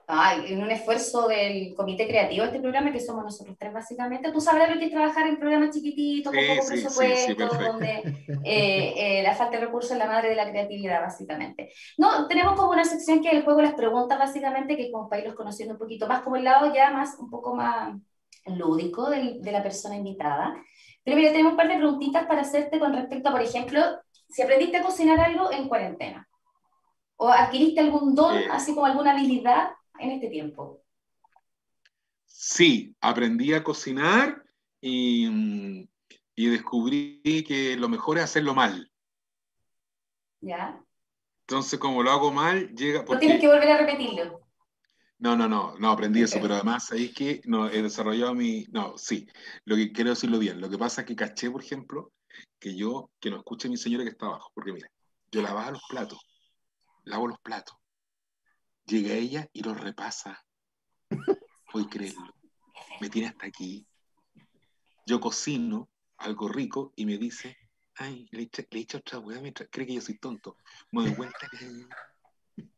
Ay, 0.08 0.52
en 0.52 0.64
un 0.64 0.70
esfuerzo 0.72 1.28
del 1.28 1.72
comité 1.76 2.08
creativo 2.08 2.42
de 2.42 2.48
este 2.48 2.60
programa, 2.60 2.90
que 2.90 2.98
somos 2.98 3.22
nosotros 3.22 3.56
tres 3.56 3.72
básicamente, 3.72 4.32
tú 4.32 4.40
sabrás 4.40 4.68
lo 4.68 4.80
que 4.80 4.86
es 4.86 4.90
trabajar 4.90 5.28
en 5.28 5.38
programas 5.38 5.70
chiquititos, 5.70 6.34
con 6.34 6.44
poco 6.44 6.66
presupuesto, 6.66 7.46
donde 7.46 8.02
eh, 8.42 8.94
eh, 8.96 9.22
la 9.22 9.36
falta 9.36 9.60
de 9.60 9.66
recursos 9.66 9.92
es 9.92 9.98
la 9.98 10.06
madre 10.06 10.30
de 10.30 10.34
la 10.34 10.50
creatividad, 10.50 11.00
básicamente. 11.00 11.72
No, 11.96 12.26
tenemos 12.26 12.54
como 12.54 12.72
una 12.72 12.84
sección 12.84 13.22
que 13.22 13.28
es 13.28 13.34
el 13.34 13.44
juego 13.44 13.62
las 13.62 13.74
preguntas, 13.74 14.18
básicamente, 14.18 14.76
que 14.76 14.90
como 14.90 15.08
para 15.08 15.22
irlos 15.22 15.36
conociendo 15.36 15.74
un 15.74 15.78
poquito 15.78 16.08
más, 16.08 16.22
como 16.22 16.34
el 16.34 16.42
lado 16.42 16.74
ya 16.74 16.90
más, 16.90 17.16
un 17.20 17.30
poco 17.30 17.54
más 17.54 17.94
lúdico 18.46 19.08
de, 19.08 19.36
de 19.38 19.52
la 19.52 19.62
persona 19.62 19.94
invitada. 19.94 20.60
Pero 21.04 21.16
mira, 21.16 21.30
tenemos 21.30 21.52
un 21.52 21.56
par 21.56 21.68
de 21.68 21.76
preguntitas 21.76 22.26
para 22.26 22.42
hacerte 22.42 22.78
con 22.78 22.92
respecto 22.92 23.28
a, 23.28 23.32
por 23.32 23.42
ejemplo, 23.42 23.80
si 24.28 24.42
aprendiste 24.42 24.76
a 24.76 24.82
cocinar 24.82 25.18
algo 25.20 25.50
en 25.52 25.68
cuarentena 25.68 26.28
o 27.16 27.28
adquiriste 27.28 27.80
algún 27.80 28.14
don, 28.14 28.36
así 28.50 28.74
como 28.74 28.86
alguna 28.86 29.12
habilidad 29.12 29.70
en 29.98 30.12
este 30.12 30.28
tiempo. 30.28 30.82
Sí, 32.24 32.94
aprendí 33.00 33.52
a 33.52 33.62
cocinar 33.62 34.42
y, 34.80 35.86
y 36.34 36.46
descubrí 36.46 37.44
que 37.46 37.76
lo 37.76 37.88
mejor 37.88 38.18
es 38.18 38.24
hacerlo 38.24 38.54
mal. 38.54 38.90
¿Ya? 40.40 40.80
Entonces, 41.42 41.78
como 41.78 42.02
lo 42.02 42.10
hago 42.10 42.32
mal, 42.32 42.74
llega... 42.74 43.04
Porque... 43.04 43.14
No 43.14 43.20
tienes 43.20 43.40
que 43.40 43.48
volver 43.48 43.70
a 43.70 43.78
repetirlo. 43.78 44.40
No, 45.20 45.36
no, 45.36 45.46
no, 45.46 45.78
no 45.78 45.90
aprendí 45.90 46.22
eso, 46.22 46.38
pero 46.40 46.54
además 46.54 46.90
ahí 46.92 47.12
que 47.12 47.42
no, 47.44 47.68
he 47.68 47.82
desarrollado 47.82 48.34
mi. 48.34 48.64
No, 48.70 48.96
sí, 48.96 49.28
lo 49.66 49.76
que 49.76 49.92
quiero 49.92 50.10
decirlo 50.10 50.38
bien. 50.38 50.62
Lo 50.62 50.70
que 50.70 50.78
pasa 50.78 51.02
es 51.02 51.06
que 51.06 51.14
caché, 51.14 51.50
por 51.50 51.62
ejemplo, 51.62 52.10
que 52.58 52.74
yo, 52.74 53.10
que 53.20 53.30
no 53.30 53.36
escuche 53.36 53.68
mi 53.68 53.76
señora 53.76 54.02
que 54.02 54.10
está 54.10 54.26
abajo, 54.26 54.50
porque 54.54 54.72
mira, 54.72 54.88
yo 55.30 55.42
lavaba 55.42 55.72
los 55.72 55.82
platos, 55.90 56.18
lavo 57.04 57.28
los 57.28 57.38
platos, 57.40 57.76
llega 58.86 59.12
ella 59.12 59.46
y 59.52 59.62
los 59.62 59.78
repasa. 59.78 60.42
Puedes 61.70 61.88
creerlo. 61.88 62.34
Me 63.02 63.10
tiene 63.10 63.28
hasta 63.28 63.46
aquí. 63.46 63.86
Yo 65.04 65.20
cocino 65.20 65.90
algo 66.16 66.48
rico 66.48 66.94
y 66.96 67.04
me 67.04 67.18
dice, 67.18 67.58
ay, 67.96 68.26
le 68.30 68.42
he 68.44 68.78
hecho 68.78 68.96
otra 68.96 69.18
hueá 69.18 69.42
mientras 69.42 69.68
cree 69.70 69.86
que 69.86 69.94
yo 69.94 70.00
soy 70.00 70.16
tonto. 70.16 70.56
Me 70.92 71.02
doy 71.02 71.28
que. 71.50 71.86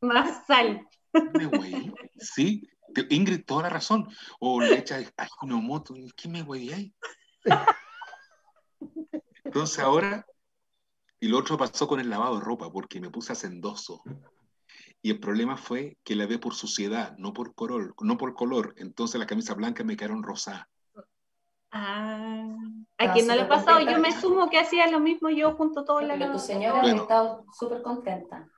Más 0.00 0.44
sal. 0.44 0.88
Me 1.12 1.46
güey. 1.46 1.92
Sí, 2.18 2.62
Ingrid, 3.10 3.44
toda 3.44 3.64
la 3.64 3.68
razón. 3.70 4.08
O 4.40 4.60
le 4.60 4.78
echa 4.78 4.98
una 5.42 5.56
moto. 5.56 5.94
¿Qué 6.16 6.28
me 6.28 6.42
güey 6.42 6.72
ahí? 6.72 6.94
Entonces 9.44 9.78
ahora, 9.80 10.26
y 11.20 11.28
lo 11.28 11.38
otro 11.38 11.58
pasó 11.58 11.86
con 11.86 12.00
el 12.00 12.08
lavado 12.10 12.38
de 12.38 12.44
ropa, 12.44 12.70
porque 12.72 13.00
me 13.00 13.10
puse 13.10 13.32
hacendoso. 13.32 14.02
Y 15.02 15.10
el 15.10 15.20
problema 15.20 15.56
fue 15.56 15.98
que 16.04 16.14
la 16.14 16.26
ve 16.26 16.38
por 16.38 16.54
suciedad, 16.54 17.16
no 17.18 17.32
por 17.32 17.54
color, 17.54 17.94
no 18.00 18.16
por 18.16 18.34
color. 18.34 18.74
Entonces 18.76 19.18
las 19.18 19.28
camisas 19.28 19.56
blancas 19.56 19.84
me 19.84 19.96
quedaron 19.96 20.22
rosadas. 20.22 20.66
Ah, 21.72 22.54
a 22.98 23.12
quien 23.12 23.26
no 23.26 23.34
le 23.34 23.42
ha 23.42 23.48
pasado, 23.48 23.80
yo 23.80 23.98
me 23.98 24.12
sumo 24.12 24.50
que 24.50 24.58
hacía 24.58 24.86
lo 24.88 25.00
mismo 25.00 25.30
yo 25.30 25.54
junto 25.54 25.84
todo 25.84 26.00
la 26.02 26.14
Pero 26.14 26.32
tu 26.32 26.38
señora 26.38 26.82
ha 26.82 26.94
estado 26.94 27.44
súper 27.58 27.82
contenta. 27.82 28.48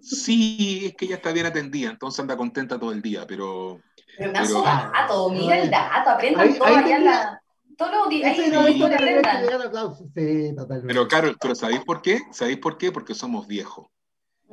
Sí, 0.00 0.86
es 0.86 0.94
que 0.94 1.06
ella 1.06 1.16
está 1.16 1.32
bien 1.32 1.46
atendida, 1.46 1.90
entonces 1.90 2.20
anda 2.20 2.36
contenta 2.36 2.78
todo 2.78 2.92
el 2.92 3.02
día, 3.02 3.26
pero... 3.26 3.80
Pero 4.16 4.32
pero, 4.32 4.62
dato, 4.62 5.30
mira 5.30 5.58
el 5.58 5.70
dato, 5.70 6.10
aprendan 6.10 6.56
todo 6.56 6.68
allá 6.68 6.98
la... 6.98 7.42
Todos 7.76 7.92
los 7.92 8.08
días, 8.08 8.36
Pero 10.84 11.06
claro, 11.06 11.36
pero 11.40 11.54
¿sabéis 11.54 11.84
por 11.84 12.02
qué? 12.02 12.18
¿Sabéis 12.32 12.58
por 12.58 12.76
qué? 12.76 12.90
Porque 12.90 13.14
somos 13.14 13.46
viejos. 13.46 13.86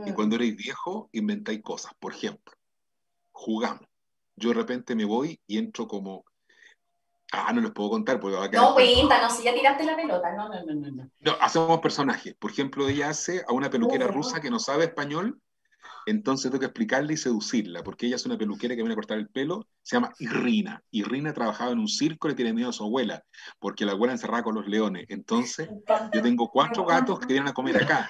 Y 0.06 0.12
mm. 0.12 0.14
cuando 0.14 0.36
eres 0.36 0.56
viejo, 0.56 1.10
inventáis 1.12 1.64
cosas. 1.64 1.94
Por 2.00 2.14
ejemplo, 2.14 2.54
jugamos. 3.32 3.88
Yo 4.36 4.50
de 4.50 4.56
repente 4.56 4.94
me 4.94 5.06
voy 5.06 5.40
y 5.48 5.58
entro 5.58 5.88
como 5.88 6.24
Ah, 7.36 7.52
no 7.54 7.62
les 7.62 7.72
puedo 7.72 7.90
contar 7.90 8.20
porque 8.20 8.38
va 8.38 8.46
a 8.46 8.50
quedar. 8.50 8.64
No, 8.64 8.74
cuéntanos, 8.74 9.36
si 9.36 9.44
ya 9.44 9.54
tiraste 9.54 9.84
la 9.84 9.96
pelota. 9.96 10.32
No, 10.34 10.50
no, 10.50 10.64
no, 10.64 10.92
no. 10.92 11.10
No, 11.20 11.32
hacemos 11.42 11.80
personajes. 11.80 12.36
Por 12.36 12.52
ejemplo, 12.52 12.88
ella 12.88 13.10
hace 13.10 13.44
a 13.48 13.54
una 13.54 13.70
peluquera 13.70 14.08
rusa 14.08 14.40
que 14.42 14.50
no 14.50 14.60
sabe 14.60 14.86
español, 14.86 15.42
entonces 16.06 16.52
tengo 16.52 16.60
que 16.60 16.68
explicarle 16.68 17.14
y 17.14 17.18
seducirla, 17.18 17.84
porque 17.84 18.06
ella 18.08 18.16
es 18.16 18.26
una 18.26 18.38
peluquera 18.38 18.76
que 18.76 18.82
viene 18.82 18.94
a 18.94 18.96
cortar 18.96 19.18
el 19.18 19.28
pelo, 19.30 19.68
se 19.82 19.96
llama 19.96 20.14
Irrina. 20.20 20.84
Irrina 20.92 21.34
trabajaba 21.34 21.72
en 21.72 21.80
un 21.80 21.88
circo 21.88 22.30
y 22.30 22.36
tiene 22.36 22.54
miedo 22.54 22.70
a 22.70 22.74
su 22.74 22.84
abuela, 22.84 23.24
porque 23.60 23.86
la 23.86 23.94
abuela 23.94 24.14
encerraba 24.14 24.44
con 24.44 24.56
los 24.56 24.68
leones. 24.68 25.06
Entonces, 25.10 25.70
yo 26.14 26.22
tengo 26.22 26.50
cuatro 26.50 26.86
gatos 26.86 27.20
que 27.20 27.34
vienen 27.34 27.50
a 27.50 27.54
comer 27.54 27.84
acá. 27.84 28.10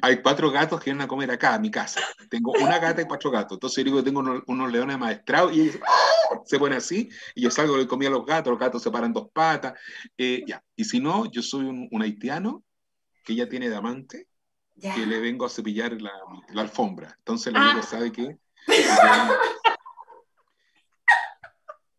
hay 0.00 0.22
cuatro 0.22 0.50
gatos 0.50 0.80
que 0.80 0.90
vienen 0.90 1.02
a 1.02 1.08
comer 1.08 1.30
acá, 1.30 1.54
a 1.54 1.58
mi 1.58 1.70
casa. 1.70 2.00
Tengo 2.30 2.52
una 2.52 2.78
gata 2.78 3.02
y 3.02 3.06
cuatro 3.06 3.30
gatos. 3.30 3.56
Entonces 3.56 3.78
yo 3.78 3.84
digo 3.84 3.96
que 3.98 4.04
tengo 4.04 4.20
unos, 4.46 4.72
leones 4.72 4.98
maestrados 4.98 5.56
y 5.56 5.72
se 6.44 6.58
pone 6.58 6.76
así 6.76 7.08
y 7.34 7.42
yo 7.42 7.50
salgo 7.50 7.76
le 7.76 7.86
comía 7.86 8.08
a 8.08 8.12
los 8.12 8.24
gatos, 8.24 8.50
los 8.50 8.60
gatos 8.60 8.82
se 8.82 8.90
paran 8.90 9.12
dos 9.12 9.28
patas. 9.32 9.74
Eh, 10.16 10.44
ya. 10.46 10.62
Y 10.76 10.84
si 10.84 11.00
no, 11.00 11.30
yo 11.30 11.42
soy 11.42 11.64
un, 11.64 12.02
haitiano 12.02 12.64
que 13.24 13.34
ya 13.34 13.48
tiene 13.48 13.68
que 14.80 15.06
le 15.06 15.20
vengo 15.20 15.46
a 15.46 15.50
cepillar 15.50 16.00
la, 16.00 16.12
alfombra. 16.56 17.14
Entonces 17.18 17.52
digo, 17.52 17.64
ah. 17.66 17.82
¿sabe 17.82 18.12
qué? 18.12 18.38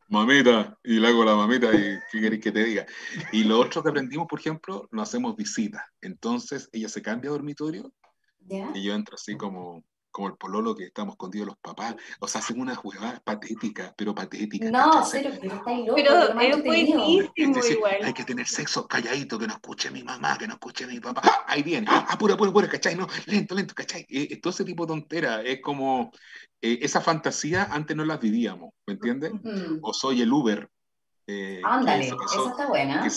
mamita, 0.10 0.77
y 0.84 0.99
le 0.99 1.07
hago 1.07 1.23
la 1.23 1.35
mamita, 1.35 1.73
y 1.73 1.99
¿qué 2.11 2.19
queréis 2.19 2.43
que 2.43 2.51
te 2.51 2.64
diga? 2.64 2.85
Y 3.31 3.43
lo 3.43 3.60
otro 3.60 3.84
que 3.84 3.89
aprendimos, 3.89 4.27
por 4.27 4.39
ejemplo, 4.39 4.88
no 4.91 5.01
hacemos 5.01 5.35
visitas. 5.35 5.84
Entonces 6.01 6.68
ella 6.72 6.89
se 6.89 7.01
cambia 7.01 7.30
a 7.30 7.34
dormitorio 7.34 7.93
y 8.73 8.84
yo 8.84 8.95
entro 8.95 9.15
así 9.15 9.38
como, 9.38 9.84
como 10.11 10.27
el 10.27 10.36
pololo 10.36 10.76
que 10.76 10.86
estamos 10.86 11.14
escondidos 11.14 11.48
los 11.48 11.57
papás. 11.57 11.95
O 12.19 12.27
sea, 12.27 12.41
hacen 12.41 12.60
una 12.60 12.76
jugada 12.76 13.22
patética, 13.23 13.94
pero 13.98 14.14
patética. 14.14 14.69
No, 14.69 15.03
pero, 15.11 15.31
pero 15.95 16.57
es 16.57 16.64
buenísimo 16.64 17.34
igual. 17.36 17.98
Hay 18.03 18.14
que 18.14 18.23
tener 18.23 18.48
sexo 18.48 18.88
calladito, 18.88 19.38
que 19.38 19.48
no 19.48 19.53
escuche 19.53 19.91
mi 19.91 20.03
mamá, 20.03 20.38
que 20.38 20.48
no 20.48 20.53
escuche 20.53 20.88
mi 20.88 20.99
papá. 20.99 21.22
¡Ah! 21.23 21.45
Ahí 21.48 21.64
viene. 21.64 21.88
¡Ah, 21.90 22.18
pura, 22.19 22.36
pura, 22.38 22.52
pura! 22.52 22.69
¿Cachai? 22.69 22.95
No, 22.95 23.07
lento, 23.26 23.56
lento, 23.56 23.73
¿cachai? 23.73 24.06
Eh, 24.10 24.40
todo 24.41 24.52
ese 24.52 24.65
tipo 24.65 24.86
de 24.86 24.90
tontera. 24.90 25.41
Es 25.41 25.61
como, 25.61 26.11
eh, 26.61 26.80
esa 26.81 27.02
fantasía 27.02 27.65
antes 27.72 27.95
no 27.95 28.06
las 28.06 28.19
vivíamos, 28.19 28.72
¿me 28.86 28.94
entiendes? 28.94 29.31
O 29.81 29.94
soy 29.94 30.22
el 30.22 30.31
Uber. 30.31 30.69
Eh, 31.27 31.61
Ándale, 31.64 32.07
esa 32.07 32.49
está 32.49 32.68
buena 32.68 33.07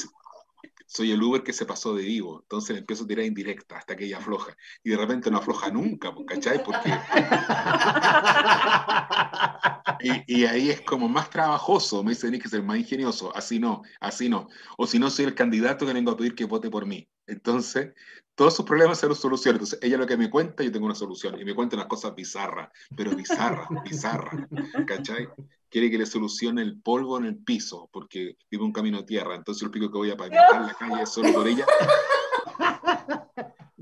soy 0.92 1.10
el 1.10 1.22
Uber 1.22 1.42
que 1.42 1.54
se 1.54 1.64
pasó 1.64 1.94
de 1.94 2.02
vivo. 2.02 2.40
Entonces 2.42 2.76
empiezo 2.76 3.04
a 3.04 3.06
tirar 3.06 3.24
indirecta 3.24 3.78
hasta 3.78 3.96
que 3.96 4.04
ella 4.04 4.18
afloja. 4.18 4.54
Y 4.84 4.90
de 4.90 4.98
repente 4.98 5.30
no 5.30 5.38
afloja 5.38 5.70
nunca, 5.70 6.14
pues, 6.14 6.26
¿cachai? 6.26 6.62
Porque... 6.62 6.90
y, 10.26 10.44
ahí 10.44 10.68
es 10.68 10.82
como 10.82 11.08
más 11.08 11.30
trabajoso. 11.30 12.04
Me 12.04 12.10
dice, 12.10 12.26
tenés 12.26 12.42
que 12.42 12.50
ser 12.50 12.62
más 12.62 12.76
ingenioso. 12.76 13.34
Así 13.34 13.58
no, 13.58 13.80
así 14.00 14.28
no. 14.28 14.48
O 14.76 14.86
si 14.86 14.98
no, 14.98 15.08
soy 15.08 15.24
el 15.24 15.34
candidato 15.34 15.86
que 15.86 15.94
vengo 15.94 16.10
a 16.10 16.16
pedir 16.16 16.34
que 16.34 16.44
vote 16.44 16.68
por 16.68 16.84
mí. 16.84 17.08
Entonces, 17.26 17.94
todos 18.34 18.54
sus 18.54 18.64
problemas 18.64 18.98
se 18.98 19.08
los 19.08 19.20
solucionan. 19.20 19.56
Entonces, 19.56 19.78
ella 19.82 19.96
lo 19.96 20.06
que 20.06 20.16
me 20.16 20.30
cuenta, 20.30 20.62
yo 20.62 20.72
tengo 20.72 20.86
una 20.86 20.94
solución. 20.94 21.38
Y 21.40 21.44
me 21.44 21.54
cuenta 21.54 21.76
unas 21.76 21.86
cosas 21.86 22.14
bizarras, 22.14 22.70
pero 22.96 23.14
bizarras, 23.14 23.68
bizarras. 23.84 24.48
¿Cachai? 24.86 25.28
quiere 25.72 25.90
que 25.90 25.98
le 25.98 26.06
solucione 26.06 26.60
el 26.60 26.80
polvo 26.80 27.16
en 27.16 27.24
el 27.24 27.38
piso, 27.38 27.88
porque 27.90 28.36
vive 28.50 28.62
un 28.62 28.72
camino 28.72 28.98
a 28.98 29.06
tierra, 29.06 29.34
entonces 29.34 29.62
el 29.62 29.70
pico 29.70 29.90
que 29.90 29.96
voy 29.96 30.10
a 30.10 30.16
pavimentar 30.18 30.60
la 30.60 30.74
calle 30.74 31.02
es 31.02 31.08
solo 31.08 31.32
por 31.32 31.48
ella. 31.48 31.66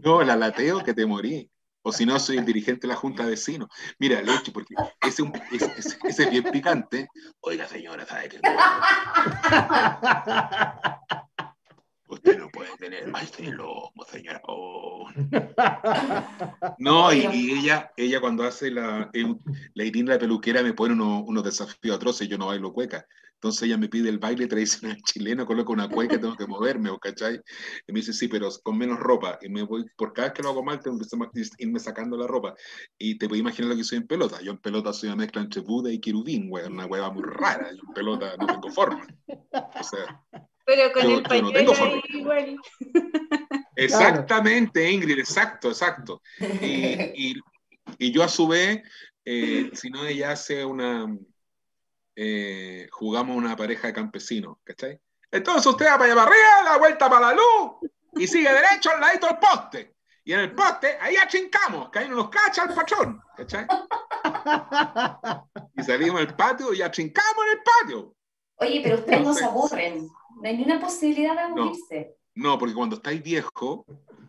No, 0.02 0.22
la 0.22 0.34
lateo 0.34 0.82
que 0.82 0.94
te 0.94 1.04
morí. 1.04 1.50
O 1.82 1.92
si 1.92 2.06
no, 2.06 2.18
soy 2.18 2.38
el 2.38 2.46
dirigente 2.46 2.86
de 2.86 2.94
la 2.94 2.98
Junta 2.98 3.24
de 3.24 3.32
Vecinos. 3.32 3.68
Mira, 3.98 4.20
hecho, 4.20 4.50
porque 4.50 4.74
ese, 5.06 5.30
ese, 5.52 5.98
ese, 6.04 6.22
es 6.22 6.30
bien 6.30 6.44
picante. 6.44 7.10
Oiga, 7.40 7.68
señora, 7.68 8.06
¿sabe 8.06 8.30
qué? 8.30 8.40
Usted 12.22 12.38
no 12.38 12.51
puede 12.51 12.76
tener 12.76 13.09
más 13.09 13.34
de 13.36 13.51
lomo, 13.51 14.05
señora. 14.10 14.42
Oh. 14.47 15.09
No, 16.78 17.12
y, 17.12 17.24
ella, 17.52 17.90
ella 17.97 18.20
cuando 18.20 18.44
hace 18.44 18.70
la, 18.70 19.10
la 19.74 19.84
Irina 19.84 20.14
la 20.14 20.18
peluquera 20.18 20.62
me 20.62 20.72
pone 20.74 20.94
unos, 20.94 21.24
unos 21.26 21.44
desafíos 21.44 21.97
atroces, 21.97 22.28
yo 22.28 22.36
no 22.36 22.47
bailo 22.47 22.72
cueca. 22.72 23.06
Entonces 23.40 23.62
ella 23.62 23.78
me 23.78 23.88
pide 23.88 24.10
el 24.10 24.18
baile 24.18 24.47
tradicional 24.47 24.98
chileno, 25.05 25.47
coloco 25.47 25.72
una 25.72 25.88
cueca, 25.88 26.20
tengo 26.20 26.36
que 26.36 26.47
moverme, 26.47 26.90
¿cachai? 27.01 27.40
Y 27.86 27.92
me 27.92 28.01
dice, 28.01 28.12
sí, 28.12 28.28
pero 28.28 28.51
con 28.62 28.76
menos 28.76 28.98
ropa. 28.98 29.38
Y 29.40 29.48
me 29.48 29.62
voy, 29.62 29.86
por 29.97 30.12
cada 30.12 30.28
vez 30.28 30.34
que 30.34 30.42
lo 30.42 30.51
hago 30.51 30.62
mal, 30.62 30.78
tengo 30.80 30.98
que 30.98 31.06
irme 31.59 31.80
sacando 31.80 32.18
la 32.18 32.26
ropa. 32.26 32.55
Y 32.98 33.16
te 33.16 33.28
puedes 33.28 33.40
imaginar 33.40 33.70
lo 33.70 33.76
que 33.76 33.84
soy 33.84 33.97
en 33.97 34.06
pelota. 34.06 34.42
Yo 34.42 34.52
en 34.52 34.59
pelota 34.59 34.92
soy 34.92 35.09
una 35.09 35.16
mezcla 35.16 35.40
entre 35.40 35.62
Buda 35.62 35.90
y 35.90 36.01
querubín, 36.01 36.51
güey, 36.51 36.66
una 36.66 36.84
hueva 36.84 37.10
muy 37.10 37.22
rara. 37.22 37.70
Yo 37.72 37.80
en 37.88 37.94
pelota 37.94 38.36
no 38.38 38.47
tengo 38.47 38.70
forma. 38.70 39.06
O 39.24 39.84
sea, 39.84 40.22
pero 40.65 40.93
con 40.93 41.11
el 41.11 41.23
pañuelo 41.23 41.74
igual. 42.09 42.57
Exactamente, 43.77 44.91
Ingrid, 44.91 45.19
exacto, 45.19 45.69
exacto. 45.69 46.23
Y, 46.39 47.37
y, 47.99 48.12
yo 48.12 48.23
a 48.23 48.28
su 48.28 48.47
vez, 48.47 48.82
eh, 49.24 49.70
si 49.73 49.91
no, 49.91 50.05
ella 50.07 50.32
hace 50.32 50.65
una, 50.65 51.07
eh, 52.15 52.89
jugamos 52.91 53.37
una 53.37 53.57
pareja 53.57 53.89
de 53.89 53.95
campesinos, 53.95 54.59
¿cachai? 54.65 55.01
Entonces 55.31 55.66
usted 55.66 55.87
va 55.87 55.99
para 55.99 56.05
allá 56.05 56.15
para 56.15 56.31
arriba, 56.31 56.70
da 56.70 56.78
vuelta 56.78 57.09
para 57.09 57.28
la 57.28 57.35
luz 57.35 57.91
y 58.16 58.27
sigue 58.27 58.53
derecho 58.53 58.91
al 58.91 59.01
ladito 59.01 59.27
del 59.27 59.39
poste. 59.39 59.95
Y 60.24 60.32
en 60.35 60.41
el 60.41 60.55
poste, 60.55 60.99
ahí 61.01 61.16
achincamos, 61.16 61.91
que 61.91 62.01
ahí 62.01 62.09
no 62.09 62.16
nos 62.16 62.28
cacha 62.28 62.65
el 62.65 62.74
patrón, 62.74 63.20
¿cachai? 63.37 63.66
Y 65.74 65.82
salimos 65.82 66.20
al 66.20 66.37
patio 66.37 66.74
y 66.74 66.82
achincamos 66.82 67.45
en 67.47 67.53
el 67.53 67.62
patio. 67.62 68.15
Oye, 68.57 68.81
pero 68.82 68.97
ustedes 68.97 69.23
no 69.23 69.32
se 69.32 69.45
aburren. 69.45 70.09
No 70.40 70.48
hay 70.48 70.56
ninguna 70.56 70.80
posibilidad 70.80 71.34
de 71.34 71.40
aburrirse. 71.40 72.16
No, 72.34 72.58
porque 72.58 72.74
cuando 72.74 72.96
estáis 72.96 73.22
viejo, 73.22 73.84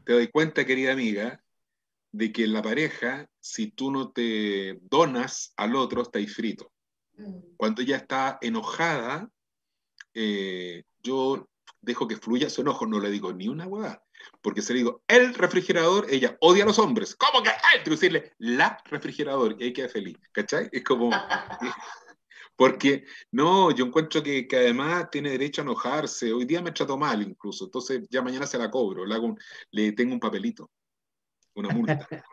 te 0.06 0.14
doy 0.14 0.28
cuenta, 0.28 0.66
querida 0.66 0.92
amiga, 0.94 1.42
de 2.12 2.32
que 2.32 2.44
en 2.44 2.54
la 2.54 2.62
pareja, 2.62 3.28
si 3.40 3.68
tú 3.68 3.92
no 3.92 4.12
te 4.12 4.80
donas 4.82 5.54
al 5.56 5.76
otro, 5.76 6.02
estáis 6.02 6.36
frito. 6.36 6.72
Mm. 7.18 7.56
Cuando 7.56 7.82
ella 7.82 7.98
está 7.98 8.38
enojada, 8.42 9.30
eh, 10.14 10.84
yo 11.02 11.48
dejo 11.80 12.08
que 12.08 12.18
fluya 12.18 12.50
su 12.50 12.62
enojo, 12.62 12.86
no 12.86 13.00
le 13.00 13.10
digo 13.10 13.32
ni 13.34 13.48
una 13.48 13.68
hueá. 13.68 14.04
Porque 14.42 14.62
se 14.62 14.74
le 14.74 14.80
digo, 14.80 15.04
el 15.08 15.34
refrigerador, 15.34 16.08
ella 16.10 16.38
odia 16.42 16.64
a 16.64 16.68
los 16.68 16.80
hombres. 16.80 17.16
¿Cómo 17.16 17.42
que 17.42 17.50
él? 17.50 17.84
Decirle, 17.90 18.34
la 18.38 18.78
refrigerador, 18.86 19.56
y 19.58 19.64
ahí 19.64 19.74
queda 19.74 19.90
feliz. 19.90 20.18
¿Cachai? 20.32 20.70
Es 20.72 20.84
como. 20.84 21.10
Porque, 22.62 23.06
no, 23.32 23.72
yo 23.72 23.86
encuentro 23.86 24.22
que, 24.22 24.48
que, 24.48 24.56
además 24.56 25.10
tiene 25.10 25.32
derecho 25.32 25.62
a 25.62 25.64
enojarse. 25.64 26.32
Hoy 26.32 26.46
día 26.46 26.62
me 26.62 26.72
trato 26.72 26.96
mal 26.96 27.20
incluso, 27.24 27.66
entonces 27.66 28.04
ya 28.08 28.22
mañana 28.22 28.46
se 28.46 28.60
la 28.60 28.70
cobro, 28.70 29.04
le, 29.04 29.16
hago 29.16 29.36
le 29.72 29.94
tengo 29.94 30.14
un 30.14 30.20
papelito, 30.20 30.70
una 31.56 31.70
multa. 31.70 32.08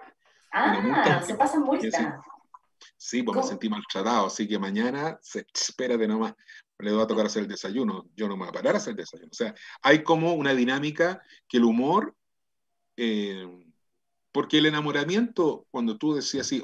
ah, 0.53 1.23
se 1.27 1.35
pasa 1.35 1.59
multa. 1.59 2.23
Sí, 2.95 3.23
pues 3.23 3.39
me 3.39 3.43
sentí 3.43 3.71
maltratado, 3.71 4.27
así 4.27 4.47
que 4.47 4.59
mañana, 4.59 5.19
se, 5.23 5.47
espérate 5.51 6.07
nomás, 6.07 6.35
le 6.79 6.93
voy 6.93 7.01
a 7.01 7.07
tocar 7.07 7.25
hacer 7.25 7.45
el 7.45 7.49
desayuno, 7.49 8.11
yo 8.15 8.29
no 8.29 8.37
me 8.37 8.41
voy 8.41 8.51
a 8.51 8.53
parar 8.53 8.75
a 8.75 8.77
hacer 8.77 8.91
el 8.91 8.97
desayuno. 8.99 9.31
O 9.33 9.35
sea, 9.35 9.55
hay 9.81 10.03
como 10.03 10.35
una 10.35 10.53
dinámica 10.53 11.23
que 11.49 11.57
el 11.57 11.65
humor, 11.65 12.15
eh, 12.99 13.47
porque 14.31 14.59
el 14.59 14.67
enamoramiento, 14.67 15.67
cuando 15.71 15.97
tú 15.97 16.13
decías 16.13 16.45
así, 16.45 16.63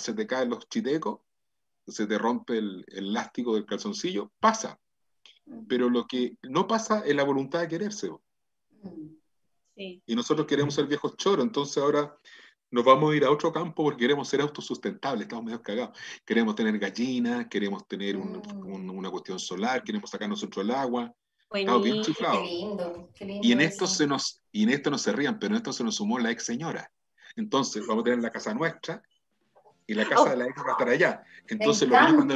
se 0.00 0.12
te 0.12 0.26
caen 0.26 0.50
los 0.50 0.68
chitecos, 0.68 1.20
se 1.90 2.06
te 2.06 2.18
rompe 2.18 2.58
el, 2.58 2.84
elástico 2.88 3.54
del 3.54 3.66
calzoncillo, 3.66 4.32
pasa. 4.40 4.78
Pero 5.68 5.90
lo 5.90 6.06
que 6.06 6.36
no 6.42 6.66
pasa 6.66 7.00
es 7.04 7.14
la 7.14 7.24
voluntad 7.24 7.60
de 7.60 7.68
quererse. 7.68 8.10
Y 9.74 10.14
nosotros 10.14 10.46
queremos 10.46 10.74
ser 10.74 10.86
viejos 10.86 11.16
choros, 11.16 11.44
entonces 11.44 11.82
ahora 11.82 12.14
nos 12.70 12.84
vamos 12.84 13.12
a 13.12 13.16
ir 13.16 13.24
a 13.24 13.30
otro 13.30 13.52
campo 13.52 13.82
porque 13.82 14.02
queremos 14.02 14.28
ser 14.28 14.40
autosustentables, 14.40 15.22
estamos 15.22 15.44
medio 15.44 15.62
cagados. 15.62 15.98
Queremos 16.24 16.54
tener 16.54 16.78
gallinas, 16.78 17.46
queremos 17.48 17.86
tener 17.88 18.16
mm. 18.16 18.90
una 18.90 19.10
cuestión 19.10 19.38
solar, 19.38 19.82
queremos 19.82 20.10
sacar 20.10 20.28
nosotros 20.28 20.64
el 20.64 20.70
agua. 20.70 21.12
Estamos 21.52 21.82
bien 21.82 22.02
chiflados. 22.02 22.48
y 23.18 23.50
en 23.50 23.60
esto 23.60 23.86
se 23.88 24.06
nos, 24.06 24.40
y 24.52 24.62
en 24.62 24.70
esto 24.70 24.90
no 24.90 24.98
se 24.98 25.12
rían, 25.12 25.38
pero 25.40 25.54
en 25.54 25.56
esto 25.56 25.72
se 25.72 25.82
nos 25.82 25.96
sumó 25.96 26.18
la 26.20 26.30
ex 26.30 26.44
señora. 26.44 26.92
Entonces, 27.34 27.84
vamos 27.86 28.02
a 28.02 28.04
tener 28.04 28.20
la 28.20 28.30
casa 28.30 28.54
nuestra 28.54 29.02
y 29.90 29.94
la 29.94 30.04
casa 30.04 30.22
oh. 30.22 30.28
de 30.28 30.36
la 30.36 30.46
ex 30.46 30.56
va 30.62 30.68
a 30.68 30.72
estar 30.72 30.88
allá. 30.88 31.22
Entonces, 31.48 31.88
los 31.88 32.00
niños 32.00 32.14
cuando, 32.14 32.34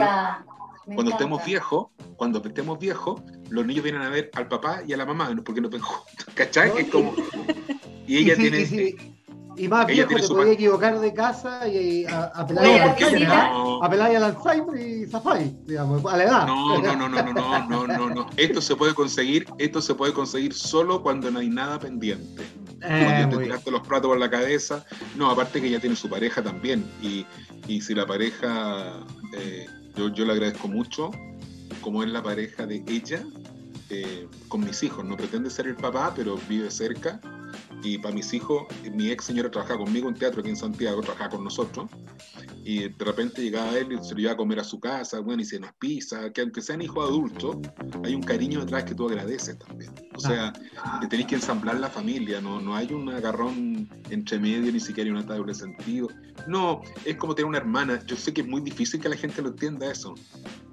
cuando 0.86 1.10
estemos 1.12 1.44
viejos, 1.44 1.86
cuando 2.16 2.42
estemos 2.44 2.78
viejos, 2.80 3.22
los 3.48 3.64
niños 3.64 3.84
vienen 3.84 4.02
a 4.02 4.08
ver 4.08 4.28
al 4.34 4.48
papá 4.48 4.82
y 4.84 4.92
a 4.92 4.96
la 4.96 5.06
mamá, 5.06 5.32
porque 5.44 5.60
nos 5.60 5.70
ven 5.70 5.80
juntos, 5.80 6.26
¿cachai? 6.34 6.72
es 6.76 6.90
como... 6.90 7.14
Y 8.08 8.18
ella 8.18 8.34
tiene... 8.34 8.96
Y 9.56 9.68
más 9.68 9.86
viejo 9.86 10.16
te 10.16 10.26
podía 10.26 10.52
equivocar 10.54 10.98
de 10.98 11.14
casa 11.14 11.68
y 11.68 12.04
a, 12.06 12.24
apelar, 12.24 12.66
a, 12.66 13.84
apelar 13.84 14.16
al 14.16 14.24
Alzheimer 14.24 14.80
y 14.80 15.06
Zafai, 15.06 15.56
digamos, 15.64 16.04
a 16.12 16.16
la 16.16 16.24
edad. 16.24 16.46
No, 16.48 16.82
no, 16.82 16.96
no, 16.96 17.08
no, 17.08 17.22
no, 17.22 17.68
no, 17.68 17.86
no, 17.86 18.10
no, 18.10 18.26
Esto 18.36 18.60
se 18.60 18.74
puede 18.74 18.94
conseguir, 18.94 19.46
esto 19.58 19.80
se 19.80 19.94
puede 19.94 20.12
conseguir 20.12 20.54
solo 20.54 21.04
cuando 21.04 21.30
no 21.30 21.38
hay 21.38 21.48
nada 21.48 21.78
pendiente. 21.78 22.42
Eh, 22.86 23.26
te 23.30 23.36
tiraste 23.36 23.70
los 23.70 23.86
platos 23.86 24.08
por 24.08 24.18
la 24.18 24.30
cabeza. 24.30 24.84
No, 25.16 25.30
aparte 25.30 25.60
que 25.60 25.68
ella 25.68 25.80
tiene 25.80 25.96
su 25.96 26.08
pareja 26.08 26.42
también. 26.42 26.84
Y, 27.02 27.24
y 27.66 27.80
si 27.80 27.94
la 27.94 28.06
pareja, 28.06 28.92
eh, 29.36 29.66
yo, 29.96 30.08
yo 30.08 30.24
le 30.24 30.32
agradezco 30.32 30.68
mucho, 30.68 31.10
como 31.80 32.02
es 32.02 32.10
la 32.10 32.22
pareja 32.22 32.66
de 32.66 32.84
ella, 32.86 33.22
eh, 33.90 34.28
con 34.48 34.60
mis 34.60 34.82
hijos. 34.82 35.04
No 35.04 35.16
pretende 35.16 35.50
ser 35.50 35.66
el 35.66 35.76
papá, 35.76 36.12
pero 36.14 36.38
vive 36.48 36.70
cerca 36.70 37.20
y 37.84 37.98
para 37.98 38.14
mis 38.14 38.32
hijos, 38.32 38.64
mi 38.92 39.10
ex 39.10 39.26
señora 39.26 39.50
trabajaba 39.50 39.84
conmigo 39.84 40.08
en 40.08 40.14
teatro 40.14 40.40
aquí 40.40 40.48
en 40.48 40.56
Santiago, 40.56 41.02
trabajaba 41.02 41.30
con 41.30 41.44
nosotros, 41.44 41.90
y 42.64 42.88
de 42.88 43.04
repente 43.04 43.42
llegaba 43.42 43.76
él 43.76 43.92
y 43.92 44.02
se 44.02 44.14
lo 44.14 44.22
iba 44.22 44.32
a 44.32 44.36
comer 44.36 44.58
a 44.58 44.64
su 44.64 44.80
casa, 44.80 45.20
bueno, 45.20 45.42
y 45.42 45.44
se 45.44 45.60
nos 45.60 45.72
pisa, 45.74 46.32
que 46.32 46.40
aunque 46.40 46.62
sean 46.62 46.80
hijos 46.80 47.06
adultos, 47.06 47.58
hay 48.02 48.14
un 48.14 48.22
cariño 48.22 48.60
detrás 48.60 48.84
que 48.84 48.94
tú 48.94 49.06
agradeces 49.06 49.58
también. 49.58 49.92
O 50.16 50.20
sea, 50.20 50.52
que 51.00 51.06
tenéis 51.08 51.28
que 51.28 51.34
ensamblar 51.34 51.78
la 51.78 51.90
familia, 51.90 52.40
no, 52.40 52.60
no 52.60 52.74
hay 52.74 52.90
un 52.92 53.10
agarrón 53.10 53.88
entre 54.08 54.38
medio, 54.38 54.72
ni 54.72 54.80
siquiera 54.80 55.10
hay 55.10 55.16
un 55.16 55.26
doble 55.26 55.54
sentido. 55.54 56.08
No, 56.48 56.80
es 57.04 57.16
como 57.16 57.34
tener 57.34 57.48
una 57.48 57.58
hermana. 57.58 58.00
Yo 58.06 58.16
sé 58.16 58.32
que 58.32 58.40
es 58.40 58.46
muy 58.46 58.62
difícil 58.62 59.00
que 59.00 59.10
la 59.10 59.16
gente 59.16 59.42
lo 59.42 59.48
entienda 59.48 59.90
eso, 59.90 60.14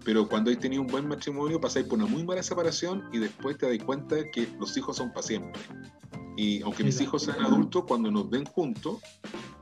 pero 0.06 0.30
cuando 0.30 0.50
hay 0.50 0.56
tenido 0.56 0.82
un 0.82 0.88
buen 0.88 1.08
matrimonio, 1.08 1.60
pasáis 1.60 1.86
por 1.88 2.00
una 2.00 2.08
muy 2.08 2.24
mala 2.24 2.42
separación 2.42 3.04
y 3.12 3.20
después 3.20 3.58
te 3.58 3.68
das 3.68 3.84
cuenta 3.84 4.16
que 4.32 4.48
los 4.60 4.78
hijos 4.78 4.96
son 4.96 5.10
para 5.10 5.24
siempre. 5.24 5.62
Y 6.38 6.62
aunque 6.62 6.84
mis 6.84 7.00
hijos 7.02 7.24
sean 7.24 7.42
adultos, 7.44 7.84
cuando 7.88 8.10
nos 8.10 8.30
ven 8.30 8.46
juntos, 8.46 9.00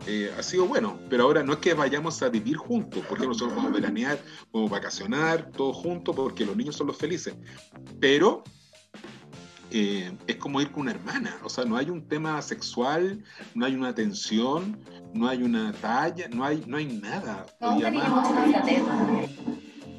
eh, 0.08 0.32
ha 0.38 0.44
sido 0.44 0.66
bueno. 0.66 1.00
Pero 1.10 1.24
ahora 1.24 1.44
no 1.44 1.54
es 1.54 1.60
que 1.60 1.74
vayamos 1.74 2.22
a 2.22 2.30
vivir 2.30 2.58
juntos, 2.58 3.04
porque 3.10 3.28
nosotros 3.28 3.56
vamos 3.56 3.72
a 3.72 3.76
veranear, 3.76 4.20
vamos 4.52 4.72
a 4.72 4.76
vacacionar, 4.76 5.52
todos 5.52 5.76
juntos, 5.78 6.16
porque 6.16 6.46
los 6.46 6.56
niños 6.56 6.76
son 6.76 6.88
los 6.88 6.98
felices. 6.98 7.36
Pero 8.00 8.44
eh, 9.72 10.12
es 10.28 10.36
como 10.38 10.62
ir 10.62 10.72
con 10.72 10.82
una 10.82 10.92
hermana. 10.92 11.38
O 11.44 11.50
sea, 11.50 11.66
no 11.66 11.76
hay 11.76 11.90
un 11.90 12.08
tema 12.08 12.42
sexual, 12.42 13.24
no 13.56 13.66
hay 13.66 13.76
una 13.76 13.94
tensión, 13.94 14.80
no 15.14 15.28
hay 15.28 15.44
una 15.44 15.74
talla, 15.74 16.28
no 16.30 16.44
hay, 16.44 16.64
no 16.68 16.78
hay 16.78 16.86
nada. 16.86 17.46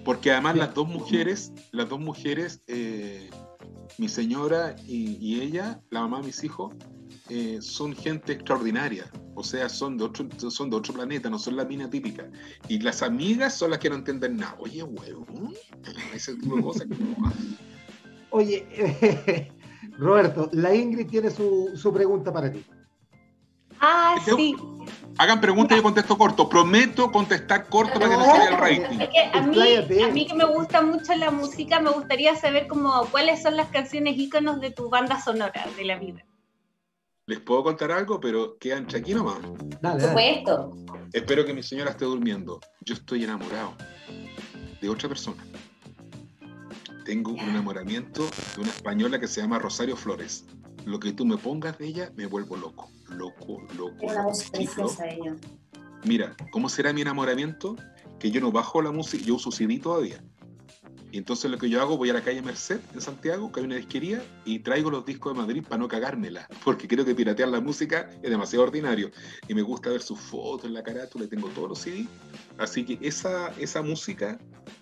porque 0.04 0.32
además 0.32 0.56
las 0.56 0.74
dos 0.74 0.88
mujeres, 0.88 1.52
las 1.72 1.88
dos 1.88 2.00
mujeres 2.00 2.62
eh, 2.66 3.30
mi 3.98 4.08
señora 4.08 4.76
y, 4.86 5.40
ella, 5.40 5.80
la 5.90 6.00
mamá 6.00 6.20
de 6.20 6.26
mis 6.26 6.44
hijos, 6.44 6.74
eh, 7.28 7.58
son 7.60 7.94
gente 7.94 8.32
extraordinaria. 8.32 9.10
O 9.34 9.42
sea, 9.42 9.68
son 9.68 9.96
de, 9.96 10.04
otro, 10.04 10.28
son 10.50 10.70
de 10.70 10.76
otro 10.76 10.94
planeta, 10.94 11.30
no 11.30 11.38
son 11.38 11.56
la 11.56 11.64
mina 11.64 11.88
típica. 11.88 12.28
Y 12.68 12.80
las 12.80 13.02
amigas 13.02 13.54
son 13.54 13.70
las 13.70 13.78
que 13.78 13.90
no 13.90 13.96
entienden 13.96 14.36
nada. 14.36 14.56
Oye, 14.58 14.82
huevo, 14.82 15.26
ese 16.14 16.34
tipo 16.36 16.56
de 16.56 16.62
cosas 16.62 16.86
Oye, 18.30 19.50
Roberto, 19.98 20.48
la 20.52 20.74
Ingrid 20.74 21.08
tiene 21.08 21.30
su, 21.30 21.70
su 21.74 21.92
pregunta 21.92 22.32
para 22.32 22.50
ti. 22.50 22.64
Ah, 23.80 24.16
sí. 24.24 24.56
Hagan 25.18 25.40
preguntas 25.40 25.76
y 25.76 25.78
yo 25.78 25.82
contesto 25.82 26.16
corto. 26.16 26.48
Prometo 26.48 27.10
contestar 27.10 27.68
corto 27.68 27.94
para 27.94 28.10
que 28.10 28.16
no 28.16 28.24
salga 28.24 28.48
el 28.48 28.56
rating. 28.56 28.98
a, 29.34 30.10
mí, 30.10 30.26
que 30.26 30.34
me 30.34 30.44
gusta 30.44 30.82
mucho 30.82 31.14
la 31.14 31.30
música, 31.30 31.80
me 31.80 31.90
gustaría 31.90 32.36
saber 32.36 32.66
como, 32.68 33.06
cuáles 33.06 33.42
son 33.42 33.56
las 33.56 33.68
canciones 33.68 34.16
íconos 34.16 34.60
de 34.60 34.70
tu 34.70 34.88
banda 34.88 35.20
sonora 35.20 35.66
de 35.76 35.84
la 35.84 35.98
vida. 35.98 36.24
Les 37.26 37.38
puedo 37.38 37.62
contar 37.62 37.92
algo, 37.92 38.18
pero 38.18 38.58
quedan 38.58 38.86
aquí 38.94 39.14
nomás. 39.14 39.38
Por 39.82 40.00
supuesto. 40.00 40.74
Espero 41.12 41.44
que 41.44 41.54
mi 41.54 41.62
señora 41.62 41.90
esté 41.90 42.04
durmiendo. 42.04 42.60
Yo 42.80 42.94
estoy 42.94 43.24
enamorado 43.24 43.74
de 44.80 44.88
otra 44.88 45.08
persona. 45.08 45.44
Tengo 47.04 47.32
un 47.32 47.40
enamoramiento 47.40 48.28
de 48.54 48.62
una 48.62 48.70
española 48.70 49.20
que 49.20 49.28
se 49.28 49.40
llama 49.40 49.58
Rosario 49.58 49.96
Flores 49.96 50.44
lo 50.84 51.00
que 51.00 51.12
tú 51.12 51.24
me 51.24 51.36
pongas 51.36 51.78
de 51.78 51.86
ella, 51.86 52.12
me 52.16 52.26
vuelvo 52.26 52.56
loco, 52.56 52.90
loco, 53.08 53.62
loco. 53.76 54.06
ella. 55.08 55.36
Mira, 56.04 56.34
¿cómo 56.50 56.68
será 56.68 56.92
mi 56.92 57.02
enamoramiento? 57.02 57.76
Que 58.18 58.30
yo 58.30 58.40
no 58.40 58.52
bajo 58.52 58.80
la 58.82 58.90
música, 58.90 59.24
yo 59.24 59.34
uso 59.34 59.50
CD 59.50 59.78
todavía. 59.78 60.22
Y 61.12 61.18
entonces 61.18 61.50
lo 61.50 61.58
que 61.58 61.68
yo 61.68 61.80
hago, 61.80 61.96
voy 61.96 62.10
a 62.10 62.12
la 62.12 62.22
calle 62.22 62.40
Merced 62.40 62.80
en 62.94 63.00
Santiago, 63.00 63.50
que 63.50 63.60
hay 63.60 63.66
una 63.66 63.76
disquería, 63.76 64.22
y 64.44 64.60
traigo 64.60 64.90
los 64.90 65.04
discos 65.04 65.34
de 65.34 65.40
Madrid 65.40 65.64
para 65.68 65.78
no 65.78 65.88
cagármela, 65.88 66.46
porque 66.64 66.86
creo 66.86 67.04
que 67.04 67.14
piratear 67.14 67.48
la 67.48 67.60
música 67.60 68.08
es 68.22 68.30
demasiado 68.30 68.64
ordinario. 68.64 69.10
Y 69.48 69.54
me 69.54 69.62
gusta 69.62 69.90
ver 69.90 70.02
sus 70.02 70.20
fotos 70.20 70.66
en 70.66 70.74
la 70.74 70.82
carátula, 70.82 71.26
tengo 71.26 71.48
todos 71.48 71.68
los 71.70 71.78
CD. 71.80 72.06
Así 72.58 72.84
que 72.84 72.98
esa, 73.06 73.48
esa 73.58 73.82
música 73.82 74.38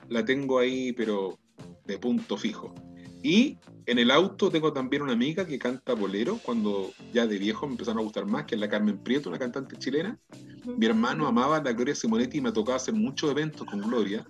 la 0.08 0.24
tengo 0.24 0.58
ahí, 0.58 0.92
pero 0.92 1.38
de 1.86 1.98
punto 1.98 2.36
fijo. 2.36 2.74
Y 3.22 3.58
en 3.86 3.98
el 3.98 4.10
auto 4.10 4.50
tengo 4.50 4.72
también 4.72 5.02
una 5.02 5.12
amiga 5.12 5.46
que 5.46 5.58
canta 5.58 5.94
bolero, 5.94 6.38
cuando 6.42 6.92
ya 7.12 7.26
de 7.26 7.38
viejo 7.38 7.66
me 7.66 7.72
empezaron 7.72 8.00
a 8.00 8.02
gustar 8.02 8.26
más, 8.26 8.44
que 8.44 8.54
es 8.54 8.60
la 8.60 8.68
Carmen 8.68 8.98
Prieto, 8.98 9.28
una 9.28 9.38
cantante 9.38 9.76
chilena. 9.76 10.18
Mi 10.64 10.86
hermano 10.86 11.26
amaba 11.26 11.56
a 11.56 11.62
la 11.62 11.72
Gloria 11.72 11.94
Simonetti 11.94 12.38
y 12.38 12.40
me 12.40 12.52
tocaba 12.52 12.76
hacer 12.76 12.94
muchos 12.94 13.30
eventos 13.30 13.66
con 13.66 13.80
Gloria. 13.80 14.26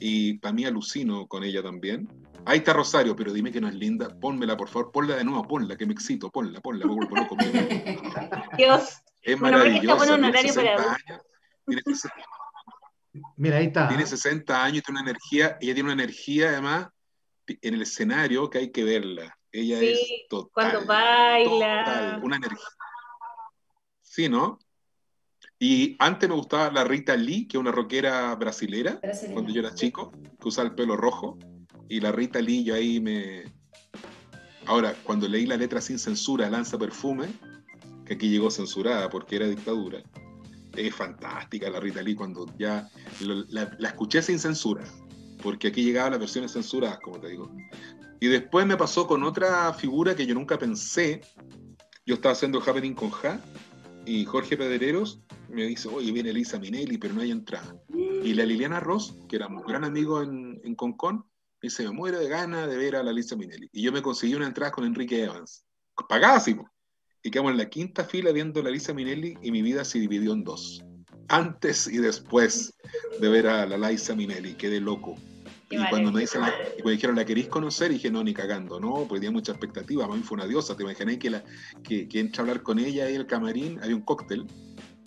Y 0.00 0.38
para 0.38 0.52
mí 0.52 0.64
alucino 0.64 1.26
con 1.26 1.44
ella 1.44 1.62
también. 1.62 2.08
Ahí 2.44 2.58
está 2.58 2.72
Rosario, 2.72 3.14
pero 3.16 3.32
dime 3.32 3.50
que 3.50 3.60
no 3.60 3.68
es 3.68 3.74
linda. 3.74 4.08
Pónmela, 4.20 4.56
por 4.56 4.68
favor, 4.68 4.92
ponla 4.92 5.16
de 5.16 5.24
nuevo, 5.24 5.46
ponla, 5.46 5.76
que 5.76 5.84
me 5.84 5.92
excito, 5.92 6.30
ponla, 6.30 6.60
ponla, 6.60 6.86
ponla, 6.86 7.28
ponla 7.28 8.48
Dios. 8.56 9.02
Es 9.22 9.40
maravillosa. 9.40 10.16
Mira, 13.36 13.56
ahí 13.56 13.66
está. 13.66 13.88
Tiene 13.88 14.06
60 14.06 14.64
años 14.64 14.78
y 14.78 14.82
tiene 14.82 15.00
una 15.00 15.10
energía, 15.10 15.58
ella 15.60 15.74
tiene 15.74 15.92
una 15.92 16.02
energía 16.02 16.50
además 16.50 16.88
en 17.46 17.74
el 17.74 17.82
escenario 17.82 18.50
que 18.50 18.58
hay 18.58 18.70
que 18.70 18.84
verla. 18.84 19.38
Ella 19.52 19.80
es 19.80 19.98
total. 20.28 20.50
Cuando 20.52 20.86
baila. 20.86 22.20
una 22.22 22.36
energía. 22.36 22.66
Sí, 24.02 24.28
¿no? 24.28 24.58
Y 25.58 25.96
antes 25.98 26.28
me 26.28 26.34
gustaba 26.34 26.70
la 26.70 26.84
Rita 26.84 27.16
Lee, 27.16 27.48
que 27.48 27.56
es 27.56 27.60
una 27.60 27.72
rockera 27.72 28.34
brasilera, 28.34 29.00
cuando 29.32 29.52
yo 29.52 29.60
era 29.60 29.74
chico, 29.74 30.12
que 30.40 30.48
usaba 30.48 30.68
el 30.68 30.74
pelo 30.74 30.96
rojo. 30.96 31.38
Y 31.88 32.00
la 32.00 32.12
Rita 32.12 32.40
Lee, 32.40 32.64
yo 32.64 32.74
ahí 32.74 33.00
me. 33.00 33.44
Ahora, 34.66 34.94
cuando 35.04 35.28
leí 35.28 35.46
la 35.46 35.56
letra 35.56 35.80
sin 35.80 35.98
censura, 35.98 36.50
Lanza 36.50 36.76
Perfume, 36.76 37.28
que 38.04 38.14
aquí 38.14 38.28
llegó 38.28 38.50
censurada 38.50 39.08
porque 39.08 39.36
era 39.36 39.46
dictadura, 39.46 40.02
es 40.74 40.94
fantástica 40.94 41.70
la 41.70 41.80
Rita 41.80 42.02
Lee 42.02 42.16
cuando 42.16 42.46
ya 42.58 42.88
la 43.20 43.88
escuché 43.88 44.20
sin 44.20 44.38
censura 44.38 44.84
porque 45.46 45.68
aquí 45.68 45.84
llegaban 45.84 46.10
las 46.10 46.18
versiones 46.18 46.52
censuradas, 46.54 46.98
como 46.98 47.20
te 47.20 47.28
digo. 47.28 47.54
Y 48.18 48.26
después 48.26 48.66
me 48.66 48.76
pasó 48.76 49.06
con 49.06 49.22
otra 49.22 49.72
figura 49.74 50.16
que 50.16 50.26
yo 50.26 50.34
nunca 50.34 50.58
pensé. 50.58 51.20
Yo 52.04 52.16
estaba 52.16 52.32
haciendo 52.32 52.60
Happening 52.60 52.94
con 52.94 53.10
Ja 53.10 53.40
y 54.04 54.24
Jorge 54.24 54.56
Pedereros 54.56 55.20
me 55.48 55.62
dice, 55.62 55.86
oye, 55.86 56.10
viene 56.10 56.30
Elisa 56.30 56.58
Minelli, 56.58 56.98
pero 56.98 57.14
no 57.14 57.20
hay 57.20 57.30
entrada. 57.30 57.80
Y 58.24 58.34
la 58.34 58.44
Liliana 58.44 58.80
Ross, 58.80 59.14
que 59.28 59.36
un 59.36 59.62
gran 59.62 59.84
amigo 59.84 60.20
en, 60.20 60.60
en 60.64 60.76
me 60.80 61.22
dice, 61.62 61.84
me 61.84 61.92
muero 61.92 62.18
de 62.18 62.28
gana 62.28 62.66
de 62.66 62.76
ver 62.76 62.96
a 62.96 63.04
la 63.04 63.12
Elisa 63.12 63.36
Minelli. 63.36 63.68
Y 63.72 63.82
yo 63.82 63.92
me 63.92 64.02
conseguí 64.02 64.34
una 64.34 64.48
entrada 64.48 64.72
con 64.72 64.84
Enrique 64.84 65.22
Evans, 65.22 65.64
pagadísimo. 66.08 66.68
Y 67.22 67.30
quedamos 67.30 67.52
en 67.52 67.58
la 67.58 67.70
quinta 67.70 68.02
fila 68.02 68.32
viendo 68.32 68.58
a 68.58 68.64
la 68.64 68.70
Elisa 68.70 68.92
Minelli 68.92 69.38
y 69.42 69.52
mi 69.52 69.62
vida 69.62 69.84
se 69.84 70.00
dividió 70.00 70.32
en 70.32 70.42
dos. 70.42 70.84
Antes 71.28 71.86
y 71.86 71.98
después 71.98 72.74
de 73.20 73.28
ver 73.28 73.46
a 73.46 73.66
la 73.66 73.90
Liza 73.90 74.16
Minelli, 74.16 74.54
quedé 74.54 74.80
loco. 74.80 75.16
Y 75.68 75.84
cuando 75.88 76.12
me 76.12 76.20
dicen, 76.20 76.42
y 76.78 76.88
dijeron, 76.88 77.16
¿la 77.16 77.24
queréis 77.24 77.48
conocer? 77.48 77.90
Y 77.90 77.94
dije, 77.94 78.10
no, 78.10 78.22
ni 78.22 78.32
cagando, 78.32 78.78
no, 78.78 79.04
porque 79.08 79.14
tenía 79.14 79.32
mucha 79.32 79.52
expectativa. 79.52 80.04
A 80.04 80.08
mí 80.08 80.22
fue 80.22 80.36
una 80.36 80.46
diosa. 80.46 80.76
Te 80.76 80.84
imaginé 80.84 81.18
que, 81.18 81.30
la, 81.30 81.44
que, 81.82 82.08
que 82.08 82.20
entra 82.20 82.42
a 82.42 82.42
hablar 82.42 82.62
con 82.62 82.78
ella 82.78 83.10
y 83.10 83.14
el 83.14 83.26
camarín, 83.26 83.80
había 83.82 83.96
un 83.96 84.02
cóctel. 84.02 84.46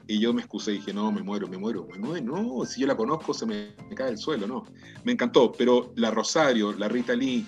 Y 0.05 0.19
yo 0.19 0.33
me 0.33 0.41
excusé 0.41 0.73
y 0.73 0.77
dije, 0.79 0.93
no, 0.93 1.11
me 1.11 1.21
muero, 1.21 1.47
me 1.47 1.57
muero, 1.57 1.87
me 1.89 1.97
muero. 1.97 2.25
No, 2.25 2.65
si 2.65 2.81
yo 2.81 2.87
la 2.87 2.97
conozco, 2.97 3.33
se 3.33 3.45
me, 3.45 3.75
cae 3.95 4.09
el 4.09 4.17
suelo, 4.17 4.47
no. 4.47 4.65
Me 5.05 5.13
encantó. 5.13 5.53
Pero 5.53 5.93
la 5.95 6.11
Rosario, 6.11 6.73
la 6.73 6.89
Rita 6.89 7.15
Lee, 7.15 7.45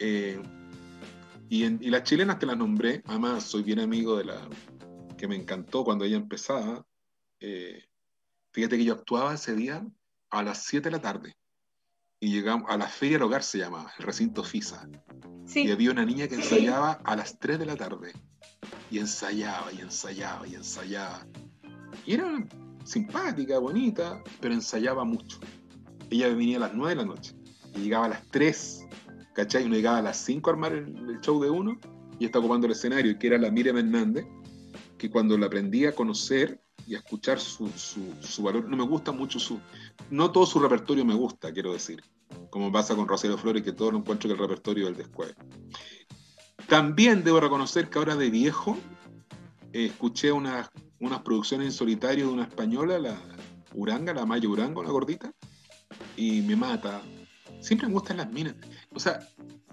eh, 0.00 0.40
y, 1.48 1.64
y 1.64 1.90
las 1.90 2.02
chilenas 2.02 2.40
te 2.40 2.46
las 2.46 2.56
nombré. 2.56 3.02
Además, 3.06 3.44
soy 3.44 3.62
bien 3.62 3.78
amigo 3.78 4.16
de 4.16 4.24
la 4.24 4.48
que 5.16 5.28
me 5.28 5.36
encantó 5.36 5.84
cuando 5.84 6.04
ella 6.04 6.16
empezaba. 6.16 6.84
Eh, 7.38 7.84
fíjate 8.52 8.78
que 8.78 8.84
yo 8.84 8.94
actuaba 8.94 9.34
ese 9.34 9.54
día 9.54 9.86
a 10.30 10.42
las 10.42 10.64
7 10.64 10.88
de 10.88 10.96
la 10.96 11.00
tarde 11.00 11.36
y 12.20 12.30
llegamos 12.32 12.70
a 12.70 12.76
la 12.76 12.86
Feria 12.86 13.16
del 13.16 13.24
Hogar, 13.24 13.42
se 13.42 13.58
llamaba, 13.58 13.92
el 13.98 14.04
recinto 14.04 14.42
FISA. 14.42 14.88
Y 15.54 15.70
había 15.70 15.90
una 15.90 16.04
niña 16.04 16.28
que 16.28 16.34
ensayaba 16.34 16.92
a 17.04 17.16
las 17.16 17.38
3 17.38 17.58
de 17.58 17.66
la 17.66 17.76
tarde. 17.76 18.12
Y 18.90 18.98
ensayaba, 18.98 19.72
y 19.72 19.80
ensayaba, 19.80 20.46
y 20.46 20.54
ensayaba. 20.54 21.26
Y 22.04 22.14
era 22.14 22.44
simpática, 22.84 23.58
bonita, 23.58 24.22
pero 24.40 24.54
ensayaba 24.54 25.04
mucho. 25.04 25.38
Ella 26.10 26.28
venía 26.28 26.56
a 26.56 26.60
las 26.60 26.74
9 26.74 26.90
de 26.90 26.96
la 26.96 27.04
noche. 27.04 27.34
y 27.74 27.80
llegaba 27.80 28.06
a 28.06 28.08
las 28.10 28.26
3, 28.30 28.86
¿cachai? 29.34 29.64
Uno 29.64 29.76
llegaba 29.76 29.98
a 29.98 30.02
las 30.02 30.16
5 30.18 30.50
a 30.50 30.52
armar 30.52 30.72
el, 30.72 31.20
show 31.20 31.40
de 31.42 31.50
uno 31.50 31.78
y 32.18 32.24
está 32.24 32.40
ocupando 32.40 32.66
el 32.66 32.72
escenario, 32.72 33.18
que 33.18 33.28
era 33.28 33.38
la 33.38 33.50
Miriam 33.50 33.78
Hernández, 33.78 34.26
que 34.98 35.10
cuando 35.10 35.38
la 35.38 35.46
aprendí 35.46 35.86
a 35.86 35.94
conocer 35.94 36.60
y 36.88 36.94
escuchar 36.94 37.38
su, 37.38 37.68
su, 37.68 38.42
valor, 38.42 38.66
no 38.66 38.74
me 38.74 38.82
gusta 38.82 39.12
mucho 39.12 39.38
su... 39.38 39.60
No 40.10 40.32
todo 40.32 40.46
su 40.46 40.58
repertorio 40.58 41.04
me 41.04 41.12
gusta, 41.12 41.52
quiero 41.52 41.74
decir, 41.74 42.02
como 42.48 42.72
pasa 42.72 42.96
con 42.96 43.06
Rosario 43.06 43.36
Flores, 43.36 43.62
que 43.62 43.72
todo 43.72 43.90
lo 43.90 43.98
encuentro 43.98 44.26
que 44.26 44.32
el 44.32 44.40
repertorio 44.40 44.86
del 44.86 44.96
descueve. 44.96 45.34
También 46.66 47.24
debo 47.24 47.40
reconocer 47.40 47.90
que 47.90 47.98
ahora 47.98 48.16
de 48.16 48.30
viejo 48.30 48.78
eh, 49.74 49.86
escuché 49.86 50.32
unas, 50.32 50.70
unas 50.98 51.20
producciones 51.20 51.66
en 51.66 51.72
solitario 51.72 52.28
de 52.28 52.32
una 52.32 52.44
española, 52.44 52.98
la 52.98 53.20
Uranga, 53.74 54.14
la 54.14 54.24
Maya 54.24 54.48
Uranga, 54.48 54.80
una 54.80 54.90
gordita, 54.90 55.30
y 56.16 56.40
me 56.40 56.56
mata. 56.56 57.02
Siempre 57.60 57.86
me 57.86 57.92
gustan 57.92 58.16
las 58.16 58.32
minas. 58.32 58.54
O 58.94 58.98
sea, 58.98 59.28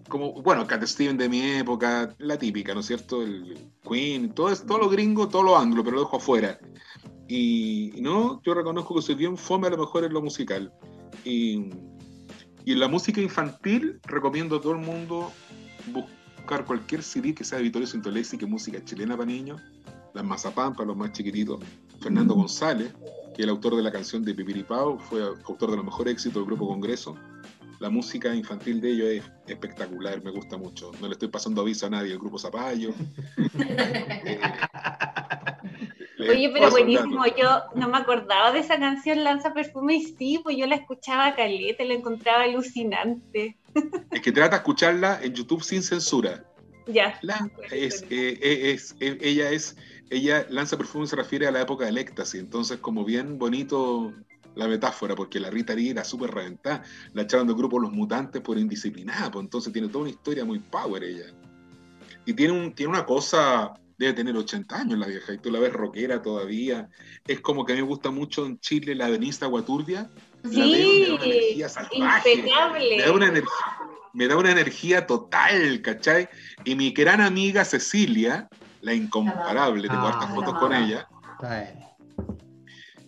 como, 0.07 0.33
bueno, 0.41 0.67
Cat 0.67 0.83
Steven 0.83 1.17
de 1.17 1.29
mi 1.29 1.41
época, 1.41 2.15
la 2.19 2.37
típica, 2.37 2.73
¿no 2.73 2.81
es 2.81 2.85
cierto? 2.85 3.21
El 3.23 3.57
Queen, 3.87 4.33
todo, 4.33 4.51
es, 4.51 4.65
todo 4.65 4.79
lo 4.79 4.89
gringo, 4.89 5.27
todo 5.27 5.43
lo 5.43 5.57
anglo, 5.57 5.83
pero 5.83 5.95
lo 5.95 6.03
dejo 6.03 6.17
afuera. 6.17 6.59
Y, 7.27 7.93
no, 8.01 8.41
yo 8.43 8.53
reconozco 8.53 8.95
que 8.95 9.01
soy 9.01 9.15
bien 9.15 9.37
fome 9.37 9.67
a 9.67 9.71
lo 9.71 9.77
mejor 9.77 10.03
en 10.03 10.13
lo 10.13 10.21
musical. 10.21 10.71
Y, 11.23 11.69
y 12.65 12.73
en 12.73 12.79
la 12.79 12.87
música 12.87 13.21
infantil 13.21 13.99
recomiendo 14.03 14.57
a 14.57 14.61
todo 14.61 14.73
el 14.73 14.79
mundo 14.79 15.31
buscar 15.91 16.65
cualquier 16.65 17.01
CD 17.01 17.33
que 17.33 17.43
sea 17.43 17.57
de 17.57 17.63
Vittorio 17.63 17.87
Sintolesi, 17.87 18.37
que 18.37 18.45
es 18.45 18.51
música 18.51 18.83
chilena 18.83 19.17
para 19.17 19.27
niños, 19.27 19.61
las 20.13 20.23
Mazapán 20.23 20.73
para 20.73 20.87
los 20.87 20.97
más 20.97 21.11
chiquititos, 21.11 21.59
Fernando 21.99 22.35
González, 22.35 22.93
que 23.35 23.41
es 23.41 23.43
el 23.43 23.49
autor 23.49 23.75
de 23.75 23.83
la 23.83 23.91
canción 23.91 24.23
de 24.23 24.33
Pipiripao, 24.33 24.97
fue 24.99 25.21
autor 25.21 25.71
de 25.71 25.77
los 25.77 25.85
mejores 25.85 26.13
éxitos 26.13 26.35
del 26.35 26.45
Grupo 26.45 26.67
Congreso. 26.67 27.15
La 27.79 27.89
música 27.89 28.33
infantil 28.33 28.79
de 28.81 28.89
ellos 28.91 29.07
es 29.07 29.23
espectacular, 29.47 30.23
me 30.23 30.31
gusta 30.31 30.57
mucho. 30.57 30.91
No 31.01 31.07
le 31.07 31.13
estoy 31.13 31.27
pasando 31.27 31.61
aviso 31.61 31.85
a 31.87 31.89
nadie, 31.89 32.13
el 32.13 32.19
Grupo 32.19 32.39
Zapallo. 32.39 32.93
Oye, 36.19 36.49
pero 36.53 36.71
buenísimo, 36.71 37.25
yo 37.37 37.63
no 37.75 37.89
me 37.89 37.97
acordaba 37.97 38.51
de 38.51 38.59
esa 38.59 38.79
canción 38.79 39.23
Lanza 39.23 39.53
Perfume 39.53 39.95
y 39.95 40.03
sí, 40.03 40.39
pues 40.43 40.57
yo 40.57 40.65
la 40.65 40.75
escuchaba 40.75 41.27
a 41.27 41.35
caleta, 41.35 41.83
la 41.83 41.93
encontraba 41.93 42.43
alucinante. 42.43 43.57
Es 44.11 44.21
que 44.21 44.31
trata 44.31 44.51
de 44.51 44.57
escucharla 44.57 45.19
en 45.21 45.33
YouTube 45.33 45.63
sin 45.63 45.83
censura. 45.83 46.43
Ya. 46.87 47.19
es, 47.71 48.03
eh, 48.03 48.39
eh, 48.41 48.71
es, 48.71 48.95
eh, 48.99 49.17
ella 49.21 49.49
es, 49.51 49.75
ella 50.09 50.45
lanza 50.49 50.77
perfume 50.77 51.07
se 51.07 51.15
refiere 51.15 51.47
a 51.47 51.51
la 51.51 51.61
época 51.61 51.85
del 51.85 51.97
éxtasis, 51.97 52.39
entonces 52.39 52.77
como 52.77 53.03
bien 53.03 53.39
bonito 53.39 54.13
la 54.55 54.67
metáfora, 54.67 55.15
porque 55.15 55.39
la 55.39 55.49
Rita 55.49 55.75
Lee 55.75 55.89
era 55.89 56.03
súper 56.03 56.31
reventada, 56.31 56.83
la 57.13 57.23
echaron 57.23 57.47
del 57.47 57.55
grupo 57.55 57.79
Los 57.79 57.91
Mutantes 57.91 58.41
por 58.41 58.57
indisciplinada, 58.57 59.31
pues 59.31 59.43
entonces 59.43 59.71
tiene 59.71 59.87
toda 59.87 60.03
una 60.03 60.11
historia 60.11 60.45
muy 60.45 60.59
power 60.59 61.03
ella. 61.03 61.25
Y 62.25 62.33
tiene, 62.33 62.53
un, 62.53 62.73
tiene 62.73 62.91
una 62.91 63.05
cosa, 63.05 63.73
debe 63.97 64.13
tener 64.13 64.35
80 64.35 64.75
años 64.75 64.99
la 64.99 65.07
vieja, 65.07 65.33
y 65.33 65.37
tú 65.37 65.51
la 65.51 65.59
ves 65.59 65.73
rockera 65.73 66.21
todavía, 66.21 66.89
es 67.27 67.41
como 67.41 67.65
que 67.65 67.73
a 67.73 67.75
mí 67.75 67.81
me 67.81 67.87
gusta 67.87 68.11
mucho 68.11 68.45
en 68.45 68.59
Chile 68.59 68.95
la 68.95 69.09
Denise 69.09 69.45
Guaturdia, 69.45 70.09
sí, 70.43 70.55
la 70.55 70.65
veo, 70.65 71.15
una 71.15 71.25
energía 71.25 71.69
salvaje, 71.69 72.43
me 72.97 73.03
da 73.03 73.11
una 73.11 73.27
energía 73.27 73.51
me 74.15 74.29
da 74.29 74.37
una 74.37 74.51
energía 74.51 75.05
total, 75.05 75.81
¿cachai? 75.81 76.29
Y 76.63 76.75
mi 76.75 76.91
gran 76.91 77.19
amiga 77.19 77.65
Cecilia, 77.65 78.47
la 78.79 78.93
incomparable, 78.93 79.89
tengo 79.89 80.07
hartas 80.07 80.33
fotos 80.33 80.57
con 80.57 80.73
ella. 80.73 81.05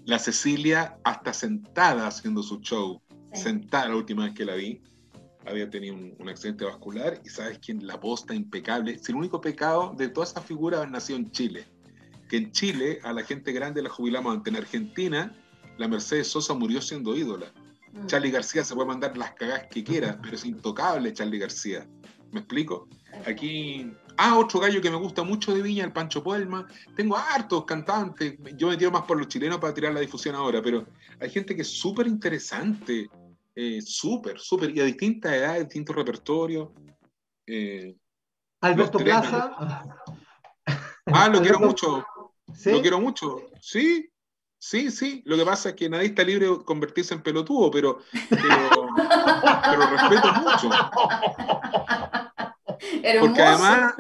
La 0.08 0.20
Cecilia, 0.20 0.98
hasta 1.04 1.34
sentada 1.34 2.08
haciendo 2.08 2.42
su 2.42 2.62
show, 2.62 3.02
sentada 3.34 3.90
la 3.90 3.98
última 3.98 4.24
vez 4.24 4.34
que 4.34 4.46
la 4.46 4.56
vi, 4.56 4.82
había 5.46 5.70
tenido 5.70 5.96
un, 5.96 6.30
accidente 6.30 6.64
vascular 6.64 7.20
y 7.26 7.28
sabes 7.28 7.60
quién, 7.60 7.86
la 7.86 8.00
está 8.16 8.34
impecable. 8.34 8.98
Si 9.00 9.12
el 9.12 9.18
único 9.18 9.42
pecado 9.42 9.94
de 9.98 10.08
toda 10.08 10.26
esa 10.26 10.40
figura 10.40 10.88
nació 10.88 11.18
en 11.18 11.30
Chile, 11.32 11.66
que 12.30 12.38
en 12.38 12.54
Chile 12.54 13.00
a 13.04 13.12
la 13.12 13.22
gente 13.24 13.52
grande 13.52 13.82
la 13.82 13.90
jubilamos 13.90 14.34
ante 14.34 14.50
en 14.50 14.56
Argentina, 14.56 15.36
la 15.78 15.90
Mercedes 15.90 16.30
Sosa 16.30 16.54
murió 16.54 16.82
siendo 16.82 17.14
ídola. 17.14 17.52
Mm. 17.92 18.06
Charlie 18.06 18.32
García 18.32 18.64
se 18.64 18.76
puede 18.76 18.88
mandar 18.88 19.18
las 19.18 19.34
cagas 19.34 19.68
que 19.70 19.84
quiera, 19.84 20.18
pero 20.22 20.38
es 20.38 20.46
intocable 20.46 21.12
Charlie 21.12 21.40
García. 21.40 21.86
¿Me 22.32 22.40
explico? 22.40 22.88
Aquí. 23.26 23.92
Ah, 24.18 24.38
otro 24.38 24.60
gallo 24.60 24.82
que 24.82 24.90
me 24.90 24.98
gusta 24.98 25.24
mucho 25.24 25.54
de 25.54 25.62
Viña, 25.62 25.86
el 25.86 25.94
Pancho 25.94 26.24
Puelma. 26.24 26.68
Tengo 26.96 27.16
hartos 27.16 27.66
cantantes. 27.66 28.36
Yo 28.56 28.68
me 28.68 28.78
tiro 28.78 28.92
más 28.92 29.04
por 29.04 29.18
los 29.18 29.28
chilenos 29.28 29.60
para 29.60 29.74
tirar 29.74 29.94
la 29.94 30.00
difusión 30.00 30.36
ahora, 30.36 30.62
pero 30.62 30.86
hay 31.20 31.30
gente 31.30 31.56
que 31.56 31.62
es 31.62 31.70
súper 31.70 32.08
interesante. 32.08 33.10
Eh, 33.56 33.82
súper, 33.82 34.40
súper. 34.40 34.76
Y 34.76 34.80
a 34.80 34.86
distintas 34.86 35.34
edades, 35.34 35.64
distintos 35.66 35.96
repertorios. 35.96 36.70
Eh, 37.46 37.96
Alberto 38.62 38.98
Plaza. 38.98 39.56
Ah, 41.06 41.30
lo 41.30 41.42
quiero 41.42 41.60
mucho. 41.60 42.06
Lo 42.66 42.82
quiero 42.82 43.00
mucho. 43.00 43.50
Sí, 43.62 44.10
Sí, 44.60 44.90
sí, 44.90 45.22
lo 45.26 45.38
que 45.38 45.46
pasa 45.46 45.70
es 45.70 45.76
que 45.76 45.88
nadie 45.88 46.08
está 46.08 46.24
libre 46.24 46.48
de 46.48 46.64
convertirse 46.66 47.14
en 47.14 47.22
pelotudo, 47.22 47.70
pero, 47.70 48.00
pero, 48.30 48.90
respeto 49.92 50.34
mucho. 50.34 50.70
Porque 53.20 53.42
además, 53.42 53.94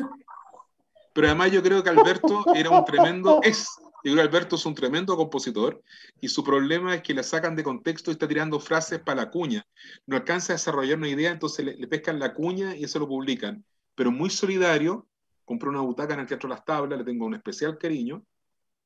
pero 1.13 1.27
además 1.27 1.51
yo 1.51 1.63
creo 1.63 1.83
que 1.83 1.89
Alberto 1.89 2.45
era 2.53 2.69
un 2.69 2.85
tremendo, 2.85 3.39
es, 3.43 3.67
yo 4.03 4.21
Alberto 4.21 4.55
es 4.55 4.65
un 4.65 4.75
tremendo 4.75 5.15
compositor 5.15 5.81
y 6.21 6.27
su 6.27 6.43
problema 6.43 6.95
es 6.95 7.01
que 7.01 7.13
le 7.13 7.23
sacan 7.23 7.55
de 7.55 7.63
contexto 7.63 8.11
y 8.11 8.13
está 8.13 8.27
tirando 8.27 8.59
frases 8.59 8.99
para 8.99 9.23
la 9.23 9.31
cuña. 9.31 9.65
No 10.05 10.15
alcanza 10.15 10.53
a 10.53 10.55
desarrollar 10.55 10.97
una 10.97 11.09
idea, 11.09 11.31
entonces 11.31 11.65
le, 11.65 11.75
le 11.75 11.87
pescan 11.87 12.19
la 12.19 12.33
cuña 12.33 12.75
y 12.75 12.83
eso 12.83 12.99
lo 12.99 13.07
publican. 13.07 13.65
Pero 13.95 14.11
muy 14.11 14.29
solidario, 14.29 15.07
compró 15.45 15.69
una 15.69 15.81
butaca 15.81 16.13
en 16.13 16.19
el 16.19 16.27
Teatro 16.27 16.49
Las 16.49 16.63
Tablas, 16.63 16.99
le 16.99 17.05
tengo 17.05 17.25
un 17.25 17.33
especial 17.33 17.77
cariño 17.77 18.23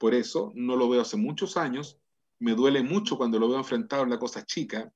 por 0.02 0.16
eso 0.16 0.52
no 0.56 0.76
lo 0.76 0.90
veo 0.90 1.02
hace 1.02 1.16
muchos 1.16 1.58
años. 1.58 2.00
Me 2.40 2.56
duele 2.56 2.82
mucho 2.82 3.18
cuando 3.18 3.38
lo 3.38 3.48
veo 3.48 3.60
enfrentado 3.60 4.02
en 4.02 4.10
la 4.10 4.18
cosa 4.18 4.44
chica. 4.44 4.92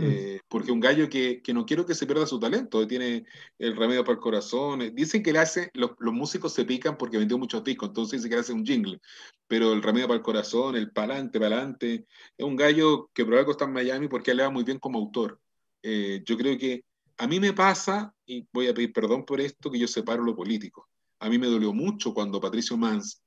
Eh, 0.00 0.40
porque 0.46 0.70
un 0.70 0.78
gallo 0.78 1.08
que, 1.08 1.42
no 1.52 1.66
quiero 1.66 1.84
que 1.84 1.94
se 1.94 2.06
pierda 2.06 2.24
su 2.24 2.38
talento, 2.38 2.86
tiene 2.86 3.24
el 3.58 3.76
remedio 3.76 4.04
para 4.04 4.14
el 4.14 4.20
corazón. 4.20 4.94
Dicen 4.94 5.24
que 5.24 5.32
le 5.32 5.40
hace, 5.40 5.70
los, 5.74 5.90
músicos 6.00 6.54
se 6.54 6.64
pican 6.64 6.96
porque 6.96 7.18
vendió 7.18 7.36
muchos 7.36 7.64
discos, 7.64 7.88
entonces 7.88 8.18
dicen 8.18 8.30
que 8.30 8.36
le 8.36 8.40
hace 8.42 8.52
un 8.52 8.64
jingle, 8.64 9.00
pero 9.48 9.72
el 9.72 9.82
remedio 9.82 10.06
para 10.06 10.18
el 10.18 10.22
corazón, 10.22 10.76
el 10.76 10.92
palante, 10.92 11.40
palante, 11.40 12.06
es 12.36 12.46
un 12.46 12.54
gallo 12.54 13.10
que 13.12 13.24
por 13.24 13.34
algo 13.34 13.50
está 13.50 13.64
en 13.64 13.72
Miami 13.72 14.06
porque 14.06 14.34
le 14.34 14.44
va 14.44 14.50
muy 14.50 14.62
bien 14.62 14.78
como 14.78 14.98
autor. 14.98 15.40
Eh, 15.82 16.22
yo 16.24 16.36
creo 16.36 16.56
que 16.56 16.84
a 17.16 17.26
mí 17.26 17.40
me 17.40 17.52
pasa, 17.52 18.14
y 18.24 18.46
voy 18.52 18.68
a 18.68 18.74
pedir 18.74 18.92
perdón 18.92 19.24
por 19.24 19.40
esto, 19.40 19.70
que 19.70 19.80
yo 19.80 19.88
separo 19.88 20.22
lo 20.22 20.36
político. 20.36 20.88
A 21.18 21.28
mí 21.28 21.38
me 21.38 21.48
dolió 21.48 21.72
mucho 21.72 22.14
cuando 22.14 22.40
Patricio 22.40 22.76
Mans 22.76 23.20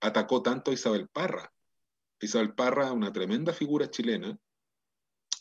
atacó 0.00 0.40
tanto 0.40 0.70
a 0.70 0.74
Isabel 0.74 1.08
Parra. 1.08 1.52
Isabel 2.20 2.54
Parra, 2.54 2.92
una 2.92 3.12
tremenda 3.12 3.52
figura 3.52 3.90
chilena, 3.90 4.38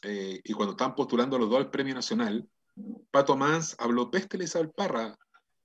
eh, 0.04 0.40
y 0.44 0.54
cuando 0.54 0.72
estaban 0.72 0.96
postulando 0.96 1.38
los 1.38 1.50
dos 1.50 1.60
al 1.60 1.70
Premio 1.70 1.96
Nacional, 1.96 2.48
Pato 3.12 3.36
Mans 3.36 3.76
habló 3.80 4.10
peste 4.10 4.38
de 4.38 4.46
Isabel 4.46 4.72
Parra, 4.72 5.18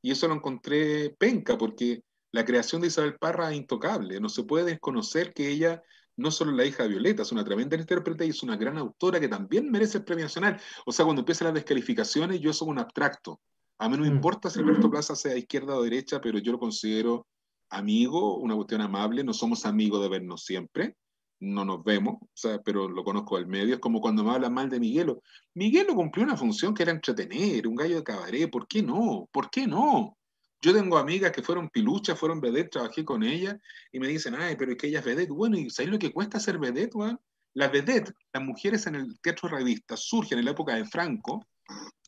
y 0.03 0.11
eso 0.11 0.29
lo 0.29 0.35
encontré 0.35 1.11
penca, 1.19 1.57
porque 1.57 2.03
la 2.33 2.45
creación 2.45 2.81
de 2.83 2.89
Isabel 2.89 3.17
Parra 3.19 3.51
es 3.51 3.57
intocable, 3.57 4.21
no 4.21 4.29
se 4.29 4.45
puede 4.45 4.65
desconocer 4.65 5.33
que 5.33 5.49
ella 5.49 5.83
no 6.17 6.31
solo 6.31 6.51
es 6.53 6.57
la 6.57 6.65
hija 6.65 6.83
de 6.83 6.91
Violeta, 6.91 7.23
es 7.23 7.33
una 7.33 7.45
tremenda 7.45 7.77
intérprete 7.77 8.27
y 8.27 8.31
es 8.31 8.43
una 8.43 8.57
gran 8.57 8.79
autora 8.79 9.19
que 9.19 9.29
también 9.29 9.71
merece 9.71 9.99
el 9.99 10.05
Premio 10.05 10.25
Nacional. 10.25 10.61
O 10.87 10.93
sea, 10.93 11.05
cuando 11.05 11.21
empiezan 11.21 11.47
las 11.47 11.55
descalificaciones, 11.55 12.41
yo 12.41 12.53
soy 12.53 12.69
un 12.69 12.79
abstracto. 12.79 13.41
A 13.79 13.89
mí 13.89 13.97
no 13.97 14.05
me 14.05 14.11
mm. 14.11 14.15
importa 14.15 14.51
si 14.51 14.61
Alberto 14.61 14.91
Plaza 14.91 15.17
sea 15.17 15.37
izquierda 15.37 15.77
o 15.77 15.83
derecha, 15.83 16.21
pero 16.21 16.39
yo 16.39 16.53
lo 16.53 16.59
considero 16.59 17.27
amigo, 17.71 18.37
una 18.37 18.55
cuestión 18.55 18.81
amable, 18.81 19.25
no 19.25 19.33
somos 19.33 19.67
amigos 19.67 20.03
de 20.03 20.09
vernos 20.09 20.45
siempre, 20.45 20.97
no 21.45 21.65
nos 21.65 21.85
vemos, 21.85 22.17
o 22.21 22.29
sea, 22.33 22.61
pero 22.63 22.89
lo 22.89 23.05
conozco 23.05 23.37
al 23.37 23.47
medio, 23.47 23.75
es 23.75 23.81
como 23.81 24.01
cuando 24.01 24.25
me 24.25 24.31
hablan 24.33 24.55
mal 24.55 24.71
de 24.71 24.81
Miguelo. 24.81 25.23
Miguelo 25.55 25.95
cumplió 25.95 26.25
una 26.25 26.37
función 26.37 26.75
que 26.75 26.83
era 26.83 26.93
entretener, 26.93 27.67
un 27.67 27.77
gallo 27.77 27.97
de 27.97 28.05
cabaret, 28.05 28.51
¿por 28.51 28.67
qué 28.67 28.83
no? 28.83 29.29
¿Por 29.31 29.51
qué 29.51 29.67
no? 29.67 30.17
Yo 30.63 30.73
tengo 30.73 30.97
amigas 30.97 31.31
que 31.31 31.43
fueron 31.43 31.69
piluchas, 31.69 32.19
fueron 32.19 32.41
vedette, 32.41 32.71
trabajé 32.71 33.05
con 33.05 33.23
ellas 33.23 33.57
y 33.93 34.01
me 34.01 34.09
dicen, 34.09 34.35
ay, 34.35 34.57
pero 34.57 34.73
es 34.73 34.79
que 34.79 34.87
ella 34.87 35.01
es 35.01 35.05
vedette. 35.05 35.31
Bueno, 35.31 35.59
¿y 35.59 35.69
sabéis 35.69 35.93
lo 35.93 35.99
que 35.99 36.11
cuesta 36.11 36.41
ser 36.41 36.59
vedette, 36.59 36.95
weón? 36.95 37.21
Las 37.53 37.71
vedette, 37.71 38.13
las 38.33 38.43
mujeres 38.43 38.87
en 38.87 38.95
el 38.95 39.21
teatro 39.21 39.51
revista, 39.51 39.97
surgen 39.97 40.39
en 40.39 40.47
la 40.47 40.53
época 40.53 40.75
de 40.75 40.87
Franco 40.87 41.47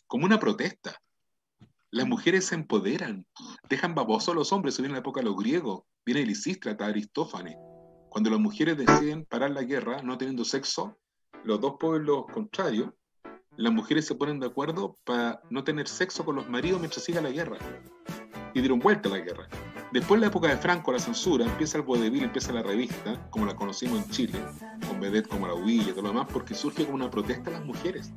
como 0.07 0.25
una 0.25 0.41
protesta. 0.41 0.99
Las 1.91 2.09
mujeres 2.09 2.47
se 2.47 2.55
empoderan, 2.55 3.27
dejan 3.69 3.95
babosos 3.95 4.31
a 4.31 4.35
los 4.35 4.53
hombres, 4.53 4.75
eso 4.75 4.83
viene 4.83 4.93
en 4.93 4.97
la 4.97 5.01
época 5.01 5.21
de 5.21 5.27
los 5.27 5.37
griegos, 5.37 5.83
viene 6.05 6.25
Lisístrata, 6.25 6.87
Aristófanes. 6.87 7.57
Cuando 8.17 8.31
las 8.31 8.41
mujeres 8.41 8.79
deciden 8.79 9.27
parar 9.27 9.51
la 9.51 9.63
guerra, 9.63 10.01
no 10.01 10.17
teniendo 10.17 10.43
sexo, 10.43 10.97
los 11.45 11.61
dos 11.61 11.75
pueblos 11.79 12.25
contrarios, 12.33 12.89
las 13.59 13.75
mujeres 13.75 14.07
se 14.07 14.15
ponen 14.15 14.41
de 14.41 14.47
acuerdo 14.47 14.97
para 15.05 15.43
no 15.51 15.65
tener 15.65 15.87
sexo 15.87 16.25
con 16.25 16.37
los 16.37 16.49
maridos 16.49 16.81
mientras 16.81 17.05
siga 17.05 17.21
la 17.21 17.29
guerra. 17.29 17.59
Y 18.55 18.61
dieron 18.61 18.79
vuelta 18.79 19.11
a 19.11 19.13
la 19.13 19.19
guerra. 19.19 19.49
Después, 19.93 20.17
en 20.17 20.23
la 20.23 20.27
época 20.29 20.49
de 20.49 20.57
Franco, 20.57 20.93
la 20.93 20.99
censura, 20.99 21.45
empieza 21.45 21.77
el 21.77 21.85
vodevil, 21.85 22.25
empieza 22.25 22.55
la 22.55 22.63
revista, 22.63 23.29
como 23.29 23.45
la 23.45 23.55
conocimos 23.55 24.03
en 24.03 24.11
Chile, 24.11 24.41
con 24.89 24.99
vedettes 24.99 25.29
como 25.29 25.47
la 25.47 25.55
Huilla 25.55 25.91
y 25.91 25.93
todo 25.93 26.03
lo 26.05 26.09
demás, 26.09 26.27
porque 26.33 26.55
surge 26.55 26.85
como 26.85 26.97
una 26.97 27.11
protesta 27.11 27.51
a 27.51 27.53
las 27.53 27.67
mujeres 27.67 28.13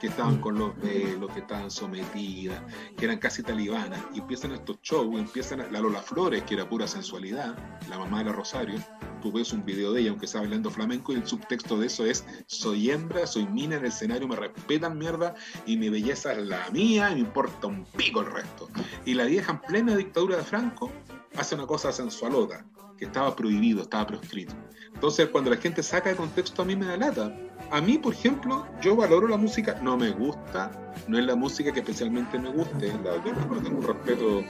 que 0.00 0.08
estaban 0.08 0.40
con 0.40 0.58
los 0.58 0.76
velos, 0.80 1.30
que 1.32 1.38
estaban 1.38 1.70
sometidas, 1.70 2.60
que 2.96 3.04
eran 3.04 3.18
casi 3.18 3.44
talibanas, 3.44 4.00
y 4.12 4.18
empiezan 4.18 4.50
estos 4.50 4.80
shows, 4.82 5.16
empiezan 5.16 5.72
la 5.72 5.78
Lola 5.80 6.02
Flores, 6.02 6.42
que 6.42 6.54
era 6.54 6.68
pura 6.68 6.88
sensualidad, 6.88 7.56
la 7.88 7.98
mamá 7.98 8.18
de 8.18 8.24
la 8.24 8.32
Rosario, 8.32 8.80
tú 9.24 9.32
ves 9.32 9.54
un 9.54 9.64
video 9.64 9.94
de 9.94 10.02
ella, 10.02 10.10
aunque 10.10 10.26
está 10.26 10.40
bailando 10.40 10.70
flamenco, 10.70 11.10
y 11.10 11.16
el 11.16 11.26
subtexto 11.26 11.78
de 11.78 11.86
eso 11.86 12.04
es, 12.04 12.26
soy 12.46 12.90
hembra, 12.90 13.26
soy 13.26 13.46
mina 13.46 13.76
en 13.76 13.80
el 13.80 13.88
escenario, 13.88 14.28
me 14.28 14.36
respetan 14.36 14.98
mierda, 14.98 15.34
y 15.64 15.78
mi 15.78 15.88
belleza 15.88 16.34
es 16.34 16.46
la 16.46 16.68
mía, 16.70 17.10
y 17.10 17.14
me 17.14 17.20
importa 17.20 17.68
un 17.68 17.86
pico 17.96 18.20
el 18.20 18.30
resto. 18.30 18.68
Y 19.06 19.14
la 19.14 19.24
vieja 19.24 19.52
en 19.52 19.60
plena 19.62 19.96
dictadura 19.96 20.36
de 20.36 20.42
Franco 20.42 20.92
hace 21.38 21.54
una 21.54 21.66
cosa 21.66 21.90
sensualota, 21.90 22.66
que 22.98 23.06
estaba 23.06 23.34
prohibido, 23.34 23.80
estaba 23.80 24.06
proscrito. 24.06 24.54
Entonces, 24.92 25.30
cuando 25.30 25.48
la 25.48 25.56
gente 25.56 25.82
saca 25.82 26.10
de 26.10 26.16
contexto, 26.16 26.60
a 26.60 26.66
mí 26.66 26.76
me 26.76 26.84
da 26.84 26.98
lata. 26.98 27.34
A 27.70 27.80
mí, 27.80 27.96
por 27.96 28.12
ejemplo, 28.12 28.66
yo 28.82 28.94
valoro 28.94 29.26
la 29.26 29.38
música, 29.38 29.80
no 29.82 29.96
me 29.96 30.10
gusta, 30.10 30.70
no 31.08 31.18
es 31.18 31.24
la 31.24 31.34
música 31.34 31.72
que 31.72 31.80
especialmente 31.80 32.38
me 32.38 32.50
guste, 32.50 32.92
la 33.02 33.16
yo 33.24 33.32
tengo 33.62 33.78
un 33.78 33.86
respeto, 33.86 34.44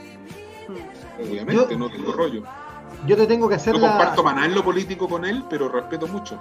obviamente, 1.17 1.77
no 1.77 1.89
tengo 1.89 2.11
rollo. 2.11 2.43
Yo 3.05 3.15
te 3.15 3.27
tengo 3.27 3.47
que 3.47 3.55
hacer 3.55 3.73
No 3.73 3.81
comparto 3.81 4.23
maná 4.23 4.45
en 4.45 4.55
lo 4.55 4.63
político 4.63 5.07
con 5.07 5.25
él, 5.25 5.43
pero 5.49 5.69
respeto 5.69 6.07
mucho. 6.07 6.37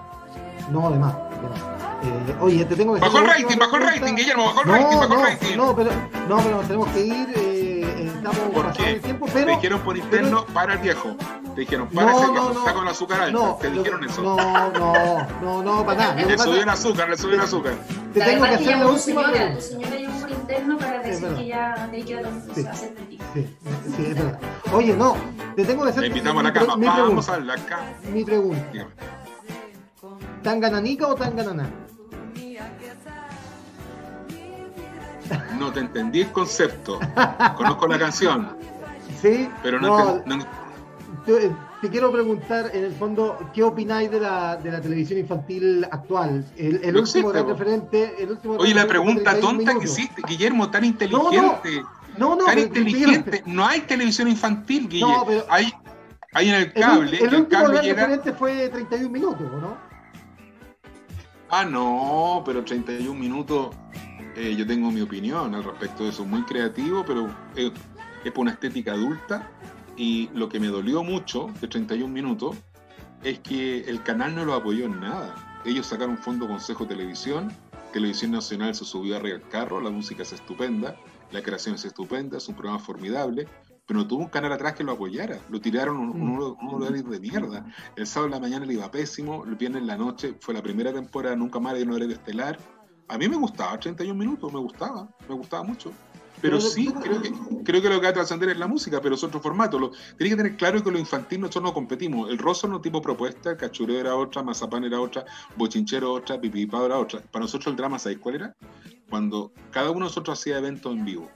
No, 0.70 0.88
además. 0.88 1.14
Eh, 2.02 2.34
oye, 2.40 2.64
te 2.64 2.76
tengo 2.76 2.94
que 2.94 3.00
Bajó 3.00 3.18
el 3.18 3.26
rating, 3.26 3.58
bajó 3.58 3.76
el 3.76 3.82
rating, 3.82 4.14
Guillermo, 4.14 4.44
bajó 4.46 4.62
el 4.62 4.68
rating, 4.68 4.96
bajó 4.98 5.14
el 5.14 5.20
rating. 5.20 5.56
No, 5.56 5.76
pero, 5.76 5.90
no, 6.28 6.36
pero 6.38 6.56
nos 6.56 6.66
tenemos 6.66 6.88
que 6.88 7.00
ir. 7.00 7.32
Eh, 7.36 7.63
estamos 8.30 8.54
¿Por 8.54 8.72
qué? 8.72 8.90
el 8.92 9.00
tiempo, 9.00 9.26
pero. 9.32 9.46
Te 9.46 9.52
dijeron 9.52 9.80
por 9.80 9.96
interno, 9.96 10.46
para 10.46 10.74
el 10.74 10.78
viejo. 10.80 11.16
Te 11.54 11.60
dijeron, 11.60 11.88
para 11.88 12.10
No, 12.12 12.20
no, 12.26 12.32
viejo, 12.32 12.52
no. 12.52 12.58
está 12.60 12.74
con 12.74 12.88
azúcar 12.88 13.20
alta. 13.22 13.32
No, 13.38 13.54
Te 13.60 13.70
dijeron 13.70 14.04
eso. 14.04 14.22
No, 14.22 14.36
no, 14.72 15.26
no, 15.42 15.62
no, 15.62 15.86
para 15.86 15.98
nada. 16.14 16.14
Le 16.26 16.38
subió 16.38 16.62
el 16.62 16.68
azúcar, 16.68 17.08
le 17.08 17.16
subió 17.16 17.34
el 17.36 17.40
azúcar. 17.42 17.74
Te 18.12 18.20
tengo 18.20 18.44
que 18.44 18.50
hacer 18.54 18.78
la 18.78 18.86
última 18.86 19.00
señora, 19.00 19.24
tu 19.24 19.36
pregunta. 19.36 19.60
señora 19.60 19.96
llamó 19.96 20.20
por 20.20 20.30
interno 20.30 20.78
para 20.78 21.02
decir 21.02 21.28
que 21.36 21.46
ya 21.46 21.88
te 21.90 22.04
queda 22.04 22.30
Sí. 22.54 22.66
hacer 22.66 22.94
pipí. 22.94 23.18
Sí, 23.34 23.56
sí, 23.96 24.06
es 24.08 24.14
verdad. 24.14 24.38
Oye, 24.72 24.96
no, 24.96 25.16
te 25.56 25.64
tengo 25.64 25.84
que 25.84 25.90
hacer 25.90 26.02
Le 26.02 26.08
invitamos 26.08 26.40
a 26.40 26.42
mi 26.42 26.48
la 26.48 26.52
cama. 26.54 26.76
Vamos 26.76 27.26
pregunta, 27.26 27.34
a 27.34 27.40
la 27.40 27.56
cama. 27.66 27.82
mi 28.12 28.24
pregunta. 28.24 28.86
¿Tangananica 30.42 31.06
o 31.08 31.14
tangananá? 31.14 31.68
No 35.58 35.72
te 35.72 35.80
entendí 35.80 36.20
el 36.22 36.32
concepto. 36.32 36.98
Conozco 37.56 37.86
la 37.86 37.98
canción, 37.98 38.56
Sí, 39.20 39.48
pero 39.62 39.80
no, 39.80 39.88
no, 39.88 40.24
enten- 40.24 40.36
no- 40.38 41.24
te, 41.24 41.50
te 41.80 41.88
quiero 41.88 42.12
preguntar, 42.12 42.70
en 42.74 42.84
el 42.84 42.92
fondo, 42.92 43.38
¿qué 43.54 43.62
opináis 43.62 44.10
de 44.10 44.20
la, 44.20 44.56
de 44.56 44.70
la 44.70 44.80
televisión 44.82 45.18
infantil 45.18 45.86
actual? 45.90 46.44
El, 46.56 46.76
el 46.84 46.92
No 46.94 47.00
último 47.00 47.30
existe, 47.30 47.42
referente. 47.42 48.14
El 48.22 48.30
último 48.32 48.54
Oye, 48.56 48.74
la 48.74 48.86
pregunta 48.86 49.30
fue 49.30 49.40
31 49.40 49.58
tonta 49.58 49.78
que 49.78 49.84
hiciste, 49.86 50.22
Guillermo, 50.26 50.70
tan 50.70 50.84
inteligente. 50.84 51.82
No, 52.18 52.36
no, 52.36 52.44
tan 52.44 52.54
pero- 52.54 52.60
inteligente. 52.66 53.42
No 53.46 53.66
hay 53.66 53.80
televisión 53.82 54.28
infantil, 54.28 54.88
Guillermo. 54.88 55.18
No, 55.18 55.24
pero- 55.26 55.46
hay, 55.48 55.72
hay 56.34 56.48
en 56.50 56.54
el 56.56 56.72
cable. 56.74 57.16
el 57.16 57.24
último 57.24 57.48
cable 57.48 57.68
gran 57.74 57.84
llega. 57.84 58.02
referente 58.06 58.32
fue 58.34 58.68
31 58.68 59.08
minutos, 59.10 59.46
¿o 59.52 59.56
¿no? 59.60 59.76
Ah, 61.50 61.64
no, 61.64 62.42
pero 62.44 62.64
31 62.64 63.18
minutos. 63.18 63.74
Eh, 64.36 64.54
yo 64.56 64.66
tengo 64.66 64.90
mi 64.90 65.00
opinión 65.00 65.54
al 65.54 65.64
respecto 65.64 66.04
de 66.04 66.10
eso. 66.10 66.24
Muy 66.24 66.42
creativo, 66.42 67.04
pero 67.06 67.28
eh, 67.56 67.70
es 68.24 68.32
por 68.32 68.42
una 68.42 68.52
estética 68.52 68.92
adulta. 68.92 69.50
Y 69.96 70.28
lo 70.34 70.48
que 70.48 70.58
me 70.58 70.66
dolió 70.68 71.04
mucho 71.04 71.50
de 71.60 71.68
31 71.68 72.12
minutos 72.12 72.56
es 73.22 73.38
que 73.40 73.80
el 73.88 74.02
canal 74.02 74.34
no 74.34 74.44
lo 74.44 74.54
apoyó 74.54 74.86
en 74.86 75.00
nada. 75.00 75.60
Ellos 75.64 75.86
sacaron 75.86 76.18
fondo 76.18 76.46
Consejo 76.48 76.86
Televisión, 76.86 77.52
Televisión 77.92 78.32
Nacional 78.32 78.74
se 78.74 78.84
subió 78.84 79.16
arriba 79.16 79.38
del 79.38 79.48
carro, 79.48 79.80
la 79.80 79.90
música 79.90 80.24
es 80.24 80.32
estupenda, 80.32 80.96
la 81.30 81.42
creación 81.42 81.76
es 81.76 81.84
estupenda, 81.84 82.36
es 82.38 82.48
un 82.48 82.54
programa 82.56 82.80
formidable, 82.80 83.46
pero 83.86 84.00
no 84.00 84.06
tuvo 84.06 84.22
un 84.24 84.28
canal 84.28 84.50
atrás 84.52 84.74
que 84.74 84.82
lo 84.82 84.92
apoyara. 84.92 85.38
Lo 85.48 85.60
tiraron 85.60 85.96
un- 85.98 86.20
un 86.60 86.82
horario 86.82 87.02
de 87.04 87.20
mierda. 87.20 87.64
El 87.96 88.06
sábado 88.06 88.26
en 88.26 88.32
la 88.32 88.40
mañana 88.40 88.66
le 88.66 88.74
iba 88.74 88.90
pésimo, 88.90 89.44
el 89.44 89.54
viernes 89.54 89.82
en 89.82 89.86
la 89.86 89.96
noche 89.96 90.34
fue 90.40 90.52
la 90.54 90.62
primera 90.62 90.92
temporada, 90.92 91.36
nunca 91.36 91.60
más 91.60 91.74
de 91.74 91.84
un 91.84 91.92
horario 91.92 92.14
estelar. 92.14 92.58
A 93.08 93.18
mí 93.18 93.28
me 93.28 93.36
gustaba 93.36 93.78
31 93.78 94.18
minutos, 94.18 94.52
me 94.52 94.58
gustaba, 94.58 95.08
me 95.28 95.34
gustaba 95.34 95.62
mucho. 95.62 95.92
Pero 96.44 96.60
sí, 96.60 96.92
creo 97.02 97.22
que, 97.22 97.32
creo 97.64 97.80
que 97.80 97.88
lo 97.88 98.00
que 98.00 98.06
va 98.06 98.10
a 98.10 98.12
trascender 98.12 98.50
es 98.50 98.58
la 98.58 98.66
música, 98.66 99.00
pero 99.00 99.14
es 99.14 99.24
otro 99.24 99.40
formato. 99.40 99.78
Lo, 99.78 99.92
tenés 100.18 100.32
que 100.32 100.36
tener 100.36 100.56
claro 100.56 100.84
que 100.84 100.90
lo 100.90 100.98
infantil 100.98 101.40
nosotros 101.40 101.64
no 101.64 101.72
competimos. 101.72 102.28
El 102.28 102.36
rosso 102.36 102.68
no 102.68 102.82
tipo 102.82 103.00
propuesta, 103.00 103.52
el 103.52 103.56
cachureo 103.56 103.98
era 103.98 104.14
otra, 104.14 104.42
mazapán 104.42 104.84
era 104.84 105.00
otra, 105.00 105.24
bochinchero 105.56 106.12
otra, 106.12 106.38
pipipao 106.38 106.84
era 106.84 106.98
otra. 106.98 107.20
Para 107.20 107.44
nosotros 107.44 107.68
el 107.68 107.76
drama, 107.76 107.98
¿sabéis 107.98 108.20
cuál 108.20 108.34
era? 108.34 108.56
Cuando 109.08 109.52
cada 109.70 109.88
uno 109.88 110.00
de 110.00 110.04
nosotros 110.10 110.38
hacía 110.38 110.58
eventos 110.58 110.92
en 110.92 111.06
vivo. 111.06 111.30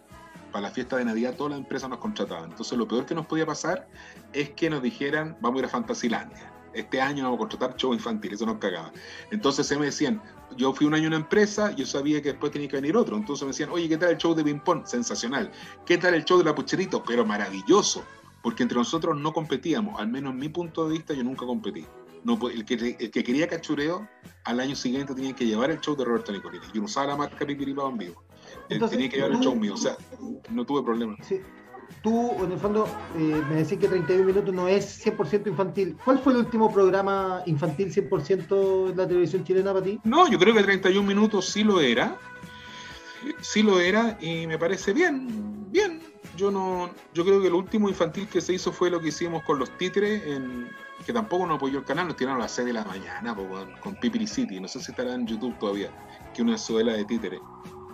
Para 0.52 0.68
la 0.68 0.70
fiesta 0.70 0.96
de 0.96 1.06
Navidad 1.06 1.36
todas 1.36 1.52
las 1.52 1.60
empresas 1.60 1.88
nos 1.88 2.00
contrataban. 2.00 2.50
Entonces 2.50 2.76
lo 2.76 2.86
peor 2.86 3.06
que 3.06 3.14
nos 3.14 3.24
podía 3.24 3.46
pasar 3.46 3.88
es 4.34 4.50
que 4.50 4.68
nos 4.68 4.82
dijeran, 4.82 5.38
vamos 5.40 5.56
a 5.56 5.60
ir 5.60 5.64
a 5.64 5.68
Fantasilandia. 5.70 6.52
Este 6.74 7.00
año 7.00 7.24
vamos 7.24 7.38
a 7.38 7.40
contratar 7.40 7.76
show 7.76 7.94
infantil, 7.94 8.34
eso 8.34 8.44
nos 8.44 8.58
cagaba. 8.58 8.92
Entonces 9.30 9.66
se 9.66 9.78
me 9.78 9.86
decían, 9.86 10.20
yo 10.58 10.74
fui 10.74 10.86
un 10.86 10.94
año 10.94 11.04
a 11.04 11.08
una 11.08 11.16
empresa, 11.16 11.74
yo 11.74 11.86
sabía 11.86 12.20
que 12.20 12.30
después 12.30 12.52
tenía 12.52 12.68
que 12.68 12.76
venir 12.76 12.96
otro. 12.96 13.16
Entonces 13.16 13.42
me 13.44 13.48
decían, 13.48 13.70
oye, 13.70 13.88
¿qué 13.88 13.96
tal 13.96 14.10
el 14.10 14.18
show 14.18 14.34
de 14.34 14.42
ping-pong? 14.42 14.84
Sensacional. 14.84 15.50
¿Qué 15.86 15.96
tal 15.96 16.14
el 16.14 16.24
show 16.24 16.36
de 16.36 16.44
la 16.44 16.54
pucherito? 16.54 17.02
Pero 17.04 17.24
maravilloso. 17.24 18.04
Porque 18.42 18.64
entre 18.64 18.76
nosotros 18.76 19.16
no 19.16 19.32
competíamos, 19.32 19.98
al 20.00 20.08
menos 20.08 20.32
en 20.32 20.40
mi 20.40 20.48
punto 20.48 20.86
de 20.86 20.92
vista, 20.92 21.14
yo 21.14 21.22
nunca 21.22 21.46
competí. 21.46 21.86
No, 22.24 22.38
el, 22.48 22.64
que, 22.64 22.96
el 22.98 23.10
que 23.10 23.24
quería 23.24 23.46
cachureo, 23.46 24.08
al 24.44 24.58
año 24.58 24.74
siguiente 24.74 25.14
tenía 25.14 25.34
que 25.34 25.46
llevar 25.46 25.70
el 25.70 25.80
show 25.80 25.96
de 25.96 26.04
Roberto 26.04 26.32
Nicolini. 26.32 26.64
Yo 26.74 26.80
no 26.80 26.86
usaba 26.86 27.06
la 27.06 27.16
marca 27.16 27.46
Pipiripao 27.46 27.88
en 27.90 27.98
vivo. 27.98 28.22
Entonces, 28.68 28.96
tenía 28.96 29.08
que 29.08 29.16
llevar 29.16 29.32
el 29.32 29.40
show 29.40 29.54
mío. 29.54 29.74
O 29.74 29.76
sea, 29.76 29.96
no 30.50 30.64
tuve 30.64 30.82
problema. 30.82 31.16
Sí. 31.22 31.40
Tú, 32.02 32.44
en 32.44 32.52
el 32.52 32.58
fondo, 32.58 32.86
eh, 33.16 33.42
me 33.48 33.56
decís 33.56 33.78
que 33.78 33.88
31 33.88 34.24
minutos 34.24 34.54
no 34.54 34.68
es 34.68 35.04
100% 35.04 35.48
infantil. 35.48 35.96
¿Cuál 36.04 36.18
fue 36.18 36.32
el 36.32 36.40
último 36.40 36.72
programa 36.72 37.42
infantil 37.46 37.92
100% 37.92 38.90
en 38.90 38.96
la 38.96 39.08
televisión 39.08 39.44
chilena 39.44 39.72
para 39.72 39.84
ti? 39.84 39.98
No, 40.04 40.30
yo 40.30 40.38
creo 40.38 40.54
que 40.54 40.62
31 40.62 41.06
minutos 41.06 41.48
sí 41.48 41.64
lo 41.64 41.80
era. 41.80 42.16
Sí 43.40 43.62
lo 43.62 43.80
era 43.80 44.16
y 44.20 44.46
me 44.46 44.58
parece 44.58 44.92
bien, 44.92 45.70
bien. 45.72 46.00
Yo 46.36 46.52
no, 46.52 46.90
yo 47.14 47.24
creo 47.24 47.42
que 47.42 47.50
lo 47.50 47.58
último 47.58 47.88
infantil 47.88 48.28
que 48.28 48.40
se 48.40 48.52
hizo 48.52 48.70
fue 48.70 48.90
lo 48.90 49.00
que 49.00 49.08
hicimos 49.08 49.42
con 49.42 49.58
los 49.58 49.76
títeres, 49.76 50.22
en, 50.24 50.68
que 51.04 51.12
tampoco 51.12 51.46
nos 51.46 51.56
apoyó 51.56 51.80
el 51.80 51.84
canal, 51.84 52.06
nos 52.06 52.16
tiraron 52.16 52.38
a 52.40 52.44
las 52.44 52.52
6 52.52 52.66
de 52.66 52.72
la 52.74 52.84
mañana 52.84 53.34
con 53.80 53.96
Pipiri 53.96 54.26
City, 54.28 54.60
no 54.60 54.68
sé 54.68 54.80
si 54.80 54.92
estará 54.92 55.14
en 55.14 55.26
YouTube 55.26 55.58
todavía, 55.58 55.90
que 56.32 56.42
una 56.42 56.56
suela 56.56 56.92
de 56.92 57.04
títeres. 57.04 57.40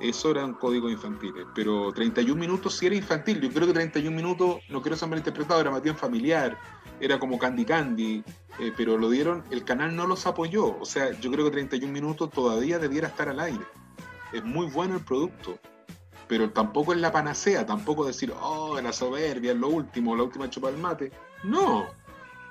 Eso 0.01 0.31
eran 0.31 0.55
códigos 0.55 0.91
infantiles, 0.91 1.47
pero 1.55 1.93
31 1.93 2.39
minutos 2.39 2.77
sí 2.77 2.87
era 2.87 2.97
infantil. 2.97 3.41
Yo 3.41 3.51
creo 3.51 3.67
que 3.67 3.73
31 3.73 4.15
minutos, 4.15 4.59
no 4.69 4.83
quiero 4.83 4.97
ser 4.97 5.09
mal 5.09 5.19
interpretado, 5.19 5.61
era 5.61 5.71
más 5.71 5.83
bien 5.83 5.97
familiar, 5.97 6.59
era 7.01 7.19
como 7.19 7.39
Candy 7.39 7.65
Candy, 7.65 8.25
eh, 8.59 8.73
pero 8.77 8.99
lo 8.99 9.09
dieron, 9.09 9.45
el 9.51 9.65
canal 9.65 9.95
no 9.95 10.07
los 10.07 10.27
apoyó. 10.27 10.79
O 10.79 10.85
sea, 10.85 11.13
yo 11.21 11.31
creo 11.31 11.45
que 11.47 11.53
31 11.53 11.93
minutos 11.93 12.31
todavía 12.31 12.79
debiera 12.79 13.09
estar 13.09 13.29
al 13.29 13.41
aire. 13.41 13.65
Es 14.33 14.45
muy 14.45 14.67
bueno 14.67 14.97
el 14.97 15.05
producto, 15.05 15.59
pero 16.27 16.51
tampoco 16.51 16.93
es 16.93 17.01
la 17.01 17.13
panacea, 17.13 17.65
tampoco 17.65 18.05
decir, 18.05 18.33
oh, 18.41 18.81
la 18.81 18.93
soberbia 18.93 19.53
es 19.53 19.59
lo 19.59 19.69
último, 19.69 20.17
la 20.17 20.25
última 20.25 20.51
chupa 20.51 20.71
del 20.71 20.81
mate. 20.81 21.13
No, 21.45 21.87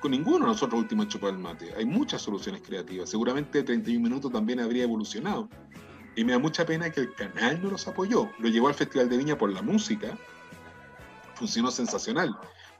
con 0.04 0.12
ninguno 0.12 0.40
de 0.40 0.52
nosotros 0.52 0.82
última 0.82 1.08
chupa 1.08 1.28
del 1.28 1.38
mate. 1.38 1.74
Hay 1.78 1.86
muchas 1.86 2.22
soluciones 2.22 2.62
creativas. 2.62 3.10
Seguramente 3.10 3.64
31 3.64 4.02
minutos 4.02 4.32
también 4.32 4.60
habría 4.60 4.84
evolucionado. 4.84 5.48
Y 6.16 6.24
me 6.24 6.34
da 6.34 6.40
mucha 6.40 6.66
pena 6.66 6.90
que 6.92 7.02
el 7.02 7.14
canal 7.16 7.62
no 7.62 7.72
los 7.72 7.88
apoyó. 7.88 8.30
Lo 8.40 8.50
llevó 8.50 8.68
al 8.68 8.76
Festival 8.76 9.10
de 9.10 9.18
Viña 9.18 9.38
por 9.38 9.52
la 9.52 9.62
música. 9.62 10.18
Funcionó 11.36 11.72
sensacional. 11.72 12.38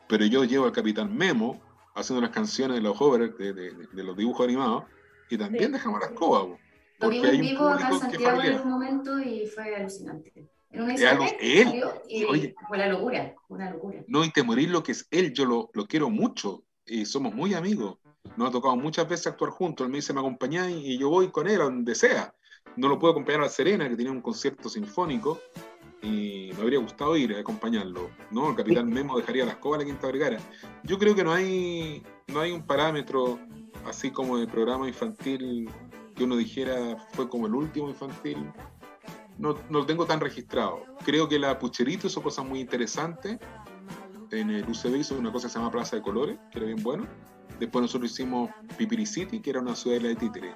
Pero 0.08 0.26
yo 0.26 0.44
llevo 0.44 0.66
al 0.66 0.72
Capitán 0.72 1.16
Memo 1.16 1.60
haciendo 1.96 2.22
las 2.22 2.32
canciones 2.32 2.76
de 2.78 2.82
los 2.82 3.00
hover, 3.00 3.36
de, 3.36 3.54
de- 3.54 3.88
de 3.92 4.04
los 4.04 4.16
dibujos 4.16 4.46
animados, 4.46 4.84
y 5.30 5.38
también 5.38 5.66
Sí. 5.68 5.72
dejamos 5.74 6.00
las 6.02 6.12
cobas. 6.12 6.44
po, 6.44 6.60
Lo 7.00 7.10
Porque 7.10 7.28
hay 7.28 7.36
en 7.36 7.42
vivo 7.42 7.68
acá 7.70 7.90
en 7.90 8.00
Santiago 8.00 8.42
en 8.42 8.60
un 8.62 8.70
momento 8.70 9.20
y 9.20 9.48
fue 9.48 9.76
alucinante. 9.76 10.48
En 10.70 10.82
una 10.82 10.96
y 12.08 12.24
oye. 12.24 12.56
fue 12.68 12.78
la 12.78 12.88
locura, 12.88 13.34
una 13.48 13.70
locura. 13.72 14.04
No, 14.08 14.24
y 14.24 14.32
te 14.32 14.42
morir 14.44 14.70
lo 14.70 14.82
que 14.84 14.94
es 14.94 15.08
él, 15.12 15.34
yo 15.34 15.46
lo, 15.46 15.70
lo 15.74 15.86
quiero 15.86 16.10
mucho 16.10 16.64
y 16.86 17.06
somos 17.06 17.34
muy 17.34 17.54
amigos. 17.54 17.98
Nos 18.38 18.50
ha 18.50 18.52
tocado 18.52 18.76
muchas 18.76 19.08
veces 19.08 19.28
actuar 19.28 19.52
juntos. 19.52 19.86
Él 19.86 19.92
me 19.92 19.98
dice, 19.98 20.14
me 20.14 20.20
acompañáis 20.22 20.78
y 20.78 20.98
yo 20.98 21.10
voy 21.10 21.30
con 21.30 21.48
él 21.48 21.62
a 21.62 21.66
donde 21.66 21.94
sea. 21.94 22.34
No 22.76 22.88
lo 22.88 23.00
puedo 23.00 23.12
acompañar 23.12 23.42
a 23.42 23.50
Serena, 23.50 23.88
que 23.88 23.96
tenía 23.96 24.12
un 24.12 24.22
concierto 24.22 24.70
sinfónico 24.70 25.40
y 26.02 26.52
me 26.56 26.62
habría 26.62 26.80
gustado 26.80 27.16
ir 27.16 27.36
a 27.36 27.40
acompañarlo. 27.40 28.10
No, 28.32 28.50
el 28.50 28.56
capitán 28.56 28.90
Memo 28.90 29.18
dejaría 29.18 29.46
las 29.46 29.58
cobas 29.58 29.78
a 29.78 29.84
la 29.84 29.86
Quinta 29.86 30.08
Vergara. 30.08 30.40
Yo 30.84 30.98
creo 30.98 31.16
que 31.16 31.24
no 31.24 31.32
hay, 31.32 32.04
no 32.28 32.40
hay 32.40 32.52
un 32.52 32.66
parámetro 32.66 33.40
así 33.86 34.12
como 34.12 34.38
de 34.38 34.48
programa 34.48 34.88
infantil 34.88 35.70
que 36.16 36.24
uno 36.24 36.36
dijera 36.36 36.98
fue 37.14 37.30
como 37.30 37.48
el 37.48 37.56
último 37.56 37.90
infantil. 37.90 38.52
No, 39.38 39.56
no 39.70 39.80
lo 39.80 39.86
tengo 39.86 40.06
tan 40.06 40.20
registrado. 40.20 40.84
Creo 41.06 41.28
que 41.28 41.40
la 41.40 41.58
Pucherito 41.58 42.08
hizo 42.08 42.22
cosas 42.22 42.46
muy 42.46 42.60
interesantes 42.60 43.40
en 44.34 44.50
el 44.50 44.68
UCB 44.68 44.96
hizo 44.98 45.18
una 45.18 45.32
cosa 45.32 45.48
que 45.48 45.54
se 45.54 45.60
llama 45.60 45.72
Plaza 45.72 45.96
de 45.96 46.02
Colores, 46.02 46.38
que 46.52 46.60
era 46.60 46.68
bien 46.68 46.82
bueno. 46.84 47.08
Después 47.60 47.82
nosotros 47.84 48.12
hicimos 48.12 48.50
Pipiricity, 48.78 49.40
que 49.40 49.50
era 49.52 49.60
una 49.60 49.76
ciudad 49.76 50.02
de 50.02 50.16
títere, 50.16 50.56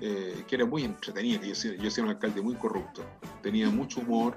eh, 0.00 0.44
que 0.46 0.56
era 0.56 0.66
muy 0.66 0.84
entretenida, 0.84 1.40
que 1.40 1.52
yo, 1.52 1.72
yo 1.72 1.88
era 1.88 2.02
un 2.02 2.08
alcalde 2.10 2.42
muy 2.42 2.54
corrupto. 2.56 3.02
Tenía 3.42 3.70
mucho 3.70 4.00
humor 4.00 4.36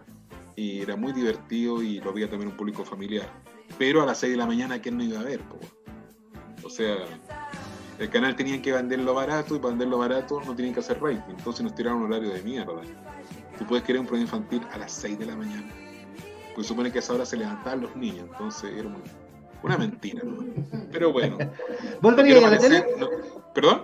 y 0.55 0.81
era 0.81 0.95
muy 0.95 1.13
divertido 1.13 1.81
y 1.81 1.99
lo 1.99 2.13
veía 2.13 2.29
también 2.29 2.51
un 2.51 2.57
público 2.57 2.84
familiar. 2.84 3.29
Pero 3.77 4.01
a 4.01 4.05
las 4.05 4.19
6 4.19 4.34
de 4.34 4.38
la 4.38 4.45
mañana, 4.45 4.81
¿quién 4.81 4.97
no 4.97 5.03
iba 5.03 5.19
a 5.19 5.23
ver? 5.23 5.41
O 6.63 6.69
sea, 6.69 6.95
el 7.99 8.09
canal 8.09 8.35
tenía 8.35 8.61
que 8.61 8.71
venderlo 8.71 9.13
barato 9.13 9.55
y 9.55 9.59
para 9.59 9.69
venderlo 9.71 9.97
barato 9.97 10.41
no 10.45 10.55
tenían 10.55 10.73
que 10.73 10.79
hacer 10.79 11.01
rating. 11.01 11.35
Entonces 11.38 11.63
nos 11.63 11.75
tiraron 11.75 12.01
un 12.01 12.11
horario 12.11 12.31
de 12.31 12.41
mierda. 12.41 12.73
Tú 13.57 13.65
puedes 13.65 13.84
querer 13.84 14.01
un 14.01 14.07
programa 14.07 14.25
infantil 14.25 14.61
a 14.71 14.77
las 14.77 14.91
6 14.93 15.19
de 15.19 15.25
la 15.25 15.35
mañana. 15.35 15.67
Pues 16.55 16.67
supone 16.67 16.91
que 16.91 16.99
a 16.99 17.01
esa 17.01 17.13
hora 17.13 17.25
se 17.25 17.38
levantaban 17.38 17.81
los 17.81 17.95
niños. 17.95 18.27
Entonces 18.31 18.71
era 18.75 18.89
una 19.61 19.77
mentira. 19.77 20.21
Pero 20.91 21.11
bueno. 21.11 21.38
¿Volvería 22.01 22.47
a 22.47 22.51
la 22.51 22.57
tele? 22.57 22.85
¿Perdón? 23.53 23.84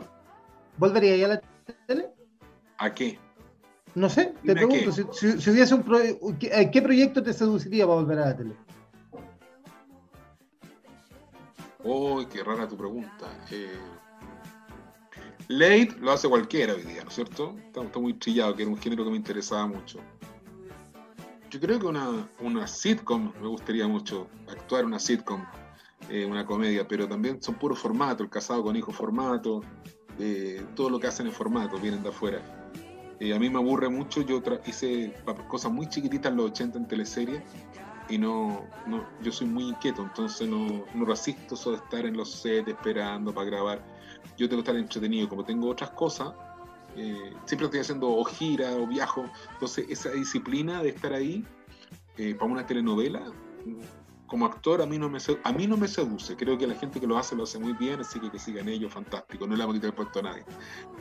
¿Volvería 0.78 1.26
a 1.26 1.30
la 1.30 1.40
tele? 1.40 1.53
¿A 2.78 2.94
qué? 2.94 3.20
No 3.96 4.10
sé, 4.10 4.34
te 4.44 4.54
pregunto, 4.54 4.92
si, 4.92 5.02
hubiese 5.50 5.76
un 5.76 5.84
¿qué 6.40 6.82
proyecto 6.82 7.22
te 7.22 7.32
seduciría 7.32 7.86
para 7.86 8.00
volver 8.00 8.20
a 8.20 8.26
la 8.26 8.38
tele? 8.38 8.56
Uy, 11.84 12.26
qué 12.28 12.44
rara 12.44 12.68
tu 12.68 12.78
pregunta. 12.78 13.28
Eh, 13.52 13.78
Late 15.50 15.96
lo 16.00 16.12
hace 16.12 16.30
cualquiera 16.30 16.74
hoy 16.74 16.84
día, 16.84 17.04
¿no 17.04 17.10
es 17.10 17.16
cierto? 17.16 17.56
Está, 17.68 18.00
muy 18.00 18.14
trillado, 18.14 18.56
que 18.56 18.64
era 18.64 18.72
un 18.72 18.78
género 18.78 19.04
que 19.04 19.12
me 19.12 19.18
interesaba 19.18 19.68
mucho. 19.68 20.00
Yo 21.52 21.60
creo 21.60 21.80
que 21.80 21.86
una, 21.86 22.28
una 22.40 22.66
sitcom 22.66 23.32
me 23.40 23.48
gustaría 23.48 23.88
mucho, 23.88 24.28
actuar 24.50 24.86
una 24.86 24.98
sitcom, 24.98 25.46
eh, 26.10 26.26
una 26.26 26.46
comedia, 26.46 26.88
pero 26.88 27.08
también 27.08 27.44
son 27.44 27.56
puros 27.56 27.78
formatos, 27.78 28.22
el 28.22 28.30
casado 28.30 28.64
con 28.64 28.76
hijo 28.76 28.92
formato, 28.92 29.62
eh, 30.20 30.64
todo 30.76 30.90
lo 30.90 31.00
que 31.00 31.08
hacen 31.08 31.28
en 31.28 31.34
formato, 31.34 31.78
vienen 31.78 32.04
de 32.04 32.10
afuera. 32.10 32.40
a 33.20 33.40
mí 33.40 33.50
me 33.50 33.58
aburre 33.58 33.90
mucho, 33.90 34.22
yo 34.22 34.42
hice 34.66 35.14
cosas 35.48 35.72
muy 35.72 35.88
chiquititas 35.88 36.32
en 36.32 36.38
los 36.38 36.52
80 36.52 36.78
en 36.78 36.88
teleseries 36.88 37.42
y 38.10 38.18
no, 38.18 38.66
no, 38.86 39.06
yo 39.22 39.32
soy 39.32 39.48
muy 39.48 39.70
inquieto, 39.70 40.04
entonces 40.04 40.48
no, 40.48 40.86
no 40.94 41.06
resisto 41.06 41.56
eso 41.56 41.72
de 41.72 41.78
estar 41.78 42.06
en 42.06 42.18
los 42.18 42.32
sets 42.32 42.68
esperando 42.68 43.34
para 43.34 43.48
grabar. 43.48 43.86
Yo 44.38 44.50
tengo 44.50 44.62
que 44.64 44.70
estar 44.70 44.76
entretenido, 44.76 45.30
como 45.30 45.44
tengo 45.44 45.70
otras 45.70 45.92
cosas, 45.92 46.34
eh, 46.96 47.34
siempre 47.46 47.66
estoy 47.66 47.80
haciendo 47.80 48.10
o 48.10 48.24
gira 48.24 48.76
o 48.76 48.86
viajo, 48.86 49.26
entonces 49.54 49.86
esa 49.90 50.12
disciplina 50.12 50.84
de 50.84 50.90
estar 50.90 51.14
ahí 51.14 51.46
eh, 52.18 52.36
para 52.36 52.52
una 52.52 52.66
telenovela, 52.66 53.22
como 54.34 54.48
actor 54.48 54.82
a 54.82 54.88
mí, 54.88 54.98
no 54.98 55.10
me, 55.10 55.20
a 55.44 55.52
mí 55.52 55.68
no 55.68 55.78
me 55.78 55.88
seduce, 55.88 56.36
creo 56.36 56.58
que 56.58 56.66
la 56.66 56.74
gente 56.74 57.00
que 57.00 57.06
lo 57.06 57.20
hace 57.20 57.36
lo 57.36 57.44
hace 57.44 57.60
muy 57.60 57.74
bien, 57.74 58.00
así 58.00 58.20
que 58.20 58.32
que 58.32 58.40
sigan 58.40 58.68
ellos, 58.68 58.92
fantástico, 58.92 59.46
no 59.46 59.56
le 59.56 59.60
vamos 59.60 59.76
a 59.76 59.78
quitar 59.78 59.90
el 59.92 59.96
puesto 59.96 60.22
a 60.22 60.22
nadie. 60.24 60.44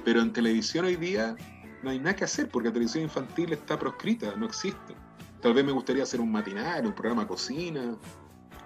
Pero 0.05 0.21
en 0.21 0.35
televisión 0.35 0.85
hoy 0.85 0.97
día 0.97 1.35
no 1.83 1.89
hay 1.89 1.99
nada 1.99 2.15
que 2.15 2.25
hacer 2.25 2.51
porque 2.51 2.69
la 2.69 2.75
televisión 2.75 3.05
infantil 3.05 3.55
está 3.55 3.79
proscrita, 3.79 4.37
no 4.37 4.45
existe. 4.45 4.95
Tal 5.41 5.55
vez 5.55 5.65
me 5.65 5.73
gustaría 5.73 6.03
hacer 6.03 6.21
un 6.21 6.31
matinal, 6.31 6.85
un 6.85 6.93
programa 6.93 7.27
cocina. 7.27 7.97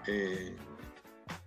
Eh, 0.09 0.57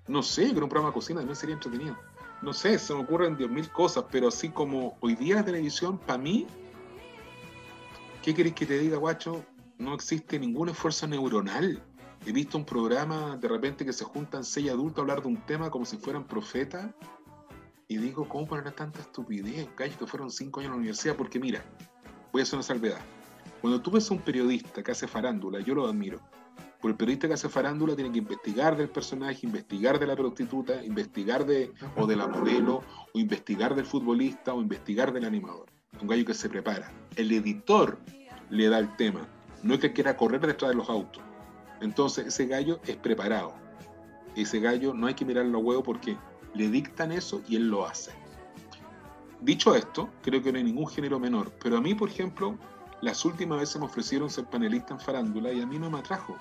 no 0.08 0.24
sé, 0.24 0.54
que 0.54 0.60
un 0.62 0.70
programa 0.70 0.88
de 0.88 0.94
cocina 0.94 1.20
también 1.20 1.36
sería 1.36 1.56
entretenido. 1.56 1.98
No 2.42 2.54
sé, 2.54 2.80
se 2.80 2.94
me 2.94 3.02
ocurren 3.02 3.36
diez 3.36 3.52
mil 3.52 3.70
cosas, 3.70 4.06
pero 4.10 4.30
así 4.30 4.48
como 4.48 4.98
hoy 5.02 5.16
día 5.16 5.36
la 5.36 5.44
televisión, 5.44 5.98
para 5.98 6.20
mí, 6.20 6.48
¿qué 8.24 8.34
querés 8.34 8.54
que 8.54 8.66
te 8.66 8.80
diga, 8.80 8.96
guacho? 8.96 9.44
No 9.78 9.94
existe 9.94 10.40
ningún 10.40 10.70
esfuerzo 10.70 11.06
neuronal. 11.06 11.84
He 12.26 12.32
visto 12.32 12.58
un 12.58 12.66
programa 12.66 13.38
de 13.38 13.48
repente 13.48 13.86
que 13.86 13.94
se 13.94 14.04
juntan 14.04 14.44
seis 14.44 14.70
adultos 14.70 15.00
a 15.00 15.02
hablar 15.02 15.22
de 15.22 15.28
un 15.30 15.38
tema 15.46 15.70
como 15.70 15.86
si 15.86 15.98
fueran 15.98 16.26
profetas. 16.26 16.92
Y 17.88 17.98
digo, 17.98 18.28
¿cómo 18.28 18.48
poner 18.48 18.72
tanta 18.74 19.00
estupidez? 19.00 19.68
Gallos 19.76 19.98
que 19.98 20.06
fueron 20.06 20.30
cinco 20.30 20.60
años 20.60 20.68
en 20.68 20.72
la 20.74 20.78
universidad, 20.78 21.16
porque 21.16 21.40
mira, 21.40 21.64
voy 22.32 22.42
a 22.42 22.44
hacer 22.44 22.56
una 22.56 22.64
salvedad 22.64 23.00
cuando 23.62 23.82
tú 23.82 23.92
ves 23.92 24.10
a 24.10 24.14
un 24.14 24.22
periodista 24.22 24.82
que 24.84 24.92
hace 24.92 25.08
farándula, 25.08 25.60
yo 25.60 25.76
lo 25.76 25.88
admiro. 25.88 26.20
Porque 26.82 26.92
el 26.92 26.96
periodista 26.96 27.28
que 27.28 27.34
hace 27.34 27.50
farándula 27.50 27.94
tiene 27.94 28.12
que 28.12 28.20
investigar 28.20 28.78
del 28.78 28.90
personaje, 28.90 29.46
investigar 29.46 30.00
de 30.00 30.08
la 30.08 30.16
prostituta, 30.16 30.84
investigar 30.84 31.46
de, 31.46 31.74
o 31.98 32.08
de 32.08 32.16
la 32.16 32.28
modelo, 32.28 32.84
o 33.14 33.20
investigar 33.20 33.76
del 33.76 33.86
futbolista, 33.86 34.54
o 34.54 34.62
investigar 34.62 35.12
del 35.12 35.26
animador. 35.26 35.66
Un 36.02 36.08
gallo 36.08 36.24
que 36.24 36.34
se 36.34 36.48
prepara. 36.48 36.90
El 37.18 37.32
editor 37.34 38.00
le 38.50 38.70
da 38.70 38.80
el 38.80 38.96
tema. 38.96 39.28
No 39.62 39.74
es 39.74 39.82
que 39.82 39.92
quiera 39.92 40.16
correr 40.16 40.40
detrás 40.40 40.72
de 40.72 40.78
los 40.78 40.90
autos. 40.90 41.22
Entonces, 41.82 42.28
ese 42.28 42.46
gallo 42.46 42.80
es 42.86 42.96
preparado. 42.98 43.54
Ese 44.36 44.60
gallo 44.60 44.94
no 44.94 45.08
hay 45.08 45.14
que 45.14 45.26
mirarlo 45.26 45.58
a 45.58 45.62
huevo 45.62 45.84
porque 45.84 46.18
le 46.54 46.70
dictan 46.70 47.12
eso 47.12 47.42
y 47.48 47.56
él 47.56 47.70
lo 47.70 47.86
hace. 47.86 48.12
Dicho 49.42 49.76
esto, 49.76 50.10
creo 50.22 50.42
que 50.44 50.52
no 50.52 50.58
hay 50.58 50.64
ningún 50.66 50.88
género 50.88 51.20
menor. 51.20 51.52
Pero 51.64 51.78
a 51.78 51.82
mí, 51.82 51.96
por 51.96 52.10
ejemplo, 52.10 52.58
las 53.02 53.24
últimas 53.24 53.60
veces 53.60 53.80
me 53.80 53.86
ofrecieron 53.86 54.30
ser 54.30 54.46
panelista 54.46 54.94
en 54.94 55.00
farándula 55.00 55.52
y 55.52 55.62
a 55.62 55.66
mí 55.66 55.80
no 55.80 55.90
me 55.90 56.00
atrajo. 56.00 56.38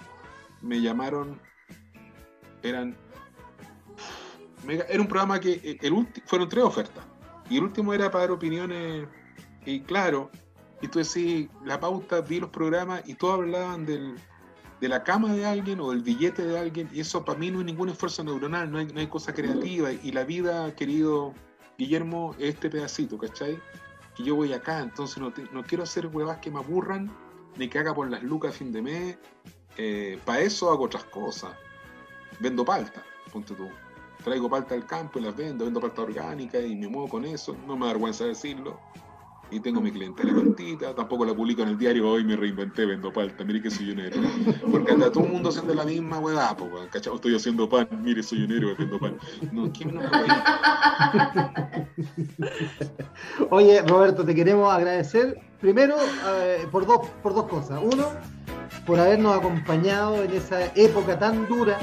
Me 0.60 0.80
llamaron, 0.80 1.40
eran, 2.62 2.96
era 4.66 5.00
un 5.00 5.06
programa 5.06 5.38
que 5.38 5.52
eh, 5.62 5.78
el 5.82 6.06
fueron 6.26 6.48
tres 6.48 6.64
ofertas 6.64 7.04
y 7.48 7.58
el 7.58 7.64
último 7.64 7.94
era 7.94 8.10
para 8.10 8.24
dar 8.24 8.32
opiniones 8.32 9.06
y 9.64 9.80
claro, 9.80 10.30
y 10.80 10.88
tú 10.88 10.98
decís, 10.98 11.48
la 11.64 11.78
pauta, 11.78 12.20
vi 12.20 12.40
los 12.40 12.50
programas 12.50 13.02
y 13.06 13.14
todos 13.14 13.34
hablaban 13.34 13.84
del, 13.86 14.16
de 14.80 14.88
la 14.88 15.02
cama 15.02 15.34
de 15.34 15.44
alguien 15.44 15.80
o 15.80 15.90
del 15.90 16.02
billete 16.02 16.44
de 16.44 16.58
alguien 16.58 16.88
y 16.92 17.00
eso 17.00 17.24
para 17.24 17.38
mí 17.38 17.50
no 17.50 17.58
hay 17.58 17.64
ningún 17.64 17.88
esfuerzo 17.88 18.22
neuronal, 18.22 18.70
no 18.70 18.78
hay, 18.78 18.86
no 18.86 19.00
hay 19.00 19.06
cosa 19.08 19.34
creativa 19.34 19.92
y 19.92 20.12
la 20.12 20.24
vida, 20.24 20.74
querido 20.74 21.34
Guillermo, 21.76 22.34
es 22.38 22.54
este 22.54 22.70
pedacito, 22.70 23.18
¿cachai? 23.18 23.60
y 24.18 24.24
yo 24.24 24.34
voy 24.34 24.52
acá, 24.52 24.80
entonces 24.80 25.18
no, 25.18 25.32
no 25.52 25.62
quiero 25.62 25.84
hacer 25.84 26.08
huevas 26.08 26.38
que 26.38 26.50
me 26.50 26.58
aburran, 26.58 27.10
ni 27.56 27.68
que 27.68 27.78
haga 27.78 27.94
por 27.94 28.10
las 28.10 28.22
lucas 28.22 28.54
a 28.54 28.58
fin 28.58 28.72
de 28.72 28.82
mes. 28.82 29.18
Eh, 29.76 30.18
para 30.24 30.40
eso 30.40 30.70
hago 30.70 30.84
otras 30.84 31.04
cosas. 31.04 31.52
Vendo 32.40 32.64
palta, 32.64 33.02
ponte 33.32 33.54
tú. 33.54 33.68
Traigo 34.24 34.50
palta 34.50 34.74
del 34.74 34.84
campo 34.84 35.20
y 35.20 35.22
las 35.22 35.36
vendo, 35.36 35.64
vendo 35.64 35.80
palta 35.80 36.02
orgánica 36.02 36.60
y 36.60 36.74
me 36.74 36.88
muevo 36.88 37.08
con 37.08 37.24
eso, 37.24 37.56
no 37.66 37.76
me 37.76 37.86
da 37.86 37.92
vergüenza 37.92 38.24
decirlo 38.24 38.80
y 39.50 39.60
tengo 39.60 39.80
mi 39.80 39.90
clientela 39.90 40.34
cortita, 40.34 40.94
tampoco 40.94 41.24
la 41.24 41.34
publico 41.34 41.62
en 41.62 41.70
el 41.70 41.78
diario, 41.78 42.10
hoy 42.10 42.24
me 42.24 42.36
reinventé, 42.36 42.84
vendo 42.84 43.10
palta, 43.12 43.44
mire 43.44 43.62
que 43.62 43.70
soy 43.70 43.90
un 43.90 44.00
héroe. 44.00 44.28
Porque 44.70 44.92
anda 44.92 45.10
todo 45.10 45.24
el 45.24 45.32
mundo 45.32 45.48
haciendo 45.48 45.74
la 45.74 45.84
misma 45.84 46.18
hueá, 46.18 46.54
¿cachai? 46.90 47.14
Estoy 47.14 47.34
haciendo 47.34 47.68
pan, 47.68 47.88
mire, 48.02 48.22
soy 48.22 48.44
un 48.44 48.52
héroe, 48.52 48.74
vendo 48.78 48.98
pan. 48.98 49.16
No, 49.52 49.72
¿quién 49.72 49.94
no 49.94 50.00
Oye, 53.50 53.82
Roberto, 53.82 54.24
te 54.24 54.34
queremos 54.34 54.72
agradecer 54.72 55.40
primero 55.60 55.96
eh, 56.40 56.66
por, 56.70 56.86
dos, 56.86 57.06
por 57.22 57.34
dos 57.34 57.46
cosas. 57.46 57.80
Uno, 57.82 58.06
por 58.86 59.00
habernos 59.00 59.36
acompañado 59.36 60.22
en 60.22 60.32
esa 60.32 60.66
época 60.74 61.18
tan 61.18 61.46
dura 61.48 61.78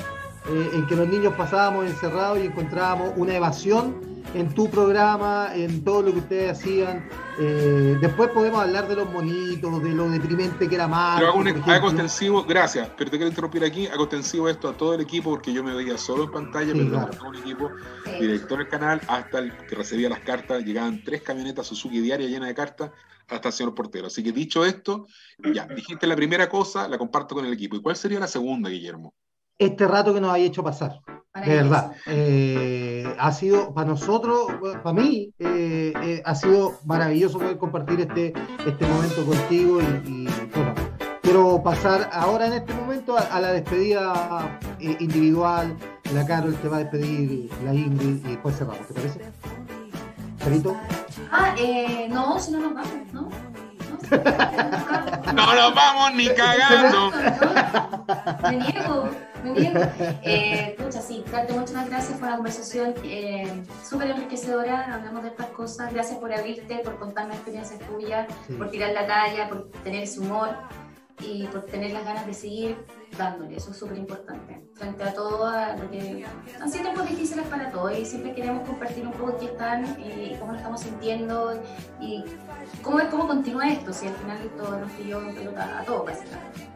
eh, 0.50 0.70
en 0.74 0.88
que 0.88 0.96
los 0.96 1.08
niños 1.08 1.34
pasábamos 1.36 1.86
encerrados 1.86 2.40
y 2.40 2.48
encontrábamos 2.48 3.14
una 3.16 3.36
evasión 3.36 4.15
en 4.36 4.54
tu 4.54 4.70
programa, 4.70 5.56
en 5.56 5.82
todo 5.84 6.02
lo 6.02 6.12
que 6.12 6.20
ustedes 6.20 6.52
hacían. 6.52 7.08
Eh, 7.40 7.98
después 8.02 8.30
podemos 8.32 8.62
hablar 8.62 8.86
de 8.88 8.98
los 8.98 9.10
monitos, 9.10 9.82
de 9.82 9.90
lo 9.92 10.10
deprimente 10.10 10.68
que 10.68 10.76
era 10.76 10.90
más. 10.90 11.20
Pero 11.20 11.32
hago, 11.32 11.88
extensivo, 11.88 12.44
gracias, 12.44 12.90
pero 12.98 13.10
te 13.10 13.18
quiero 13.18 13.30
interrumpir 13.30 13.64
aquí, 13.64 13.88
hago 13.88 14.04
extensivo 14.04 14.50
esto 14.50 14.68
a 14.68 14.74
todo 14.74 14.94
el 14.94 15.02
equipo 15.02 15.30
porque 15.30 15.54
yo 15.54 15.64
me 15.64 15.74
veía 15.74 15.98
solo 15.98 16.26
en 16.26 16.32
pantalla, 16.32 16.74
pero 16.74 17.00
a 17.00 17.10
todo 17.10 17.32
el 17.32 17.40
equipo, 17.40 17.72
director 18.20 18.58
del 18.58 18.68
canal, 18.68 19.02
hasta 19.08 19.40
el 19.40 19.56
que 19.68 19.76
recibía 19.76 20.10
las 20.10 20.20
cartas, 20.20 20.66
llegaban 20.66 21.02
tres 21.04 21.22
camionetas 21.22 21.68
Suzuki 21.68 22.02
diaria 22.02 22.28
llenas 22.28 22.50
de 22.50 22.56
cartas 22.56 22.92
hasta 23.30 23.48
el 23.48 23.54
señor 23.54 23.74
portero. 23.74 24.08
Así 24.08 24.22
que 24.22 24.34
dicho 24.34 24.66
esto, 24.66 25.08
ya, 25.54 25.66
dijiste 25.66 26.08
la 26.08 26.16
primera 26.16 26.50
cosa, 26.50 26.90
la 26.90 26.98
comparto 26.98 27.36
con 27.36 27.46
el 27.46 27.54
equipo. 27.54 27.78
¿Y 27.78 27.82
cuál 27.82 27.96
sería 27.96 28.20
la 28.20 28.28
segunda, 28.28 28.70
Guillermo? 28.70 29.14
Este 29.58 29.88
rato 29.88 30.14
que 30.14 30.20
nos 30.20 30.32
había 30.32 30.46
hecho 30.46 30.62
pasar. 30.62 31.00
De 31.44 31.54
verdad, 31.54 31.92
eh, 32.06 33.14
ha 33.20 33.32
sido 33.34 33.74
para 33.74 33.90
nosotros, 33.90 34.48
para 34.82 34.94
mí, 34.94 35.34
eh, 35.38 35.92
eh, 36.02 36.22
ha 36.24 36.34
sido 36.34 36.80
maravilloso 36.86 37.40
poder 37.40 37.58
compartir 37.58 38.00
este, 38.00 38.32
este 38.66 38.88
momento 38.88 39.26
contigo 39.26 39.82
y, 39.82 40.28
bueno, 40.56 40.74
quiero 41.22 41.62
pasar 41.62 42.10
ahora 42.14 42.48
en 42.48 42.54
este 42.54 42.74
momento 42.74 43.18
a, 43.18 43.40
la 43.42 43.52
despedida 43.52 44.60
individual. 44.80 45.76
La 46.14 46.26
Carol 46.26 46.56
te 46.56 46.70
va 46.70 46.78
a 46.78 46.80
despedir, 46.80 47.50
la 47.66 47.74
Ingrid 47.74 48.26
y 48.26 48.30
después 48.30 48.58
cerramos, 48.58 48.88
¿te 48.88 48.94
parece? 48.94 49.20
¿Perito? 50.42 50.78
Ah, 51.32 51.54
no, 52.12 52.40
si 52.40 52.52
no 52.52 52.60
nos 52.60 52.76
vamos, 52.76 53.14
¿no? 53.14 53.30
No 55.34 55.54
nos 55.54 55.76
vamos 55.76 56.14
ni 56.16 56.28
cagando. 56.36 57.12
Me 58.44 58.58
niego. 58.58 59.10
Muy 59.46 59.60
bien. 59.60 59.74
Eh, 60.24 60.76
sí, 61.06 61.24
darte 61.32 61.54
muchas 61.54 61.88
gracias 61.88 62.18
por 62.18 62.30
la 62.30 62.36
conversación 62.36 62.94
eh, 63.04 63.64
súper 63.88 64.12
enriquecedora. 64.12 64.94
Hablamos 64.94 65.24
de 65.24 65.30
estas 65.30 65.48
cosas. 65.48 65.94
Gracias 65.94 66.18
por 66.20 66.34
abrirte, 66.34 66.80
por 66.80 66.98
contarme 66.98 67.36
experiencias 67.36 67.80
tuyas, 67.82 68.28
por 68.58 68.70
tirar 68.72 68.94
la 68.94 69.06
talla, 69.06 69.48
por 69.48 69.70
tener 69.84 70.04
ese 70.04 70.20
humor 70.20 70.50
y 71.22 71.48
por 71.48 71.64
tener 71.66 71.92
las 71.92 72.04
ganas 72.04 72.26
de 72.26 72.34
seguir 72.34 72.86
dándole, 73.18 73.56
eso 73.56 73.72
es 73.72 73.78
súper 73.78 73.98
importante. 73.98 74.62
Frente 74.74 75.04
a 75.04 75.14
todo 75.14 75.50
lo 75.78 75.90
que 75.90 76.26
han 76.60 76.70
sido 76.70 76.84
tiempos 76.84 77.10
difíciles 77.10 77.48
para 77.48 77.72
todos 77.72 77.98
y 77.98 78.06
siempre 78.06 78.34
queremos 78.34 78.68
compartir 78.68 79.06
un 79.06 79.14
poco 79.14 79.38
qué 79.38 79.46
están 79.46 79.86
eh, 80.00 80.34
y 80.34 80.40
cómo 80.40 80.52
lo 80.52 80.58
estamos 80.58 80.82
sintiendo 80.82 81.62
y 82.02 82.24
cómo, 82.82 83.00
cómo 83.10 83.28
continúa 83.28 83.70
esto, 83.70 83.94
si 83.94 84.08
al 84.08 84.16
final 84.16 84.38
todo 84.58 84.80
nos 84.80 84.92
pilló 84.92 85.22
en 85.22 85.36
pelota 85.36 85.80
a 85.80 85.86
todos 85.86 86.06
básicamente. 86.06 86.68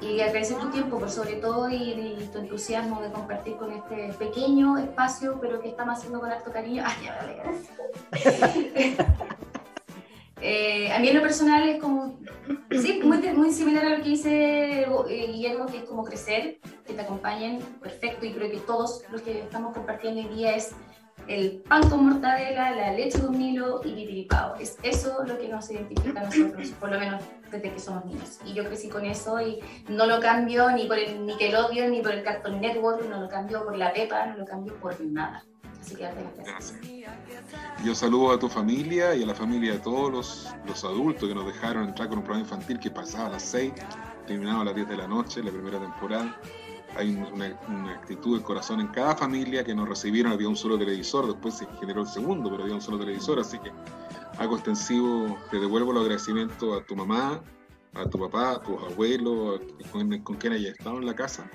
Y 0.00 0.20
agradecer 0.20 0.58
tu 0.58 0.70
tiempo 0.70 0.98
por 0.98 1.10
sobre 1.10 1.34
todo 1.36 1.68
y, 1.68 2.28
tu 2.32 2.38
entusiasmo 2.38 3.02
de 3.02 3.10
compartir 3.10 3.56
con 3.56 3.72
este 3.72 4.14
pequeño 4.14 4.78
espacio, 4.78 5.38
pero 5.40 5.60
que 5.60 5.68
estamos 5.68 5.98
haciendo 5.98 6.20
con 6.20 6.30
harto 6.30 6.50
cariño. 6.50 6.82
Ay, 6.86 6.94
ya, 7.04 7.18
Eh, 10.42 10.90
a 10.90 10.98
mí 10.98 11.08
en 11.08 11.16
lo 11.16 11.22
personal 11.22 11.68
es 11.68 11.80
como, 11.80 12.18
sí, 12.70 13.00
muy, 13.04 13.18
muy 13.34 13.52
similar 13.52 13.84
a 13.84 13.90
lo 13.90 14.02
que 14.02 14.08
dice 14.08 14.84
eh, 14.84 15.26
Guillermo, 15.32 15.66
que 15.66 15.78
es 15.78 15.84
como 15.84 16.02
crecer, 16.02 16.58
que 16.86 16.94
te 16.94 17.00
acompañen, 17.02 17.58
perfecto, 17.82 18.24
y 18.24 18.32
creo 18.32 18.50
que 18.50 18.56
todos 18.58 19.02
los 19.12 19.20
que 19.20 19.40
estamos 19.40 19.74
compartiendo 19.74 20.22
hoy 20.22 20.34
día 20.34 20.56
es 20.56 20.74
el 21.28 21.62
pan 21.68 21.88
con 21.88 22.06
mortadela, 22.06 22.74
la 22.74 22.92
leche 22.92 23.18
de 23.18 23.26
un 23.26 23.40
hilo 23.40 23.80
y 23.84 23.92
pipiripao. 23.92 24.56
Es 24.56 24.78
eso 24.82 25.22
lo 25.26 25.38
que 25.38 25.48
nos 25.48 25.70
identifica 25.70 26.20
a 26.20 26.24
nosotros, 26.24 26.68
por 26.80 26.90
lo 26.90 26.98
menos 26.98 27.22
desde 27.50 27.72
que 27.72 27.78
somos 27.78 28.04
niños. 28.04 28.38
Y 28.44 28.54
yo 28.54 28.64
crecí 28.64 28.88
con 28.88 29.04
eso 29.04 29.40
y 29.40 29.60
no 29.88 30.06
lo 30.06 30.20
cambio 30.20 30.70
ni 30.70 30.86
por 30.86 30.98
el 30.98 31.26
Nickelodeon, 31.26 31.90
ni 31.90 32.00
por 32.02 32.12
el 32.12 32.22
Cartoon 32.22 32.60
Network, 32.60 33.08
no 33.08 33.20
lo 33.20 33.28
cambio 33.28 33.64
por 33.64 33.76
la 33.76 33.92
Pepa, 33.92 34.26
no 34.26 34.38
lo 34.38 34.44
cambio 34.44 34.74
por 34.76 35.00
nada. 35.00 35.44
Así 35.80 35.96
que 35.96 36.02
gracias. 36.02 36.74
Yo 37.84 37.94
saludo 37.94 38.32
a 38.32 38.38
tu 38.38 38.48
familia 38.48 39.14
y 39.14 39.22
a 39.22 39.26
la 39.26 39.34
familia 39.34 39.72
de 39.72 39.78
todos 39.78 40.12
los, 40.12 40.54
los 40.66 40.84
adultos 40.84 41.28
que 41.28 41.34
nos 41.34 41.46
dejaron 41.46 41.88
entrar 41.88 42.08
con 42.08 42.18
un 42.18 42.24
programa 42.24 42.46
infantil 42.46 42.78
que 42.78 42.90
pasaba 42.90 43.26
a 43.26 43.30
las 43.30 43.42
6, 43.44 43.72
terminaba 44.26 44.60
a 44.60 44.64
las 44.66 44.74
10 44.74 44.88
de 44.88 44.96
la 44.96 45.08
noche, 45.08 45.42
la 45.42 45.50
primera 45.50 45.78
temporada. 45.78 46.38
Hay 46.96 47.14
una, 47.14 47.58
una, 47.68 47.92
actitud 47.92 48.38
de 48.38 48.44
corazón 48.44 48.80
en 48.80 48.88
cada 48.88 49.16
familia 49.16 49.64
que 49.64 49.74
nos 49.74 49.88
recibieron. 49.88 50.32
Había 50.32 50.48
un 50.48 50.56
solo 50.56 50.78
televisor, 50.78 51.26
después 51.26 51.54
se 51.54 51.66
generó 51.78 52.02
el 52.02 52.08
segundo, 52.08 52.50
pero 52.50 52.64
había 52.64 52.74
un 52.74 52.82
solo 52.82 52.98
televisor. 52.98 53.38
Así 53.38 53.58
que 53.58 53.70
hago 54.38 54.56
extensivo, 54.56 55.38
te 55.50 55.58
devuelvo 55.58 55.92
el 55.92 55.98
agradecimiento 55.98 56.74
a 56.74 56.84
tu 56.84 56.96
mamá, 56.96 57.40
a 57.94 58.04
tu 58.06 58.18
papá, 58.18 58.52
a 58.52 58.62
tus 58.62 58.82
abuelos, 58.82 59.60
con, 59.92 60.18
con 60.20 60.36
quien 60.36 60.54
hayas 60.54 60.72
estado 60.72 60.98
en 60.98 61.06
la 61.06 61.14
casa 61.14 61.48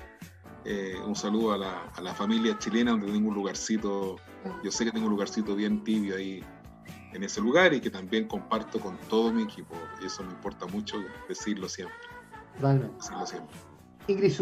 eh, 0.68 0.96
un 1.06 1.14
saludo 1.14 1.52
a 1.52 1.58
la, 1.58 1.84
a 1.94 2.00
la, 2.00 2.12
familia 2.12 2.58
chilena 2.58 2.90
donde 2.90 3.06
tengo 3.06 3.28
un 3.28 3.36
lugarcito, 3.36 4.16
yo 4.64 4.70
sé 4.72 4.84
que 4.84 4.90
tengo 4.90 5.06
un 5.06 5.12
lugarcito 5.12 5.54
bien 5.54 5.84
tibio 5.84 6.16
ahí 6.16 6.42
en 7.12 7.22
ese 7.22 7.40
lugar 7.40 7.72
y 7.72 7.80
que 7.80 7.88
también 7.88 8.26
comparto 8.26 8.80
con 8.80 8.98
todo 9.08 9.32
mi 9.32 9.44
equipo 9.44 9.76
y 10.02 10.06
eso 10.06 10.24
me 10.24 10.32
importa 10.32 10.66
mucho 10.66 10.96
decirlo 11.28 11.68
siempre. 11.68 11.96
Decirlo 12.96 13.26
siempre. 13.26 13.56
Ingrid 14.08 14.32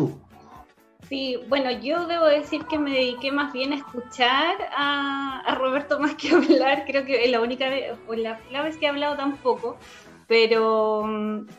Sí, 1.09 1.39
bueno, 1.49 1.71
yo 1.71 2.07
debo 2.07 2.27
decir 2.27 2.65
que 2.67 2.79
me 2.79 2.91
dediqué 2.91 3.31
más 3.31 3.53
bien 3.53 3.73
a 3.73 3.77
escuchar 3.77 4.57
a, 4.77 5.55
Roberto 5.59 6.01
más 6.01 6.15
que 6.15 6.31
hablar, 6.31 6.85
creo 6.87 7.05
que 7.05 7.29
la 7.29 7.41
única 7.41 7.69
vez, 7.69 7.97
la, 8.17 8.41
la 8.51 8.63
vez 8.63 8.77
que 8.77 8.87
he 8.87 8.89
hablado 8.89 9.17
tampoco, 9.17 9.77
pero, 10.27 11.05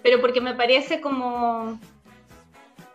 pero 0.02 0.20
porque 0.22 0.42
me 0.42 0.56
parece 0.56 1.02
como 1.02 1.80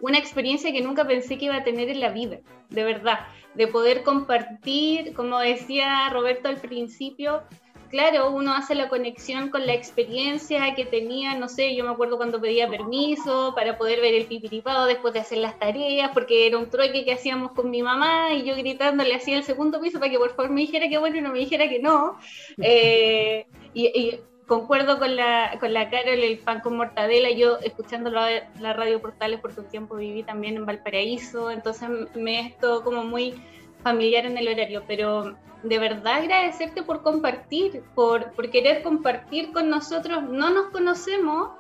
una 0.00 0.18
experiencia 0.18 0.72
que 0.72 0.80
nunca 0.80 1.06
pensé 1.06 1.38
que 1.38 1.46
iba 1.46 1.56
a 1.56 1.64
tener 1.64 1.88
en 1.88 2.00
la 2.00 2.10
vida, 2.10 2.38
de 2.68 2.84
verdad, 2.84 3.20
de 3.54 3.66
poder 3.66 4.02
compartir, 4.02 5.12
como 5.14 5.38
decía 5.38 6.08
Roberto 6.10 6.48
al 6.48 6.56
principio, 6.56 7.42
claro, 7.90 8.30
uno 8.30 8.54
hace 8.54 8.74
la 8.74 8.88
conexión 8.88 9.50
con 9.50 9.66
la 9.66 9.74
experiencia 9.74 10.74
que 10.74 10.86
tenía, 10.86 11.34
no 11.34 11.48
sé, 11.48 11.74
yo 11.74 11.84
me 11.84 11.90
acuerdo 11.90 12.16
cuando 12.16 12.40
pedía 12.40 12.68
permiso 12.68 13.52
para 13.54 13.76
poder 13.76 14.00
ver 14.00 14.14
el 14.14 14.26
pipiripado 14.26 14.86
después 14.86 15.12
de 15.12 15.20
hacer 15.20 15.38
las 15.38 15.58
tareas, 15.58 16.10
porque 16.14 16.46
era 16.46 16.58
un 16.58 16.70
trueque 16.70 17.04
que 17.04 17.12
hacíamos 17.12 17.52
con 17.52 17.70
mi 17.70 17.82
mamá 17.82 18.32
y 18.32 18.44
yo 18.44 18.56
gritándole 18.56 19.14
hacía 19.14 19.36
el 19.36 19.44
segundo 19.44 19.80
piso 19.80 19.98
para 19.98 20.10
que 20.10 20.18
por 20.18 20.34
favor 20.34 20.50
me 20.50 20.62
dijera 20.62 20.88
que 20.88 20.98
bueno 20.98 21.18
y 21.18 21.20
no 21.20 21.32
me 21.32 21.40
dijera 21.40 21.68
que 21.68 21.80
no. 21.80 22.18
Eh, 22.62 23.46
y, 23.74 24.20
concuerdo 24.46 24.98
con 24.98 25.14
la, 25.14 25.56
con 25.60 25.72
la 25.72 25.90
Carol, 25.90 26.18
el 26.18 26.38
pan 26.38 26.60
con 26.60 26.76
mortadela, 26.76 27.30
yo 27.30 27.58
escuchando 27.60 28.10
la, 28.10 28.50
la 28.58 28.72
radio 28.72 29.00
Portales 29.00 29.38
por 29.38 29.54
tu 29.54 29.62
tiempo 29.62 29.94
viví 29.94 30.24
también 30.24 30.56
en 30.56 30.66
Valparaíso, 30.66 31.52
entonces 31.52 31.88
me 32.16 32.40
es 32.40 32.58
todo 32.58 32.82
como 32.82 33.04
muy 33.04 33.40
familiar 33.84 34.26
en 34.26 34.36
el 34.38 34.48
horario, 34.48 34.82
pero 34.88 35.36
de 35.62 35.78
verdad 35.78 36.18
agradecerte 36.18 36.82
por 36.82 37.02
compartir, 37.02 37.82
por, 37.94 38.32
por 38.32 38.50
querer 38.50 38.82
compartir 38.82 39.52
con 39.52 39.68
nosotros, 39.68 40.22
no 40.22 40.50
nos 40.50 40.70
conocemos, 40.70 41.50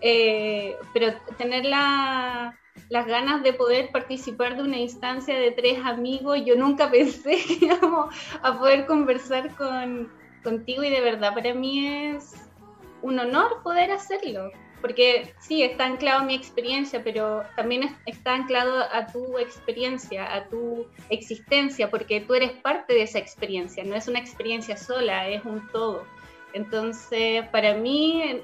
eh, 0.00 0.76
pero 0.92 1.14
tener 1.36 1.64
la, 1.64 2.58
las 2.88 3.06
ganas 3.06 3.42
de 3.42 3.52
poder 3.52 3.90
participar 3.90 4.56
de 4.56 4.62
una 4.62 4.78
instancia 4.78 5.38
de 5.38 5.50
tres 5.50 5.78
amigos, 5.84 6.38
yo 6.44 6.56
nunca 6.56 6.90
pensé 6.90 7.38
que 7.46 7.66
íbamos 7.66 8.14
a 8.42 8.58
poder 8.58 8.86
conversar 8.86 9.54
con 9.56 10.10
contigo 10.42 10.82
y 10.82 10.90
de 10.90 11.02
verdad 11.02 11.34
para 11.34 11.52
mí 11.52 11.86
es 11.86 12.34
un 13.02 13.18
honor 13.18 13.62
poder 13.62 13.90
hacerlo, 13.90 14.50
porque 14.80 15.34
sí, 15.38 15.62
está 15.62 15.84
anclado 15.84 16.24
mi 16.24 16.34
experiencia, 16.34 17.02
pero 17.04 17.42
también 17.56 17.96
está 18.06 18.34
anclado 18.34 18.82
a 18.92 19.06
tu 19.06 19.38
experiencia, 19.38 20.34
a 20.34 20.48
tu 20.48 20.86
existencia, 21.10 21.90
porque 21.90 22.20
tú 22.20 22.34
eres 22.34 22.52
parte 22.52 22.94
de 22.94 23.02
esa 23.02 23.18
experiencia, 23.18 23.84
no 23.84 23.94
es 23.94 24.08
una 24.08 24.18
experiencia 24.18 24.76
sola, 24.76 25.28
es 25.28 25.44
un 25.44 25.66
todo. 25.68 26.04
Entonces, 26.52 27.46
para 27.48 27.74
mí, 27.74 28.42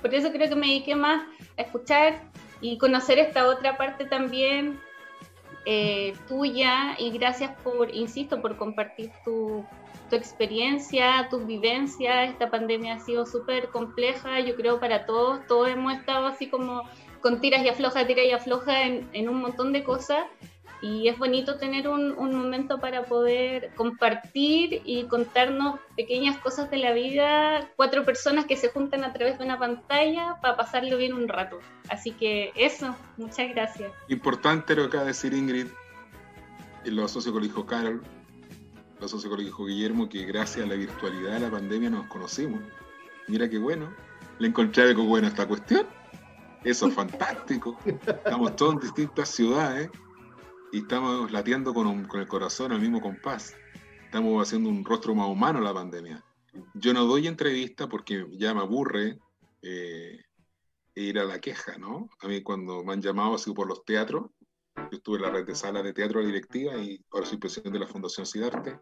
por 0.00 0.14
eso 0.14 0.32
creo 0.32 0.48
que 0.48 0.56
me 0.56 0.68
dediqué 0.68 0.94
más 0.94 1.26
a 1.56 1.62
escuchar 1.62 2.22
y 2.60 2.78
conocer 2.78 3.18
esta 3.18 3.46
otra 3.46 3.76
parte 3.76 4.06
también 4.06 4.80
eh, 5.64 6.14
tuya 6.26 6.96
y 6.98 7.10
gracias 7.10 7.52
por, 7.62 7.94
insisto, 7.94 8.40
por 8.40 8.56
compartir 8.56 9.10
tu, 9.24 9.64
tu 10.08 10.16
experiencia, 10.16 11.28
tus 11.30 11.46
vivencias. 11.46 12.30
Esta 12.30 12.50
pandemia 12.50 12.94
ha 12.94 13.00
sido 13.00 13.26
súper 13.26 13.68
compleja, 13.68 14.40
yo 14.40 14.56
creo, 14.56 14.80
para 14.80 15.06
todos. 15.06 15.46
Todos 15.46 15.68
hemos 15.68 15.94
estado 15.94 16.26
así 16.26 16.48
como 16.48 16.82
con 17.20 17.40
tiras 17.40 17.62
y 17.64 17.68
afloja, 17.68 18.06
tiras 18.06 18.26
y 18.26 18.32
afloja 18.32 18.82
en, 18.82 19.08
en 19.12 19.28
un 19.28 19.40
montón 19.40 19.72
de 19.72 19.82
cosas. 19.84 20.24
Y 20.80 21.08
es 21.08 21.18
bonito 21.18 21.56
tener 21.56 21.88
un, 21.88 22.12
un, 22.16 22.36
momento 22.36 22.78
para 22.78 23.04
poder 23.04 23.72
compartir 23.74 24.80
y 24.84 25.04
contarnos 25.04 25.80
pequeñas 25.96 26.38
cosas 26.38 26.70
de 26.70 26.76
la 26.76 26.92
vida, 26.92 27.68
cuatro 27.74 28.04
personas 28.04 28.46
que 28.46 28.56
se 28.56 28.68
juntan 28.68 29.02
a 29.02 29.12
través 29.12 29.38
de 29.38 29.44
una 29.44 29.58
pantalla 29.58 30.36
para 30.40 30.56
pasarlo 30.56 30.96
bien 30.96 31.14
un 31.14 31.26
rato. 31.26 31.58
Así 31.88 32.12
que 32.12 32.52
eso, 32.54 32.94
muchas 33.16 33.48
gracias. 33.48 33.90
Importante 34.08 34.76
lo 34.76 34.82
que 34.82 34.88
acaba 34.88 35.02
de 35.02 35.08
decir 35.08 35.34
Ingrid, 35.34 35.66
y 36.84 36.90
lo 36.90 37.04
asocio 37.04 37.32
con 37.32 37.42
el 37.42 37.48
hijo 37.48 37.66
Carol, 37.66 38.02
lo 39.00 39.36
que 39.36 39.42
dijo 39.44 39.66
Guillermo, 39.66 40.08
que 40.08 40.24
gracias 40.24 40.64
a 40.64 40.68
la 40.68 40.74
virtualidad 40.74 41.34
de 41.34 41.40
la 41.40 41.50
pandemia 41.50 41.90
nos 41.90 42.06
conocimos. 42.06 42.60
Mira 43.28 43.48
qué 43.48 43.58
bueno, 43.58 43.94
le 44.38 44.48
encontré 44.48 44.84
algo 44.84 45.04
bueno 45.04 45.28
esta 45.28 45.46
cuestión. 45.46 45.86
Eso 46.64 46.88
es 46.88 46.94
fantástico. 46.94 47.78
Estamos 47.84 48.56
todos 48.56 48.74
en 48.74 48.80
distintas 48.80 49.28
ciudades 49.28 49.90
y 50.72 50.78
estamos 50.78 51.30
latiendo 51.30 51.72
con, 51.72 52.04
con, 52.06 52.20
el 52.20 52.26
corazón 52.26 52.72
al 52.72 52.80
mismo 52.80 53.00
compás. 53.00 53.54
Estamos 54.04 54.42
haciendo 54.42 54.68
un 54.68 54.84
rostro 54.84 55.14
más 55.14 55.28
humano 55.28 55.60
a 55.60 55.62
la 55.62 55.74
pandemia. 55.74 56.24
Yo 56.74 56.92
no 56.92 57.04
doy 57.04 57.28
entrevista 57.28 57.88
porque 57.88 58.26
ya 58.32 58.52
me 58.54 58.60
aburre 58.60 59.18
eh, 59.62 60.24
ir 60.94 61.18
a 61.18 61.24
la 61.24 61.40
queja, 61.40 61.78
¿no? 61.78 62.10
A 62.20 62.26
mí 62.26 62.42
cuando 62.42 62.82
me 62.84 62.92
han 62.92 63.02
llamado 63.02 63.34
así 63.34 63.52
por 63.52 63.68
los 63.68 63.84
teatros, 63.84 64.30
yo 64.90 64.96
estuve 64.96 65.16
en 65.16 65.22
la 65.22 65.30
red 65.30 65.46
de 65.46 65.54
sala 65.54 65.82
de 65.82 65.92
teatro 65.92 66.24
directiva 66.24 66.76
y 66.76 67.00
ahora 67.12 67.26
soy 67.26 67.38
presidente 67.38 67.78
de 67.78 67.84
la 67.84 67.90
Fundación 67.90 68.26
Sidarte, 68.26 68.80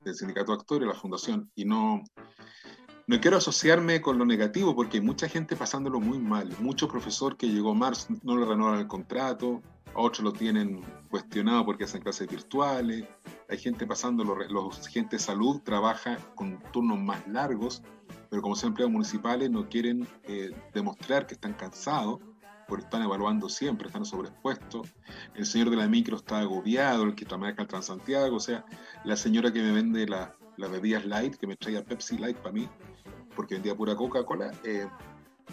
del 0.00 0.14
Sindicato 0.14 0.52
de 0.52 0.58
Actores, 0.58 0.88
la 0.88 0.94
Fundación, 0.94 1.50
y 1.54 1.64
no, 1.64 2.02
no 3.06 3.20
quiero 3.20 3.36
asociarme 3.36 4.00
con 4.00 4.18
lo 4.18 4.24
negativo 4.24 4.74
porque 4.74 4.98
hay 4.98 5.02
mucha 5.02 5.28
gente 5.28 5.56
pasándolo 5.56 6.00
muy 6.00 6.18
mal. 6.18 6.54
Mucho 6.60 6.88
profesor 6.88 7.36
que 7.36 7.48
llegó 7.48 7.72
a 7.72 7.74
marzo 7.74 8.14
no 8.22 8.36
le 8.36 8.46
renovan 8.46 8.78
el 8.78 8.86
contrato, 8.86 9.62
otros 9.94 10.20
lo 10.24 10.32
tienen 10.32 10.82
cuestionado 11.10 11.64
porque 11.64 11.84
hacen 11.84 12.02
clases 12.02 12.28
virtuales. 12.28 13.04
Hay 13.48 13.58
gente 13.58 13.86
pasándolo, 13.86 14.36
los 14.48 14.86
gente 14.88 15.16
de 15.16 15.20
salud 15.20 15.60
trabaja 15.62 16.18
con 16.34 16.62
turnos 16.72 16.98
más 16.98 17.26
largos, 17.26 17.82
pero 18.30 18.42
como 18.42 18.54
son 18.54 18.68
empleados 18.68 18.92
municipales 18.92 19.50
no 19.50 19.68
quieren 19.68 20.06
eh, 20.24 20.50
demostrar 20.74 21.26
que 21.26 21.34
están 21.34 21.54
cansados 21.54 22.20
porque 22.68 22.84
están 22.84 23.02
evaluando 23.02 23.48
siempre, 23.48 23.88
están 23.88 24.04
sobreexpuestos. 24.04 24.94
El 25.34 25.46
señor 25.46 25.70
de 25.70 25.76
la 25.76 25.88
micro 25.88 26.16
está 26.16 26.40
agobiado, 26.40 27.04
el 27.04 27.14
que 27.14 27.24
maneja 27.36 27.62
el 27.62 27.68
Transantiago, 27.68 28.36
o 28.36 28.40
sea, 28.40 28.64
la 29.04 29.16
señora 29.16 29.52
que 29.52 29.62
me 29.62 29.72
vende 29.72 30.06
las 30.06 30.30
la 30.58 30.68
bebidas 30.68 31.06
light, 31.06 31.36
que 31.36 31.46
me 31.46 31.56
traía 31.56 31.84
Pepsi 31.84 32.18
Light 32.18 32.36
para 32.36 32.52
mí, 32.52 32.68
porque 33.34 33.54
vendía 33.54 33.76
pura 33.76 33.94
Coca-Cola, 33.94 34.52
eh, 34.64 34.86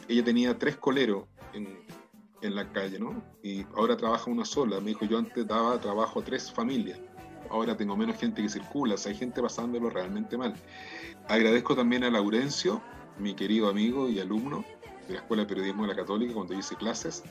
ella 0.09 0.23
tenía 0.23 0.57
tres 0.57 0.77
coleros 0.77 1.25
en, 1.53 1.79
en, 2.41 2.55
la 2.55 2.71
calle, 2.71 2.99
¿no? 2.99 3.23
Y 3.43 3.63
ahora 3.75 3.95
trabaja 3.95 4.29
una 4.29 4.43
sola. 4.43 4.79
Me 4.79 4.87
dijo, 4.87 5.05
yo 5.05 5.19
antes 5.19 5.47
daba 5.47 5.79
trabajo 5.79 6.19
a 6.19 6.23
tres 6.23 6.51
familias, 6.51 6.99
ahora 7.49 7.77
tengo 7.77 7.95
menos 7.95 8.17
gente 8.17 8.41
que 8.41 8.49
circula, 8.49 8.95
o 8.95 8.97
sea, 8.97 9.11
hay 9.11 9.17
gente 9.17 9.41
pasándolo 9.41 9.89
realmente 9.89 10.37
mal. 10.37 10.55
Agradezco 11.29 11.75
también 11.75 12.03
a 12.03 12.09
Laurencio, 12.09 12.81
mi 13.19 13.35
querido 13.35 13.69
amigo 13.69 14.09
y 14.09 14.19
alumno, 14.19 14.65
de 15.07 15.13
la 15.13 15.19
Escuela 15.19 15.43
de 15.43 15.49
Periodismo 15.49 15.83
de 15.83 15.89
la 15.89 15.95
Católica 15.95 16.33
cuando 16.33 16.53
hice 16.53 16.75
clases, 16.75 17.23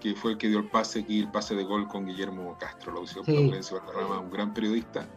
que 0.00 0.14
fue 0.14 0.32
el 0.32 0.38
que 0.38 0.48
dio 0.48 0.58
el 0.58 0.68
pase 0.68 1.00
aquí, 1.00 1.20
el 1.20 1.30
pase 1.30 1.54
de 1.54 1.64
gol 1.64 1.88
con 1.88 2.06
Guillermo 2.06 2.56
Castro, 2.58 2.94
la 2.94 3.00
usó 3.00 3.24
sí. 3.24 3.32
un 3.32 4.30
gran 4.30 4.54
periodista, 4.54 5.08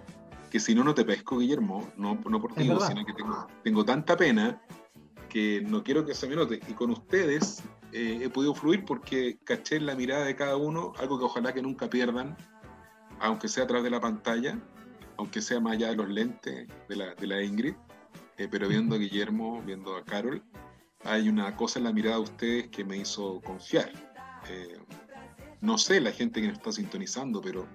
que 0.49 0.59
si 0.59 0.76
no, 0.76 0.84
no 0.84 0.93
te 0.93 1.05
pesco, 1.05 1.38
Guillermo, 1.38 1.91
no, 1.97 2.19
no 2.27 2.41
por 2.41 2.53
ti, 2.53 2.63
sino 2.63 3.05
que 3.05 3.13
tengo, 3.13 3.47
tengo 3.63 3.85
tanta 3.85 4.18
pena 4.18 4.61
que 5.30 5.61
no 5.61 5.81
quiero 5.84 6.05
que 6.05 6.13
se 6.13 6.27
me 6.27 6.35
note. 6.35 6.59
Y 6.68 6.73
con 6.73 6.91
ustedes 6.91 7.63
eh, 7.93 8.19
he 8.22 8.30
podido 8.30 8.53
fluir 8.53 8.84
porque 8.84 9.39
caché 9.45 9.77
en 9.77 9.85
la 9.85 9.95
mirada 9.95 10.26
de 10.26 10.35
cada 10.35 10.57
uno 10.57 10.91
algo 10.99 11.18
que 11.18 11.26
ojalá 11.26 11.53
que 11.53 11.61
nunca 11.61 11.89
pierdan, 11.89 12.35
aunque 13.19 13.47
sea 13.47 13.63
a 13.63 13.68
través 13.68 13.85
de 13.85 13.91
la 13.91 14.01
pantalla, 14.01 14.59
aunque 15.18 15.41
sea 15.41 15.61
más 15.61 15.73
allá 15.73 15.89
de 15.89 15.95
los 15.95 16.09
lentes 16.09 16.68
de 16.89 16.95
la, 16.95 17.15
de 17.15 17.27
la 17.27 17.41
Ingrid, 17.41 17.76
eh, 18.38 18.47
pero 18.49 18.68
viendo 18.68 18.95
a 18.95 18.97
Guillermo, 18.97 19.61
viendo 19.65 19.95
a 19.95 20.03
Carol, 20.03 20.43
hay 21.03 21.30
una 21.30 21.56
cosa 21.56 21.80
en 21.80 21.86
la 21.86 21.94
mirada 21.94 22.18
de 22.18 22.23
ustedes 22.23 22.68
que 22.68 22.84
me 22.84 22.98
hizo 22.98 23.41
confiar. 23.41 23.91
Eh, 24.49 24.78
no 25.61 25.78
sé 25.78 25.99
la 25.99 26.11
gente 26.11 26.41
que 26.41 26.48
nos 26.48 26.57
está 26.57 26.72
sintonizando, 26.72 27.41
pero 27.41 27.68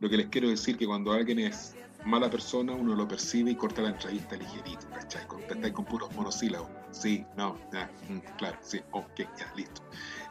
lo 0.00 0.08
que 0.08 0.16
les 0.16 0.26
quiero 0.28 0.48
decir 0.48 0.76
que 0.76 0.86
cuando 0.86 1.12
alguien 1.12 1.38
es 1.38 1.74
mala 2.04 2.30
persona, 2.30 2.72
uno 2.72 2.94
lo 2.94 3.06
percibe 3.06 3.50
y 3.50 3.54
corta 3.54 3.82
la 3.82 3.90
entrevista 3.90 4.36
ligerito, 4.36 4.88
¿cachai? 4.90 5.26
Contestáis 5.26 5.74
con 5.74 5.84
puros 5.84 6.14
monosílabos. 6.14 6.70
Sí, 6.90 7.24
no, 7.36 7.58
ya, 7.72 7.90
mm, 8.08 8.18
claro, 8.38 8.58
sí, 8.62 8.80
ok, 8.92 9.18
ya, 9.18 9.52
listo. 9.54 9.82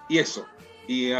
Y 0.10 0.18
eso. 0.18 0.46
Y 0.88 1.14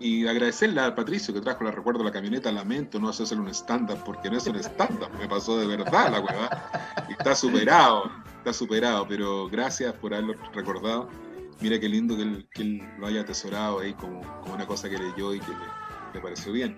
y 0.00 0.26
agradecerle 0.26 0.80
a 0.80 0.94
Patricio 0.94 1.34
que 1.34 1.42
trajo, 1.42 1.62
la 1.62 1.70
recuerdo, 1.70 2.02
la 2.02 2.10
camioneta, 2.10 2.50
lamento 2.50 2.98
no 2.98 3.10
hacerse 3.10 3.34
un 3.34 3.48
estándar, 3.48 4.02
porque 4.02 4.30
no 4.30 4.38
es 4.38 4.46
un 4.46 4.56
estándar, 4.56 5.10
me 5.18 5.28
pasó 5.28 5.58
de 5.58 5.66
verdad 5.66 6.10
la 6.10 6.20
hueva. 6.20 6.70
Está 7.10 7.34
superado, 7.34 8.10
está 8.40 8.52
superado, 8.52 9.06
pero 9.06 9.48
gracias 9.48 9.92
por 9.94 10.14
haberlo 10.14 10.34
recordado. 10.52 11.08
Mira 11.60 11.78
qué 11.78 11.88
lindo 11.88 12.16
que 12.16 12.62
él, 12.62 12.82
lo 12.98 13.06
haya 13.06 13.20
atesorado 13.20 13.80
ahí 13.80 13.92
como, 13.94 14.22
como, 14.40 14.54
una 14.54 14.66
cosa 14.66 14.88
que 14.88 14.96
leyó 14.96 15.34
y 15.34 15.40
que 15.40 15.52
le, 16.14 16.20
pareció 16.20 16.52
bien. 16.52 16.76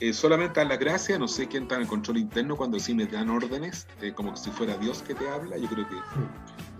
Eh, 0.00 0.12
solamente 0.12 0.60
dar 0.60 0.68
las 0.68 0.78
gracias, 0.78 1.18
no 1.18 1.26
sé 1.26 1.48
quién 1.48 1.64
está 1.64 1.76
en 1.76 1.82
el 1.82 1.88
control 1.88 2.18
interno 2.18 2.56
cuando 2.56 2.78
sí 2.78 2.94
me 2.94 3.06
dan 3.06 3.30
órdenes, 3.30 3.86
eh, 4.00 4.12
como 4.12 4.36
si 4.36 4.50
fuera 4.50 4.76
Dios 4.76 5.02
que 5.02 5.14
te 5.14 5.28
habla. 5.28 5.56
Yo 5.56 5.68
creo 5.68 5.88
que 5.88 5.96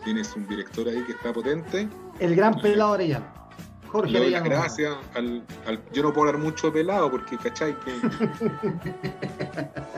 tienes 0.05 0.35
un 0.37 0.47
director 0.47 0.87
ahí 0.89 1.03
que 1.05 1.13
está 1.13 1.33
potente. 1.33 1.89
El 2.19 2.37
gran 2.37 2.61
pelado 2.61 2.95
Arellano. 2.95 3.27
Jorge 3.91 4.31
gracias 4.41 4.97
al, 5.15 5.43
Yo 5.93 6.03
no 6.03 6.13
puedo 6.13 6.29
hablar 6.29 6.43
mucho 6.43 6.69
de 6.69 6.73
pelado 6.75 7.11
porque, 7.11 7.37
¿cachai? 7.37 7.77
Que... 7.81 7.93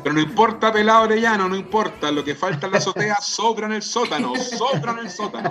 Pero 0.02 0.14
no 0.14 0.20
importa 0.20 0.72
pelado 0.72 1.02
Orellano, 1.02 1.48
no 1.48 1.56
importa. 1.56 2.10
Lo 2.10 2.24
que 2.24 2.34
falta 2.34 2.66
en 2.66 2.72
la 2.72 2.78
azotea 2.78 3.16
sobra 3.20 3.66
en 3.66 3.72
el 3.72 3.82
sótano, 3.82 4.34
sobra 4.36 4.92
en 4.92 4.98
el 5.00 5.10
sótano. 5.10 5.50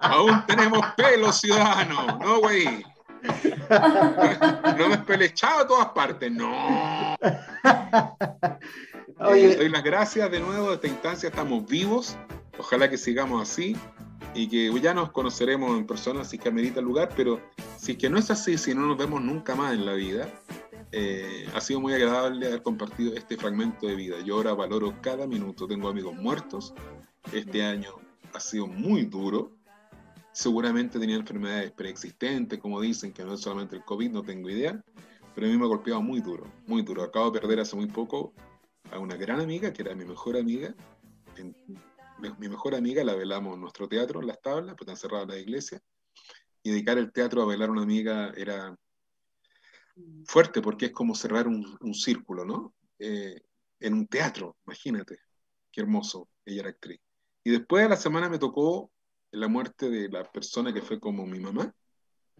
Aún 0.00 0.44
tenemos 0.46 0.84
pelo, 0.96 1.32
ciudadano, 1.32 2.18
¿no, 2.18 2.40
güey? 2.40 2.84
No 4.76 4.88
me 4.88 4.96
he 4.96 4.98
pelechado 4.98 5.60
a 5.60 5.66
todas 5.66 5.86
partes, 5.88 6.30
no. 6.30 7.16
Oye. 9.18 9.56
doy 9.56 9.70
las 9.70 9.82
gracias 9.82 10.30
de 10.30 10.40
nuevo 10.40 10.68
de 10.68 10.74
esta 10.74 10.88
instancia, 10.88 11.28
estamos 11.30 11.66
vivos. 11.66 12.16
Ojalá 12.58 12.90
que 12.90 12.98
sigamos 12.98 13.50
así 13.50 13.76
y 14.34 14.48
que 14.48 14.72
ya 14.80 14.92
nos 14.94 15.12
conoceremos 15.12 15.78
en 15.78 15.86
persona 15.86 16.24
si 16.24 16.38
que 16.38 16.48
amerita 16.48 16.80
el 16.80 16.86
lugar, 16.86 17.10
pero 17.16 17.40
si 17.78 17.96
que 17.96 18.10
no 18.10 18.18
es 18.18 18.30
así, 18.30 18.58
si 18.58 18.74
no 18.74 18.86
nos 18.86 18.98
vemos 18.98 19.22
nunca 19.22 19.54
más 19.54 19.74
en 19.74 19.86
la 19.86 19.94
vida, 19.94 20.28
eh, 20.90 21.46
ha 21.54 21.60
sido 21.60 21.80
muy 21.80 21.92
agradable 21.92 22.46
haber 22.46 22.62
compartido 22.62 23.14
este 23.14 23.36
fragmento 23.36 23.86
de 23.86 23.94
vida. 23.94 24.16
Yo 24.24 24.36
ahora 24.36 24.54
valoro 24.54 24.94
cada 25.00 25.26
minuto, 25.26 25.66
tengo 25.66 25.88
amigos 25.88 26.14
muertos, 26.14 26.74
este 27.32 27.64
año 27.64 27.92
ha 28.32 28.40
sido 28.40 28.66
muy 28.66 29.04
duro, 29.04 29.52
seguramente 30.32 30.98
tenía 30.98 31.16
enfermedades 31.16 31.70
preexistentes, 31.72 32.58
como 32.58 32.80
dicen, 32.80 33.12
que 33.12 33.24
no 33.24 33.34
es 33.34 33.40
solamente 33.40 33.76
el 33.76 33.84
COVID, 33.84 34.10
no 34.10 34.22
tengo 34.22 34.50
idea, 34.50 34.82
pero 35.34 35.46
a 35.46 35.50
mí 35.50 35.56
me 35.56 35.64
ha 35.64 35.68
golpeado 35.68 36.02
muy 36.02 36.20
duro, 36.20 36.46
muy 36.66 36.82
duro. 36.82 37.02
Acabo 37.02 37.30
de 37.30 37.40
perder 37.40 37.60
hace 37.60 37.76
muy 37.76 37.86
poco 37.86 38.32
a 38.90 38.98
una 38.98 39.16
gran 39.16 39.40
amiga, 39.40 39.72
que 39.72 39.82
era 39.82 39.94
mi 39.94 40.04
mejor 40.04 40.36
amiga, 40.36 40.74
en 41.36 41.54
mi 42.38 42.48
mejor 42.48 42.74
amiga 42.74 43.04
la 43.04 43.14
velamos 43.14 43.54
en 43.54 43.60
nuestro 43.60 43.88
teatro, 43.88 44.20
en 44.20 44.26
las 44.26 44.40
tablas, 44.40 44.74
pues 44.76 44.88
están 44.88 44.96
cerradas 44.96 45.28
la 45.28 45.38
iglesia. 45.38 45.80
Y 46.62 46.70
dedicar 46.70 46.98
el 46.98 47.12
teatro 47.12 47.42
a 47.42 47.46
velar 47.46 47.68
a 47.68 47.72
una 47.72 47.82
amiga 47.82 48.32
era 48.36 48.74
fuerte 50.26 50.60
porque 50.62 50.86
es 50.86 50.92
como 50.92 51.14
cerrar 51.14 51.46
un, 51.46 51.76
un 51.80 51.94
círculo, 51.94 52.44
¿no? 52.44 52.74
Eh, 52.98 53.40
en 53.80 53.94
un 53.94 54.06
teatro, 54.06 54.56
imagínate. 54.66 55.18
Qué 55.70 55.80
hermoso, 55.80 56.28
ella 56.44 56.60
era 56.60 56.70
actriz. 56.70 57.00
Y 57.42 57.50
después 57.50 57.82
de 57.82 57.90
la 57.90 57.96
semana 57.96 58.28
me 58.28 58.38
tocó 58.38 58.90
la 59.32 59.48
muerte 59.48 59.90
de 59.90 60.08
la 60.08 60.24
persona 60.30 60.72
que 60.72 60.82
fue 60.82 61.00
como 61.00 61.26
mi 61.26 61.40
mamá 61.40 61.74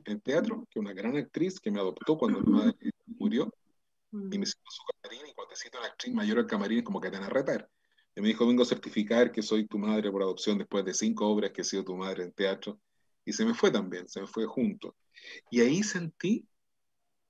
en 0.04 0.20
teatro, 0.20 0.66
que 0.70 0.78
es 0.78 0.84
una 0.84 0.92
gran 0.92 1.16
actriz 1.16 1.60
que 1.60 1.70
me 1.70 1.80
adoptó 1.80 2.16
cuando 2.16 2.40
mi 2.40 2.52
madre 2.52 2.76
murió. 3.06 3.52
Y 4.12 4.38
me 4.38 4.46
sentó 4.46 4.70
su 4.70 4.82
camarín, 5.02 5.26
y 5.26 5.34
cuando 5.34 5.54
te 5.54 5.76
una 5.76 5.88
actriz 5.88 6.14
mayor 6.14 6.38
al 6.38 6.46
camarín, 6.46 6.84
como 6.84 7.00
que 7.00 7.10
te 7.10 7.18
van 7.18 7.26
a 7.26 7.30
retar. 7.30 7.68
Y 8.14 8.20
me 8.20 8.28
dijo, 8.28 8.46
vengo 8.46 8.62
a 8.62 8.66
certificar 8.66 9.32
que 9.32 9.42
soy 9.42 9.66
tu 9.66 9.78
madre 9.78 10.10
por 10.10 10.22
adopción 10.22 10.58
después 10.58 10.84
de 10.84 10.94
cinco 10.94 11.26
obras 11.26 11.50
que 11.50 11.62
he 11.62 11.64
sido 11.64 11.84
tu 11.84 11.96
madre 11.96 12.24
en 12.24 12.32
teatro. 12.32 12.80
Y 13.24 13.32
se 13.32 13.44
me 13.44 13.54
fue 13.54 13.70
también, 13.70 14.08
se 14.08 14.20
me 14.20 14.26
fue 14.26 14.46
junto. 14.46 14.96
Y 15.50 15.60
ahí 15.60 15.82
sentí 15.82 16.46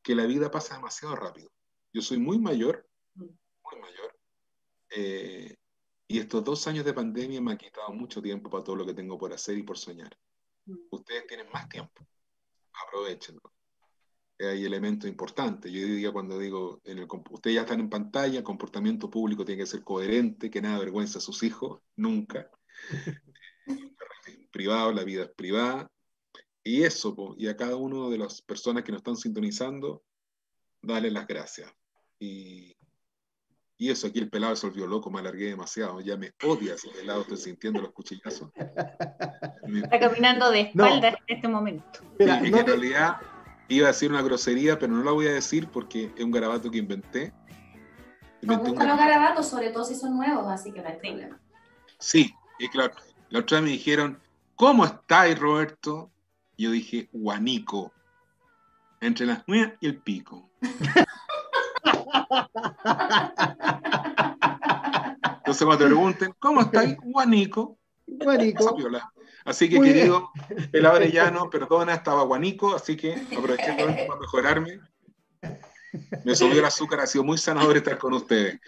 que 0.02 0.15
la 0.15 0.27
vida 0.27 0.51
pasa 0.51 0.74
demasiado 0.74 1.16
rápido. 1.16 1.51
Yo 1.93 2.02
soy 2.02 2.19
muy 2.19 2.39
mayor, 2.39 2.86
muy 3.15 3.81
mayor. 3.81 4.19
Eh, 4.90 5.56
y 6.06 6.19
estos 6.19 6.44
dos 6.44 6.66
años 6.66 6.85
de 6.85 6.93
pandemia 6.93 7.40
me 7.40 7.52
han 7.52 7.59
quitado 7.59 7.93
mucho 7.93 8.20
tiempo 8.20 8.51
para 8.51 8.65
todo 8.65 8.77
lo 8.77 8.86
que 8.86 8.94
tengo 8.94 9.16
por 9.16 9.32
hacer 9.32 9.56
y 9.56 9.62
por 9.62 9.78
soñar. 9.78 10.19
Mm. 10.66 10.77
Ustedes 10.90 11.27
tienen 11.27 11.48
más 11.51 11.69
tiempo. 11.69 12.06
Aprovechenlo 12.86 13.55
hay 14.39 14.65
elementos 14.65 15.09
importantes. 15.09 15.70
Yo 15.70 15.81
diría 15.81 16.12
cuando 16.12 16.39
digo, 16.39 16.81
en 16.85 16.98
el, 16.98 17.09
ustedes 17.31 17.55
ya 17.55 17.62
están 17.62 17.81
en 17.81 17.90
pantalla, 17.90 18.39
el 18.39 18.44
comportamiento 18.44 19.11
público 19.11 19.44
tiene 19.44 19.62
que 19.62 19.66
ser 19.66 19.82
coherente, 19.82 20.51
que 20.51 20.61
nada 20.61 20.77
avergüenza 20.77 21.19
a 21.19 21.23
sus 21.23 21.43
hijos, 21.43 21.81
nunca. 21.97 22.51
privado, 24.51 24.93
la 24.93 25.05
vida 25.05 25.24
es 25.24 25.31
privada. 25.31 25.90
Y 26.62 26.82
eso, 26.82 27.35
y 27.36 27.48
a 27.48 27.56
cada 27.56 27.77
una 27.77 28.09
de 28.09 28.19
las 28.19 28.40
personas 28.40 28.85
que 28.85 28.93
nos 28.93 29.01
están 29.01 29.16
sintonizando, 29.16 30.02
dale 30.81 31.11
las 31.11 31.27
gracias. 31.27 31.70
Y, 32.19 32.74
y 33.77 33.90
eso, 33.90 34.06
aquí 34.06 34.20
el 34.20 34.31
pelado 34.31 34.56
se 34.56 34.66
volvió 34.66 34.86
loco, 34.86 35.11
me 35.11 35.19
alargué 35.19 35.47
demasiado, 35.47 36.01
ya 36.01 36.16
me 36.16 36.32
odia 36.43 36.74
ese 36.74 36.89
pelado, 36.89 37.23
estoy 37.23 37.36
sintiendo 37.36 37.82
los 37.82 37.93
cuchillazos. 37.93 38.51
Está 38.56 40.01
caminando 40.01 40.51
de 40.51 40.61
espaldas 40.62 41.16
en 41.27 41.36
este 41.36 41.48
momento. 41.48 42.01
en 42.19 42.66
realidad 42.66 43.20
Iba 43.69 43.89
a 43.89 43.93
decir 43.93 44.11
una 44.11 44.23
grosería, 44.23 44.78
pero 44.78 44.93
no 44.93 45.03
la 45.03 45.12
voy 45.12 45.27
a 45.27 45.32
decir 45.32 45.69
porque 45.69 46.12
es 46.16 46.24
un 46.24 46.31
garabato 46.31 46.70
que 46.70 46.78
inventé. 46.78 47.32
Nos 48.43 48.59
gustan 48.59 48.89
los 48.89 48.99
garabatos, 48.99 49.49
sobre 49.49 49.70
todo 49.70 49.85
si 49.85 49.95
son 49.95 50.16
nuevos, 50.16 50.47
así 50.49 50.70
que 50.73 50.82
no 50.82 50.89
hay 50.89 50.97
problema. 50.97 51.41
Sí, 51.99 52.35
y 52.59 52.69
claro. 52.69 52.95
La 53.31 53.41
otra 53.41 53.59
vez 53.59 53.65
me 53.65 53.70
dijeron, 53.73 54.20
¿cómo 54.55 54.85
estáis, 54.85 55.39
Roberto? 55.39 56.11
yo 56.57 56.70
dije, 56.70 57.09
guanico. 57.12 57.93
Entre 59.01 59.27
las 59.27 59.43
uñas 59.47 59.73
y 59.81 59.86
el 59.86 59.99
pico. 59.99 60.49
Entonces 65.39 65.66
cuando 65.66 65.78
te 65.78 65.86
pregunten, 65.86 66.35
¿cómo 66.39 66.62
estáis, 66.62 66.97
guanico? 67.03 67.77
Guanico. 68.07 68.77
Así 69.44 69.68
que, 69.68 69.80
querido, 69.80 70.30
el 70.72 70.86
Abrellano, 70.86 71.50
perdona, 71.50 71.94
estaba 71.94 72.22
guanico, 72.22 72.74
así 72.74 72.96
que 72.96 73.14
aproveché 73.36 73.74
para 74.08 74.20
mejorarme. 74.20 74.80
Me 76.24 76.34
subió 76.34 76.58
el 76.58 76.64
azúcar, 76.64 77.00
ha 77.00 77.06
sido 77.06 77.22
muy 77.22 77.38
sanador 77.38 77.76
estar 77.76 77.98
con 77.98 78.14
ustedes. 78.14 78.58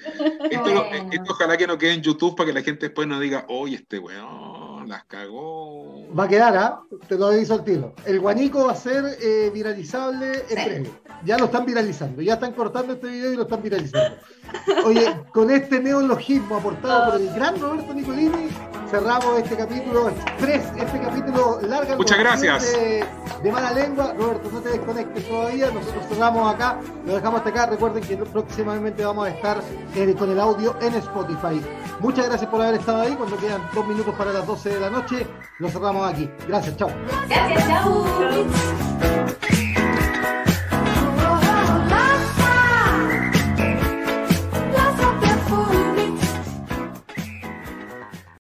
Esto, 0.50 0.86
ojalá 1.28 1.56
que 1.56 1.66
no 1.66 1.76
quede 1.76 1.94
en 1.94 2.02
YouTube 2.02 2.36
para 2.36 2.48
que 2.48 2.52
la 2.52 2.62
gente 2.62 2.86
después 2.86 3.08
no 3.08 3.18
diga, 3.18 3.44
oye, 3.48 3.76
este 3.76 3.98
weón 3.98 4.88
las 4.88 5.04
cagó. 5.06 6.06
Va 6.14 6.24
a 6.24 6.28
quedar, 6.28 6.56
¿ah? 6.56 6.80
Te 7.08 7.16
lo 7.16 7.26
aviso 7.26 7.54
al 7.54 7.64
tiro. 7.64 7.94
El 8.04 8.20
guanico 8.20 8.66
va 8.66 8.72
a 8.72 8.76
ser 8.76 9.04
eh, 9.20 9.50
viralizable 9.52 10.44
en 10.50 10.64
breve. 10.64 10.90
Ya 11.24 11.38
lo 11.38 11.46
están 11.46 11.66
viralizando, 11.66 12.22
ya 12.22 12.34
están 12.34 12.52
cortando 12.52 12.92
este 12.92 13.08
video 13.08 13.32
y 13.32 13.36
lo 13.36 13.42
están 13.42 13.62
viralizando. 13.62 14.16
Oye, 14.84 15.12
con 15.32 15.50
este 15.50 15.80
neologismo 15.80 16.56
aportado 16.56 17.12
por 17.12 17.20
el 17.20 17.32
gran 17.34 17.60
Roberto 17.60 17.94
Nicolini, 17.94 18.48
cerramos 18.90 19.38
este 19.38 19.56
capítulo 19.56 20.08
express, 20.08 20.64
este 20.76 21.00
capítulo 21.00 21.60
largo. 21.62 21.96
Muchas 21.96 22.18
gracias. 22.18 22.72
De, 23.42 23.52
mala 23.52 23.72
lengua. 23.72 24.12
Roberto, 24.18 24.50
no 24.52 24.60
te 24.60 24.70
desconectes 24.70 25.28
todavía. 25.28 25.70
Nosotros 25.70 26.04
cerramos 26.08 26.54
acá, 26.54 26.78
lo 27.06 27.14
dejamos 27.14 27.38
hasta 27.38 27.50
acá. 27.50 27.66
Recuerden 27.66 28.02
que 28.02 28.16
próximamente 28.16 29.04
vamos 29.04 29.26
a 29.26 29.30
estar 29.30 29.60
eh, 29.94 30.14
con 30.18 30.30
el 30.30 30.40
audio 30.40 30.76
en 30.80 30.94
Spotify. 30.94 31.60
Muchas 32.00 32.26
gracias 32.26 32.50
por 32.50 32.62
haber 32.62 32.80
estado 32.80 33.02
ahí. 33.02 33.14
Cuando 33.14 33.36
quedan 33.36 33.62
dos 33.74 33.86
minutos 33.86 34.14
para 34.16 34.32
las 34.32 34.46
12 34.46 34.68
de 34.68 34.80
la 34.80 34.90
noche, 34.90 35.26
lo 35.58 35.68
cerramos 35.68 36.08
aquí. 36.10 36.28
Gracias, 36.48 36.76
chao. 36.76 36.90
Gracias, 37.28 37.68
chao. 37.68 38.04